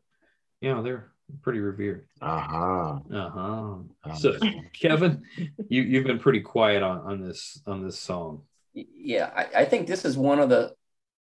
you 0.62 0.74
know 0.74 0.84
they're 0.84 1.12
pretty 1.42 1.60
revered. 1.60 2.08
Uh-huh. 2.22 3.00
Uh-huh. 3.12 4.16
So 4.16 4.38
Kevin, 4.74 5.24
you 5.70 5.82
you've 5.82 6.06
been 6.06 6.20
pretty 6.20 6.42
quiet 6.42 6.84
on 6.84 7.00
on 7.00 7.22
this 7.22 7.62
on 7.66 7.84
this 7.84 8.00
song. 8.00 8.44
yeah 8.74 9.32
I, 9.36 9.62
I 9.62 9.66
think 9.66 9.88
this 9.88 10.06
is 10.06 10.18
one 10.18 10.40
of 10.40 10.50
the 10.50 10.74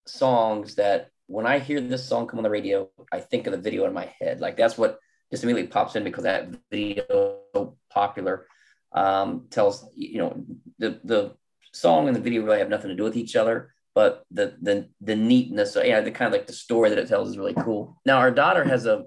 songs 0.06 0.76
that 0.76 1.10
when 1.27 1.45
I 1.45 1.60
hear 1.60 1.80
this 1.80 2.06
song 2.06 2.27
come 2.27 2.40
on 2.40 2.44
the 2.44 2.49
radio, 2.49 2.90
I 3.11 3.19
think 3.19 3.48
of 3.48 3.53
the 3.53 3.60
video 3.60 3.85
in 3.85 3.94
my 3.94 4.11
head. 4.19 4.40
Like 4.40 4.57
that's 4.57 4.77
what 4.77 4.99
just 5.31 5.44
immediately 5.44 5.72
pops 5.72 5.95
in 5.95 6.03
because 6.03 6.26
that 6.26 6.49
video 6.69 7.40
so 7.53 7.77
popular. 7.90 8.48
Um, 8.91 9.48
tells 9.49 9.90
you 9.95 10.19
know 10.19 10.45
the 10.77 10.99
the 11.03 11.35
song 11.73 12.07
and 12.07 12.15
the 12.15 12.21
video 12.21 12.43
really 12.43 12.59
have 12.59 12.69
nothing 12.69 12.89
to 12.89 12.95
do 12.95 13.03
with 13.03 13.17
each 13.17 13.35
other, 13.35 13.73
but 13.93 14.23
the 14.31 14.55
the 14.61 14.89
the 15.01 15.15
neatness, 15.15 15.77
yeah, 15.83 16.01
the 16.01 16.11
kind 16.11 16.27
of 16.27 16.33
like 16.33 16.47
the 16.47 16.53
story 16.53 16.89
that 16.89 16.99
it 16.99 17.07
tells 17.07 17.29
is 17.29 17.37
really 17.37 17.53
cool. 17.55 17.99
Now 18.05 18.17
our 18.17 18.31
daughter 18.31 18.63
has 18.63 18.85
a 18.85 19.05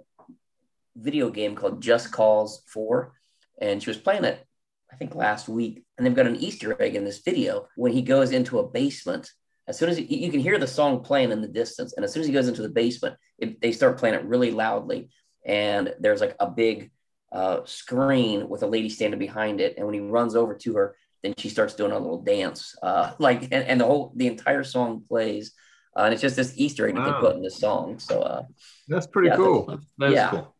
video 0.96 1.30
game 1.30 1.54
called 1.54 1.82
Just 1.82 2.12
Cause 2.12 2.62
Four, 2.66 3.14
and 3.60 3.82
she 3.82 3.90
was 3.90 3.98
playing 3.98 4.24
it 4.24 4.44
I 4.92 4.96
think 4.96 5.14
last 5.14 5.48
week, 5.48 5.84
and 5.96 6.06
they've 6.06 6.14
got 6.14 6.26
an 6.26 6.36
Easter 6.36 6.80
egg 6.80 6.94
in 6.94 7.04
this 7.04 7.18
video 7.18 7.68
when 7.76 7.92
he 7.92 8.02
goes 8.02 8.32
into 8.32 8.58
a 8.58 8.68
basement. 8.68 9.30
As 9.68 9.76
soon 9.76 9.88
as 9.88 9.96
he, 9.96 10.04
you 10.04 10.30
can 10.30 10.40
hear 10.40 10.58
the 10.58 10.66
song 10.66 11.00
playing 11.00 11.32
in 11.32 11.42
the 11.42 11.48
distance, 11.48 11.92
and 11.94 12.04
as 12.04 12.12
soon 12.12 12.20
as 12.20 12.26
he 12.26 12.32
goes 12.32 12.48
into 12.48 12.62
the 12.62 12.68
basement, 12.68 13.16
it, 13.38 13.60
they 13.60 13.72
start 13.72 13.98
playing 13.98 14.14
it 14.14 14.24
really 14.24 14.52
loudly, 14.52 15.10
and 15.44 15.94
there's 16.00 16.20
like 16.20 16.36
a 16.40 16.48
big 16.48 16.90
uh, 17.32 17.60
screen 17.64 18.48
with 18.48 18.62
a 18.62 18.66
lady 18.66 18.88
standing 18.88 19.18
behind 19.18 19.60
it, 19.60 19.76
and 19.76 19.84
when 19.84 19.94
he 19.94 20.00
runs 20.00 20.36
over 20.36 20.54
to 20.54 20.76
her, 20.76 20.96
then 21.22 21.34
she 21.38 21.48
starts 21.48 21.74
doing 21.74 21.92
a 21.92 21.98
little 21.98 22.22
dance, 22.22 22.76
uh, 22.82 23.12
like 23.18 23.44
and, 23.44 23.54
and, 23.54 23.80
the 23.80 23.84
whole 23.84 24.12
the 24.16 24.26
entire 24.26 24.64
song 24.64 25.04
plays, 25.08 25.52
uh, 25.96 26.02
and 26.02 26.12
it's 26.12 26.22
just 26.22 26.36
this 26.36 26.54
Easter 26.56 26.88
egg 26.88 26.96
wow. 26.96 27.04
that 27.04 27.12
they 27.12 27.20
put 27.20 27.36
in 27.36 27.42
the 27.42 27.50
song. 27.50 27.98
So 27.98 28.22
uh, 28.22 28.42
that's 28.88 29.06
pretty 29.06 29.28
yeah, 29.28 29.36
cool. 29.36 29.66
That's, 29.66 29.84
that's 29.98 30.14
yeah. 30.14 30.30
cool. 30.30 30.54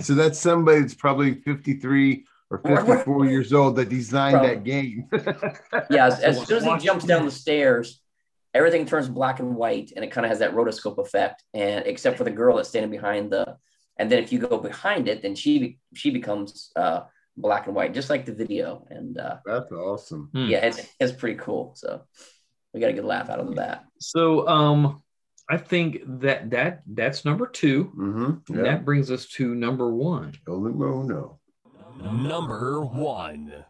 So 0.00 0.14
that's 0.14 0.38
somebody 0.38 0.80
that's 0.80 0.94
probably 0.94 1.34
53 1.34 2.26
or 2.50 2.58
54 2.58 3.26
years 3.26 3.52
old 3.52 3.76
that 3.76 3.88
designed 3.88 4.34
Probably. 4.34 4.54
that 4.54 4.64
game. 4.64 5.08
yeah, 5.90 6.06
as, 6.06 6.20
as 6.20 6.46
soon 6.46 6.58
as 6.58 6.64
he 6.64 6.86
jumps 6.86 7.04
down 7.04 7.24
the 7.24 7.30
stairs, 7.30 8.00
everything 8.54 8.86
turns 8.86 9.08
black 9.08 9.40
and 9.40 9.54
white, 9.54 9.92
and 9.94 10.04
it 10.04 10.10
kind 10.10 10.24
of 10.24 10.30
has 10.30 10.38
that 10.38 10.54
rotoscope 10.54 10.98
effect. 10.98 11.42
And 11.54 11.86
except 11.86 12.16
for 12.16 12.24
the 12.24 12.30
girl 12.30 12.56
that's 12.56 12.68
standing 12.68 12.90
behind 12.90 13.30
the, 13.30 13.56
and 13.96 14.10
then 14.10 14.22
if 14.22 14.32
you 14.32 14.38
go 14.38 14.58
behind 14.58 15.08
it, 15.08 15.22
then 15.22 15.34
she 15.34 15.78
she 15.94 16.10
becomes 16.10 16.70
uh, 16.76 17.02
black 17.40 17.66
and 17.66 17.74
white, 17.74 17.94
just 17.94 18.10
like 18.10 18.26
the 18.26 18.32
video. 18.34 18.86
And 18.90 19.18
uh, 19.18 19.38
That's 19.46 19.70
awesome. 19.72 20.30
yeah, 20.34 20.66
it's 20.66 20.86
it's 21.00 21.12
pretty 21.12 21.38
cool. 21.38 21.72
So 21.76 22.02
we 22.72 22.80
got 22.80 22.90
a 22.90 22.92
good 22.92 23.04
laugh 23.04 23.30
out 23.30 23.40
of 23.40 23.56
that. 23.56 23.84
So 23.98 24.46
um 24.48 25.02
I 25.50 25.56
think 25.56 26.02
that 26.20 26.50
that 26.50 26.82
that's 26.86 27.24
number 27.24 27.46
2 27.46 27.84
Mm-hmm. 27.84 28.54
And 28.54 28.66
that 28.66 28.84
brings 28.84 29.10
us 29.10 29.26
to 29.36 29.54
number 29.54 29.94
one. 29.94 30.34
Golden 30.44 30.78
no. 30.78 31.38
Number 32.02 32.84
one. 32.84 33.64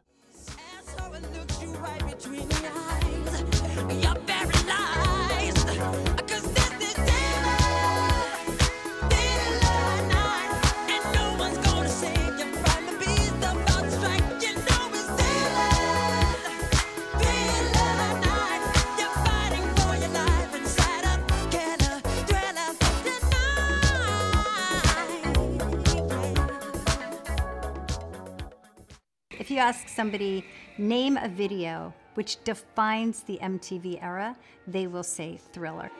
If 29.48 29.52
you 29.52 29.60
ask 29.60 29.88
somebody, 29.88 30.44
name 30.76 31.16
a 31.16 31.26
video 31.26 31.94
which 32.16 32.44
defines 32.44 33.22
the 33.22 33.38
MTV 33.40 33.98
era, 34.02 34.36
they 34.66 34.86
will 34.86 35.02
say 35.02 35.40
thriller. 35.54 35.90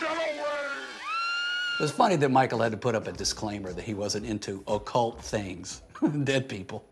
It 0.00 1.80
was 1.80 1.90
funny 1.90 2.14
that 2.14 2.28
Michael 2.28 2.60
had 2.60 2.70
to 2.70 2.78
put 2.78 2.94
up 2.94 3.08
a 3.08 3.12
disclaimer 3.12 3.72
that 3.72 3.82
he 3.82 3.94
wasn't 3.94 4.26
into 4.26 4.62
occult 4.68 5.20
things, 5.20 5.82
dead 6.22 6.48
people. 6.48 6.84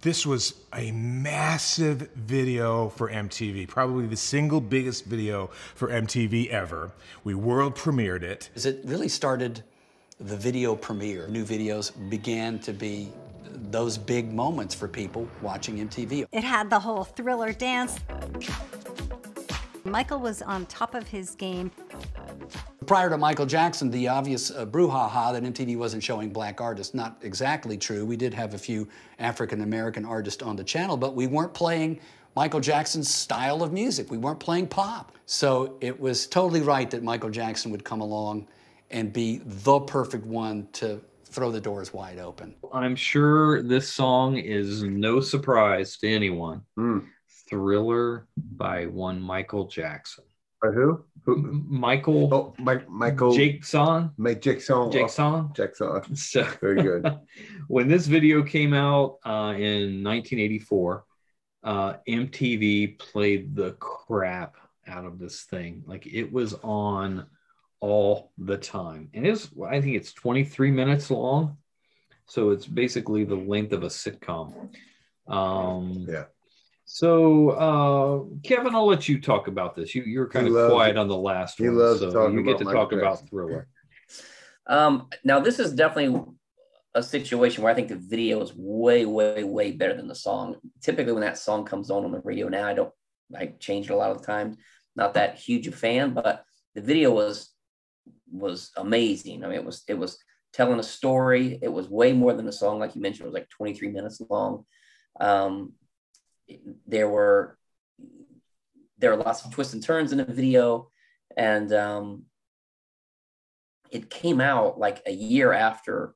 This 0.00 0.24
was 0.24 0.60
a 0.72 0.92
massive 0.92 2.08
video 2.12 2.90
for 2.90 3.10
MTV, 3.10 3.66
probably 3.66 4.06
the 4.06 4.16
single 4.16 4.60
biggest 4.60 5.06
video 5.06 5.50
for 5.74 5.88
MTV 5.88 6.50
ever. 6.50 6.92
We 7.24 7.34
world 7.34 7.74
premiered 7.74 8.22
it. 8.22 8.50
As 8.54 8.64
it 8.64 8.78
really 8.84 9.08
started 9.08 9.64
the 10.20 10.36
video 10.36 10.76
premiere, 10.76 11.26
new 11.26 11.44
videos 11.44 11.90
began 12.08 12.60
to 12.60 12.72
be 12.72 13.10
those 13.70 13.98
big 13.98 14.32
moments 14.32 14.74
for 14.74 14.88
people 14.88 15.28
watching 15.42 15.76
MTV. 15.88 16.26
It 16.32 16.44
had 16.44 16.70
the 16.70 16.78
whole 16.78 17.04
thriller 17.04 17.52
dance. 17.52 17.98
Michael 19.84 20.18
was 20.18 20.42
on 20.42 20.66
top 20.66 20.94
of 20.94 21.06
his 21.06 21.34
game. 21.34 21.70
Prior 22.86 23.10
to 23.10 23.18
Michael 23.18 23.46
Jackson, 23.46 23.90
the 23.90 24.08
obvious 24.08 24.50
uh, 24.50 24.64
brouhaha 24.64 25.32
that 25.32 25.42
MTV 25.42 25.76
wasn't 25.76 26.02
showing 26.02 26.30
black 26.30 26.60
artists, 26.60 26.94
not 26.94 27.18
exactly 27.22 27.76
true. 27.76 28.04
We 28.04 28.16
did 28.16 28.32
have 28.34 28.54
a 28.54 28.58
few 28.58 28.88
African 29.18 29.62
American 29.62 30.04
artists 30.04 30.42
on 30.42 30.56
the 30.56 30.64
channel, 30.64 30.96
but 30.96 31.14
we 31.14 31.26
weren't 31.26 31.54
playing 31.54 32.00
Michael 32.36 32.60
Jackson's 32.60 33.12
style 33.12 33.62
of 33.62 33.72
music. 33.72 34.10
We 34.10 34.18
weren't 34.18 34.38
playing 34.38 34.68
pop. 34.68 35.12
So 35.24 35.76
it 35.80 35.98
was 35.98 36.26
totally 36.26 36.60
right 36.60 36.88
that 36.90 37.02
Michael 37.02 37.30
Jackson 37.30 37.72
would 37.72 37.82
come 37.82 38.00
along 38.00 38.46
and 38.90 39.12
be 39.12 39.40
the 39.44 39.80
perfect 39.80 40.24
one 40.26 40.68
to 40.74 41.00
throw 41.36 41.52
the 41.52 41.60
doors 41.60 41.92
wide 41.92 42.18
open. 42.18 42.54
I'm 42.72 42.96
sure 42.96 43.62
this 43.62 43.92
song 43.92 44.38
is 44.38 44.82
no 44.82 45.20
surprise 45.20 45.98
to 45.98 46.08
anyone. 46.08 46.62
Thriller 47.50 48.26
by 48.36 48.86
one 48.86 49.20
Michael 49.20 49.66
Jackson. 49.66 50.24
By 50.62 50.70
who? 50.70 51.04
Who? 51.26 51.36
Michael. 51.68 52.32
Oh, 52.32 52.54
Mike, 52.58 52.88
Michael. 52.88 53.36
Jackson. 53.36 54.12
Mike 54.16 54.40
Jackson. 54.40 54.90
Jackson. 54.90 55.50
Jackson. 55.54 56.16
So 56.16 56.42
Very 56.62 56.82
good. 56.82 57.06
when 57.68 57.86
this 57.86 58.06
video 58.06 58.42
came 58.42 58.72
out 58.72 59.18
uh, 59.26 59.52
in 59.58 60.02
1984, 60.02 61.04
uh, 61.64 61.94
MTV 62.08 62.98
played 62.98 63.54
the 63.54 63.72
crap 63.72 64.56
out 64.86 65.04
of 65.04 65.18
this 65.18 65.42
thing. 65.42 65.82
Like 65.86 66.06
it 66.06 66.32
was 66.32 66.54
on 66.62 67.26
all 67.80 68.32
the 68.38 68.56
time, 68.56 69.10
and 69.14 69.26
it's 69.26 69.50
I 69.66 69.80
think 69.80 69.96
it's 69.96 70.12
23 70.12 70.70
minutes 70.70 71.10
long, 71.10 71.58
so 72.26 72.50
it's 72.50 72.66
basically 72.66 73.24
the 73.24 73.36
length 73.36 73.72
of 73.72 73.82
a 73.82 73.88
sitcom. 73.88 74.70
Um, 75.28 76.06
yeah. 76.08 76.24
So, 76.84 77.50
uh, 77.50 78.38
Kevin, 78.46 78.74
I'll 78.74 78.86
let 78.86 79.08
you 79.08 79.20
talk 79.20 79.48
about 79.48 79.74
this. 79.74 79.94
You 79.94 80.02
you're 80.04 80.28
kind 80.28 80.46
He 80.46 80.50
of 80.50 80.56
loves 80.56 80.72
quiet 80.72 80.96
on 80.96 81.08
the 81.08 81.16
last 81.16 81.58
He 81.58 81.68
one, 81.68 81.78
loves 81.78 82.00
so 82.00 82.12
talking 82.12 82.38
you 82.38 82.44
get 82.44 82.50
about 82.50 82.58
to 82.58 82.64
Michael 82.64 82.80
talk 82.80 82.92
about 82.92 83.28
Thriller. 83.28 83.68
Um, 84.68 85.08
now 85.24 85.40
this 85.40 85.58
is 85.58 85.72
definitely 85.72 86.22
a 86.94 87.02
situation 87.02 87.62
where 87.62 87.72
I 87.72 87.74
think 87.74 87.88
the 87.88 87.96
video 87.96 88.40
is 88.40 88.52
way, 88.56 89.04
way, 89.04 89.44
way 89.44 89.72
better 89.72 89.94
than 89.94 90.08
the 90.08 90.14
song. 90.14 90.56
Typically, 90.80 91.12
when 91.12 91.22
that 91.22 91.38
song 91.38 91.64
comes 91.64 91.90
on 91.90 92.04
on 92.04 92.12
the 92.12 92.20
radio 92.20 92.48
now, 92.48 92.66
I 92.66 92.74
don't 92.74 92.92
I 93.36 93.46
change 93.58 93.90
it 93.90 93.92
a 93.92 93.96
lot 93.96 94.12
of 94.12 94.20
the 94.20 94.26
time. 94.26 94.56
Not 94.94 95.14
that 95.14 95.38
huge 95.38 95.66
a 95.66 95.72
fan, 95.72 96.14
but 96.14 96.44
the 96.74 96.80
video 96.80 97.12
was 97.12 97.50
was 98.38 98.70
amazing. 98.76 99.44
I 99.44 99.48
mean, 99.48 99.58
it 99.58 99.64
was 99.64 99.82
it 99.88 99.98
was 99.98 100.18
telling 100.52 100.78
a 100.78 100.82
story. 100.82 101.58
It 101.62 101.72
was 101.72 101.88
way 101.88 102.12
more 102.12 102.32
than 102.32 102.48
a 102.48 102.52
song, 102.52 102.78
like 102.78 102.94
you 102.94 103.02
mentioned. 103.02 103.26
It 103.26 103.32
was 103.32 103.34
like 103.34 103.48
23 103.50 103.88
minutes 103.88 104.20
long. 104.28 104.64
Um, 105.20 105.72
there 106.86 107.08
were 107.08 107.58
there 108.98 109.10
were 109.10 109.22
lots 109.22 109.44
of 109.44 109.52
twists 109.52 109.74
and 109.74 109.82
turns 109.82 110.12
in 110.12 110.18
the 110.18 110.24
video, 110.24 110.90
and 111.36 111.72
um, 111.72 112.24
it 113.90 114.10
came 114.10 114.40
out 114.40 114.78
like 114.78 115.02
a 115.06 115.12
year 115.12 115.52
after 115.52 116.14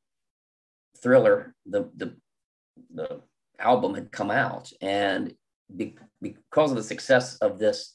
Thriller, 1.02 1.54
the 1.66 1.90
the 1.96 2.16
the 2.94 3.22
album 3.58 3.94
had 3.94 4.12
come 4.12 4.30
out, 4.30 4.72
and 4.80 5.34
be, 5.74 5.96
because 6.20 6.70
of 6.70 6.76
the 6.76 6.82
success 6.82 7.36
of 7.36 7.58
this 7.58 7.94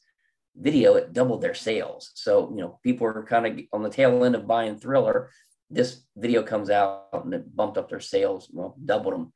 video, 0.60 0.96
it 0.96 1.14
doubled 1.14 1.42
their 1.42 1.54
sales. 1.54 2.12
So 2.16 2.50
you 2.56 2.62
know, 2.62 2.80
people 2.84 3.06
were 3.06 3.24
kind 3.26 3.46
of 3.46 3.60
on 3.74 3.84
the 3.84 3.90
tail 3.90 4.24
end 4.24 4.36
of 4.36 4.48
buying 4.48 4.78
Thriller. 4.78 5.30
This 5.70 6.02
video 6.16 6.44
comes 6.44 6.70
out 6.70 7.08
and 7.14 7.34
it 7.34 7.56
bumped 7.56 7.78
up 7.78 7.90
their 7.90 8.00
sales, 8.00 8.50
well, 8.54 8.76
doubled 8.84 9.14
them, 9.16 9.34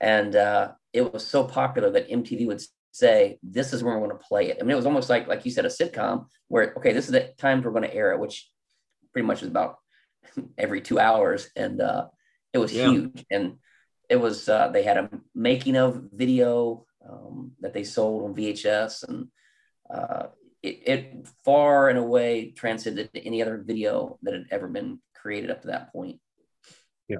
and 0.00 0.34
uh, 0.34 0.72
it 0.92 1.12
was 1.12 1.26
so 1.26 1.44
popular 1.44 1.90
that 1.90 2.08
MTV 2.10 2.46
would 2.46 2.62
say, 2.92 3.38
"This 3.42 3.72
is 3.72 3.82
where 3.82 3.98
we're 3.98 4.06
going 4.08 4.18
to 4.18 4.24
play 4.26 4.48
it." 4.50 4.58
I 4.60 4.62
mean, 4.62 4.72
it 4.72 4.76
was 4.76 4.86
almost 4.86 5.10
like, 5.10 5.26
like 5.28 5.44
you 5.44 5.50
said, 5.50 5.66
a 5.66 5.68
sitcom 5.68 6.26
where 6.48 6.72
okay, 6.78 6.92
this 6.92 7.06
is 7.06 7.12
the 7.12 7.32
time 7.38 7.62
we're 7.62 7.72
going 7.72 7.84
to 7.84 7.94
air 7.94 8.12
it, 8.12 8.18
which 8.20 8.50
pretty 9.12 9.26
much 9.26 9.42
is 9.42 9.48
about 9.48 9.76
every 10.58 10.80
two 10.80 10.98
hours, 10.98 11.50
and 11.56 11.80
uh, 11.80 12.06
it 12.52 12.58
was 12.58 12.72
Yeah. 12.72 12.90
huge. 12.90 13.24
And 13.30 13.58
it 14.08 14.16
was 14.16 14.48
uh, 14.48 14.68
they 14.68 14.82
had 14.82 14.96
a 14.96 15.10
making 15.34 15.76
of 15.76 16.02
video 16.12 16.86
um, 17.08 17.52
that 17.60 17.72
they 17.74 17.84
sold 17.84 18.24
on 18.24 18.34
VHS, 18.34 19.04
and 19.08 19.28
uh, 19.92 20.26
it, 20.62 20.88
it 20.88 21.26
far 21.44 21.88
and 21.88 21.98
away 21.98 22.52
transcended 22.56 23.10
any 23.14 23.42
other 23.42 23.58
video 23.58 24.18
that 24.22 24.34
had 24.34 24.46
ever 24.50 24.68
been 24.68 25.00
created 25.14 25.50
up 25.50 25.62
to 25.62 25.68
that 25.68 25.92
point. 25.92 26.20
Yeah. 27.08 27.18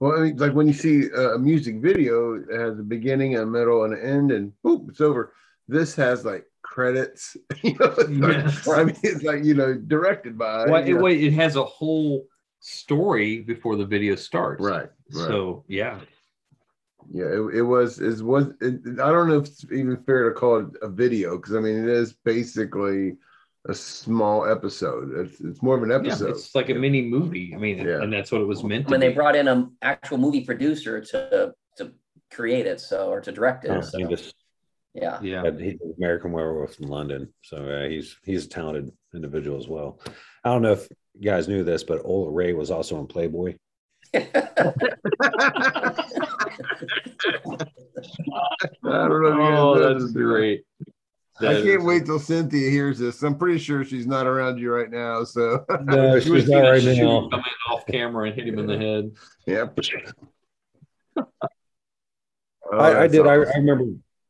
Well, 0.00 0.18
I 0.18 0.20
mean, 0.22 0.36
like 0.36 0.52
when 0.52 0.66
you 0.66 0.72
see 0.72 1.12
uh, 1.12 1.34
a 1.34 1.38
music 1.38 1.76
video, 1.76 2.34
it 2.34 2.58
has 2.58 2.78
a 2.78 2.82
beginning, 2.82 3.36
a 3.36 3.44
middle, 3.44 3.84
and 3.84 3.94
an 3.94 4.00
end, 4.00 4.32
and 4.32 4.52
boop, 4.64 4.88
it's 4.88 5.00
over. 5.00 5.32
This 5.66 5.94
has 5.96 6.24
like 6.24 6.44
credits. 6.62 7.36
you 7.62 7.76
know, 7.78 7.94
it's 7.98 8.66
like- 8.66 8.78
I 8.78 8.84
mean, 8.84 8.96
it's 9.02 9.22
like 9.22 9.44
you 9.44 9.54
know, 9.54 9.74
directed 9.74 10.38
by. 10.38 10.66
Well, 10.66 10.82
it, 10.82 10.94
know. 10.94 11.02
wait, 11.02 11.22
it 11.22 11.32
has 11.32 11.56
a 11.56 11.64
whole 11.64 12.26
story 12.60 13.40
before 13.40 13.76
the 13.76 13.84
video 13.84 14.14
starts. 14.14 14.62
Right, 14.62 14.88
right. 15.12 15.28
So 15.28 15.64
yeah, 15.68 16.00
Yeah, 17.10 17.26
it, 17.26 17.54
it 17.54 17.62
was. 17.62 18.00
It 18.00 18.22
was. 18.22 18.48
It, 18.60 19.00
I 19.00 19.10
don't 19.10 19.28
know 19.28 19.38
if 19.38 19.46
it's 19.46 19.64
even 19.64 19.96
fair 20.04 20.28
to 20.28 20.34
call 20.34 20.58
it 20.58 20.66
a 20.82 20.88
video 20.88 21.36
because 21.36 21.54
I 21.54 21.60
mean 21.60 21.84
it 21.84 21.88
is 21.88 22.12
basically 22.24 23.16
a 23.66 23.74
small 23.74 24.50
episode. 24.50 25.12
It's, 25.16 25.40
it's 25.40 25.62
more 25.62 25.76
of 25.76 25.82
an 25.82 25.90
yeah, 25.90 25.96
episode. 25.96 26.30
it's 26.30 26.54
like 26.54 26.68
a 26.68 26.74
mini 26.74 27.02
movie. 27.02 27.52
I 27.54 27.58
mean, 27.58 27.86
and 27.86 28.12
that's 28.12 28.30
what 28.30 28.40
it 28.40 28.46
was 28.46 28.62
meant 28.62 28.86
to 28.86 28.90
when 28.90 29.00
be. 29.00 29.08
they 29.08 29.14
brought 29.14 29.36
in 29.36 29.48
an 29.48 29.76
actual 29.82 30.18
movie 30.18 30.44
producer 30.44 31.00
to 31.00 31.54
to 31.76 31.92
create 32.30 32.66
it, 32.66 32.80
so 32.80 33.08
or 33.08 33.20
to 33.20 33.32
direct 33.32 33.64
it. 33.64 33.68
Yeah, 33.68 33.80
so, 33.80 34.06
just 34.06 34.34
yeah, 34.94 35.18
yeah. 35.22 35.44
had- 35.44 35.60
he's 35.60 35.80
an 35.80 35.94
American 35.96 36.32
Werewolf 36.32 36.78
in 36.80 36.88
London, 36.88 37.32
so 37.42 37.56
uh, 37.56 37.88
he's 37.88 38.16
he's 38.22 38.46
a 38.46 38.48
talented 38.48 38.92
individual 39.14 39.58
as 39.58 39.68
well. 39.68 40.00
I 40.44 40.50
don't 40.50 40.62
know 40.62 40.72
if 40.72 40.88
you 41.14 41.30
guys 41.30 41.48
knew 41.48 41.64
this, 41.64 41.84
but 41.84 42.04
Ola 42.04 42.30
Ray 42.30 42.52
was 42.52 42.70
also 42.70 42.98
in 43.00 43.06
Playboy. 43.06 43.56
I 44.14 44.22
don't 48.84 49.22
know. 49.22 49.28
if 49.28 49.34
you 49.34 49.40
guys 49.40 49.58
Oh, 49.58 49.78
that's 49.78 50.04
this. 50.04 50.12
great. 50.12 50.64
I 51.40 51.44
That 51.44 51.62
can't 51.62 51.80
is- 51.80 51.84
wait 51.84 52.06
till 52.06 52.18
Cynthia 52.18 52.68
hears 52.70 52.98
this. 52.98 53.22
I'm 53.22 53.36
pretty 53.38 53.58
sure 53.58 53.84
she's 53.84 54.06
not 54.06 54.26
around 54.26 54.58
you 54.58 54.72
right 54.72 54.90
now. 54.90 55.22
So 55.24 55.64
No, 55.84 56.06
You 56.06 56.12
would 56.32 56.40
she's 56.42 56.48
not 56.48 56.60
right 56.60 56.82
shoe 56.82 56.96
now. 56.96 57.28
Come 57.30 57.40
in 57.40 57.72
off 57.74 57.86
camera 57.86 58.26
and 58.26 58.34
hit 58.34 58.48
him 58.48 58.58
in 58.58 58.66
the 58.66 58.78
head. 58.78 59.12
Yep. 59.46 59.78
Oh, 62.70 62.76
I, 62.78 62.88
I 62.90 62.92
that's 62.94 63.12
did. 63.12 63.26
I, 63.26 63.36
awesome. 63.38 63.52
I 63.54 63.58
remember 63.58 63.84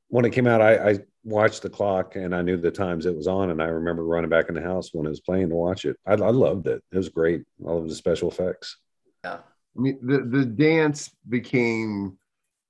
when 0.09 0.25
it 0.25 0.31
came 0.33 0.47
out. 0.47 0.61
I, 0.61 0.91
I 0.91 0.99
watched 1.25 1.63
the 1.63 1.71
clock 1.71 2.15
and 2.17 2.35
I 2.35 2.43
knew 2.43 2.57
the 2.57 2.71
times 2.71 3.05
it 3.07 3.15
was 3.17 3.27
on, 3.27 3.51
and 3.51 3.61
I 3.63 3.67
remember 3.67 4.05
running 4.05 4.31
back 4.31 4.49
in 4.49 4.55
the 4.55 4.63
house 4.63 4.91
when 4.93 5.07
it 5.07 5.11
was 5.11 5.21
playing 5.21 5.49
to 5.49 5.55
watch 5.57 5.85
it. 5.87 5.97
I, 6.07 6.13
I 6.13 6.31
loved 6.31 6.67
it. 6.69 6.83
It 6.93 6.97
was 6.97 7.09
great. 7.09 7.43
All 7.65 7.79
of 7.79 7.89
the 7.89 7.95
special 7.95 8.31
effects. 8.31 8.77
yeah. 9.25 9.39
I 9.77 9.81
mean, 9.81 9.99
the 10.03 10.19
the 10.21 10.45
dance 10.45 11.11
became, 11.29 12.17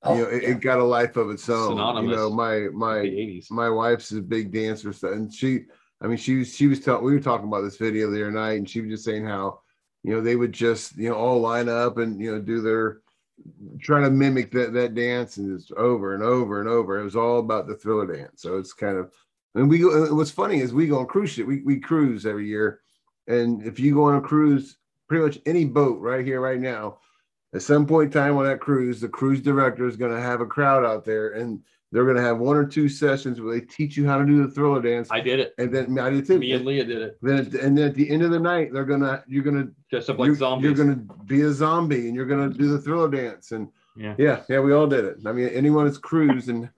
Oh, 0.03 0.15
you 0.17 0.23
know, 0.23 0.29
it, 0.29 0.43
yeah. 0.43 0.49
it 0.51 0.61
got 0.61 0.79
a 0.79 0.85
life 0.85 1.17
of 1.17 1.31
its 1.31 1.49
own. 1.49 1.71
Synonymous 1.71 2.11
You 2.11 2.17
know, 2.17 2.31
my 2.31 2.69
my 2.73 2.97
80s. 2.99 3.51
my 3.51 3.69
wife's 3.69 4.13
a 4.13 4.21
big 4.21 4.53
dancer, 4.53 4.93
so 4.93 5.13
and 5.13 5.33
she, 5.33 5.63
I 6.01 6.07
mean, 6.07 6.17
she 6.19 6.37
was 6.37 6.55
she 6.55 6.67
was 6.69 6.81
telling 6.81 7.05
we 7.05 7.13
were 7.13 7.21
talking 7.21 7.49
about 7.49 7.63
this 7.63 7.77
video 7.77 8.11
the 8.11 8.23
other 8.23 8.31
night, 8.31 8.59
and 8.59 8.69
she 8.69 8.81
was 8.81 8.91
just 8.91 9.05
saying 9.05 9.27
how, 9.27 9.61
you 10.05 10.15
know, 10.15 10.21
they 10.21 10.37
would 10.37 10.53
just 10.53 10.97
you 10.97 11.09
know 11.09 11.17
all 11.17 11.41
line 11.41 11.69
up 11.69 11.99
and 11.99 12.21
you 12.21 12.31
know 12.33 12.41
do 12.41 12.61
their 12.61 13.01
trying 13.81 14.03
to 14.05 14.11
mimic 14.11 14.51
that 14.53 14.73
that 14.73 14.95
dance 14.95 15.37
and 15.37 15.53
it's 15.59 15.71
over 15.77 16.15
and 16.15 16.23
over 16.23 16.61
and 16.61 16.69
over. 16.69 16.99
It 17.01 17.05
was 17.05 17.17
all 17.17 17.39
about 17.41 17.67
the 17.67 17.75
thriller 17.77 18.07
dance. 18.07 18.43
So 18.43 18.57
it's 18.59 18.73
kind 18.73 18.97
of 18.99 19.13
and 19.55 19.69
we 19.69 19.79
go. 19.79 20.15
What's 20.15 20.31
funny 20.31 20.61
is 20.61 20.73
we 20.73 20.87
go 20.87 21.01
on 21.01 21.07
cruise 21.07 21.31
ship. 21.31 21.47
We 21.47 21.63
we 21.63 21.81
cruise 21.81 22.25
every 22.27 22.47
year, 22.47 22.81
and 23.27 23.63
if 23.67 23.81
you 23.81 23.95
go 23.95 24.05
on 24.05 24.15
a 24.17 24.21
cruise, 24.21 24.78
pretty 25.09 25.25
much 25.25 25.39
any 25.47 25.65
boat 25.65 26.01
right 26.01 26.25
here 26.25 26.41
right 26.41 26.61
now, 26.61 26.99
at 27.55 27.63
some 27.63 27.87
point 27.87 28.15
in 28.15 28.21
time 28.21 28.37
on 28.37 28.45
that 28.45 28.61
cruise, 28.61 29.01
the 29.01 29.09
cruise 29.09 29.41
director 29.41 29.87
is 29.89 29.97
going 29.97 30.15
to 30.15 30.21
have 30.21 30.41
a 30.41 30.47
crowd 30.47 30.85
out 30.85 31.05
there, 31.05 31.31
and 31.31 31.61
they're 31.91 32.05
going 32.05 32.17
to 32.17 32.23
have 32.23 32.37
one 32.39 32.57
or 32.57 32.67
two 32.67 32.87
sessions 32.91 33.41
where 33.41 33.55
they 33.55 33.63
teach 33.65 33.97
you 33.97 34.07
how 34.07 34.19
to 34.19 34.27
do 34.27 34.47
the 34.47 34.53
thriller 34.53 34.83
dance. 34.83 35.09
I 35.11 35.21
did 35.21 35.41
it. 35.41 35.55
and 35.57 35.75
then 35.75 35.99
I 35.99 36.11
did 36.11 36.27
too. 36.27 36.39
Me 36.39 36.53
and 36.53 36.67
Leah 36.67 36.85
did 36.85 37.01
it. 37.01 37.19
Then 37.23 37.39
at 37.39 37.51
the, 37.51 37.61
and 37.63 37.79
then 37.79 37.89
at 37.89 37.95
the 37.95 38.11
end 38.11 38.23
of 38.23 38.31
the 38.31 38.39
night, 38.39 38.73
they're 38.75 38.85
gonna 38.85 39.25
you're 39.27 39.43
gonna 39.43 39.69
Dressed 39.91 40.11
up 40.11 40.19
like 40.19 40.27
you're, 40.27 40.37
zombies. 40.37 40.65
you're 40.65 40.75
gonna 40.75 41.01
be 41.25 41.41
a 41.41 41.51
zombie 41.53 42.07
and 42.09 42.15
you're 42.15 42.27
gonna 42.27 42.51
do 42.51 42.69
the 42.71 42.79
thriller 42.79 43.09
dance 43.11 43.53
and 43.53 43.69
Yeah. 43.97 44.15
yeah 44.19 44.43
yeah 44.51 44.61
we 44.61 44.75
all 44.75 44.87
did 44.87 45.07
it. 45.07 45.17
I 45.25 45.33
mean 45.33 45.49
anyone 45.49 45.87
that's 45.87 45.97
cruised 45.97 46.51
and 46.51 46.69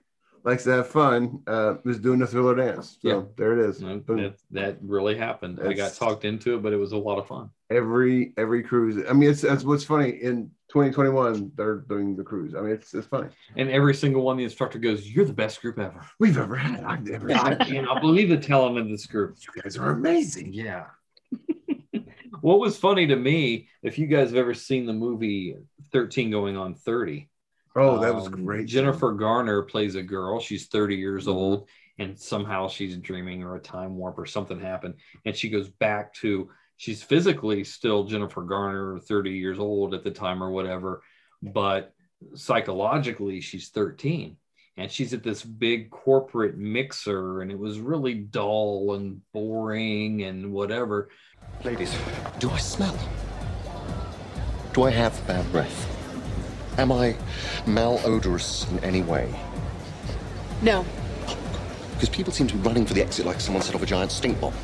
likes 0.44 0.64
to 0.64 0.70
have 0.70 0.88
fun 0.88 1.40
uh, 1.46 1.74
is 1.84 1.98
doing 1.98 2.18
the 2.18 2.26
thriller 2.26 2.54
dance. 2.54 2.98
So 3.02 3.08
Yeah. 3.08 3.22
there 3.36 3.58
it 3.58 3.68
is. 3.68 3.80
No, 3.80 3.98
that, 3.98 4.36
that 4.52 4.78
really 4.80 5.16
happened. 5.16 5.60
I 5.62 5.72
got 5.72 5.94
talked 5.94 6.24
into 6.24 6.54
it, 6.54 6.62
but 6.62 6.72
it 6.72 6.76
was 6.76 6.92
a 6.92 6.96
lot 6.96 7.18
of 7.18 7.26
fun. 7.26 7.50
Every 7.70 8.32
every 8.36 8.62
cruise. 8.62 9.04
I 9.08 9.12
mean 9.12 9.30
it's 9.30 9.42
that's 9.42 9.64
what's 9.64 9.84
funny 9.84 10.10
in 10.10 10.50
2021 10.68 11.52
they're 11.56 11.76
doing 11.78 12.16
the 12.16 12.24
cruise. 12.24 12.54
I 12.54 12.60
mean 12.60 12.72
it's 12.72 12.92
it's 12.94 13.06
funny. 13.06 13.28
And 13.56 13.70
every 13.70 13.94
single 13.94 14.22
one, 14.22 14.36
the 14.36 14.44
instructor 14.44 14.78
goes, 14.78 15.08
"You're 15.08 15.24
the 15.24 15.32
best 15.32 15.60
group 15.60 15.78
ever." 15.78 16.00
We've 16.18 16.38
ever 16.38 16.56
had. 16.56 16.82
I've 16.84 17.04
never 17.06 17.30
I 17.32 17.54
cannot 17.56 18.00
believe 18.00 18.28
the 18.28 18.38
talent 18.38 18.78
in 18.78 18.90
this 18.90 19.06
group. 19.06 19.36
You 19.40 19.62
guys 19.62 19.76
are 19.76 19.90
amazing. 19.92 20.52
Yeah. 20.52 20.86
what 22.40 22.58
was 22.58 22.76
funny 22.76 23.06
to 23.06 23.16
me, 23.16 23.68
if 23.82 23.98
you 23.98 24.06
guys 24.06 24.30
have 24.30 24.38
ever 24.38 24.54
seen 24.54 24.86
the 24.86 24.92
movie 24.92 25.56
13 25.92 26.30
going 26.30 26.56
on 26.56 26.74
30, 26.74 27.28
Oh, 27.80 27.98
that 27.98 28.14
was 28.14 28.26
um, 28.26 28.44
great. 28.44 28.66
Jennifer 28.66 29.12
Garner 29.12 29.62
plays 29.62 29.94
a 29.94 30.02
girl. 30.02 30.40
She's 30.40 30.66
30 30.66 30.96
years 30.96 31.24
Mm-hmm. 31.26 31.38
old, 31.38 31.68
and 31.98 32.18
somehow 32.18 32.68
she's 32.68 32.96
dreaming 32.96 33.42
or 33.42 33.56
a 33.56 33.60
time 33.60 33.96
warp 33.96 34.18
or 34.18 34.26
something 34.26 34.60
happened. 34.60 34.94
And 35.24 35.34
she 35.34 35.48
goes 35.48 35.68
back 35.68 36.14
to, 36.14 36.50
she's 36.76 37.02
physically 37.02 37.64
still 37.64 38.04
Jennifer 38.04 38.42
Garner, 38.42 38.98
30 38.98 39.30
years 39.30 39.58
old 39.58 39.94
at 39.94 40.04
the 40.04 40.10
time 40.10 40.42
or 40.42 40.50
whatever, 40.50 41.02
but 41.42 41.92
psychologically, 42.34 43.40
she's 43.40 43.68
13. 43.70 44.36
And 44.76 44.90
she's 44.90 45.12
at 45.12 45.22
this 45.22 45.42
big 45.42 45.90
corporate 45.90 46.56
mixer, 46.56 47.42
and 47.42 47.50
it 47.50 47.58
was 47.58 47.80
really 47.80 48.14
dull 48.14 48.94
and 48.94 49.20
boring 49.32 50.22
and 50.22 50.52
whatever. 50.52 51.10
Ladies, 51.64 51.94
do 52.38 52.50
I 52.50 52.56
smell? 52.58 52.98
Do 54.72 54.84
I 54.84 54.90
have 54.90 55.26
bad 55.26 55.50
breath? 55.52 55.89
Am 56.78 56.92
I 56.92 57.16
malodorous 57.66 58.70
in 58.70 58.78
any 58.84 59.02
way? 59.02 59.32
No, 60.62 60.84
Because 61.94 62.08
people 62.10 62.32
seem 62.32 62.46
to 62.48 62.54
be 62.54 62.60
running 62.60 62.86
for 62.86 62.94
the 62.94 63.02
exit 63.02 63.26
like 63.26 63.40
someone 63.40 63.62
set 63.62 63.74
off 63.74 63.82
a 63.82 63.86
giant 63.86 64.12
stink 64.12 64.40
bomb. 64.40 64.54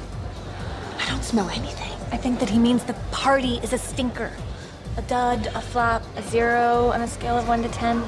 I 0.99 1.07
don't 1.09 1.23
smell 1.25 1.49
anything. 1.51 1.93
I 2.13 2.17
think 2.17 2.39
that 2.41 2.49
he 2.51 2.59
means 2.59 2.85
the 2.85 2.95
party 3.11 3.59
is 3.63 3.73
a 3.73 3.79
stinker. 3.79 4.31
A 4.97 5.03
dud, 5.03 5.47
a 5.55 5.61
flop, 5.61 6.03
a 6.17 6.23
zero 6.23 6.91
on 6.95 7.03
a 7.03 7.09
scale 7.09 7.37
of 7.37 7.49
one 7.49 7.63
to 7.63 7.69
ten. 7.69 8.03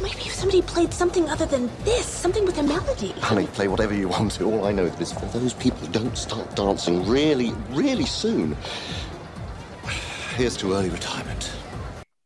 Maybe 0.00 0.20
if 0.22 0.32
somebody 0.32 0.62
played 0.62 0.94
something 0.94 1.28
other 1.28 1.44
than 1.44 1.70
this, 1.84 2.06
something 2.06 2.46
with 2.46 2.56
a 2.58 2.62
melody. 2.62 3.10
Honey, 3.20 3.46
play 3.48 3.68
whatever 3.68 3.94
you 3.94 4.08
want 4.08 4.32
to. 4.32 4.44
All 4.44 4.64
I 4.64 4.72
know 4.72 4.84
is 4.84 5.12
for 5.12 5.26
those 5.26 5.52
people 5.52 5.78
who 5.80 5.88
don't 5.92 6.16
start 6.16 6.54
dancing 6.56 7.06
really, 7.06 7.52
really 7.70 8.06
soon, 8.06 8.56
here's 10.36 10.56
to 10.58 10.72
early 10.72 10.88
retirement. 10.88 11.52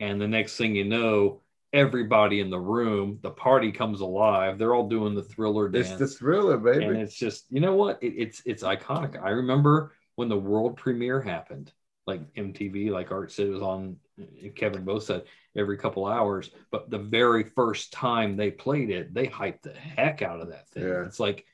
And 0.01 0.21
the 0.21 0.29
next 0.29 0.57
thing 0.57 0.75
you 0.75 0.85
know, 0.85 1.41
everybody 1.73 2.41
in 2.41 2.51
the 2.51 2.59
room, 2.59 3.19
the 3.23 3.31
party 3.31 3.73
comes 3.73 4.01
alive. 4.01 4.59
They're 4.59 4.75
all 4.75 4.89
doing 4.89 5.15
the 5.15 5.23
thriller 5.23 5.69
dance. 5.69 5.91
It's 5.91 5.99
the 5.99 6.07
thriller, 6.07 6.57
baby. 6.59 6.85
and 6.85 6.97
it's 6.99 7.17
just 7.17 7.47
you 7.51 7.61
know 7.61 7.75
what 7.75 8.03
it, 8.03 8.15
it's 8.17 8.43
it's 8.47 8.63
iconic 8.63 9.21
i 9.23 9.31
remember 9.31 9.93
when 10.17 10.29
the 10.29 10.37
world 10.39 10.77
premiere 10.77 11.21
happened 11.21 11.73
like 12.07 12.21
mtv 12.35 12.91
like 12.91 13.11
art 13.11 13.33
said 13.33 13.47
it 13.47 13.51
was 13.51 13.63
on 13.63 13.97
uh, 14.21 14.49
kevin 14.55 14.85
both 14.85 15.03
said 15.05 15.23
every 15.57 15.77
couple 15.77 16.07
hours 16.07 16.51
but 16.71 16.89
the 16.91 16.99
very 16.99 17.43
first 17.43 17.93
time 17.93 18.37
they 18.37 18.51
played 18.51 18.91
it 18.91 19.13
they 19.15 19.27
hyped 19.27 19.63
the 19.63 19.73
heck 19.73 20.23
out 20.23 20.41
of 20.41 20.49
that 20.51 20.69
thing 20.69 20.85
Yeah. 20.85 21.05
it's 21.05 21.19
like 21.19 21.45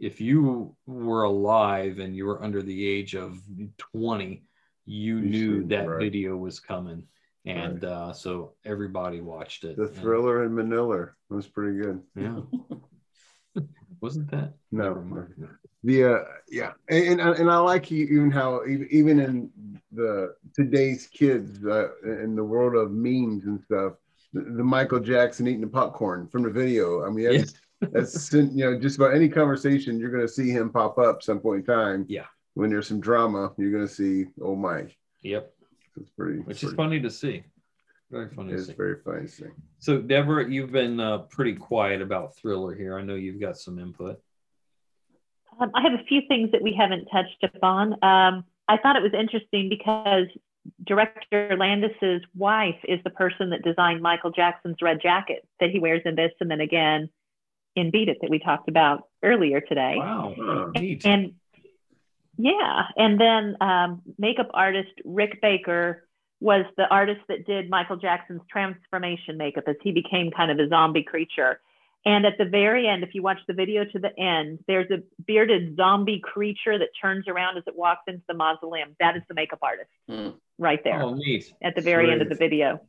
if 0.00 0.20
you 0.20 0.74
were 0.86 1.24
alive 1.24 1.98
and 1.98 2.14
you 2.16 2.24
were 2.26 2.42
under 2.42 2.62
the 2.62 2.86
age 2.86 3.14
of 3.14 3.38
20 3.78 4.42
you, 4.88 5.16
You 5.18 5.20
knew 5.20 5.64
that 5.68 5.88
right. 5.88 5.98
video 5.98 6.36
was 6.36 6.60
coming 6.60 7.02
and 7.46 7.84
uh, 7.84 8.12
so 8.12 8.52
everybody 8.64 9.20
watched 9.20 9.64
it 9.64 9.76
The 9.76 9.84
And- 9.84 9.96
thriller 9.96 10.44
in 10.44 10.54
Manila 10.54 11.08
was 11.30 11.46
pretty 11.46 11.78
good. 11.78 12.02
yeah. 12.16 12.40
Wasn't 14.02 14.30
that? 14.30 14.52
No, 14.70 15.26
the 15.82 16.04
uh, 16.04 16.24
yeah, 16.50 16.72
and, 16.90 17.18
and 17.20 17.34
and 17.38 17.50
I 17.50 17.56
like 17.58 17.90
even 17.90 18.30
how 18.30 18.62
even 18.66 18.86
even 18.90 19.18
in 19.20 19.50
the 19.90 20.34
today's 20.54 21.06
kids 21.06 21.64
uh, 21.64 21.88
in 22.04 22.36
the 22.36 22.44
world 22.44 22.74
of 22.74 22.90
memes 22.92 23.46
and 23.46 23.58
stuff, 23.64 23.94
the, 24.34 24.42
the 24.42 24.62
Michael 24.62 25.00
Jackson 25.00 25.46
eating 25.48 25.62
the 25.62 25.66
popcorn 25.66 26.28
from 26.28 26.42
the 26.42 26.50
video. 26.50 27.06
I 27.06 27.10
mean, 27.10 27.32
that's, 27.38 27.54
that's 27.92 28.32
you 28.34 28.50
know 28.64 28.78
just 28.78 28.96
about 28.98 29.14
any 29.14 29.30
conversation 29.30 29.98
you're 29.98 30.10
going 30.10 30.26
to 30.26 30.32
see 30.32 30.50
him 30.50 30.68
pop 30.70 30.98
up 30.98 31.22
some 31.22 31.40
point 31.40 31.60
in 31.66 31.74
time. 31.74 32.04
Yeah, 32.06 32.26
when 32.52 32.68
there's 32.68 32.88
some 32.88 33.00
drama, 33.00 33.52
you're 33.56 33.72
going 33.72 33.88
to 33.88 33.92
see 33.92 34.26
old 34.42 34.58
Mike. 34.58 34.94
yep 35.22 35.54
It's 35.96 36.10
pretty, 36.10 36.40
which 36.40 36.62
is 36.62 36.72
funny 36.74 37.00
to 37.00 37.10
see 37.10 37.44
very 38.10 38.28
funny 38.30 38.52
It's 38.52 38.68
very 38.68 38.96
funny 39.04 39.22
to 39.22 39.28
see. 39.28 39.46
So, 39.78 39.98
Deborah, 39.98 40.48
you've 40.48 40.72
been 40.72 41.00
uh, 41.00 41.18
pretty 41.18 41.54
quiet 41.54 42.00
about 42.00 42.36
Thriller 42.36 42.74
here. 42.74 42.98
I 42.98 43.02
know 43.02 43.14
you've 43.14 43.40
got 43.40 43.56
some 43.56 43.78
input. 43.78 44.20
Um, 45.58 45.70
I 45.74 45.82
have 45.82 45.92
a 45.92 46.04
few 46.04 46.22
things 46.28 46.50
that 46.52 46.62
we 46.62 46.74
haven't 46.74 47.06
touched 47.06 47.42
upon. 47.42 47.92
Um, 48.04 48.44
I 48.68 48.76
thought 48.76 48.96
it 48.96 49.02
was 49.02 49.14
interesting 49.18 49.68
because 49.68 50.26
director 50.84 51.56
Landis's 51.58 52.22
wife 52.34 52.78
is 52.84 53.00
the 53.04 53.10
person 53.10 53.50
that 53.50 53.62
designed 53.62 54.02
Michael 54.02 54.30
Jackson's 54.30 54.76
red 54.82 55.00
jacket 55.00 55.46
that 55.60 55.70
he 55.70 55.78
wears 55.78 56.02
in 56.04 56.14
this, 56.14 56.32
and 56.40 56.50
then 56.50 56.60
again 56.60 57.08
in 57.74 57.90
Beat 57.90 58.08
It 58.08 58.18
that 58.22 58.30
we 58.30 58.38
talked 58.38 58.68
about 58.68 59.04
earlier 59.22 59.60
today. 59.60 59.96
Wow, 59.98 60.72
neat. 60.76 61.04
And 61.04 61.34
yeah, 62.36 62.82
and 62.96 63.20
then 63.20 63.56
um, 63.60 64.02
makeup 64.18 64.48
artist 64.54 64.90
Rick 65.04 65.40
Baker 65.40 66.06
was 66.40 66.66
the 66.76 66.84
artist 66.88 67.20
that 67.28 67.46
did 67.46 67.70
Michael 67.70 67.96
Jackson's 67.96 68.42
transformation 68.50 69.36
makeup 69.38 69.64
as 69.66 69.76
he 69.82 69.92
became 69.92 70.30
kind 70.30 70.50
of 70.50 70.58
a 70.58 70.68
zombie 70.68 71.02
creature. 71.02 71.60
And 72.04 72.24
at 72.24 72.34
the 72.38 72.44
very 72.44 72.86
end, 72.86 73.02
if 73.02 73.14
you 73.14 73.22
watch 73.22 73.38
the 73.48 73.54
video 73.54 73.84
to 73.84 73.98
the 73.98 74.16
end, 74.18 74.60
there's 74.68 74.88
a 74.90 75.02
bearded 75.26 75.76
zombie 75.76 76.20
creature 76.22 76.78
that 76.78 76.88
turns 77.00 77.26
around 77.26 77.56
as 77.56 77.64
it 77.66 77.74
walks 77.76 78.02
into 78.06 78.22
the 78.28 78.34
mausoleum. 78.34 78.94
That 79.00 79.16
is 79.16 79.22
the 79.28 79.34
makeup 79.34 79.58
artist 79.62 79.88
right 80.58 80.80
there 80.84 81.02
Oh, 81.02 81.14
neat. 81.14 81.52
at 81.62 81.74
the 81.74 81.80
very 81.80 82.12
end 82.12 82.22
of 82.22 82.28
the 82.28 82.36
video. 82.36 82.80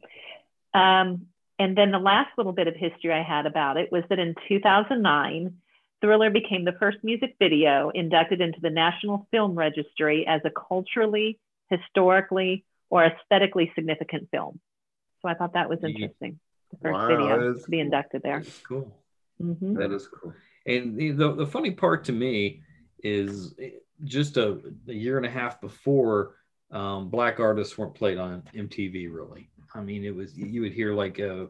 Um, 0.73 1.27
and 1.57 1.75
then 1.75 1.91
the 1.91 1.97
last 1.99 2.29
little 2.37 2.51
bit 2.53 2.67
of 2.67 2.75
history 2.75 3.11
I 3.11 3.23
had 3.23 3.45
about 3.47 3.77
it 3.77 3.91
was 3.91 4.03
that 4.09 4.19
in 4.19 4.35
2009, 4.47 5.55
Thriller 6.01 6.29
became 6.29 6.63
the 6.63 6.73
first 6.73 6.97
music 7.03 7.35
video 7.39 7.89
inducted 7.89 8.41
into 8.41 8.59
the 8.61 8.69
National 8.69 9.27
Film 9.31 9.55
Registry 9.55 10.25
as 10.27 10.41
a 10.45 10.51
culturally, 10.51 11.39
historically, 11.69 12.65
or 12.89 13.05
aesthetically 13.05 13.71
significant 13.75 14.29
film. 14.31 14.59
So 15.21 15.29
I 15.29 15.33
thought 15.33 15.53
that 15.53 15.69
was 15.69 15.79
interesting. 15.83 16.39
The 16.71 16.77
first 16.77 16.93
Wow, 16.93 17.07
video 17.07 17.53
to 17.53 17.69
be 17.69 17.79
inducted 17.79 18.21
there. 18.23 18.39
That 18.39 18.47
is 18.47 18.61
Cool. 18.67 18.95
Mhm. 19.41 19.77
That 19.77 19.91
is 19.91 20.07
cool. 20.07 20.33
And 20.65 20.97
the, 20.97 21.11
the, 21.11 21.35
the 21.35 21.47
funny 21.47 21.71
part 21.71 22.05
to 22.05 22.11
me 22.11 22.61
is 23.03 23.55
just 24.03 24.37
a, 24.37 24.59
a 24.87 24.93
year 24.93 25.17
and 25.17 25.25
a 25.25 25.29
half 25.29 25.61
before, 25.61 26.35
um, 26.71 27.09
black 27.09 27.39
artists 27.39 27.77
weren't 27.77 27.95
played 27.95 28.17
on 28.17 28.43
MTV 28.53 29.07
really. 29.11 29.49
I 29.73 29.81
mean, 29.81 30.03
it 30.03 30.15
was 30.15 30.37
you 30.37 30.61
would 30.61 30.73
hear 30.73 30.93
like 30.93 31.19
a, 31.19 31.47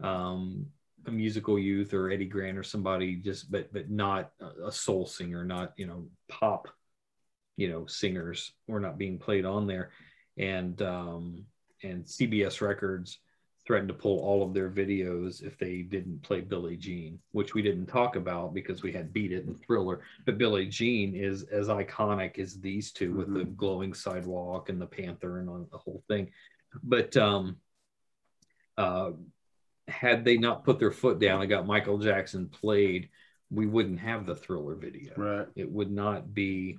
um, 0.00 0.66
a 1.06 1.10
musical 1.10 1.58
youth 1.58 1.94
or 1.94 2.10
Eddie 2.10 2.26
Grant 2.26 2.58
or 2.58 2.62
somebody 2.62 3.16
just, 3.16 3.50
but 3.50 3.72
but 3.72 3.90
not 3.90 4.32
a- 4.40 4.72
soul 4.72 5.06
singer, 5.06 5.44
not 5.44 5.72
you 5.76 5.86
know 5.86 6.06
pop, 6.28 6.68
you 7.56 7.68
know 7.68 7.86
singers 7.86 8.52
were 8.66 8.80
not 8.80 8.98
being 8.98 9.18
played 9.18 9.44
on 9.44 9.66
there, 9.66 9.90
and 10.36 10.80
um, 10.82 11.44
and 11.82 12.04
CBS 12.04 12.60
Records 12.60 13.18
threatened 13.66 13.88
to 13.88 13.94
pull 13.94 14.18
all 14.20 14.42
of 14.42 14.54
their 14.54 14.70
videos 14.70 15.42
if 15.42 15.58
they 15.58 15.82
didn't 15.82 16.22
play 16.22 16.40
Billie 16.40 16.76
Jean, 16.76 17.18
which 17.32 17.54
we 17.54 17.62
didn't 17.62 17.86
talk 17.86 18.16
about 18.16 18.54
because 18.54 18.82
we 18.82 18.90
had 18.90 19.12
Beat 19.12 19.32
It 19.32 19.44
and 19.44 19.60
Thriller. 19.60 20.00
But 20.24 20.38
Billie 20.38 20.66
Jean 20.66 21.14
is 21.14 21.44
as 21.44 21.68
iconic 21.68 22.38
as 22.38 22.58
these 22.58 22.90
2 22.90 23.12
with 23.12 23.32
the 23.32 23.44
glowing 23.44 23.94
sidewalk 23.94 24.70
and 24.70 24.80
the 24.80 24.86
panther 24.86 25.38
and 25.38 25.48
on 25.48 25.66
the 25.70 25.78
whole 25.78 26.02
thing. 26.08 26.30
But 26.82 27.16
um, 27.16 27.58
uh, 28.78 29.12
had 29.90 30.24
they 30.24 30.36
not 30.36 30.64
put 30.64 30.78
their 30.78 30.90
foot 30.90 31.18
down 31.18 31.40
and 31.40 31.50
got 31.50 31.66
Michael 31.66 31.98
Jackson 31.98 32.48
played, 32.48 33.08
we 33.50 33.66
wouldn't 33.66 34.00
have 34.00 34.26
the 34.26 34.34
Thriller 34.34 34.74
video. 34.74 35.12
Right. 35.16 35.46
It 35.56 35.70
would 35.70 35.90
not 35.90 36.32
be. 36.34 36.78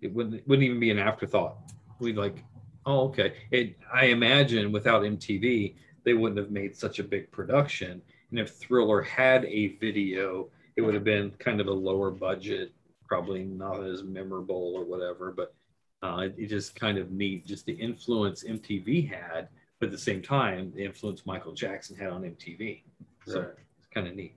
It 0.00 0.12
wouldn't 0.14 0.36
it 0.36 0.48
wouldn't 0.48 0.64
even 0.64 0.80
be 0.80 0.90
an 0.90 0.98
afterthought. 0.98 1.58
We'd 1.98 2.16
like, 2.16 2.44
oh 2.86 3.08
okay. 3.08 3.34
It 3.50 3.76
I 3.92 4.06
imagine 4.06 4.72
without 4.72 5.02
MTV 5.02 5.74
they 6.04 6.14
wouldn't 6.14 6.38
have 6.38 6.50
made 6.50 6.76
such 6.76 6.98
a 6.98 7.04
big 7.04 7.30
production. 7.30 8.00
And 8.30 8.38
if 8.38 8.56
Thriller 8.56 9.02
had 9.02 9.44
a 9.44 9.76
video, 9.76 10.48
it 10.76 10.82
would 10.82 10.94
have 10.94 11.04
been 11.04 11.32
kind 11.38 11.60
of 11.60 11.66
a 11.66 11.72
lower 11.72 12.10
budget, 12.10 12.72
probably 13.06 13.44
not 13.44 13.84
as 13.84 14.02
memorable 14.02 14.72
or 14.74 14.84
whatever. 14.84 15.32
But 15.32 15.54
uh, 16.02 16.20
it, 16.20 16.34
it 16.38 16.46
just 16.46 16.74
kind 16.74 16.98
of 16.98 17.10
neat, 17.10 17.46
just 17.46 17.66
the 17.66 17.72
influence 17.72 18.44
MTV 18.44 19.10
had, 19.10 19.48
but 19.78 19.86
at 19.86 19.92
the 19.92 19.98
same 19.98 20.22
time, 20.22 20.72
the 20.74 20.84
influence 20.84 21.24
Michael 21.26 21.52
Jackson 21.52 21.96
had 21.96 22.10
on 22.10 22.22
MTV. 22.22 22.82
So 23.26 23.40
it's 23.78 23.88
kind 23.92 24.06
of 24.06 24.14
neat. 24.14 24.34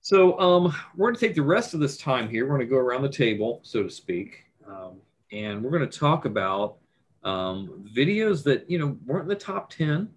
So 0.00 0.38
um, 0.38 0.74
we're 0.96 1.08
going 1.08 1.16
to 1.16 1.26
take 1.26 1.34
the 1.34 1.42
rest 1.42 1.74
of 1.74 1.80
this 1.80 1.96
time 1.96 2.28
here. 2.28 2.44
We're 2.44 2.56
going 2.56 2.68
to 2.68 2.70
go 2.70 2.78
around 2.78 3.02
the 3.02 3.08
table, 3.08 3.60
so 3.62 3.82
to 3.82 3.90
speak, 3.90 4.44
um, 4.68 4.98
and 5.32 5.62
we're 5.62 5.76
going 5.76 5.88
to 5.88 5.98
talk 5.98 6.24
about 6.24 6.76
um, 7.24 7.84
videos 7.94 8.44
that 8.44 8.70
you 8.70 8.78
know 8.78 8.96
weren't 9.04 9.24
in 9.24 9.28
the 9.28 9.34
top 9.34 9.68
ten, 9.68 10.08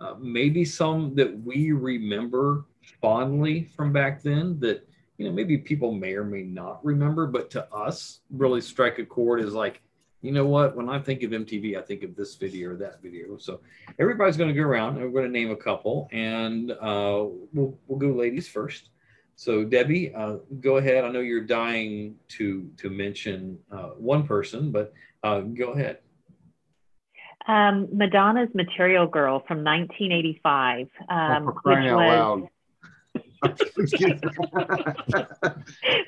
uh, 0.00 0.14
maybe 0.20 0.64
some 0.64 1.14
that 1.14 1.42
we 1.42 1.72
remember 1.72 2.66
fondly 3.00 3.70
from 3.74 3.92
back 3.92 4.22
then 4.22 4.58
that 4.60 4.86
you 5.16 5.24
know 5.24 5.32
maybe 5.32 5.56
people 5.56 5.92
may 5.92 6.12
or 6.12 6.24
may 6.24 6.42
not 6.42 6.84
remember, 6.84 7.26
but 7.26 7.50
to 7.52 7.66
us 7.72 8.20
really 8.30 8.60
strike 8.60 8.98
a 8.98 9.06
chord 9.06 9.40
is 9.40 9.54
like, 9.54 9.80
you 10.22 10.30
know 10.30 10.46
what? 10.46 10.76
When 10.76 10.88
I 10.88 11.00
think 11.00 11.24
of 11.24 11.32
MTV, 11.32 11.76
I 11.76 11.82
think 11.82 12.04
of 12.04 12.14
this 12.14 12.36
video 12.36 12.70
or 12.70 12.76
that 12.76 13.02
video. 13.02 13.36
So 13.36 13.60
everybody's 13.98 14.36
going 14.36 14.48
to 14.48 14.54
go 14.54 14.62
around 14.62 14.96
and 14.96 15.04
we're 15.04 15.20
going 15.20 15.32
to 15.32 15.38
name 15.38 15.50
a 15.50 15.56
couple, 15.56 16.08
and 16.12 16.70
uh, 16.70 17.26
we'll 17.52 17.76
we'll 17.86 17.98
go 17.98 18.08
ladies 18.08 18.48
first. 18.48 18.90
So 19.34 19.64
Debbie, 19.64 20.14
uh, 20.14 20.36
go 20.60 20.76
ahead. 20.76 21.04
I 21.04 21.10
know 21.10 21.20
you're 21.20 21.44
dying 21.44 22.14
to 22.28 22.70
to 22.76 22.88
mention 22.88 23.58
uh, 23.72 23.90
one 23.98 24.26
person, 24.26 24.70
but 24.70 24.92
uh, 25.24 25.40
go 25.40 25.72
ahead. 25.72 25.98
Um, 27.48 27.88
Madonna's 27.92 28.54
Material 28.54 29.08
Girl 29.08 29.40
from 29.48 29.64
1985, 29.64 30.86
um, 31.08 31.44
For 31.44 31.52
which 31.52 31.56
crying 31.56 31.88
out 31.88 31.96
was 31.96 32.06
loud. 32.06 32.48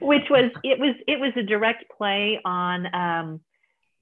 which 0.01 0.31
was 0.31 0.53
it 0.63 0.79
was 0.79 0.95
it 1.09 1.19
was 1.19 1.33
a 1.35 1.43
direct 1.43 1.85
play 1.99 2.41
on 2.45 2.95
um, 2.95 3.41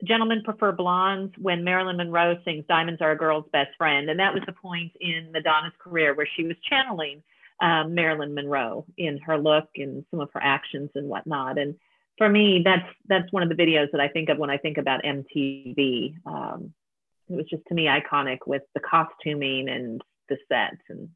Gentlemen 0.04 0.42
Prefer 0.44 0.72
Blondes 0.72 1.32
when 1.38 1.64
Marilyn 1.64 1.96
Monroe 1.96 2.36
sings 2.44 2.64
"Diamonds 2.68 3.00
Are 3.00 3.12
a 3.12 3.16
Girl's 3.16 3.44
Best 3.52 3.70
Friend," 3.78 4.08
and 4.10 4.18
that 4.18 4.34
was 4.34 4.42
the 4.46 4.52
point 4.52 4.92
in 5.00 5.30
Madonna's 5.32 5.72
career 5.78 6.14
where 6.14 6.28
she 6.36 6.44
was 6.44 6.56
channeling 6.68 7.22
um, 7.60 7.94
Marilyn 7.94 8.34
Monroe 8.34 8.84
in 8.98 9.18
her 9.18 9.38
look 9.38 9.68
and 9.76 10.04
some 10.10 10.20
of 10.20 10.30
her 10.32 10.42
actions 10.42 10.90
and 10.94 11.08
whatnot. 11.08 11.58
And 11.58 11.76
for 12.18 12.28
me, 12.28 12.62
that's 12.64 12.86
that's 13.08 13.32
one 13.32 13.42
of 13.42 13.48
the 13.48 13.54
videos 13.54 13.90
that 13.92 14.00
I 14.00 14.08
think 14.08 14.28
of 14.28 14.38
when 14.38 14.50
I 14.50 14.58
think 14.58 14.78
about 14.78 15.04
MTV. 15.04 16.16
Um, 16.26 16.74
it 17.28 17.36
was 17.36 17.46
just 17.48 17.62
to 17.68 17.74
me 17.74 17.86
iconic 17.86 18.38
with 18.46 18.62
the 18.74 18.80
costuming 18.80 19.68
and 19.68 20.02
the 20.28 20.36
sets 20.48 20.82
and 20.88 21.10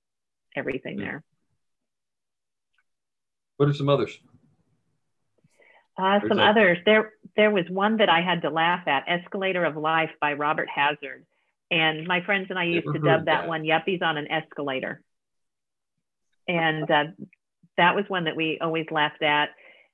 everything 0.55 0.97
there. 0.97 1.23
What 3.57 3.69
are 3.69 3.75
some 3.75 3.89
others? 3.89 4.19
Uh, 5.99 6.21
some 6.29 6.39
a- 6.39 6.45
others. 6.45 6.79
There, 6.85 7.13
there 7.37 7.51
was 7.51 7.65
one 7.71 7.97
that 7.99 8.09
I 8.09 8.21
had 8.21 8.43
to 8.43 8.51
laugh 8.51 8.87
at, 8.87 9.05
"Escalator 9.09 9.65
of 9.65 9.77
Life" 9.77 10.11
by 10.21 10.35
Robert 10.35 10.69
Hazard, 10.69 11.25
and 11.71 12.07
my 12.07 12.21
friends 12.23 12.47
and 12.51 12.59
I 12.59 12.65
used 12.65 12.87
Never 12.87 12.99
to 12.99 13.05
dub 13.05 13.25
that, 13.27 13.43
that. 13.43 13.49
one 13.49 13.63
"Yuppies 13.63 14.03
on 14.03 14.19
an 14.19 14.31
Escalator," 14.31 15.01
and 16.47 16.91
uh, 16.91 17.05
that 17.77 17.95
was 17.95 18.05
one 18.09 18.25
that 18.25 18.37
we 18.37 18.59
always 18.61 18.87
laughed 18.91 19.23
at. 19.23 19.51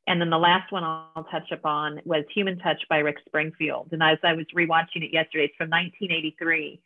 And 0.09 0.20
then 0.20 0.31
the 0.31 0.39
last 0.39 0.73
one 0.73 0.83
I'll 0.83 1.29
touch 1.31 1.53
upon 1.53 2.01
was 2.05 2.24
"Human 2.35 2.59
Touch" 2.59 2.83
by 2.89 2.99
Rick 2.99 3.19
Springfield, 3.24 3.91
and 3.93 4.03
as 4.03 4.19
I 4.24 4.33
was 4.33 4.47
rewatching 4.57 5.05
it 5.05 5.12
yesterday, 5.12 5.45
it's 5.45 5.57
from 5.57 5.70
1983, 5.70 6.81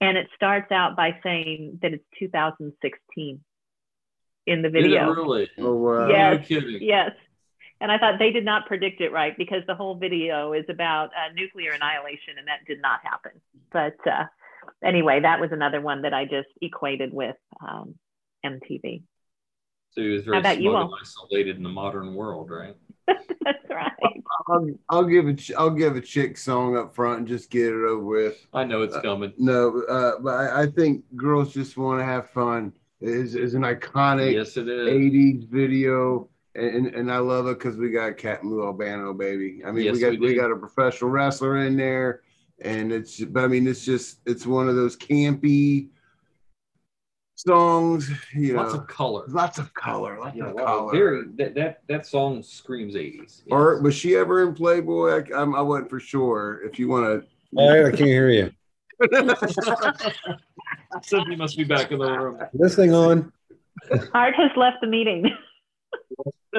and 0.00 0.16
it 0.16 0.28
starts 0.36 0.70
out 0.70 0.94
by 0.94 1.18
saying 1.24 1.80
that 1.82 1.92
it's 1.92 2.04
2016 2.20 3.40
in 4.46 4.62
the 4.62 4.70
Did 4.70 4.84
it 4.84 4.88
video. 4.88 5.10
really? 5.12 5.50
Oh 5.58 5.74
wow. 5.74 6.08
Yes. 6.08 6.38
No 6.40 6.46
kidding. 6.60 6.82
Yes. 6.82 7.10
And 7.80 7.90
I 7.90 7.98
thought 7.98 8.18
they 8.18 8.30
did 8.30 8.44
not 8.44 8.66
predict 8.66 9.00
it 9.00 9.10
right 9.10 9.36
because 9.36 9.62
the 9.66 9.74
whole 9.74 9.94
video 9.94 10.52
is 10.52 10.64
about 10.68 11.06
uh, 11.08 11.32
nuclear 11.34 11.72
annihilation, 11.72 12.34
and 12.38 12.46
that 12.46 12.64
did 12.66 12.80
not 12.82 13.00
happen. 13.02 13.32
But 13.72 13.96
uh, 14.06 14.24
anyway, 14.84 15.20
that 15.20 15.40
was 15.40 15.50
another 15.52 15.80
one 15.80 16.02
that 16.02 16.12
I 16.12 16.24
just 16.24 16.48
equated 16.60 17.12
with 17.12 17.36
um, 17.66 17.94
MTV. 18.44 19.02
So 19.92 20.02
he 20.02 20.08
was 20.08 20.24
very 20.24 20.36
How 20.36 20.40
about 20.40 20.60
you 20.60 20.76
all? 20.76 20.84
and 20.92 20.94
isolated 21.00 21.56
in 21.56 21.62
the 21.62 21.68
modern 21.70 22.14
world, 22.14 22.50
right? 22.50 22.76
That's 23.06 23.70
right. 23.70 23.92
I'll, 24.48 24.68
I'll 24.88 25.04
give 25.04 25.26
a 25.26 25.34
ch- 25.34 25.52
I'll 25.56 25.70
give 25.70 25.96
a 25.96 26.00
chick 26.00 26.36
song 26.38 26.76
up 26.76 26.94
front 26.94 27.18
and 27.20 27.28
just 27.28 27.50
get 27.50 27.66
it 27.66 27.72
over 27.84 28.04
with. 28.04 28.46
I 28.52 28.64
know 28.64 28.82
it's 28.82 28.94
Uh, 28.94 29.02
coming. 29.02 29.32
No, 29.38 29.82
uh, 29.88 30.18
but 30.20 30.34
I, 30.34 30.62
I 30.62 30.66
think 30.66 31.04
girls 31.16 31.52
just 31.52 31.76
want 31.76 32.00
to 32.00 32.04
have 32.04 32.30
fun. 32.30 32.72
Is 33.00 33.34
is 33.34 33.54
an 33.54 33.62
iconic 33.62 34.34
Yes, 34.34 34.56
it 34.56 34.68
is. 34.68 34.88
'80s 34.88 35.48
video, 35.48 36.28
and 36.54 36.86
and 36.88 37.12
I 37.12 37.18
love 37.18 37.46
it 37.46 37.58
because 37.58 37.76
we 37.76 37.90
got 37.90 38.16
Captain 38.16 38.50
Lou 38.50 38.64
Albano, 38.64 39.12
baby. 39.12 39.62
I 39.64 39.70
mean, 39.70 39.84
Yes, 39.84 39.94
we 39.94 40.00
got 40.00 40.10
we 40.12 40.18
we, 40.18 40.34
got 40.34 40.50
a 40.50 40.56
professional 40.56 41.10
wrestler 41.10 41.58
in 41.58 41.76
there, 41.76 42.22
and 42.60 42.92
it's 42.92 43.22
but 43.24 43.44
I 43.44 43.46
mean, 43.46 43.66
it's 43.66 43.84
just 43.84 44.18
it's 44.26 44.46
one 44.46 44.68
of 44.68 44.74
those 44.76 44.96
campy 44.96 45.88
songs. 47.36 48.10
You 48.34 48.54
know, 48.54 48.62
Lots 48.62 48.74
of 48.74 48.86
color. 48.86 49.24
lots 49.28 49.58
of 49.58 49.72
color, 49.74 50.18
lots 50.18 50.36
Yeah, 50.36 50.46
of 50.48 50.54
wow, 50.54 50.64
color. 50.64 50.92
very 50.92 51.22
that, 51.36 51.54
that 51.54 51.82
that 51.88 52.06
song 52.06 52.42
screams 52.42 52.94
80s. 52.94 53.42
Or 53.50 53.80
was 53.80 53.94
she 53.94 54.16
ever 54.16 54.46
in 54.46 54.54
Playboy? 54.54 55.22
I, 55.22 55.40
I'm, 55.40 55.54
I 55.54 55.60
wasn't 55.60 55.90
for 55.90 56.00
sure. 56.00 56.60
If 56.64 56.78
you 56.78 56.88
want 56.88 57.24
I, 57.58 57.84
I 57.86 57.90
can't 57.90 57.96
hear 58.00 58.30
you. 58.30 58.50
to, 59.02 60.12
Somebody 61.02 61.36
must 61.36 61.56
be 61.56 61.64
back 61.64 61.90
in 61.92 61.98
the 61.98 62.04
room. 62.06 62.38
This 62.52 62.76
thing 62.76 62.92
on. 62.92 63.32
Art 64.12 64.34
has 64.34 64.50
left 64.56 64.78
the 64.80 64.86
meeting. 64.86 65.30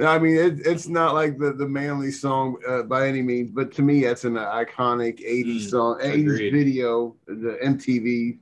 I 0.00 0.18
mean, 0.18 0.36
it, 0.36 0.66
it's 0.66 0.88
not 0.88 1.14
like 1.14 1.38
the, 1.38 1.52
the 1.52 1.66
manly 1.66 2.10
song 2.12 2.56
uh, 2.68 2.82
by 2.82 3.08
any 3.08 3.22
means, 3.22 3.50
but 3.50 3.72
to 3.72 3.82
me, 3.82 4.02
that's 4.02 4.24
an 4.24 4.34
iconic 4.34 5.18
80s 5.26 5.44
Mm, 5.66 5.70
song, 5.70 6.00
80s 6.00 6.20
agreed. 6.20 6.52
video, 6.52 7.16
the 7.26 7.58
MTV. 7.64 8.38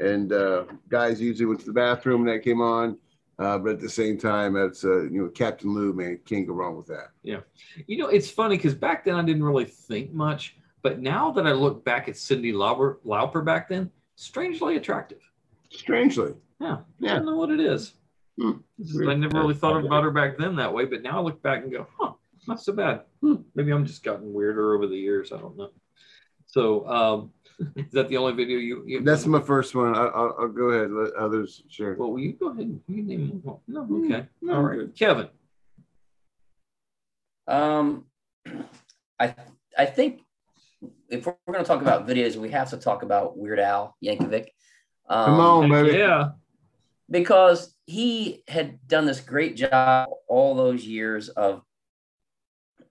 And 0.00 0.32
uh, 0.32 0.64
guys 0.88 1.20
usually 1.20 1.46
went 1.46 1.60
to 1.60 1.66
the 1.66 1.72
bathroom 1.72 2.24
when 2.24 2.34
that 2.34 2.44
came 2.44 2.60
on. 2.60 2.98
Uh, 3.38 3.56
but 3.56 3.70
at 3.74 3.80
the 3.80 3.88
same 3.88 4.18
time, 4.18 4.52
that's, 4.54 4.84
uh, 4.84 5.02
you 5.04 5.22
know, 5.22 5.28
Captain 5.28 5.72
Lou, 5.72 5.92
man, 5.92 6.18
can't 6.24 6.46
go 6.46 6.52
wrong 6.54 6.76
with 6.76 6.86
that. 6.88 7.10
Yeah. 7.22 7.40
You 7.86 7.96
know, 7.98 8.08
it's 8.08 8.28
funny 8.30 8.56
because 8.56 8.74
back 8.74 9.04
then 9.04 9.14
I 9.14 9.22
didn't 9.22 9.44
really 9.44 9.64
think 9.64 10.12
much, 10.12 10.56
but 10.82 10.98
now 11.00 11.30
that 11.32 11.46
I 11.46 11.52
look 11.52 11.84
back 11.84 12.08
at 12.08 12.16
Cyndi 12.16 12.52
Lauper, 12.52 12.96
Lauper 13.06 13.44
back 13.44 13.68
then, 13.68 13.90
strangely 14.16 14.76
attractive. 14.76 15.20
Strangely. 15.70 16.34
Yeah, 16.60 16.78
Yeah. 16.98 17.12
I 17.12 17.16
don't 17.16 17.26
know 17.26 17.36
what 17.36 17.50
it 17.50 17.60
is. 17.60 17.94
Hmm. 18.40 19.08
I 19.08 19.14
never 19.14 19.38
really 19.40 19.54
thought 19.54 19.84
about 19.84 20.04
her 20.04 20.10
back 20.12 20.38
then 20.38 20.56
that 20.56 20.72
way, 20.72 20.84
but 20.84 21.02
now 21.02 21.18
I 21.18 21.22
look 21.22 21.42
back 21.42 21.62
and 21.64 21.72
go, 21.72 21.86
huh, 21.98 22.12
not 22.46 22.60
so 22.62 22.72
bad. 22.72 23.02
Hmm, 23.20 23.36
Maybe 23.54 23.72
I'm 23.72 23.84
just 23.84 24.04
gotten 24.04 24.32
weirder 24.32 24.74
over 24.76 24.86
the 24.86 24.96
years. 24.96 25.32
I 25.32 25.38
don't 25.38 25.56
know. 25.56 25.70
So, 26.46 26.88
um, 26.88 27.30
is 27.76 27.90
that 27.92 28.08
the 28.08 28.16
only 28.16 28.34
video 28.34 28.58
you? 28.58 28.84
you 28.86 29.00
That's 29.02 29.26
my 29.26 29.40
first 29.40 29.74
one. 29.74 29.94
I, 29.96 30.04
I'll, 30.04 30.36
I'll 30.38 30.48
go 30.48 30.66
ahead. 30.70 30.90
Let 30.92 31.14
others 31.14 31.62
share. 31.68 31.94
Well, 31.94 32.12
will 32.12 32.20
you 32.20 32.34
go 32.34 32.50
ahead? 32.50 32.62
and- 32.66 32.80
You 32.86 33.02
name 33.02 33.40
one. 33.42 33.58
No, 33.66 33.82
okay. 34.04 34.26
no, 34.40 34.54
All 34.54 34.68
good. 34.68 34.94
Kevin. 34.96 35.28
Um, 37.48 38.04
I 39.18 39.34
I 39.76 39.86
think 39.86 40.20
if 41.08 41.26
we're 41.26 41.34
going 41.46 41.58
to 41.58 41.64
talk 41.64 41.80
about 41.82 42.06
videos, 42.06 42.36
we 42.36 42.50
have 42.50 42.70
to 42.70 42.76
talk 42.76 43.02
about 43.02 43.36
Weird 43.38 43.58
Al 43.58 43.96
Yankovic. 44.04 44.48
Um, 45.08 45.24
Come 45.24 45.40
on, 45.40 45.70
baby. 45.70 45.96
Yeah. 45.98 46.30
Because 47.10 47.74
he 47.86 48.44
had 48.48 48.78
done 48.86 49.06
this 49.06 49.20
great 49.20 49.56
job 49.56 50.08
all 50.28 50.54
those 50.54 50.84
years 50.84 51.28
of 51.30 51.62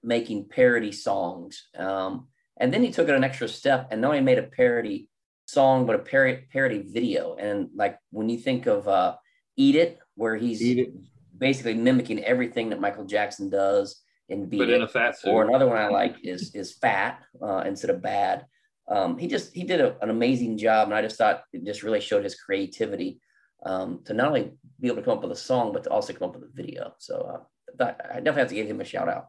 making 0.04 0.48
parody 0.50 0.92
songs. 0.92 1.68
Um, 1.78 2.28
and 2.60 2.74
then 2.74 2.82
he 2.82 2.92
took 2.92 3.08
it 3.08 3.16
an 3.16 3.24
extra 3.24 3.48
step 3.48 3.90
and 3.92 4.02
not 4.02 4.10
only 4.10 4.22
made 4.22 4.40
a 4.40 4.44
parody 4.44 5.10
song, 5.46 5.86
but 5.86 5.96
a 5.96 6.00
parody, 6.00 6.46
parody 6.52 6.84
video. 6.88 7.36
And 7.36 7.70
like 7.76 7.98
when 8.12 8.30
you 8.30 8.38
think 8.38 8.66
of 8.66 8.88
uh, 8.88 9.16
Eat 9.56 9.76
It, 9.76 10.00
where 10.16 10.36
he's 10.36 10.62
Eat 10.62 10.80
It. 10.80 10.94
basically 11.38 11.76
mimicking 11.76 12.24
everything 12.24 12.70
that 12.70 12.82
Michael 12.82 13.06
Jackson 13.06 13.50
does 13.50 14.02
in 14.30 14.50
Beat 14.50 14.60
But 14.60 14.70
It. 14.70 14.76
in 14.76 14.82
a 14.82 14.88
fat 14.88 15.20
suit. 15.20 15.30
Or 15.30 15.48
another 15.48 15.68
one 15.68 15.78
I 15.78 15.90
like 15.90 16.16
is 16.24 16.56
is 16.56 16.74
Fat 16.74 17.22
uh, 17.42 17.64
instead 17.68 17.92
of 17.92 18.02
Bad. 18.02 18.46
Um, 18.90 19.18
he 19.18 19.28
just 19.28 19.54
he 19.54 19.64
did 19.64 19.82
a, 19.82 20.02
an 20.02 20.10
amazing 20.10 20.58
job, 20.58 20.88
and 20.88 20.96
I 20.96 21.02
just 21.02 21.18
thought 21.18 21.44
it 21.54 21.66
just 21.66 21.84
really 21.84 22.00
showed 22.02 22.24
his 22.24 22.36
creativity 22.36 23.20
um, 23.64 24.02
to 24.06 24.14
not 24.14 24.28
only 24.28 24.54
be 24.80 24.88
able 24.88 24.98
to 24.98 25.04
come 25.04 25.18
up 25.18 25.24
with 25.24 25.32
a 25.32 25.36
song, 25.36 25.74
but 25.74 25.84
to 25.84 25.90
also 25.90 26.14
come 26.14 26.30
up 26.30 26.36
with 26.36 26.50
a 26.50 26.54
video. 26.54 26.94
So 27.00 27.22
uh, 27.22 27.44
that, 27.78 28.02
I 28.10 28.16
definitely 28.16 28.42
have 28.42 28.50
to 28.50 28.56
give 28.56 28.68
him 28.68 28.82
a 28.82 28.86
shout 28.86 29.10
out. 29.10 29.28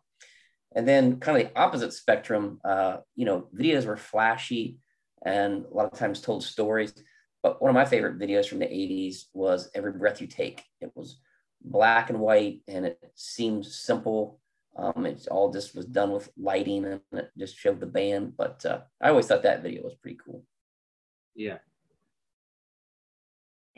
And 0.74 0.86
then 0.86 1.18
kind 1.18 1.40
of 1.40 1.46
the 1.46 1.58
opposite 1.58 1.92
spectrum, 1.92 2.60
uh, 2.64 2.98
you 3.16 3.24
know, 3.24 3.48
videos 3.54 3.86
were 3.86 3.96
flashy 3.96 4.78
and 5.24 5.64
a 5.64 5.74
lot 5.74 5.90
of 5.90 5.98
times 5.98 6.20
told 6.20 6.44
stories. 6.44 6.92
But 7.42 7.62
one 7.62 7.70
of 7.70 7.74
my 7.74 7.84
favorite 7.84 8.18
videos 8.18 8.48
from 8.48 8.58
the 8.58 8.66
80s 8.66 9.24
was 9.32 9.70
Every 9.74 9.92
Breath 9.92 10.20
You 10.20 10.26
Take. 10.26 10.62
It 10.80 10.92
was 10.94 11.20
black 11.62 12.10
and 12.10 12.20
white 12.20 12.60
and 12.68 12.86
it 12.86 12.98
seemed 13.14 13.64
simple. 13.64 14.40
Um, 14.76 15.12
all 15.30 15.50
just 15.50 15.74
was 15.74 15.86
done 15.86 16.12
with 16.12 16.28
lighting 16.36 16.84
and 16.84 17.00
it 17.12 17.30
just 17.36 17.56
showed 17.56 17.80
the 17.80 17.86
band. 17.86 18.34
But 18.36 18.64
uh, 18.66 18.80
I 19.00 19.08
always 19.08 19.26
thought 19.26 19.42
that 19.44 19.62
video 19.62 19.82
was 19.82 19.94
pretty 19.94 20.18
cool. 20.24 20.44
Yeah. 21.34 21.58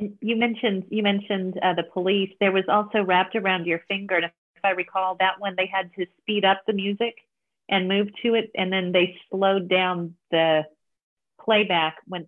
And 0.00 0.16
you 0.20 0.36
mentioned 0.36 0.84
you 0.88 1.02
mentioned 1.02 1.58
uh, 1.62 1.74
the 1.74 1.82
police. 1.82 2.32
There 2.40 2.52
was 2.52 2.64
also 2.68 3.02
wrapped 3.02 3.36
around 3.36 3.66
your 3.66 3.80
finger, 3.86 4.16
and 4.16 4.24
if 4.24 4.64
I 4.64 4.70
recall, 4.70 5.16
that 5.20 5.38
one 5.38 5.54
they 5.56 5.66
had 5.66 5.90
to 5.94 6.06
speed 6.20 6.44
up 6.44 6.62
the 6.66 6.72
music 6.72 7.16
and 7.68 7.86
move 7.86 8.08
to 8.22 8.34
it, 8.34 8.50
and 8.54 8.72
then 8.72 8.92
they 8.92 9.16
slowed 9.30 9.68
down 9.68 10.14
the 10.30 10.64
playback 11.44 11.96
when 12.06 12.26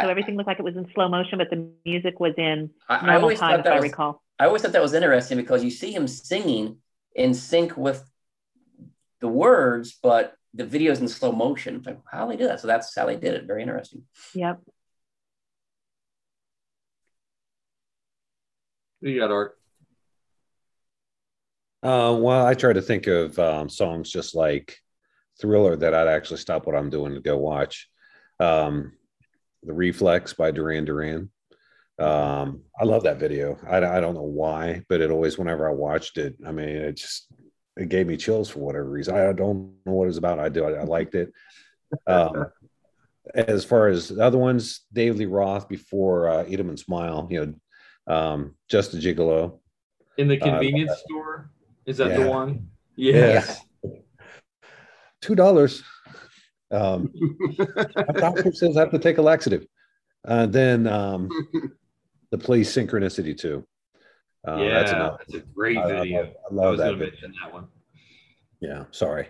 so 0.00 0.08
everything 0.08 0.36
looked 0.36 0.48
like 0.48 0.58
it 0.58 0.64
was 0.64 0.76
in 0.76 0.90
slow 0.94 1.08
motion, 1.08 1.38
but 1.38 1.48
the 1.48 1.70
music 1.84 2.20
was 2.20 2.34
in 2.36 2.70
I, 2.88 2.96
I 2.96 3.06
normal 3.06 3.22
always 3.22 3.38
time, 3.38 3.50
thought 3.50 3.58
if 3.60 3.64
that 3.64 3.72
I 3.72 3.76
was, 3.76 3.90
recall. 3.90 4.22
I 4.38 4.46
always 4.46 4.62
thought 4.62 4.72
that 4.72 4.82
was 4.82 4.92
interesting 4.92 5.38
because 5.38 5.64
you 5.64 5.70
see 5.70 5.92
him 5.92 6.06
singing 6.06 6.78
in 7.14 7.32
sync 7.32 7.76
with 7.76 8.04
the 9.20 9.28
words, 9.28 9.96
but 10.02 10.34
the 10.52 10.64
video's 10.64 11.00
in 11.00 11.08
slow 11.08 11.32
motion. 11.32 11.76
It's 11.76 11.86
Like, 11.86 12.00
how 12.10 12.26
do 12.26 12.32
they 12.32 12.36
do 12.36 12.48
that? 12.48 12.60
So 12.60 12.66
that's 12.66 12.94
how 12.94 13.06
they 13.06 13.16
did 13.16 13.34
it. 13.34 13.44
Very 13.44 13.62
interesting. 13.62 14.02
Yep. 14.34 14.60
You 19.10 19.20
got, 19.20 19.30
Art? 19.30 19.56
Uh, 21.82 22.16
well, 22.18 22.46
I 22.46 22.54
try 22.54 22.72
to 22.72 22.82
think 22.82 23.06
of 23.06 23.38
um, 23.38 23.68
songs 23.68 24.10
just 24.10 24.34
like 24.34 24.76
Thriller 25.40 25.76
that 25.76 25.94
I'd 25.94 26.08
actually 26.08 26.38
stop 26.38 26.66
what 26.66 26.74
I'm 26.74 26.90
doing 26.90 27.14
to 27.14 27.20
go 27.20 27.36
watch. 27.36 27.88
Um, 28.40 28.92
the 29.62 29.72
Reflex 29.72 30.32
by 30.32 30.50
Duran 30.50 30.84
Duran. 30.84 31.30
Um, 31.98 32.62
I 32.78 32.84
love 32.84 33.04
that 33.04 33.18
video. 33.18 33.58
I, 33.66 33.78
I 33.78 34.00
don't 34.00 34.14
know 34.14 34.22
why, 34.22 34.82
but 34.88 35.00
it 35.00 35.10
always, 35.10 35.38
whenever 35.38 35.68
I 35.68 35.72
watched 35.72 36.18
it, 36.18 36.36
I 36.46 36.52
mean, 36.52 36.68
it 36.68 36.96
just 36.96 37.28
it 37.76 37.88
gave 37.88 38.06
me 38.06 38.16
chills 38.16 38.48
for 38.48 38.60
whatever 38.60 38.88
reason. 38.88 39.14
I 39.14 39.32
don't 39.32 39.74
know 39.84 39.92
what 39.92 40.08
it's 40.08 40.18
about. 40.18 40.38
I 40.38 40.48
do. 40.48 40.64
I, 40.64 40.72
I 40.72 40.84
liked 40.84 41.14
it. 41.14 41.32
Um, 42.06 42.46
as 43.34 43.64
far 43.64 43.88
as 43.88 44.08
the 44.08 44.22
other 44.22 44.38
ones, 44.38 44.80
Dave 44.92 45.16
Lee 45.16 45.26
Roth 45.26 45.68
before 45.68 46.28
uh, 46.28 46.44
Eat 46.48 46.60
'em 46.60 46.68
and 46.68 46.78
Smile, 46.78 47.28
you 47.30 47.44
know, 47.44 47.54
um, 48.06 48.54
Just 48.68 48.94
a 48.94 48.96
Gigolo. 48.96 49.58
In 50.18 50.28
the 50.28 50.40
Uh, 50.40 50.46
I 50.46 50.48
convenience 50.50 50.90
that. 50.90 50.98
store? 51.00 51.50
Is 51.86 51.96
that 51.98 52.10
Yeah. 52.10 52.24
the 52.24 52.30
one? 52.30 52.68
Yes. 52.98 53.60
Two 55.20 55.34
dollars. 55.34 55.82
Um, 56.70 57.12
doctor 58.14 58.52
says 58.52 58.76
I 58.76 58.80
have 58.80 58.90
to 58.92 58.98
take 58.98 59.18
a 59.18 59.22
laxative. 59.22 59.66
Uh, 60.26 60.46
then 60.46 60.86
um, 60.86 61.28
the 62.30 62.38
police 62.38 62.74
synchronicity 62.74 63.36
too. 63.36 63.66
Uh, 64.48 64.56
yeah, 64.56 64.82
that's, 64.82 64.92
that's, 64.92 65.34
a 65.34 65.40
great 65.54 65.76
I- 65.76 65.82
I 65.82 65.88
video. 66.00 66.22
love- 66.22 66.32
I 66.50 66.54
love 66.54 66.70
was 66.72 66.80
that 66.80 66.96
video. 66.96 67.28
that 67.42 67.52
one. 67.52 67.68
Yeah, 68.60 68.84
sorry. 68.92 69.28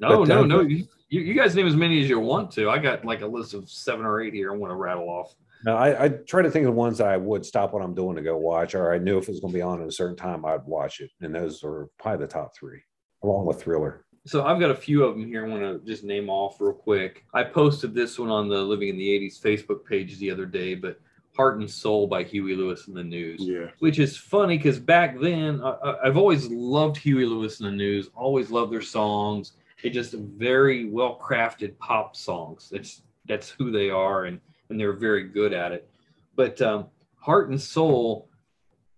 No, 0.00 0.18
But, 0.18 0.28
no, 0.28 0.42
uh, 0.42 0.46
no. 0.46 0.60
You, 0.60 0.84
you 1.08 1.20
you 1.20 1.34
guys 1.34 1.54
name 1.54 1.66
as 1.66 1.76
many 1.76 2.02
as 2.02 2.08
you 2.08 2.18
want 2.20 2.50
to. 2.52 2.68
I 2.68 2.78
got 2.78 3.04
like 3.04 3.22
a 3.22 3.26
list 3.26 3.54
of 3.54 3.70
seven 3.70 4.04
or 4.04 4.20
eight 4.20 4.34
here. 4.34 4.52
I 4.52 4.56
want 4.56 4.70
to 4.70 4.76
rattle 4.76 5.08
off. 5.08 5.34
No, 5.64 5.76
I, 5.76 6.04
I 6.04 6.08
try 6.08 6.42
to 6.42 6.50
think 6.50 6.66
of 6.66 6.72
the 6.74 6.78
ones 6.78 6.98
that 6.98 7.06
I 7.08 7.16
would 7.16 7.44
stop 7.46 7.72
what 7.72 7.82
I'm 7.82 7.94
doing 7.94 8.16
to 8.16 8.22
go 8.22 8.36
watch, 8.36 8.74
or 8.74 8.92
I 8.92 8.98
knew 8.98 9.18
if 9.18 9.24
it 9.28 9.30
was 9.32 9.40
going 9.40 9.52
to 9.52 9.56
be 9.58 9.62
on 9.62 9.80
at 9.80 9.88
a 9.88 9.92
certain 9.92 10.16
time, 10.16 10.44
I'd 10.44 10.64
watch 10.66 11.00
it. 11.00 11.10
And 11.20 11.34
those 11.34 11.62
are 11.62 11.88
probably 11.98 12.26
the 12.26 12.32
top 12.32 12.54
three, 12.56 12.80
along 13.22 13.46
with 13.46 13.62
Thriller. 13.62 14.04
So 14.26 14.44
I've 14.44 14.60
got 14.60 14.70
a 14.70 14.74
few 14.74 15.04
of 15.04 15.14
them 15.14 15.26
here. 15.26 15.44
I 15.44 15.48
want 15.48 15.62
to 15.62 15.86
just 15.90 16.04
name 16.04 16.28
off 16.30 16.60
real 16.60 16.72
quick. 16.72 17.24
I 17.34 17.42
posted 17.44 17.94
this 17.94 18.18
one 18.18 18.30
on 18.30 18.48
the 18.48 18.58
Living 18.58 18.88
in 18.88 18.96
the 18.96 19.08
80s 19.08 19.40
Facebook 19.40 19.84
page 19.84 20.18
the 20.18 20.30
other 20.30 20.46
day, 20.46 20.74
but 20.74 21.00
Heart 21.36 21.58
and 21.60 21.70
Soul 21.70 22.06
by 22.06 22.22
Huey 22.24 22.54
Lewis 22.54 22.86
and 22.88 22.96
the 22.96 23.02
News. 23.02 23.40
Yeah. 23.42 23.66
Which 23.78 23.98
is 23.98 24.16
funny 24.16 24.56
because 24.58 24.78
back 24.78 25.18
then 25.20 25.60
I, 25.62 25.70
I- 25.70 26.06
I've 26.06 26.16
always 26.16 26.46
loved 26.48 26.96
Huey 26.98 27.24
Lewis 27.26 27.58
and 27.60 27.68
the 27.68 27.76
News, 27.76 28.10
always 28.14 28.50
loved 28.50 28.72
their 28.72 28.82
songs. 28.82 29.52
They 29.82 29.90
just 29.90 30.12
very 30.12 30.84
well 30.88 31.18
crafted 31.20 31.76
pop 31.78 32.14
songs. 32.14 32.68
That's 32.70 33.02
that's 33.26 33.50
who 33.50 33.70
they 33.72 33.88
are, 33.90 34.24
and 34.26 34.40
and 34.70 34.78
they're 34.78 34.92
very 34.92 35.28
good 35.28 35.52
at 35.52 35.72
it. 35.72 35.88
But 36.34 36.60
um, 36.62 36.86
Heart 37.16 37.50
and 37.50 37.60
Soul 37.60 38.28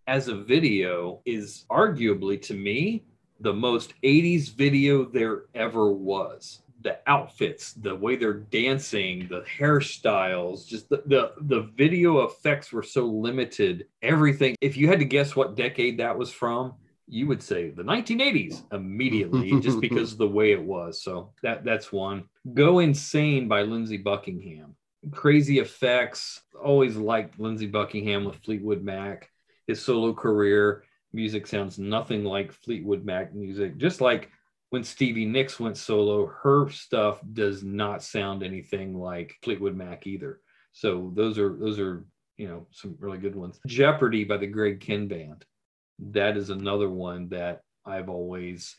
as 0.06 0.28
a 0.28 0.34
video 0.34 1.20
is 1.24 1.64
arguably 1.70 2.40
to 2.42 2.54
me 2.54 3.04
the 3.40 3.52
most 3.52 3.94
80s 4.02 4.54
video 4.54 5.04
there 5.04 5.44
ever 5.54 5.92
was. 5.92 6.60
The 6.82 6.98
outfits 7.06 7.72
the 7.72 7.94
way 7.94 8.16
they're 8.16 8.34
dancing 8.34 9.26
the 9.30 9.42
hairstyles 9.58 10.66
just 10.66 10.88
the, 10.90 11.02
the 11.06 11.32
the 11.40 11.70
video 11.76 12.26
effects 12.26 12.72
were 12.72 12.82
so 12.82 13.06
limited. 13.06 13.86
Everything 14.02 14.54
if 14.60 14.76
you 14.76 14.88
had 14.88 14.98
to 14.98 15.06
guess 15.06 15.34
what 15.34 15.56
decade 15.56 15.98
that 15.98 16.16
was 16.16 16.30
from 16.30 16.74
you 17.06 17.26
would 17.26 17.42
say 17.42 17.70
the 17.70 17.82
1980s 17.82 18.62
immediately 18.72 19.58
just 19.60 19.80
because 19.80 20.12
of 20.12 20.18
the 20.18 20.28
way 20.28 20.52
it 20.52 20.62
was. 20.62 21.02
So 21.02 21.32
that 21.42 21.64
that's 21.64 21.90
one. 21.90 22.24
Go 22.52 22.80
insane 22.80 23.48
by 23.48 23.62
lindsey 23.62 23.96
buckingham 23.98 24.76
crazy 25.10 25.59
effects 25.59 26.43
always 26.62 26.97
liked 26.97 27.39
lindsey 27.39 27.66
buckingham 27.66 28.24
with 28.24 28.36
fleetwood 28.36 28.82
mac 28.82 29.31
his 29.66 29.82
solo 29.82 30.12
career 30.12 30.85
music 31.14 31.47
sounds 31.47 31.78
nothing 31.78 32.24
like 32.24 32.52
Fleetwood 32.52 33.05
Mac 33.05 33.35
music. 33.35 33.78
Just 33.78 34.01
like 34.01 34.31
when 34.70 34.82
Stevie 34.82 35.24
Nicks 35.24 35.60
went 35.60 35.76
solo, 35.76 36.26
her 36.26 36.68
stuff 36.68 37.20
does 37.32 37.62
not 37.62 38.02
sound 38.02 38.43
anything 38.43 38.98
like 38.98 39.36
Fleetwood 39.43 39.76
Mac 39.76 40.06
either. 40.06 40.40
So 40.72 41.12
those 41.14 41.39
are 41.39 41.56
those 41.56 41.78
are 41.78 42.05
you 42.36 42.48
know 42.48 42.66
some 42.72 42.97
really 42.98 43.18
good 43.18 43.36
ones. 43.36 43.60
Jeopardy 43.66 44.24
by 44.24 44.36
the 44.36 44.47
Greg 44.47 44.81
Kihn 44.81 45.09
Band. 45.09 45.44
That 46.10 46.36
is 46.36 46.51
another 46.51 46.90
one 46.90 47.28
that 47.28 47.62
I've 47.86 48.09
always 48.09 48.74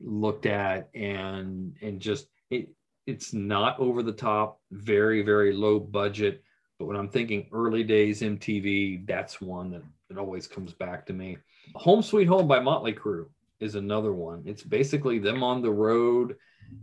looked 0.00 0.46
at 0.46 0.90
and 0.94 1.76
and 1.80 2.00
just 2.00 2.26
it 2.50 2.68
it's 3.06 3.32
not 3.32 3.78
over 3.78 4.02
the 4.02 4.12
top, 4.12 4.60
very 4.70 5.22
very 5.22 5.52
low 5.52 5.78
budget. 5.80 6.42
But 6.78 6.86
when 6.86 6.96
I'm 6.96 7.08
thinking 7.08 7.48
early 7.52 7.84
days 7.84 8.20
MTV, 8.20 9.06
that's 9.06 9.40
one 9.40 9.70
that, 9.70 9.82
that 10.08 10.18
always 10.18 10.46
comes 10.46 10.74
back 10.74 11.06
to 11.06 11.14
me. 11.14 11.38
Home 11.74 12.02
Sweet 12.02 12.26
Home 12.26 12.46
by 12.46 12.60
Motley 12.60 12.92
Crue 12.92 13.28
is 13.60 13.74
another 13.74 14.12
one. 14.12 14.42
It's 14.44 14.62
basically 14.62 15.18
them 15.18 15.42
on 15.42 15.62
the 15.62 15.70
road 15.70 16.36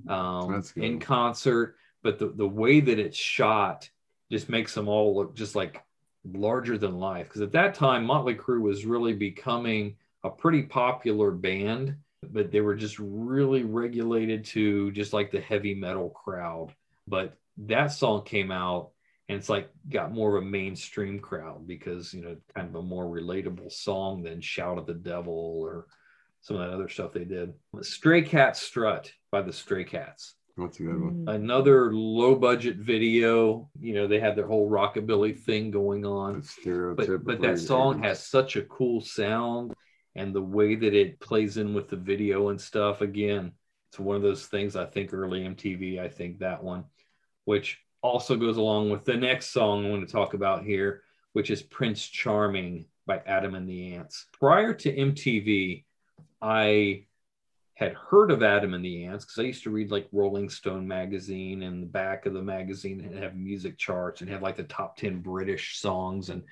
um, 0.07 0.63
in 0.75 0.99
concert, 0.99 1.75
but 2.01 2.17
the, 2.17 2.27
the 2.27 2.47
way 2.47 2.79
that 2.79 2.99
it's 2.99 3.17
shot 3.17 3.89
just 4.31 4.49
makes 4.49 4.73
them 4.73 4.87
all 4.87 5.15
look 5.15 5.35
just 5.35 5.55
like 5.55 5.83
larger 6.25 6.77
than 6.77 6.99
life. 6.99 7.27
Because 7.27 7.41
at 7.41 7.51
that 7.51 7.75
time, 7.75 8.05
Motley 8.05 8.35
Crue 8.35 8.61
was 8.61 8.85
really 8.85 9.13
becoming 9.13 9.95
a 10.23 10.29
pretty 10.29 10.63
popular 10.63 11.31
band, 11.31 11.95
but 12.31 12.51
they 12.51 12.61
were 12.61 12.75
just 12.75 12.97
really 12.99 13.63
regulated 13.63 14.45
to 14.45 14.91
just 14.91 15.13
like 15.13 15.31
the 15.31 15.41
heavy 15.41 15.73
metal 15.73 16.09
crowd. 16.09 16.73
But 17.07 17.37
that 17.57 17.87
song 17.87 18.23
came 18.23 18.51
out 18.51 18.91
and 19.29 19.37
it's 19.37 19.49
like 19.49 19.69
got 19.89 20.13
more 20.13 20.35
of 20.37 20.43
a 20.43 20.45
mainstream 20.45 21.19
crowd 21.19 21.65
because 21.67 22.13
you 22.13 22.21
know 22.21 22.35
kind 22.55 22.69
of 22.69 22.75
a 22.75 22.81
more 22.81 23.05
relatable 23.05 23.71
song 23.71 24.23
than 24.23 24.41
shout 24.41 24.77
at 24.77 24.85
the 24.85 24.93
devil 24.93 25.59
or 25.61 25.87
some 26.41 26.57
of 26.57 26.67
that 26.67 26.75
other 26.75 26.89
stuff 26.89 27.13
they 27.13 27.23
did. 27.23 27.53
Stray 27.81 28.21
cat 28.21 28.57
strut 28.57 29.11
by 29.31 29.41
the 29.41 29.53
stray 29.53 29.85
cats. 29.85 30.35
That's 30.57 30.79
a 30.79 30.83
good 30.83 31.01
one. 31.01 31.25
Mm. 31.25 31.35
another 31.35 31.93
low 31.93 32.35
budget 32.35 32.77
video. 32.77 33.69
You 33.79 33.95
know 33.95 34.07
they 34.07 34.19
had 34.19 34.35
their 34.35 34.47
whole 34.47 34.69
rockabilly 34.69 35.39
thing 35.39 35.71
going 35.71 36.05
on. 36.05 36.43
But, 36.95 37.25
but 37.25 37.41
that 37.41 37.59
song 37.59 38.03
has 38.03 38.25
such 38.25 38.55
a 38.55 38.61
cool 38.63 39.01
sound 39.01 39.73
and 40.15 40.33
the 40.33 40.41
way 40.41 40.75
that 40.75 40.93
it 40.93 41.19
plays 41.19 41.57
in 41.57 41.73
with 41.73 41.89
the 41.89 41.95
video 41.95 42.49
and 42.49 42.59
stuff 42.59 43.01
again 43.01 43.51
it's 43.89 43.99
one 43.99 44.15
of 44.15 44.21
those 44.21 44.45
things 44.47 44.75
i 44.75 44.85
think 44.85 45.13
early 45.13 45.41
mtv 45.41 45.99
i 45.99 46.07
think 46.07 46.39
that 46.39 46.63
one 46.63 46.83
which 47.45 47.79
also 48.01 48.35
goes 48.35 48.57
along 48.57 48.89
with 48.89 49.05
the 49.05 49.15
next 49.15 49.47
song 49.47 49.85
i 49.85 49.89
want 49.89 50.05
to 50.05 50.11
talk 50.11 50.33
about 50.33 50.63
here 50.63 51.01
which 51.33 51.49
is 51.49 51.61
prince 51.61 52.05
charming 52.05 52.85
by 53.05 53.21
adam 53.25 53.55
and 53.55 53.67
the 53.67 53.93
ants 53.93 54.27
prior 54.39 54.73
to 54.73 54.95
mtv 54.95 55.83
i 56.41 57.05
had 57.75 57.93
heard 57.93 58.29
of 58.29 58.43
Adam 58.43 58.73
and 58.73 58.85
the 58.85 59.05
Ants 59.05 59.25
because 59.25 59.39
I 59.39 59.43
used 59.47 59.63
to 59.63 59.71
read 59.71 59.91
like 59.91 60.07
Rolling 60.11 60.49
Stone 60.49 60.87
magazine 60.87 61.63
and 61.63 61.81
the 61.81 61.87
back 61.87 62.25
of 62.25 62.33
the 62.33 62.41
magazine 62.41 63.01
and 63.01 63.17
have 63.17 63.35
music 63.35 63.77
charts 63.77 64.21
and 64.21 64.29
have 64.29 64.43
like 64.43 64.55
the 64.55 64.63
top 64.63 64.95
10 64.95 65.21
British 65.21 65.79
songs 65.79 66.29
and 66.29 66.43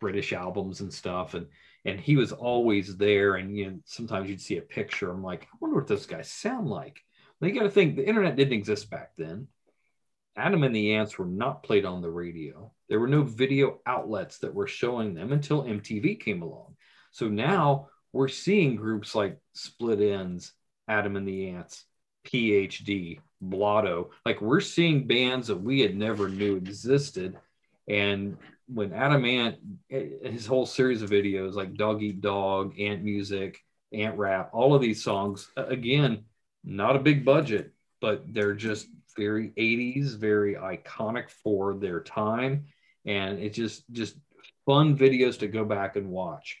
British 0.00 0.32
albums 0.32 0.80
and 0.80 0.92
stuff. 0.92 1.34
And 1.34 1.46
and 1.84 2.00
he 2.00 2.16
was 2.16 2.32
always 2.32 2.96
there. 2.96 3.36
And 3.36 3.56
you 3.56 3.70
know, 3.70 3.78
sometimes 3.84 4.28
you'd 4.28 4.40
see 4.40 4.58
a 4.58 4.62
picture. 4.62 5.10
I'm 5.10 5.22
like, 5.22 5.44
I 5.44 5.56
wonder 5.60 5.76
what 5.76 5.86
those 5.86 6.06
guys 6.06 6.30
sound 6.30 6.68
like. 6.68 7.00
Well, 7.40 7.50
you 7.50 7.58
got 7.58 7.64
to 7.64 7.70
think 7.70 7.96
the 7.96 8.06
internet 8.06 8.36
didn't 8.36 8.52
exist 8.52 8.90
back 8.90 9.12
then. 9.16 9.48
Adam 10.36 10.62
and 10.62 10.74
the 10.74 10.94
Ants 10.94 11.18
were 11.18 11.26
not 11.26 11.62
played 11.62 11.84
on 11.84 12.02
the 12.02 12.10
radio. 12.10 12.72
There 12.88 13.00
were 13.00 13.08
no 13.08 13.22
video 13.22 13.80
outlets 13.86 14.38
that 14.38 14.54
were 14.54 14.66
showing 14.66 15.14
them 15.14 15.32
until 15.32 15.64
MTV 15.64 16.20
came 16.20 16.42
along. 16.42 16.76
So 17.12 17.28
now 17.28 17.88
we're 18.12 18.28
seeing 18.28 18.76
groups 18.76 19.14
like 19.14 19.38
Split 19.54 19.98
Enz, 19.98 20.52
Adam 20.88 21.16
and 21.16 21.26
the 21.26 21.50
Ants, 21.50 21.84
PhD, 22.26 23.20
Blotto. 23.40 24.10
Like 24.24 24.40
we're 24.40 24.60
seeing 24.60 25.06
bands 25.06 25.48
that 25.48 25.60
we 25.60 25.80
had 25.80 25.96
never 25.96 26.28
knew 26.28 26.56
existed. 26.56 27.36
And 27.88 28.36
when 28.72 28.92
Adam 28.92 29.24
Ant, 29.24 29.56
eh, 29.90 30.08
his 30.22 30.46
whole 30.46 30.66
series 30.66 31.02
of 31.02 31.10
videos 31.10 31.54
like 31.54 31.74
Dog 31.74 32.02
Eat 32.02 32.20
Dog, 32.20 32.78
Ant 32.78 33.02
Music, 33.02 33.62
Ant 33.92 34.16
Rap, 34.16 34.50
all 34.52 34.74
of 34.74 34.82
these 34.82 35.02
songs, 35.02 35.50
again, 35.56 36.24
not 36.64 36.96
a 36.96 37.00
big 37.00 37.24
budget, 37.24 37.72
but 38.00 38.22
they're 38.32 38.54
just 38.54 38.88
very 39.16 39.48
80s, 39.56 40.16
very 40.16 40.54
iconic 40.54 41.30
for 41.30 41.74
their 41.74 42.00
time. 42.00 42.66
And 43.04 43.38
it's 43.38 43.56
just 43.56 43.90
just 43.90 44.16
fun 44.66 44.96
videos 44.96 45.38
to 45.40 45.48
go 45.48 45.64
back 45.64 45.96
and 45.96 46.10
watch. 46.10 46.58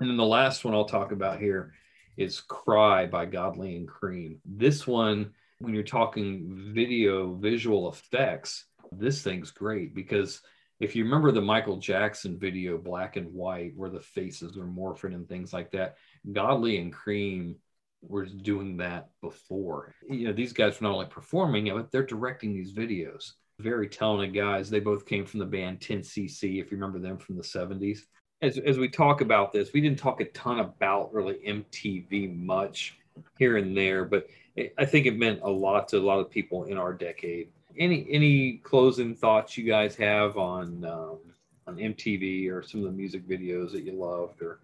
And 0.00 0.08
then 0.08 0.16
the 0.16 0.24
last 0.24 0.64
one 0.64 0.74
I'll 0.74 0.84
talk 0.84 1.12
about 1.12 1.40
here 1.40 1.74
is 2.16 2.40
Cry 2.40 3.06
by 3.06 3.26
Godley 3.26 3.76
and 3.76 3.88
Creme. 3.88 4.40
This 4.44 4.86
one, 4.86 5.32
when 5.58 5.74
you're 5.74 5.82
talking 5.82 6.72
video 6.72 7.34
visual 7.34 7.88
effects, 7.90 8.64
this 8.92 9.22
thing's 9.22 9.50
great 9.50 9.94
because 9.94 10.40
if 10.80 10.94
you 10.94 11.04
remember 11.04 11.32
the 11.32 11.40
Michael 11.40 11.76
Jackson 11.76 12.38
video, 12.38 12.78
black 12.78 13.16
and 13.16 13.32
white, 13.32 13.72
where 13.76 13.90
the 13.90 14.00
faces 14.00 14.56
were 14.56 14.66
morphing 14.66 15.14
and 15.14 15.28
things 15.28 15.52
like 15.52 15.70
that, 15.72 15.96
Godley 16.32 16.78
and 16.78 16.92
Creme 16.92 17.56
were 18.02 18.26
doing 18.26 18.76
that 18.76 19.10
before. 19.20 19.94
You 20.08 20.28
know, 20.28 20.32
these 20.32 20.52
guys 20.52 20.80
were 20.80 20.86
not 20.86 20.94
only 20.94 21.06
performing 21.06 21.68
but 21.68 21.90
they're 21.90 22.06
directing 22.06 22.54
these 22.54 22.72
videos. 22.72 23.32
Very 23.58 23.88
talented 23.88 24.34
guys. 24.34 24.70
They 24.70 24.78
both 24.78 25.04
came 25.04 25.26
from 25.26 25.40
the 25.40 25.46
band 25.46 25.80
10cc, 25.80 26.60
if 26.60 26.70
you 26.70 26.76
remember 26.76 27.00
them 27.00 27.18
from 27.18 27.36
the 27.36 27.42
70s 27.42 28.02
as, 28.40 28.58
as 28.58 28.78
we 28.78 28.88
talk 28.88 29.20
about 29.20 29.52
this, 29.52 29.72
we 29.72 29.80
didn't 29.80 29.98
talk 29.98 30.20
a 30.20 30.26
ton 30.26 30.60
about 30.60 31.12
really 31.12 31.38
MTV 31.46 32.36
much 32.36 32.98
here 33.38 33.56
and 33.56 33.76
there, 33.76 34.04
but 34.04 34.28
it, 34.54 34.74
I 34.78 34.84
think 34.84 35.06
it 35.06 35.18
meant 35.18 35.40
a 35.42 35.50
lot 35.50 35.88
to 35.88 35.98
a 35.98 36.00
lot 36.00 36.20
of 36.20 36.30
people 36.30 36.64
in 36.64 36.78
our 36.78 36.92
decade. 36.92 37.50
Any 37.78 38.06
any 38.10 38.58
closing 38.58 39.14
thoughts 39.14 39.56
you 39.56 39.64
guys 39.64 39.94
have 39.96 40.36
on 40.36 40.84
um, 40.84 41.18
on 41.66 41.76
MTV 41.76 42.50
or 42.50 42.62
some 42.62 42.80
of 42.80 42.86
the 42.86 42.92
music 42.92 43.28
videos 43.28 43.72
that 43.72 43.84
you 43.84 43.92
loved 43.92 44.42
or 44.42 44.60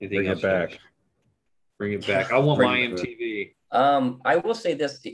anything 0.00 0.18
Bring 0.18 0.28
else? 0.28 0.38
it 0.38 0.42
back. 0.42 0.78
Bring 1.78 1.92
it 1.94 2.06
back. 2.06 2.32
I 2.32 2.38
want 2.38 2.60
my. 2.60 2.78
MTV. 2.78 3.54
Um, 3.72 4.20
I 4.24 4.36
will 4.36 4.54
say 4.54 4.74
this. 4.74 5.04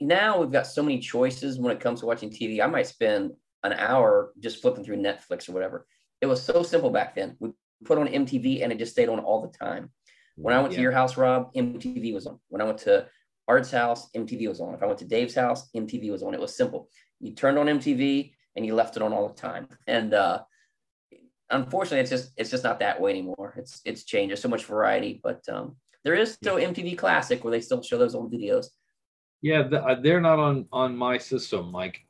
Now 0.00 0.40
we've 0.40 0.52
got 0.52 0.66
so 0.66 0.82
many 0.82 0.98
choices 0.98 1.58
when 1.58 1.72
it 1.74 1.80
comes 1.80 2.00
to 2.00 2.06
watching 2.06 2.30
TV. 2.30 2.62
I 2.62 2.66
might 2.66 2.86
spend 2.86 3.32
an 3.64 3.72
hour 3.72 4.32
just 4.38 4.60
flipping 4.60 4.84
through 4.84 4.98
Netflix 4.98 5.48
or 5.48 5.52
whatever. 5.52 5.86
It 6.20 6.26
was 6.26 6.42
so 6.42 6.62
simple 6.62 6.90
back 6.90 7.14
then. 7.14 7.36
We 7.40 7.50
put 7.84 7.98
on 7.98 8.06
MTV 8.06 8.62
and 8.62 8.72
it 8.72 8.78
just 8.78 8.92
stayed 8.92 9.08
on 9.08 9.18
all 9.18 9.40
the 9.40 9.56
time. 9.58 9.90
When 10.36 10.54
I 10.54 10.60
went 10.60 10.74
to 10.74 10.80
your 10.80 10.92
house, 10.92 11.16
Rob, 11.16 11.52
MTV 11.54 12.12
was 12.12 12.26
on. 12.26 12.40
When 12.48 12.60
I 12.60 12.64
went 12.64 12.78
to 12.78 13.06
Art's 13.46 13.70
house, 13.70 14.10
MTV 14.12 14.48
was 14.48 14.60
on. 14.60 14.74
If 14.74 14.82
I 14.82 14.86
went 14.86 14.98
to 15.00 15.04
Dave's 15.04 15.34
house, 15.34 15.68
MTV 15.76 16.10
was 16.10 16.22
on. 16.22 16.34
It 16.34 16.40
was 16.40 16.56
simple. 16.56 16.88
You 17.20 17.32
turned 17.32 17.58
on 17.58 17.66
MTV 17.66 18.32
and 18.56 18.64
you 18.64 18.74
left 18.74 18.96
it 18.96 19.02
on 19.02 19.12
all 19.12 19.28
the 19.28 19.34
time. 19.34 19.68
And 19.86 20.14
uh, 20.14 20.42
unfortunately, 21.50 22.00
it's 22.00 22.10
just 22.10 22.32
it's 22.36 22.50
just 22.50 22.64
not 22.64 22.78
that 22.80 23.00
way 23.00 23.10
anymore. 23.10 23.54
It's 23.56 23.80
it's 23.84 24.04
changed. 24.04 24.30
There's 24.30 24.40
so 24.42 24.48
much 24.48 24.64
variety, 24.64 25.20
but 25.22 25.46
um, 25.48 25.76
there 26.04 26.14
is 26.14 26.32
still 26.32 26.56
MTV 26.56 26.96
Classic 26.96 27.42
where 27.44 27.50
they 27.50 27.60
still 27.60 27.82
show 27.82 27.98
those 27.98 28.14
old 28.14 28.32
videos. 28.32 28.66
Yeah, 29.42 29.62
th- 29.62 29.82
uh, 29.82 29.96
they're 30.00 30.20
not 30.20 30.38
on 30.38 30.66
on 30.72 30.96
my 30.96 31.18
system. 31.18 31.70
Like, 31.72 32.00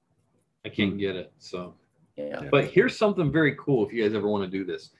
I 0.65 0.69
can't 0.69 0.99
get 0.99 1.17
it. 1.17 1.33
So, 1.39 1.75
Yeah. 2.17 2.43
but 2.51 2.67
here's 2.67 2.97
something 2.97 3.33
very 3.33 3.57
cool. 3.57 3.85
If 3.87 3.93
you 3.93 4.05
guys 4.05 4.15
ever 4.15 4.29
want 4.29 4.45
to 4.45 4.51
do 4.59 4.65
this, 4.65 4.91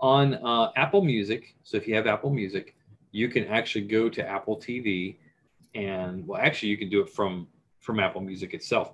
on 0.00 0.34
uh, 0.34 0.70
Apple 0.76 1.02
Music. 1.02 1.54
So 1.64 1.76
if 1.76 1.86
you 1.86 1.94
have 1.94 2.06
Apple 2.06 2.30
Music, 2.30 2.74
you 3.10 3.28
can 3.28 3.44
actually 3.48 3.86
go 3.86 4.08
to 4.08 4.26
Apple 4.26 4.56
TV, 4.58 5.16
and 5.74 6.26
well, 6.26 6.40
actually, 6.40 6.68
you 6.70 6.76
can 6.78 6.88
do 6.90 7.00
it 7.00 7.08
from 7.08 7.48
from 7.80 7.98
Apple 8.00 8.20
Music 8.20 8.54
itself. 8.54 8.92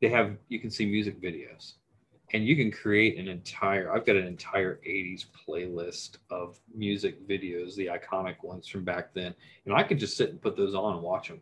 They 0.00 0.08
have 0.08 0.36
you 0.48 0.58
can 0.60 0.70
see 0.70 0.86
music 0.86 1.20
videos, 1.20 1.74
and 2.32 2.46
you 2.46 2.56
can 2.56 2.70
create 2.70 3.18
an 3.18 3.28
entire. 3.28 3.92
I've 3.92 4.04
got 4.06 4.16
an 4.16 4.26
entire 4.26 4.80
'80s 4.86 5.26
playlist 5.46 6.18
of 6.30 6.58
music 6.74 7.26
videos, 7.28 7.74
the 7.76 7.86
iconic 7.86 8.42
ones 8.42 8.66
from 8.66 8.84
back 8.84 9.12
then, 9.14 9.34
and 9.66 9.74
I 9.74 9.82
could 9.82 9.98
just 9.98 10.16
sit 10.16 10.30
and 10.30 10.40
put 10.40 10.56
those 10.56 10.74
on 10.74 10.94
and 10.94 11.02
watch 11.02 11.28
them 11.28 11.40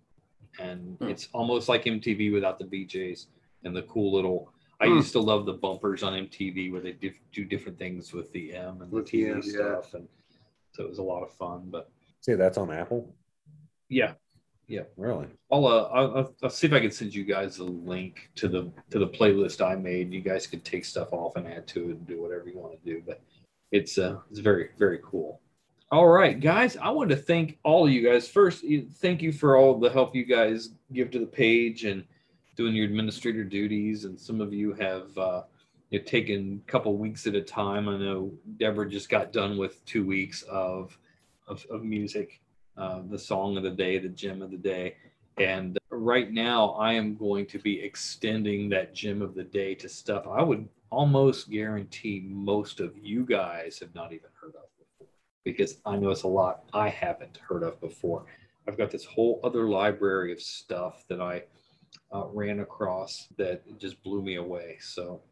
and 0.61 0.99
it's 1.01 1.29
almost 1.33 1.67
like 1.71 1.85
MTV 1.85 2.31
without 2.31 2.59
the 2.59 2.67
VJs 2.67 3.25
and 3.65 3.75
the 3.75 3.81
cool 3.85 4.13
little. 4.13 4.53
I 4.83 4.87
Hmm. 4.87 4.97
used 4.97 5.13
to 5.13 5.19
love 5.19 5.47
the 5.47 5.55
bumpers 5.55 6.03
on 6.03 6.13
MTV 6.13 6.71
where 6.71 6.83
they 6.83 6.93
dif- 6.93 7.23
do 7.33 7.47
different 7.47 7.79
things 7.79 8.13
with 8.13 8.31
the 8.33 8.53
M 8.53 8.83
and 8.83 8.91
the 8.91 8.97
With 8.97 9.07
the 9.11 9.23
TV 9.25 9.35
yeah. 9.47 9.51
stuff, 9.81 9.95
and 9.95 10.07
so 10.73 10.83
it 10.85 10.91
was 10.91 10.99
a 10.99 11.03
lot 11.03 11.23
of 11.23 11.31
fun. 11.33 11.71
But 11.71 11.91
See, 12.21 12.35
that's 12.35 12.59
on 12.59 12.71
Apple. 12.71 13.15
yeah, 13.89 14.13
yeah, 14.73 14.85
Really? 14.97 15.27
I'll, 15.51 15.67
uh, 15.67 15.83
I'll 15.93 16.35
I'll- 16.43 16.51
see 16.51 16.67
if 16.67 16.73
I 16.73 16.81
can 16.81 16.91
send 16.91 17.15
you 17.15 17.25
guys 17.25 17.59
a 17.59 17.65
link 17.65 18.31
to 18.37 18.49
the 18.49 18.73
to 18.91 18.99
the 18.99 19.07
playlist 19.07 19.61
I 19.65 19.75
made. 19.77 20.13
You 20.13 20.23
guys 20.23 20.47
could 20.47 20.65
take 20.65 20.87
stuff 20.87 21.13
off 21.13 21.37
and 21.37 21.47
add 21.47 21.67
to 21.69 21.91
it 21.91 21.97
and 21.99 22.07
do 22.07 22.23
whatever 22.23 22.49
you 22.49 22.59
want 22.59 22.73
to 22.83 22.91
do. 22.91 23.03
But 23.07 23.21
it's 23.71 23.99
uh 23.99 24.17
it's 24.31 24.39
very 24.41 24.71
very 24.79 24.99
cool. 25.05 25.41
All 25.91 26.09
right, 26.09 26.41
guys, 26.41 26.79
I 26.79 26.89
want 26.89 27.11
to 27.11 27.17
thank 27.17 27.59
all 27.65 27.85
of 27.87 27.93
you 27.93 28.03
guys. 28.03 28.27
First, 28.27 28.65
thank 28.95 29.21
you 29.21 29.31
for 29.31 29.57
all 29.59 29.79
the 29.79 29.91
help 29.91 30.17
you 30.17 30.25
guys 30.25 30.71
give 30.91 31.11
to 31.11 31.19
the 31.19 31.27
page 31.27 31.85
and 31.85 32.03
doing 32.57 32.75
your 32.75 32.87
administrator 32.87 33.45
duties. 33.45 34.07
And 34.07 34.19
some 34.19 34.41
of 34.41 34.55
you 34.55 34.73
have 34.73 35.17
uh, 35.19 35.43
you 35.91 35.99
know, 35.99 36.05
taken 36.07 36.63
a 36.67 36.71
couple 36.71 36.97
weeks 36.97 37.27
at 37.27 37.35
a 37.35 37.43
time. 37.43 37.91
I 37.91 37.99
know 37.99 38.33
Deborah 38.57 38.89
just 38.89 39.11
got 39.11 39.33
done 39.35 39.59
with 39.59 39.85
two 39.85 40.07
weeks 40.07 40.41
of 40.45 40.97
of, 41.47 41.67
of 41.71 41.85
music, 41.85 42.41
uh, 42.77 43.01
the 43.09 43.19
song 43.19 43.57
of 43.57 43.63
the 43.63 43.71
day, 43.71 43.99
the 43.99 44.09
gem 44.09 44.43
of 44.43 44.51
the 44.51 44.57
day. 44.57 44.97
And 45.39 45.79
right 45.91 46.31
now, 46.31 46.71
I 46.73 46.93
am 46.93 47.17
going 47.17 47.47
to 47.47 47.59
be 47.59 47.81
extending 47.81 48.69
that 48.71 48.95
gem 48.95 49.23
of 49.23 49.35
the 49.35 49.45
day 49.45 49.75
to 49.77 49.89
stuff 49.89 50.27
I 50.27 50.43
would 50.43 50.69
almost 50.91 51.51
guarantee 51.51 52.23
most 52.27 52.81
of 52.81 52.93
you 52.99 53.25
guys 53.25 53.79
have 53.79 53.95
not 53.95 54.13
even 54.13 54.29
heard 54.39 54.55
of 54.57 54.69
before 54.79 55.09
because 55.43 55.79
I 55.87 55.97
know 55.97 56.11
it's 56.11 56.25
a 56.25 56.29
lot 56.29 56.65
I 56.75 56.91
haven't 56.91 57.39
heard 57.39 57.63
of 57.63 57.81
before. 57.81 58.27
I've 58.69 58.77
got 58.77 58.91
this 58.91 59.05
whole 59.05 59.41
other 59.43 59.69
library 59.69 60.33
of 60.33 60.41
stuff 60.41 61.05
that 61.09 61.21
I 61.21 61.45
uh, 62.15 62.27
ran 62.27 62.61
across 62.61 63.29
that 63.39 63.63
just 63.79 64.03
blew 64.03 64.23
me 64.23 64.37
away. 64.37 64.77
So 64.81 65.23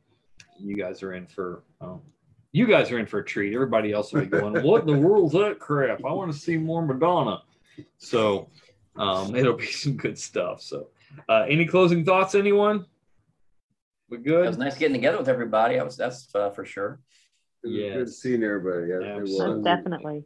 you 0.58 0.76
guys 0.76 1.02
are 1.02 1.12
in 1.12 1.26
for 1.26 1.62
um, 1.80 2.00
you 2.52 2.66
guys 2.66 2.90
are 2.90 2.98
in 2.98 3.06
for 3.06 3.20
a 3.20 3.24
treat. 3.24 3.54
Everybody 3.54 3.92
else 3.92 4.12
will 4.12 4.22
be 4.22 4.26
going, 4.26 4.62
"What 4.62 4.82
in 4.82 4.86
the 4.86 4.98
world's 4.98 5.34
that 5.34 5.58
crap? 5.58 6.04
I 6.04 6.12
want 6.12 6.32
to 6.32 6.38
see 6.38 6.56
more 6.56 6.84
Madonna." 6.84 7.42
So 7.98 8.48
um, 8.96 9.34
it'll 9.34 9.54
be 9.54 9.66
some 9.66 9.96
good 9.96 10.18
stuff. 10.18 10.60
So, 10.60 10.88
uh, 11.28 11.46
any 11.48 11.66
closing 11.66 12.04
thoughts, 12.04 12.34
anyone? 12.34 12.86
We 14.08 14.18
good? 14.18 14.44
It 14.44 14.48
was 14.48 14.58
nice 14.58 14.76
getting 14.76 14.94
together 14.94 15.18
with 15.18 15.28
everybody. 15.28 15.78
I 15.78 15.84
was 15.84 15.96
that's 15.96 16.34
uh, 16.34 16.50
for 16.50 16.64
sure. 16.64 17.00
Yeah, 17.62 17.94
Good 17.94 18.12
seeing 18.12 18.42
everybody. 18.42 18.88
Yeah, 18.88 19.18
it 19.18 19.64
definitely. 19.64 20.24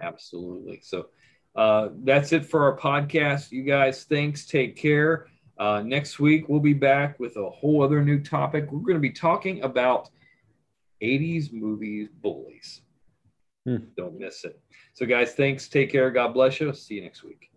Absolutely. 0.00 0.80
So 0.82 1.08
uh, 1.56 1.88
that's 2.02 2.32
it 2.32 2.44
for 2.44 2.64
our 2.64 2.76
podcast. 2.76 3.52
You 3.52 3.62
guys, 3.62 4.04
thanks. 4.04 4.46
Take 4.46 4.76
care. 4.76 5.26
Uh, 5.58 5.82
next 5.84 6.18
week, 6.18 6.48
we'll 6.48 6.60
be 6.60 6.74
back 6.74 7.18
with 7.20 7.36
a 7.36 7.50
whole 7.50 7.82
other 7.82 8.02
new 8.02 8.20
topic. 8.20 8.70
We're 8.70 8.80
going 8.80 8.94
to 8.94 9.00
be 9.00 9.10
talking 9.10 9.62
about 9.62 10.10
80s 11.02 11.52
movies 11.52 12.08
bullies. 12.22 12.82
Hmm. 13.64 13.76
Don't 13.96 14.18
miss 14.18 14.44
it. 14.44 14.60
So, 14.94 15.06
guys, 15.06 15.34
thanks. 15.34 15.68
Take 15.68 15.90
care. 15.90 16.10
God 16.10 16.32
bless 16.34 16.60
you. 16.60 16.72
See 16.72 16.94
you 16.94 17.02
next 17.02 17.22
week. 17.22 17.51